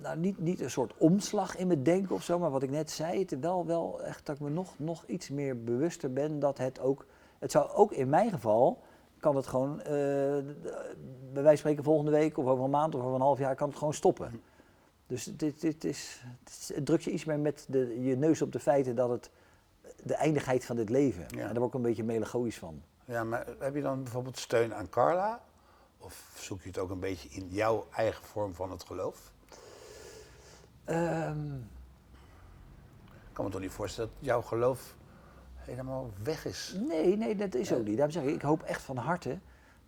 nou, 0.01 0.17
niet, 0.17 0.39
niet 0.39 0.61
een 0.61 0.69
soort 0.71 0.93
omslag 0.97 1.55
in 1.57 1.67
mijn 1.67 1.83
denken 1.83 2.15
of 2.15 2.23
zo, 2.23 2.39
maar 2.39 2.51
wat 2.51 2.63
ik 2.63 2.69
net 2.69 2.91
zei, 2.91 3.19
het 3.19 3.39
wel, 3.39 3.65
wel 3.65 4.03
echt 4.03 4.25
dat 4.25 4.35
ik 4.35 4.41
me 4.41 4.49
nog, 4.49 4.73
nog 4.79 5.03
iets 5.05 5.29
meer 5.29 5.63
bewuster 5.63 6.13
ben 6.13 6.39
dat 6.39 6.57
het 6.57 6.79
ook, 6.79 7.05
het 7.39 7.51
zou 7.51 7.69
ook 7.69 7.91
in 7.91 8.09
mijn 8.09 8.29
geval, 8.29 8.81
kan 9.19 9.35
het 9.35 9.47
gewoon, 9.47 9.81
eh, 9.81 9.87
bij 11.33 11.43
wijze 11.43 11.43
van 11.43 11.57
spreken 11.57 11.83
volgende 11.83 12.11
week 12.11 12.37
of 12.37 12.45
over 12.45 12.63
een 12.63 12.69
maand 12.69 12.95
of 12.95 13.01
over 13.01 13.15
een 13.15 13.21
half 13.21 13.39
jaar, 13.39 13.55
kan 13.55 13.67
het 13.69 13.77
gewoon 13.77 13.93
stoppen. 13.93 14.41
Dus 15.07 15.23
dit, 15.23 15.61
dit 15.61 15.83
is- 15.83 16.23
het 16.73 16.85
drukt 16.85 17.03
je 17.03 17.11
iets 17.11 17.25
meer 17.25 17.39
met 17.39 17.65
de, 17.69 18.01
je 18.01 18.15
neus 18.15 18.41
op 18.41 18.51
de 18.51 18.59
feiten 18.59 18.95
dat 18.95 19.09
het 19.09 19.29
de 20.03 20.13
eindigheid 20.13 20.65
van 20.65 20.75
dit 20.75 20.89
leven. 20.89 21.25
Ja. 21.27 21.39
En 21.39 21.45
daar 21.47 21.53
word 21.59 21.67
ik 21.67 21.73
een 21.73 21.81
beetje 21.81 22.03
melancholisch 22.03 22.57
van. 22.57 22.81
Ja, 23.05 23.23
maar 23.23 23.47
heb 23.59 23.75
je 23.75 23.81
dan 23.81 24.03
bijvoorbeeld 24.03 24.37
steun 24.37 24.73
aan 24.73 24.89
Carla? 24.89 25.41
Of 25.97 26.31
zoek 26.37 26.61
je 26.61 26.67
het 26.67 26.77
ook 26.77 26.89
een 26.89 26.99
beetje 26.99 27.29
in 27.29 27.47
jouw 27.47 27.87
eigen 27.95 28.23
vorm 28.25 28.53
van 28.53 28.71
het 28.71 28.83
geloof? 28.83 29.31
Ehm, 30.89 31.53
Ik 33.29 33.35
kan 33.35 33.45
me 33.45 33.51
toch 33.51 33.61
niet 33.61 33.71
voorstellen 33.71 34.09
dat 34.17 34.25
jouw 34.25 34.41
geloof 34.41 34.95
helemaal 35.55 36.11
weg 36.23 36.45
is? 36.45 36.75
Nee, 36.87 37.17
nee, 37.17 37.35
dat 37.35 37.53
is 37.55 37.73
ook 37.73 37.85
niet. 37.85 37.95
Daarom 37.97 38.11
zeg 38.13 38.23
ik, 38.23 38.29
ik 38.35 38.41
hoop 38.41 38.61
echt 38.63 38.81
van 38.81 38.97
harte 38.97 39.37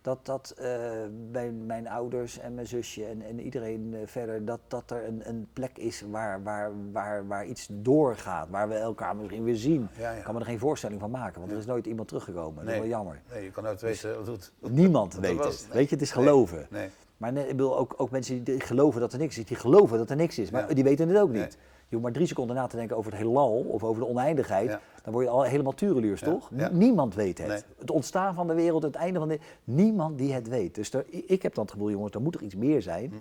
dat, 0.02 0.26
dat 0.26 0.54
eh, 0.58 0.90
bij 1.30 1.50
mijn 1.50 1.88
ouders 1.88 2.38
en 2.38 2.54
mijn 2.54 2.66
zusje 2.66 3.04
en, 3.04 3.22
en 3.22 3.40
iedereen 3.40 3.94
eh, 3.94 4.00
verder, 4.06 4.44
dat, 4.44 4.60
dat 4.68 4.90
er 4.90 5.06
een, 5.06 5.28
een 5.28 5.48
plek 5.52 5.78
is 5.78 6.02
waar, 6.10 6.42
waar, 6.42 6.70
waar, 6.92 7.26
waar 7.26 7.46
iets 7.46 7.68
doorgaat, 7.70 8.48
waar 8.48 8.68
we 8.68 8.74
elkaar 8.74 9.16
misschien 9.16 9.44
weer 9.44 9.56
zien. 9.56 9.88
Ja, 9.98 10.10
ja. 10.10 10.16
Ik 10.18 10.24
kan 10.24 10.34
me 10.34 10.40
er 10.40 10.46
geen 10.46 10.58
voorstelling 10.58 11.00
van 11.00 11.10
maken, 11.10 11.40
want 11.40 11.52
er 11.52 11.58
is 11.58 11.66
nooit 11.66 11.86
iemand 11.86 12.08
teruggekomen. 12.08 12.64
Dat 12.64 12.74
is 12.74 12.80
wel 12.80 12.88
jammer. 12.88 13.20
Nee, 13.32 13.44
je 13.44 13.50
kan 13.50 13.64
nooit 13.64 13.80
weten 13.80 14.08
wat 14.16 14.26
het 14.26 14.52
doet. 14.60 14.72
Niemand 14.72 15.14
weet 15.14 15.44
het. 15.44 15.64
nee. 15.66 15.76
Weet 15.76 15.88
je, 15.88 15.94
het 15.94 16.04
is 16.04 16.14
Nee, 16.14 16.24
geloven. 16.24 16.66
Nee. 16.70 16.90
Maar 17.22 17.36
ik 17.36 17.46
bedoel, 17.46 17.78
ook, 17.78 17.94
ook 17.96 18.10
mensen 18.10 18.44
die 18.44 18.60
geloven 18.60 19.00
dat 19.00 19.12
er 19.12 19.18
niks 19.18 19.38
is, 19.38 19.44
die 19.44 19.56
geloven 19.56 19.98
dat 19.98 20.10
er 20.10 20.16
niks 20.16 20.38
is, 20.38 20.50
maar 20.50 20.68
Ja. 20.68 20.74
die 20.74 20.84
weten 20.84 21.08
het 21.08 21.18
ook 21.18 21.28
niet. 21.30 21.38
Nee. 21.38 21.48
Je 21.48 21.98
hoeft 21.98 22.02
maar 22.02 22.12
drie 22.12 22.26
seconden 22.26 22.56
na 22.56 22.66
te 22.66 22.76
denken 22.76 22.96
over 22.96 23.10
het 23.12 23.20
heelal 23.20 23.58
of 23.68 23.84
over 23.84 24.02
de 24.02 24.08
oneindigheid, 24.08 24.68
Ja. 24.68 24.80
dan 25.02 25.12
word 25.12 25.24
je 25.24 25.30
al 25.30 25.42
helemaal 25.42 25.72
tureluurs, 25.74 26.20
Ja. 26.20 26.26
toch? 26.26 26.50
Niemand 26.72 27.14
weet 27.14 27.38
het. 27.38 27.46
Nee. 27.46 27.60
Het 27.78 27.90
ontstaan 27.90 28.34
van 28.34 28.46
de 28.46 28.54
wereld, 28.54 28.82
het 28.82 28.94
einde 28.94 29.18
van 29.18 29.28
de... 29.28 29.38
Niemand 29.64 30.18
die 30.18 30.32
het 30.32 30.48
weet. 30.48 30.74
Dus 30.74 30.92
er, 30.92 31.04
ik 31.10 31.42
heb 31.42 31.54
dan 31.54 31.64
het 31.64 31.72
gevoel, 31.72 31.90
jongens, 31.90 32.14
er 32.14 32.20
moet 32.22 32.34
er 32.34 32.42
iets 32.42 32.54
meer 32.54 32.82
zijn. 32.82 33.08
Hm. 33.10 33.16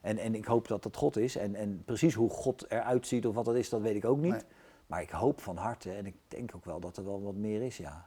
En, 0.00 0.18
en 0.18 0.34
ik 0.34 0.44
hoop 0.44 0.68
dat 0.68 0.82
dat 0.82 0.96
God 0.96 1.16
is. 1.16 1.36
En, 1.36 1.54
en 1.54 1.82
precies 1.84 2.14
hoe 2.14 2.30
God 2.30 2.64
eruit 2.68 3.06
ziet 3.06 3.26
of 3.26 3.34
wat 3.34 3.44
dat 3.44 3.54
is, 3.54 3.68
dat 3.68 3.80
weet 3.80 3.96
ik 3.96 4.04
ook 4.04 4.18
niet. 4.18 4.32
Nee. 4.32 4.42
Maar 4.86 5.02
ik 5.02 5.10
hoop 5.10 5.40
van 5.40 5.56
harte, 5.56 5.90
en 5.90 6.06
ik 6.06 6.14
denk 6.28 6.52
ook 6.56 6.64
wel 6.64 6.80
dat 6.80 6.96
er 6.96 7.04
wel 7.04 7.22
wat 7.22 7.34
meer 7.34 7.62
is, 7.62 7.76
ja. 7.76 8.06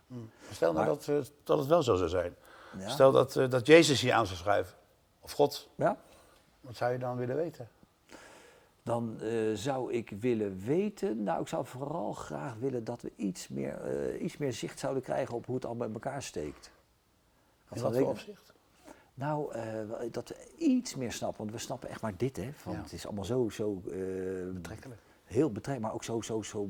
Stel 0.52 0.74
nou 0.74 0.86
Maar- 0.86 0.96
dat, 0.96 1.08
eh, 1.08 1.16
dat 1.44 1.58
het 1.58 1.68
wel 1.68 1.84
zo 1.84 1.96
zou 1.96 2.10
zijn. 2.10 2.34
Stel 2.86 3.12
dat, 3.12 3.36
eh, 3.36 3.50
dat 3.50 3.68
Jezus 3.68 4.02
hier 4.02 4.14
aan 4.14 4.26
zou 4.26 4.38
schrijven. 4.38 4.74
Of 5.26 5.32
God. 5.32 5.70
Ja? 5.76 5.98
Wat 6.62 6.76
zou 6.76 6.92
je 6.92 6.98
dan 6.98 7.18
willen 7.18 7.36
weten? 7.36 7.68
Dan 8.84 9.20
eh, 9.22 9.54
zou 9.54 9.94
ik 9.94 10.10
willen 10.20 10.58
weten, 10.66 11.24
nou 11.24 11.42
ik 11.42 11.48
zou 11.48 11.66
vooral 11.66 12.14
graag 12.14 12.56
willen 12.56 12.84
dat 12.84 13.02
we 13.02 13.12
iets 13.16 13.48
meer, 13.48 13.82
eh, 13.82 14.24
iets 14.24 14.38
meer 14.38 14.54
zicht 14.54 14.80
zouden 14.80 15.04
krijgen 15.04 15.36
op 15.36 15.46
hoe 15.46 15.56
het 15.56 15.66
allemaal 15.66 15.86
bij 15.90 15.96
elkaar 15.96 16.24
steekt. 16.24 16.72
In 17.74 17.82
wat 17.82 17.98
voor 17.98 18.08
opzicht? 18.10 18.54
Nou, 19.14 19.54
eh, 19.54 19.80
dat 20.12 20.30
we 20.30 20.52
iets 20.58 20.96
meer 20.96 21.12
snappen, 21.12 21.38
want 21.38 21.52
we 21.52 21.58
snappen 21.58 21.90
echt 21.90 22.02
maar 22.02 22.18
dit 22.18 22.38
hè. 22.38 22.54
Van, 22.54 22.74
Ja. 22.74 22.82
Het 22.82 22.94
is 22.94 23.06
allemaal 23.06 23.26
zo, 23.26 23.50
zo 23.50 23.74
Betrekkelijk. 24.54 25.02
heel 25.24 25.52
betrekkelijk, 25.52 25.82
maar 25.82 25.94
ook 25.94 26.04
zo, 26.04 26.22
zo, 26.22 26.42
zo 26.42 26.70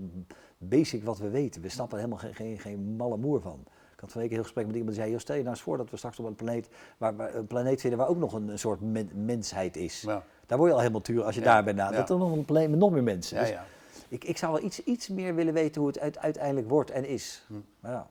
basic 0.57 1.03
wat 1.03 1.17
we 1.17 1.29
weten. 1.29 1.61
We 1.61 1.69
snappen 1.69 1.97
er 1.97 2.03
helemaal 2.03 2.23
geen, 2.23 2.35
geen, 2.35 2.59
geen 2.59 2.95
malle 2.95 3.17
moer 3.17 3.41
van. 3.41 3.63
Ik 3.95 4.01
had 4.01 4.11
van 4.11 4.21
een 4.21 4.27
week 4.27 4.29
een 4.29 4.33
heel 4.35 4.43
gesprek 4.43 4.65
met 4.65 4.75
iemand 4.75 4.91
die 4.93 5.01
zei, 5.01 5.11
joh, 5.13 5.21
stel 5.21 5.35
je 5.35 5.41
nou 5.41 5.53
eens 5.55 5.63
voor 5.63 5.77
dat 5.77 5.89
we 5.89 5.97
straks 5.97 6.19
op 6.19 6.25
een 6.25 6.35
planeet, 6.35 6.69
waar, 6.97 7.15
waar, 7.15 7.35
een 7.35 7.47
planeet 7.47 7.81
vinden 7.81 7.99
waar 7.99 8.07
ook 8.07 8.17
nog 8.17 8.33
een, 8.33 8.47
een 8.47 8.59
soort 8.59 8.81
men- 8.81 9.25
mensheid 9.25 9.75
is. 9.77 10.01
Ja. 10.01 10.23
Daar 10.45 10.57
word 10.57 10.69
je 10.69 10.75
al 10.75 10.81
helemaal 10.81 11.01
tuur 11.01 11.23
als 11.23 11.35
je 11.35 11.41
Ja, 11.41 11.47
daar 11.53 11.63
bent. 11.63 11.77
ja. 11.77 11.91
Dat 11.91 12.09
er 12.09 12.17
nog 12.17 12.31
een 12.31 12.45
planeet 12.45 12.69
met 12.69 12.79
nog 12.79 12.91
meer 12.91 13.03
mensen. 13.03 13.35
Ja, 13.37 13.43
Dus 13.43 13.51
ja. 13.51 13.65
Ik, 14.07 14.23
ik 14.23 14.37
zou 14.37 14.53
wel 14.53 14.61
iets, 14.63 14.83
iets 14.83 15.07
meer 15.07 15.35
willen 15.35 15.53
weten 15.53 15.81
hoe 15.81 15.89
het 15.89 15.99
uit- 15.99 16.17
uiteindelijk 16.17 16.69
wordt 16.69 16.91
en 16.91 17.05
is. 17.05 17.43
Hm. 17.47 17.53
Maar 17.79 17.91
ja. 17.91 18.07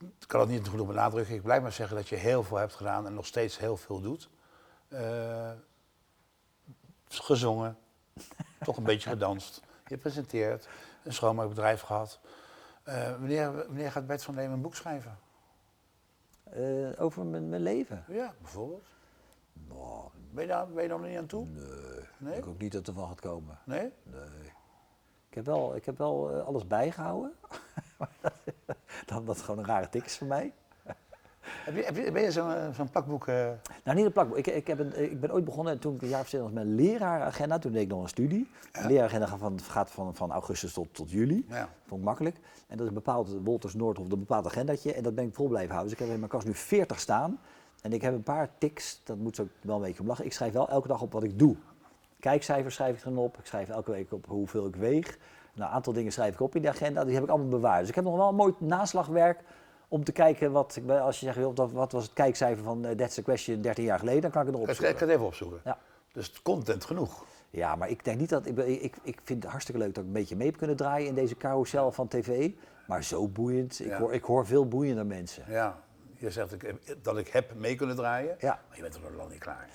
Ik 0.00 0.28
kan 0.28 0.40
het 0.40 0.48
niet 0.48 0.68
goed 0.68 0.80
op 0.80 0.86
benadrukken. 0.86 1.34
Ik 1.34 1.42
blijf 1.42 1.62
maar 1.62 1.72
zeggen 1.72 1.96
dat 1.96 2.08
je 2.08 2.16
heel 2.16 2.42
veel 2.42 2.56
hebt 2.56 2.74
gedaan 2.74 3.06
en 3.06 3.14
nog 3.14 3.26
steeds 3.26 3.58
heel 3.58 3.76
veel 3.76 4.00
doet. 4.00 4.28
Eh, 4.88 5.50
gezongen, 7.08 7.76
toch 8.64 8.76
een 8.76 8.82
beetje 8.84 9.08
gedanst. 9.10 9.60
Je 9.86 9.96
presenteert, 9.96 10.68
een 11.02 11.12
schoonmaakbedrijf 11.12 11.80
gehad. 11.80 12.20
Eh, 12.82 13.10
wanneer, 13.10 13.52
wanneer 13.66 13.90
gaat 13.92 14.06
Bert 14.06 14.22
van 14.22 14.34
Leeuwen 14.34 14.54
een 14.54 14.62
boek 14.62 14.74
schrijven? 14.74 15.18
Eh, 16.44 17.00
over 17.02 17.24
mijn, 17.26 17.48
mijn 17.48 17.62
leven. 17.62 18.04
Ja, 18.08 18.34
bijvoorbeeld. 18.40 18.86
Nou, 19.52 20.08
Ben 20.30 20.42
je 20.42 20.48
daar, 20.48 20.68
ben 20.68 20.82
je 20.82 20.88
daar 20.88 20.98
nog 20.98 21.08
niet 21.08 21.18
aan 21.18 21.26
toe? 21.26 21.46
nee, 21.46 21.62
ik 21.98 22.08
Nee? 22.18 22.32
denk 22.34 22.46
ook 22.46 22.58
niet 22.58 22.72
dat 22.72 22.86
er 22.86 22.94
van 22.94 23.08
gaat 23.08 23.20
komen. 23.20 23.58
Nee? 23.64 23.92
Nee. 24.02 24.22
Ik 25.28 25.34
heb 25.34 25.46
wel, 25.46 25.76
ik 25.76 25.84
heb 25.84 25.98
wel 25.98 26.30
eh, 26.32 26.46
alles 26.46 26.66
bijgehouden. 26.66 27.34
dat 29.06 29.26
dat 29.26 29.40
gewoon 29.40 29.58
een 29.58 29.66
rare 29.66 29.88
tik 29.88 30.04
is 30.04 30.18
voor 30.18 30.26
mij. 30.26 30.54
Heb 31.64 31.76
je, 31.76 31.82
heb 31.82 31.96
je, 31.96 32.12
ben 32.12 32.22
je 32.22 32.30
zo'n 32.32 32.52
eh, 32.52 32.68
zo'n 32.74 32.90
plakboek? 32.90 33.26
eh, 33.26 33.48
Nou, 33.84 33.96
niet 33.96 34.06
een 34.06 34.12
plakboek. 34.12 34.36
Ik, 34.36 34.46
ik, 34.46 34.66
heb 34.66 34.78
een, 34.78 35.02
ik 35.02 35.20
ben 35.20 35.32
ooit 35.32 35.44
begonnen 35.44 35.78
toen 35.78 35.94
ik 35.94 36.02
een 36.02 36.08
jaar 36.08 36.20
of 36.20 36.30
was 36.30 36.50
met 36.50 36.64
een 36.64 36.74
lerarenagenda. 36.74 37.58
Toen 37.58 37.72
deed 37.72 37.82
ik 37.82 37.88
nog 37.88 38.02
een 38.02 38.08
studie. 38.08 38.50
Een 38.72 38.86
lerarenagenda 38.86 39.26
gaat 39.26 39.38
van, 39.38 39.60
gaat 39.60 39.90
van, 39.90 40.14
van 40.14 40.30
augustus 40.32 40.72
tot, 40.72 40.94
tot 40.94 41.10
juli. 41.10 41.44
ja. 41.48 41.68
Vond 41.86 42.00
ik 42.00 42.06
makkelijk. 42.06 42.36
En 42.68 42.76
dat 42.76 42.86
is 42.86 42.92
bepaald 42.92 43.36
Wolters 43.44 43.74
Noordhof, 43.74 44.10
een 44.10 44.18
bepaald 44.18 44.46
agendaatje. 44.46 44.94
En 44.94 45.02
dat 45.02 45.14
ben 45.14 45.24
ik 45.26 45.34
vol 45.34 45.48
blijven 45.48 45.70
houden. 45.74 45.90
Dus 45.90 46.00
ik 46.00 46.04
heb 46.06 46.14
in 46.14 46.20
mijn 46.20 46.30
kast 46.32 46.46
nu 46.46 46.54
40 46.54 47.00
staan. 47.00 47.38
En 47.82 47.92
ik 47.92 48.02
heb 48.02 48.14
een 48.14 48.22
paar 48.22 48.48
tics, 48.58 49.00
dat 49.04 49.16
moet 49.16 49.36
ze 49.36 49.42
ook 49.42 49.48
wel 49.60 49.76
een 49.76 49.82
beetje 49.82 50.00
om 50.00 50.06
lachen. 50.06 50.24
Ik 50.24 50.32
schrijf 50.32 50.52
wel 50.52 50.68
elke 50.68 50.88
dag 50.88 51.02
op 51.02 51.12
wat 51.12 51.22
ik 51.22 51.38
doe. 51.38 51.56
Kijkcijfers 52.20 52.74
schrijf 52.74 52.96
ik 52.96 53.00
erin 53.04 53.16
op. 53.16 53.38
Ik 53.38 53.46
schrijf 53.46 53.68
elke 53.68 53.90
week 53.90 54.12
op 54.12 54.26
hoeveel 54.26 54.66
ik 54.66 54.76
weeg. 54.76 55.18
Nou, 55.54 55.68
een 55.68 55.74
aantal 55.76 55.92
dingen 55.92 56.12
schrijf 56.12 56.34
ik 56.34 56.40
op 56.40 56.56
in 56.56 56.62
de 56.62 56.68
agenda. 56.68 57.04
Die 57.04 57.14
heb 57.14 57.22
ik 57.22 57.28
allemaal 57.30 57.48
bewaard. 57.48 57.80
Dus 57.80 57.88
ik 57.88 57.94
heb 57.94 58.04
nog 58.04 58.16
wel 58.16 58.28
een 58.28 58.34
mooi 58.34 58.54
naslagwerk 58.58 59.40
om 59.92 60.04
te 60.04 60.12
kijken 60.12 60.52
wat, 60.52 60.76
ik- 60.76 60.90
als 60.90 61.20
je 61.20 61.32
zegt, 61.32 61.56
wat 61.72 61.92
was 61.92 62.02
het 62.04 62.12
kijkcijfer 62.12 62.64
van 62.64 62.84
eh, 62.84 62.96
That's 62.96 63.14
the 63.14 63.22
Question 63.22 63.60
13 63.60 63.84
jaar 63.84 63.98
geleden, 63.98 64.20
dan 64.22 64.30
kan 64.30 64.40
ik 64.40 64.46
het 64.46 64.56
erop 64.56 64.68
Ik, 64.68 64.78
ik 64.78 64.96
ga 64.98 65.04
het 65.06 65.14
even 65.14 65.26
opzoeken. 65.26 65.60
Ja. 65.64 65.78
Dus 66.12 66.42
content 66.42 66.84
genoeg. 66.84 67.24
Ja, 67.50 67.76
maar 67.76 67.88
ik 67.88 68.04
denk 68.04 68.18
niet 68.20 68.28
dat. 68.28 68.46
Ik, 68.46 68.58
ik, 68.58 68.96
ik 69.02 69.20
vind 69.24 69.42
het 69.42 69.50
hartstikke 69.50 69.80
leuk 69.80 69.94
dat 69.94 70.02
ik 70.02 70.08
een 70.08 70.14
beetje 70.16 70.36
mee 70.36 70.46
heb 70.46 70.56
kunnen 70.56 70.76
draaien 70.76 71.08
in 71.08 71.14
deze 71.14 71.36
carousel 71.36 71.92
van 71.92 72.08
tv. 72.08 72.50
Maar 72.86 73.04
zo 73.04 73.28
boeiend. 73.28 73.80
Ik, 73.80 73.86
Ja. 73.86 73.98
hoor, 73.98 74.12
ik 74.14 74.24
hoor 74.24 74.46
veel 74.46 74.68
boeiender 74.68 75.06
mensen. 75.06 75.44
Ja, 75.48 75.78
je 76.16 76.30
zegt 76.30 76.52
ik, 76.52 76.74
dat 77.02 77.18
ik 77.18 77.28
heb 77.28 77.54
mee 77.54 77.74
kunnen 77.74 77.96
draaien. 77.96 78.36
Ja. 78.38 78.60
Maar 78.68 78.76
je 78.76 78.82
bent 78.82 78.94
er 78.94 79.00
nog 79.00 79.14
lang 79.16 79.30
niet 79.30 79.38
klaar. 79.40 79.68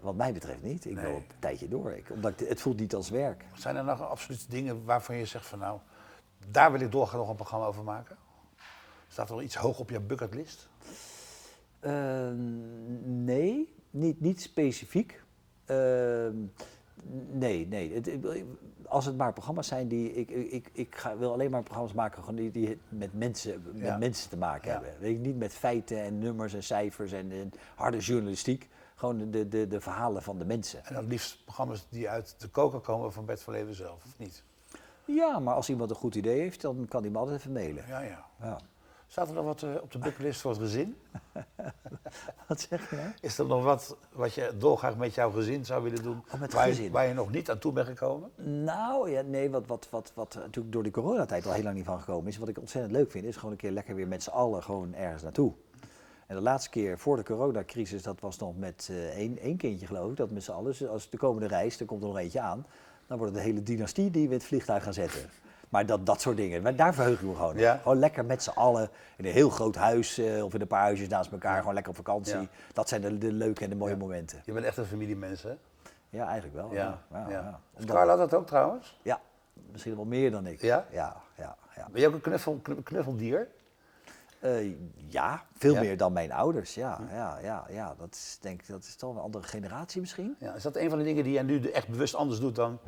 Wat 0.00 0.14
mij 0.14 0.32
betreft 0.32 0.62
niet. 0.62 0.84
Ik 0.84 0.94
Nee. 0.94 1.04
wil 1.04 1.14
een 1.14 1.24
tijdje 1.38 1.68
door. 1.68 1.90
Ik, 1.92 2.10
omdat 2.10 2.40
het 2.40 2.60
voelt 2.60 2.78
niet 2.80 2.94
als 2.94 3.10
werk. 3.10 3.44
Zijn 3.54 3.76
er 3.76 3.84
nog 3.84 4.08
absoluut 4.08 4.50
dingen 4.50 4.84
waarvan 4.84 5.16
je 5.16 5.24
zegt 5.24 5.46
van 5.46 5.58
nou, 5.58 5.78
daar 6.50 6.72
wil 6.72 6.80
ik 6.80 6.92
doorgaan 6.92 7.18
nog 7.18 7.28
een 7.28 7.34
programma 7.36 7.66
over 7.66 7.84
maken? 7.84 8.16
Staat 9.16 9.28
er 9.28 9.34
nog 9.34 9.44
iets 9.44 9.56
hoog 9.56 9.78
op 9.78 9.90
je 9.90 10.00
bucketlist? 10.00 10.68
Ehm, 11.80 13.24
nee, 13.24 13.74
niet, 13.90 14.20
niet 14.20 14.40
specifiek. 14.40 15.22
Ehm, 15.64 16.34
nee, 17.30 17.66
nee. 17.66 17.94
Het- 17.94 18.18
als 18.86 19.04
het 19.06 19.16
maar 19.16 19.32
programma's 19.32 19.66
zijn 19.66 19.88
die. 19.88 20.12
Ik, 20.14 20.30
ik, 20.30 20.70
ik, 20.72 20.96
ga, 20.96 21.16
wil 21.16 21.32
alleen 21.32 21.50
maar 21.50 21.62
programma's 21.62 21.92
maken 21.92 22.20
gewoon 22.22 22.34
die, 22.36 22.50
die 22.50 22.78
met, 22.88 23.14
mensen, 23.14 23.62
met 23.72 23.82
Ja. 23.82 23.96
mensen 23.96 24.30
te 24.30 24.36
maken 24.36 24.68
Ja. 24.70 24.72
hebben. 24.80 25.00
Weet 25.00 25.12
je, 25.12 25.18
niet 25.18 25.36
met 25.38 25.52
feiten 25.52 26.02
en 26.02 26.18
nummers 26.18 26.54
en 26.54 26.62
cijfers 26.62 27.12
en, 27.12 27.30
en 27.32 27.50
harde 27.74 27.98
journalistiek. 27.98 28.68
Gewoon 28.94 29.30
de, 29.30 29.48
de, 29.48 29.66
de 29.66 29.80
verhalen 29.80 30.22
van 30.22 30.38
de 30.38 30.44
mensen. 30.44 30.84
En 30.84 30.94
dan 30.94 31.06
liefst 31.06 31.44
programma's 31.44 31.86
die 31.90 32.08
uit 32.08 32.34
de 32.38 32.48
koker 32.48 32.80
komen 32.80 33.12
van 33.12 33.24
Bert 33.24 33.42
van 33.42 33.52
Leeuwen 33.52 33.74
zelf, 33.74 34.04
of 34.04 34.18
niet? 34.18 34.42
Ja, 35.04 35.38
maar 35.38 35.54
als 35.54 35.68
iemand 35.68 35.90
een 35.90 35.96
goed 35.96 36.14
idee 36.14 36.40
heeft, 36.40 36.60
dan 36.60 36.86
kan 36.88 37.02
hij 37.02 37.10
me 37.10 37.18
altijd 37.18 37.38
even 37.38 37.52
mailen. 37.52 37.84
Ja, 37.88 38.00
ja. 38.00 38.24
Ja. 38.40 38.58
Staat 39.06 39.28
er 39.28 39.34
nog 39.34 39.44
wat 39.44 39.62
eh, 39.62 39.70
op 39.82 39.92
de 39.92 39.98
bucketlist 39.98 40.40
voor 40.40 40.50
het 40.50 40.60
gezin? 40.60 40.96
Wat 42.48 42.60
zeg 42.60 42.90
je 42.90 42.96
nou? 42.96 43.08
Is 43.20 43.38
er 43.38 43.46
nog 43.46 43.64
wat 43.64 43.96
wat 44.12 44.34
je 44.34 44.52
dolgraag 44.58 44.96
met 44.96 45.14
jouw 45.14 45.30
gezin 45.30 45.64
zou 45.64 45.82
willen 45.82 46.02
doen? 46.02 46.24
Oh, 46.32 46.40
met 46.40 46.52
waar, 46.52 46.72
Je, 46.72 46.90
waar 46.90 47.06
je 47.06 47.14
nog 47.14 47.30
niet 47.30 47.50
aan 47.50 47.58
toe 47.58 47.72
bent 47.72 47.86
gekomen? 47.86 48.30
Nou, 48.64 49.10
ja, 49.10 49.20
nee, 49.20 49.50
wat, 49.50 49.66
wat, 49.66 49.88
wat, 49.90 50.12
wat 50.14 50.34
natuurlijk 50.34 50.72
door 50.72 50.82
de 50.82 50.90
coronatijd 50.90 51.46
al 51.46 51.52
heel 51.52 51.62
lang 51.62 51.76
niet 51.76 51.84
van 51.84 51.98
gekomen 51.98 52.28
is. 52.28 52.38
Wat 52.38 52.48
ik 52.48 52.58
ontzettend 52.58 52.94
leuk 52.94 53.10
vind, 53.10 53.24
is 53.24 53.36
gewoon 53.36 53.50
een 53.50 53.56
keer 53.56 53.70
lekker 53.70 53.94
weer 53.94 54.08
met 54.08 54.22
z'n 54.22 54.30
allen 54.30 54.62
gewoon 54.62 54.94
ergens 54.94 55.22
naartoe. 55.22 55.52
En 56.26 56.36
de 56.36 56.42
laatste 56.42 56.70
keer 56.70 56.98
voor 56.98 57.16
de 57.16 57.22
coronacrisis, 57.22 58.02
dat 58.02 58.20
was 58.20 58.38
nog 58.38 58.56
met 58.56 58.88
eh, 58.90 59.08
één, 59.08 59.38
één 59.38 59.56
kindje 59.56 59.86
geloof 59.86 60.10
ik, 60.10 60.16
dat 60.16 60.30
met 60.30 60.44
z'n 60.44 60.50
allen. 60.50 60.64
Dus 60.64 60.86
als 60.86 61.10
de 61.10 61.16
komende 61.16 61.46
reis, 61.46 61.80
er 61.80 61.86
komt 61.86 62.02
er 62.02 62.08
nog 62.08 62.18
eentje 62.18 62.40
aan, 62.40 62.66
dan 63.06 63.18
wordt 63.18 63.34
het 63.34 63.42
de 63.42 63.48
hele 63.50 63.62
dynastie 63.62 64.10
die 64.10 64.22
we 64.22 64.32
in 64.32 64.38
het 64.38 64.46
vliegtuig 64.46 64.82
gaan 64.82 64.94
zetten. 64.94 65.20
Maar 65.68 65.86
dat, 65.86 66.06
dat 66.06 66.20
soort 66.20 66.36
dingen, 66.36 66.62
maar 66.62 66.76
daar 66.76 66.94
verheug 66.94 67.20
ik 67.20 67.26
me 67.26 67.34
gewoon. 67.34 67.56
Ja. 67.58 67.76
Gewoon 67.82 67.98
lekker 67.98 68.24
met 68.24 68.42
z'n 68.42 68.50
allen 68.50 68.90
in 69.16 69.24
een 69.24 69.32
heel 69.32 69.50
groot 69.50 69.74
huis 69.76 70.18
eh, 70.18 70.44
of 70.44 70.54
in 70.54 70.60
een 70.60 70.66
paar 70.66 70.80
huisjes 70.82 71.08
naast 71.08 71.32
elkaar. 71.32 71.58
Gewoon 71.58 71.74
lekker 71.74 71.90
op 71.92 71.96
vakantie. 71.96 72.40
Ja. 72.40 72.46
Dat 72.72 72.88
zijn 72.88 73.00
de, 73.00 73.18
de 73.18 73.32
leuke 73.32 73.64
en 73.64 73.70
de 73.70 73.76
mooie 73.76 73.96
momenten. 73.96 74.42
Je 74.44 74.52
bent 74.52 74.64
echt 74.66 74.76
een 74.76 74.84
familiemens, 74.84 75.42
hè? 75.42 75.54
Ja, 76.10 76.24
eigenlijk 76.26 76.54
wel. 76.54 76.72
Ja. 76.72 76.98
Ja, 77.28 77.60
Carla 77.84 78.16
dat 78.16 78.34
ook 78.34 78.46
trouwens? 78.46 78.98
Ja, 79.02 79.20
misschien 79.72 79.96
wel 79.96 80.04
meer 80.04 80.30
dan 80.30 80.46
ik. 80.46 80.60
Ja? 80.60 80.86
Ja, 80.90 81.16
ja. 81.36 81.56
Ben 81.92 82.00
je 82.00 82.06
ook 82.06 82.14
een 82.14 82.20
knuffel, 82.20 82.58
knu- 82.62 82.82
knuffeldier? 82.82 83.48
Eh, 84.40 84.70
ja 85.08 85.42
veel 85.56 85.74
Ja? 85.74 85.80
meer 85.80 85.96
dan 85.96 86.12
mijn 86.12 86.32
ouders. 86.32 86.74
Ja, 86.74 86.98
ja, 87.12 87.38
ja, 87.42 87.64
ja. 87.68 87.94
Dat 87.98 88.14
is 88.14 88.38
denk 88.40 88.66
dat 88.66 88.82
is 88.82 88.96
toch 88.96 89.14
een 89.14 89.20
andere 89.20 89.44
generatie 89.44 90.00
misschien. 90.00 90.36
Ja, 90.38 90.54
is 90.54 90.62
dat 90.62 90.76
een 90.76 90.88
van 90.88 90.98
de 90.98 91.04
dingen 91.04 91.24
die 91.24 91.32
jij 91.32 91.42
nu 91.42 91.68
echt 91.70 91.88
bewust 91.88 92.14
anders 92.14 92.40
doet 92.40 92.54
dan 92.56 92.78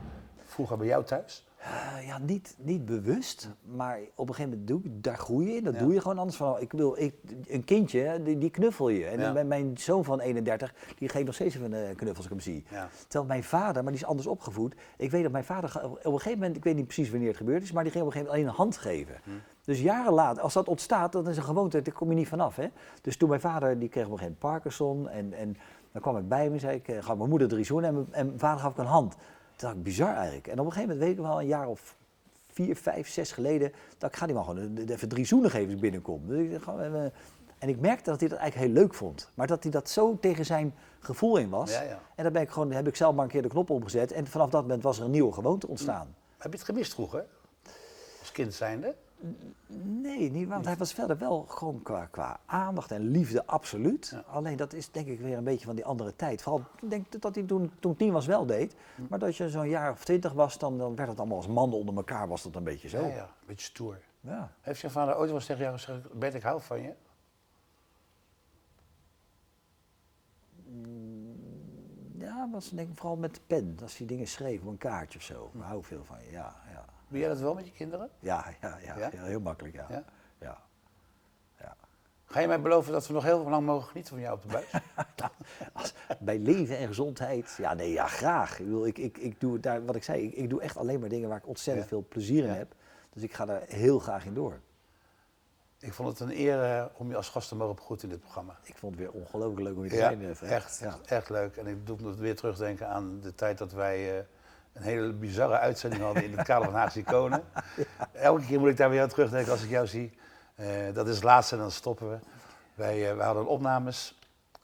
vroeger 0.48 0.76
bij 0.76 0.86
jou 0.86 1.04
thuis? 1.04 1.46
Eh, 1.58 2.06
ja, 2.06 2.18
niet, 2.18 2.54
niet 2.58 2.84
bewust, 2.86 3.50
maar 3.62 3.98
op 4.14 4.28
een 4.28 4.34
gegeven 4.34 4.50
moment 4.50 4.68
doe 4.68 4.80
ik, 4.94 5.02
daar 5.02 5.16
groei 5.18 5.46
je 5.48 5.56
in. 5.56 5.64
Dat 5.64 5.74
Ja. 5.74 5.80
doe 5.80 5.92
je 5.92 6.00
gewoon 6.00 6.18
anders 6.18 6.36
van. 6.36 6.60
Ik 6.60 6.68
bedoel, 6.68 6.98
ik, 6.98 7.14
een 7.48 7.64
kindje, 7.64 8.20
die, 8.22 8.38
die 8.38 8.50
knuffel 8.50 8.88
je. 8.88 9.06
En 9.06 9.20
Ja. 9.20 9.42
mijn, 9.44 9.78
zoon 9.78 10.04
van 10.04 10.20
31, 10.20 10.74
die 10.98 11.08
geeft 11.08 11.24
nog 11.24 11.34
steeds 11.34 11.54
even 11.56 11.72
een 11.72 11.94
knuffel 11.96 12.16
als 12.16 12.24
ik 12.24 12.30
hem 12.30 12.40
zie. 12.40 12.64
Ja. 12.70 12.88
Terwijl 13.02 13.24
mijn 13.30 13.44
vader, 13.44 13.82
maar 13.82 13.92
die 13.92 14.00
is 14.02 14.06
anders 14.08 14.26
opgevoed. 14.26 14.74
Ik 14.96 15.10
weet 15.10 15.22
dat 15.22 15.32
mijn 15.32 15.44
vader 15.44 15.70
ga- 15.70 15.84
op 15.86 16.04
een 16.04 16.12
gegeven 16.12 16.38
moment, 16.38 16.56
ik 16.56 16.64
weet 16.64 16.74
niet 16.76 16.84
precies 16.86 17.10
wanneer 17.10 17.28
het 17.28 17.36
gebeurd 17.36 17.62
is, 17.62 17.72
maar 17.72 17.82
die 17.82 17.92
ging 17.92 18.04
op 18.04 18.10
een 18.10 18.16
gegeven 18.16 18.36
moment 18.40 18.56
alleen 18.58 18.68
een 18.68 18.72
hand 18.72 18.76
geven. 19.06 19.14
Hm. 19.24 19.30
Dus 19.64 19.80
jaren 19.80 20.12
later, 20.12 20.42
als 20.42 20.52
dat 20.54 20.68
ontstaat, 20.68 21.12
dat 21.12 21.28
is 21.28 21.36
een 21.36 21.42
gewoonte, 21.42 21.82
daar 21.82 21.94
kom 21.94 22.08
je 22.08 22.14
niet 22.14 22.28
vanaf. 22.28 22.56
Hè? 22.56 22.66
Dus 23.02 23.16
toen 23.16 23.28
mijn 23.28 23.40
vader, 23.40 23.78
die 23.78 23.88
kreeg 23.88 24.04
op 24.06 24.12
een 24.12 24.18
gegeven 24.18 24.36
moment 24.40 24.62
Parkinson 24.62 25.08
en, 25.08 25.32
en 25.32 25.56
dan 25.92 26.02
kwam 26.02 26.16
ik 26.16 26.28
bij 26.28 26.42
hem 26.44 26.52
en 26.52 26.60
zei 26.60 26.76
ik, 26.76 26.88
eh, 26.88 27.02
gaf 27.02 27.16
mijn 27.16 27.30
moeder 27.30 27.48
drie 27.48 27.64
zoenen 27.64 27.88
en, 27.88 27.94
mijn- 27.94 28.06
en 28.10 28.26
mijn 28.26 28.38
vader 28.38 28.60
gaf 28.60 28.72
ik 28.72 28.78
een 28.78 28.84
hand. 28.84 29.16
Dacht 29.58 29.74
ik, 29.74 29.82
bizar 29.82 30.14
eigenlijk. 30.14 30.46
En 30.46 30.58
op 30.58 30.66
een 30.66 30.72
gegeven 30.72 30.88
moment, 30.94 31.06
weet 31.08 31.18
ik 31.18 31.24
wel, 31.24 31.40
een 31.40 31.46
jaar 31.46 31.66
of 31.68 31.96
vier, 32.52 32.76
vijf, 32.76 33.08
zes 33.08 33.32
geleden, 33.32 33.72
dat 33.98 34.10
ik 34.10 34.16
ga 34.16 34.26
die 34.26 34.34
man 34.34 34.44
gewoon 34.44 34.76
even 34.76 35.08
drie 35.08 35.24
zoenen 35.24 35.50
geven 35.50 35.64
als 35.66 35.74
ik 35.74 35.80
binnenkom. 35.80 36.26
Dus 36.26 36.38
ik 36.38 36.62
gewoon 36.62 36.80
even- 36.80 37.12
en 37.58 37.68
ik 37.68 37.80
merkte 37.80 38.10
dat 38.10 38.20
hij 38.20 38.28
dat 38.28 38.38
eigenlijk 38.38 38.72
heel 38.72 38.82
leuk 38.82 38.94
vond. 38.94 39.30
Maar 39.34 39.46
dat 39.46 39.62
hij 39.62 39.72
dat 39.72 39.88
zo 39.90 40.18
tegen 40.20 40.44
zijn 40.44 40.74
gevoel 41.00 41.36
in 41.36 41.48
was. 41.48 41.70
Ja, 41.72 41.82
ja. 41.82 42.00
En 42.14 42.24
dan 42.24 42.32
ben 42.32 42.42
ik 42.42 42.50
gewoon, 42.50 42.72
heb 42.72 42.86
ik 42.86 42.96
zelf 42.96 43.14
maar 43.14 43.24
een 43.24 43.30
keer 43.30 43.42
de 43.42 43.48
knop 43.48 43.70
opgezet. 43.70 44.12
En 44.12 44.26
vanaf 44.26 44.50
dat 44.50 44.62
moment 44.62 44.82
was 44.82 44.98
er 44.98 45.04
een 45.04 45.10
nieuwe 45.10 45.32
gewoonte 45.32 45.68
ontstaan. 45.68 46.14
Heb 46.36 46.52
je 46.52 46.58
het 46.58 46.66
gemist 46.66 46.94
vroeger? 46.94 47.24
Als 48.20 48.32
kind 48.32 48.54
zijnde? 48.54 48.94
Nee, 49.66 50.30
niet, 50.30 50.48
want 50.48 50.64
hij 50.64 50.76
was 50.76 50.92
verder 50.92 51.18
wel 51.18 51.44
gewoon 51.48 51.82
qua, 51.82 52.06
qua 52.06 52.40
aandacht 52.46 52.90
en 52.90 53.10
liefde 53.10 53.46
absoluut. 53.46 54.08
Ja. 54.12 54.24
Alleen 54.26 54.56
dat 54.56 54.72
is 54.72 54.90
denk 54.90 55.06
ik 55.06 55.20
weer 55.20 55.36
een 55.36 55.44
beetje 55.44 55.66
van 55.66 55.74
die 55.74 55.84
andere 55.84 56.16
tijd. 56.16 56.42
Vooral 56.42 56.64
ik 56.80 56.90
denk 56.90 57.22
dat 57.22 57.34
hij 57.34 57.44
toen, 57.44 57.72
toen 57.80 57.96
tien 57.96 58.12
was 58.12 58.26
wel 58.26 58.46
deed. 58.46 58.74
Hm. 58.94 59.02
Maar 59.08 59.18
dat 59.18 59.36
je 59.36 59.50
zo'n 59.50 59.68
jaar 59.68 59.92
of 59.92 60.04
twintig 60.04 60.32
was, 60.32 60.58
dan, 60.58 60.78
dan 60.78 60.96
werd 60.96 61.08
het 61.08 61.18
allemaal 61.18 61.36
als 61.36 61.46
mannen 61.46 61.78
onder 61.78 61.96
elkaar 61.96 62.28
was 62.28 62.42
dat 62.42 62.54
een 62.54 62.64
beetje 62.64 62.88
zo. 62.88 63.00
Ja, 63.00 63.06
ja. 63.06 63.22
Een 63.22 63.46
beetje 63.46 63.66
stoer. 63.66 63.98
Ja. 64.20 64.52
Heeft 64.60 64.80
je 64.80 64.90
vader 64.90 65.16
ooit 65.16 65.26
wel 65.26 65.36
eens 65.36 65.46
tegen 65.46 65.62
jou 65.62 65.78
gezegd, 65.78 66.12
Bert, 66.12 66.34
ik 66.34 66.42
hou 66.42 66.60
van 66.60 66.82
je? 66.82 66.92
Ja, 72.18 72.48
was 72.50 72.70
denk 72.70 72.90
ik 72.90 72.96
vooral 72.96 73.16
met 73.16 73.34
de 73.34 73.40
pen. 73.46 73.78
Als 73.82 73.98
hij 73.98 74.06
dingen 74.06 74.26
schreef 74.26 74.60
op 74.60 74.66
een 74.66 74.78
kaartje 74.78 75.18
of 75.18 75.24
zo. 75.24 75.50
Ik 75.54 75.60
hou 75.60 75.84
veel 75.84 76.04
van 76.04 76.16
je, 76.24 76.30
ja. 76.30 76.56
Ja, 76.72 76.84
Doe 77.08 77.18
jij 77.18 77.28
dat 77.28 77.38
wel 77.40 77.54
met 77.54 77.66
je 77.66 77.72
kinderen? 77.72 78.10
ja, 78.20 78.46
ja, 78.60 78.78
ja, 78.84 78.96
Ja? 78.98 79.10
heel 79.12 79.40
makkelijk, 79.40 79.74
ja. 79.74 79.86
Ja? 79.90 80.04
ja. 80.40 80.58
Ga 82.30 82.40
je 82.40 82.46
mij 82.46 82.60
beloven 82.60 82.92
dat 82.92 83.06
we 83.06 83.12
nog 83.12 83.22
heel 83.24 83.48
lang 83.48 83.66
mogen 83.66 83.88
genieten 83.88 84.12
van 84.12 84.22
jou 84.22 84.34
op 84.36 84.42
de 84.42 84.48
buis? 84.48 84.70
Als, 85.72 85.94
bij 86.18 86.38
leven 86.38 86.76
en 86.78 86.86
gezondheid, 86.86 87.54
ja 87.58 87.74
nee, 87.74 87.92
ja 87.92 88.06
graag. 88.06 88.58
Ik, 88.58 88.64
bedoel, 88.64 88.86
ik, 88.86 88.98
ik, 88.98 89.18
ik 89.18 89.40
doe 89.40 89.60
daar, 89.60 89.84
wat 89.84 89.96
ik 89.96 90.02
zei, 90.04 90.22
ik, 90.22 90.34
ik 90.34 90.50
doe 90.50 90.60
echt 90.62 90.76
alleen 90.76 91.00
maar 91.00 91.08
dingen 91.08 91.28
waar 91.28 91.38
ik 91.38 91.46
ontzettend 91.46 91.88
veel 91.88 92.04
plezier 92.08 92.44
in 92.44 92.50
heb. 92.50 92.74
Dus 93.12 93.22
ik 93.22 93.32
ga 93.34 93.44
daar 93.44 93.62
heel 93.66 93.98
graag 93.98 94.24
in 94.24 94.34
door. 94.34 94.60
ik 95.78 95.92
vond 95.92 96.08
het 96.18 96.20
een 96.20 96.38
eer 96.38 96.62
eh, 96.62 96.84
om 96.96 97.08
je 97.08 97.16
als 97.16 97.28
gast 97.28 97.48
te 97.48 97.54
mogen 97.56 97.74
begroeten 97.74 98.08
in 98.08 98.14
dit 98.14 98.22
programma. 98.22 98.56
Ik 98.62 98.76
vond 98.76 98.94
het 98.94 99.02
weer 99.02 99.12
ongelooflijk 99.12 99.60
leuk 99.62 99.74
om 99.76 99.80
hier 99.80 99.90
te 99.90 99.96
zijn. 99.96 100.22
eh, 100.22 100.50
echt, 100.50 100.78
Ja. 100.78 100.96
echt 101.06 101.30
leuk. 101.30 101.56
En 101.56 101.66
ik 101.66 101.86
doe 101.86 101.96
me 102.00 102.14
weer 102.14 102.36
terugdenken 102.36 102.88
aan 102.88 103.20
de 103.20 103.34
tijd 103.34 103.58
dat 103.58 103.72
wij 103.72 104.18
eh, 104.18 104.24
een 104.72 104.82
hele 104.82 105.12
bizarre 105.12 105.58
uitzending 105.58 106.02
hadden 106.02 106.24
in 106.24 106.36
het 106.36 106.46
kader 106.46 106.64
van 106.64 106.74
Haagse 106.74 106.98
Iconen. 106.98 107.44
Elke 108.12 108.46
keer 108.46 108.60
moet 108.60 108.68
ik 108.68 108.76
daar 108.76 108.90
weer 108.90 109.02
aan 109.02 109.08
terugdenken 109.08 109.52
als 109.52 109.62
ik 109.62 109.70
jou 109.70 109.86
zie. 109.86 110.18
Eh, 110.54 110.66
dat 110.92 111.08
is 111.08 111.14
het 111.14 111.24
laatste 111.24 111.54
en 111.54 111.60
dan 111.60 111.70
stoppen 111.70 112.10
we. 112.10 112.18
Wij, 112.74 113.10
eh, 113.10 113.16
wij 113.16 113.26
hadden 113.26 113.46
opnames 113.46 114.18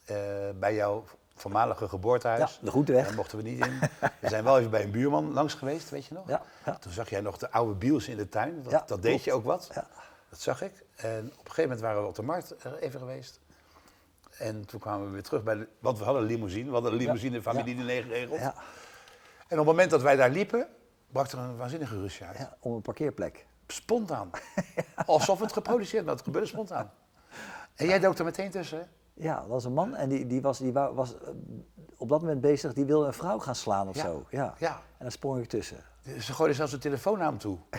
eh, 0.04 0.16
bij 0.54 0.74
jouw 0.74 1.04
voormalige 1.34 1.88
geboortehuis. 1.88 2.52
Ja, 2.52 2.64
de 2.64 2.70
Groenteweg. 2.70 3.06
Daar 3.06 3.14
mochten 3.14 3.38
we 3.38 3.44
niet 3.44 3.66
in. 3.66 3.78
We 4.20 4.28
zijn 4.28 4.44
wel 4.44 4.58
even 4.58 4.70
bij 4.70 4.82
een 4.82 4.90
buurman 4.90 5.32
langs 5.32 5.54
geweest, 5.54 5.90
weet 5.90 6.06
je 6.06 6.14
nog? 6.14 6.28
Ja, 6.28 6.42
ja. 6.64 6.76
Toen 6.78 6.92
zag 6.92 7.10
jij 7.10 7.20
nog 7.20 7.38
de 7.38 7.50
oude 7.50 7.74
bios 7.74 8.08
in 8.08 8.16
de 8.16 8.28
tuin. 8.28 8.62
Dat, 8.62 8.72
Ja, 8.72 8.84
dat 8.86 9.02
deed 9.02 9.10
klopt. 9.10 9.24
je 9.24 9.32
ook 9.32 9.44
wat. 9.44 9.70
Ja. 9.74 9.86
Dat 10.28 10.40
zag 10.40 10.62
ik. 10.62 10.72
En 10.96 11.18
op 11.18 11.24
een 11.24 11.32
gegeven 11.36 11.62
moment 11.62 11.80
waren 11.80 12.02
we 12.02 12.08
op 12.08 12.14
de 12.14 12.22
markt 12.22 12.54
even 12.80 13.00
geweest. 13.00 13.40
En 14.38 14.64
toen 14.66 14.80
kwamen 14.80 15.06
we 15.06 15.12
weer 15.12 15.22
terug 15.22 15.42
bij 15.42 15.54
de... 15.54 15.68
Want 15.78 15.98
we 15.98 16.04
hadden 16.04 16.22
een 16.22 16.28
limousine. 16.28 16.66
We 16.66 16.72
hadden 16.72 16.92
een 16.92 16.98
limousine 16.98 17.42
familie 17.42 17.76
die 17.76 18.02
geregeld. 18.02 18.40
Ja, 18.40 18.54
En 19.54 19.60
op 19.60 19.66
het 19.66 19.74
moment 19.74 19.90
dat 19.90 20.02
wij 20.02 20.16
daar 20.16 20.30
liepen, 20.30 20.66
brak 21.12 21.30
er 21.30 21.38
een 21.38 21.56
waanzinnige 21.56 22.00
ruzie 22.00 22.26
uit. 22.26 22.38
ja, 22.38 22.56
om 22.60 22.72
een 22.72 22.82
parkeerplek. 22.82 23.46
Spontaan. 23.66 24.30
Alsof 25.06 25.40
het 25.40 25.52
geproduceerd 25.52 26.04
was. 26.04 26.14
Het 26.14 26.24
gebeurde 26.24 26.46
spontaan. 26.46 26.90
En 27.74 27.86
jij 27.86 27.98
dook 27.98 28.18
er 28.18 28.24
meteen 28.24 28.50
tussen. 28.50 28.88
Ja, 29.14 29.36
dat 29.40 29.46
was 29.48 29.64
een 29.64 29.72
man 29.72 29.94
en 29.94 30.08
die, 30.08 30.26
die 30.26 30.42
was, 30.42 30.58
die 30.58 30.72
was 30.72 31.14
eh, 31.14 31.28
op 31.96 32.08
dat 32.08 32.20
moment 32.20 32.40
bezig, 32.40 32.72
die 32.72 32.84
wilde 32.84 33.06
een 33.06 33.12
vrouw 33.12 33.38
gaan 33.38 33.54
slaan 33.54 33.88
of 33.88 33.96
Ja. 33.96 34.02
zo. 34.02 34.26
Ja. 34.30 34.54
Ja. 34.58 34.70
En 34.70 34.82
daar 34.98 35.12
sprong 35.12 35.42
ik 35.42 35.48
tussen. 35.48 35.76
Ze 36.20 36.32
gooiden 36.32 36.56
zelfs 36.56 36.72
de 36.72 36.78
telefoon 36.78 37.18
naar 37.18 37.28
hem 37.28 37.38
toe. 37.38 37.58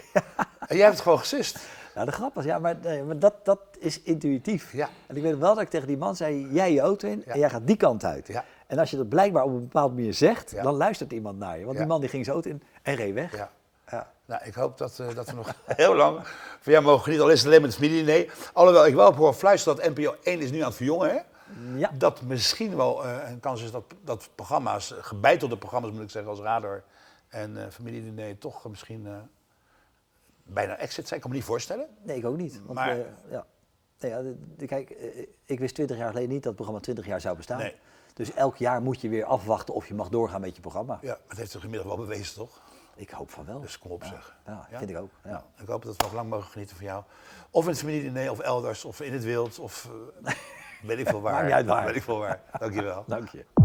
En 0.67 0.75
jij 0.75 0.85
hebt 0.85 0.93
het 0.95 1.03
gewoon 1.03 1.19
gesist. 1.19 1.59
Nou, 1.95 2.05
de 2.05 2.11
grap 2.11 2.33
was, 2.33 2.43
ja, 2.43 2.59
maar, 2.59 2.75
nee, 2.81 3.03
maar 3.03 3.19
dat, 3.19 3.45
dat 3.45 3.59
is 3.79 4.01
intuïtief. 4.01 4.71
Ja. 4.71 4.89
En 5.07 5.15
ik 5.15 5.21
weet 5.21 5.37
wel 5.37 5.53
dat 5.53 5.63
ik 5.63 5.69
tegen 5.69 5.87
die 5.87 5.97
man 5.97 6.15
zei, 6.15 6.47
jij 6.51 6.73
je 6.73 6.79
auto 6.79 7.07
in 7.07 7.25
en 7.25 7.39
jij 7.39 7.49
gaat 7.49 7.67
die 7.67 7.75
kant 7.77 8.03
uit. 8.03 8.27
Ja. 8.27 8.43
En 8.67 8.79
als 8.79 8.91
je 8.91 8.97
dat 8.97 9.09
blijkbaar 9.09 9.43
op 9.43 9.49
een 9.49 9.59
bepaalde 9.59 9.95
manier 9.95 10.13
zegt, 10.13 10.51
Ja. 10.51 10.63
dan 10.63 10.73
luistert 10.75 11.11
iemand 11.11 11.37
naar 11.39 11.59
je. 11.59 11.65
Want 11.65 11.77
die 11.77 11.85
man 11.87 11.99
die 11.99 12.09
ging 12.09 12.27
auto 12.27 12.49
in 12.49 12.61
en 12.81 12.95
reed 12.95 13.13
weg. 13.13 13.35
Ja. 13.37 13.51
Ja. 13.91 14.11
Nou, 14.25 14.43
ik 14.45 14.53
hoop 14.53 14.77
dat, 14.77 14.99
eh, 14.99 15.15
dat 15.15 15.29
we 15.29 15.35
nog 15.35 15.53
heel 15.65 15.95
lang 15.95 16.19
van 16.59 16.71
jou 16.73 16.83
mogen 16.83 17.03
genieten. 17.03 17.25
Al 17.27 17.31
is 17.31 17.39
het 17.39 17.47
alleen 17.47 17.61
met 17.61 17.69
het 17.73 17.79
familiediner. 17.79 18.33
Alhoewel, 18.53 18.85
ik 18.85 18.93
wel 18.93 19.05
heb 19.05 19.15
horen 19.15 19.33
fluisteren 19.35 19.77
dat 19.77 19.89
NPO 19.97 20.15
1 20.23 20.39
is 20.39 20.51
nu 20.51 20.59
aan 20.59 20.65
het 20.67 20.75
verjongen. 20.75 21.09
Hè? 21.09 21.19
Ja. 21.77 21.91
Dat 21.97 22.21
misschien 22.21 22.75
wel 22.75 23.05
eh, 23.05 23.29
een 23.29 23.39
kans 23.39 23.63
is 23.63 23.71
dat, 23.71 23.83
dat 24.03 24.29
programma's, 24.35 24.91
eh, 24.91 25.03
gebeitelde 25.03 25.57
programma's 25.57 25.91
moet 25.91 26.01
ik 26.01 26.09
zeggen, 26.09 26.31
als 26.31 26.39
Radar 26.39 26.83
en 27.27 27.71
familiediner 27.71 28.37
toch 28.37 28.69
misschien 28.69 29.07
bijna 30.43 30.77
exit 30.77 31.03
zijn. 31.07 31.15
Ik 31.15 31.21
kan 31.21 31.29
me 31.29 31.35
niet 31.37 31.45
voorstellen. 31.45 31.87
Nee, 32.03 32.17
ik 32.17 32.25
ook 32.25 32.37
niet. 32.37 32.61
Want, 32.63 32.73
Maar- 32.73 32.97
ja. 33.29 33.45
Nee, 33.99 34.35
kijk, 34.67 34.89
ik 35.45 35.59
wist 35.59 35.75
20 35.75 35.97
jaar 35.97 36.07
geleden 36.09 36.29
niet 36.29 36.37
dat 36.37 36.45
het 36.45 36.55
programma 36.55 36.79
20 36.81 37.05
jaar 37.05 37.21
zou 37.21 37.35
bestaan. 37.35 37.57
Nee. 37.57 37.75
Dus 38.15 38.33
elk 38.33 38.55
jaar 38.55 38.81
moet 38.81 39.01
je 39.01 39.09
weer 39.09 39.25
afwachten 39.25 39.73
of 39.73 39.87
je 39.87 39.93
mag 39.93 40.09
doorgaan 40.09 40.41
met 40.41 40.55
je 40.55 40.61
programma. 40.61 40.99
Ja, 41.01 41.17
het 41.27 41.37
heeft 41.37 41.51
zich 41.51 41.63
inmiddels 41.63 41.95
wel 41.95 42.05
bewezen, 42.05 42.35
toch? 42.35 42.61
Ik 42.95 43.09
hoop 43.09 43.29
van 43.31 43.45
wel. 43.45 43.59
Dus 43.61 43.77
kom 43.79 43.91
op, 43.91 44.03
ja. 44.03 44.09
zeg. 44.09 44.37
Ja, 44.45 44.67
Ja? 44.71 44.77
vind 44.77 44.89
ik 44.89 44.97
ook. 44.97 45.09
Ja. 45.23 45.43
Ik 45.61 45.67
hoop 45.67 45.83
dat 45.83 45.95
we 45.95 46.03
nog 46.03 46.13
lang 46.13 46.29
mogen 46.29 46.51
genieten 46.51 46.75
van 46.75 46.85
jou. 46.85 47.03
Of 47.49 47.63
in 47.63 47.69
het 47.69 47.79
familiediner, 47.79 48.31
of 48.31 48.39
elders, 48.39 48.85
of 48.85 49.01
in 49.01 49.13
het 49.13 49.23
wild, 49.23 49.59
of 49.59 49.89
eh, 50.23 50.33
weet 50.81 50.97
ik 50.99 51.07
veel 51.07 51.21
waar. 51.25 51.33
Maakt 51.33 51.45
niet 51.45 51.53
uit 51.53 51.65
waar. 51.65 51.85
Weet 51.85 51.95
ik 51.95 52.03
veel 52.03 52.17
waar. 52.17 52.41
Dankjewel. 52.59 53.03
Dank 53.07 53.29
je. 53.29 53.45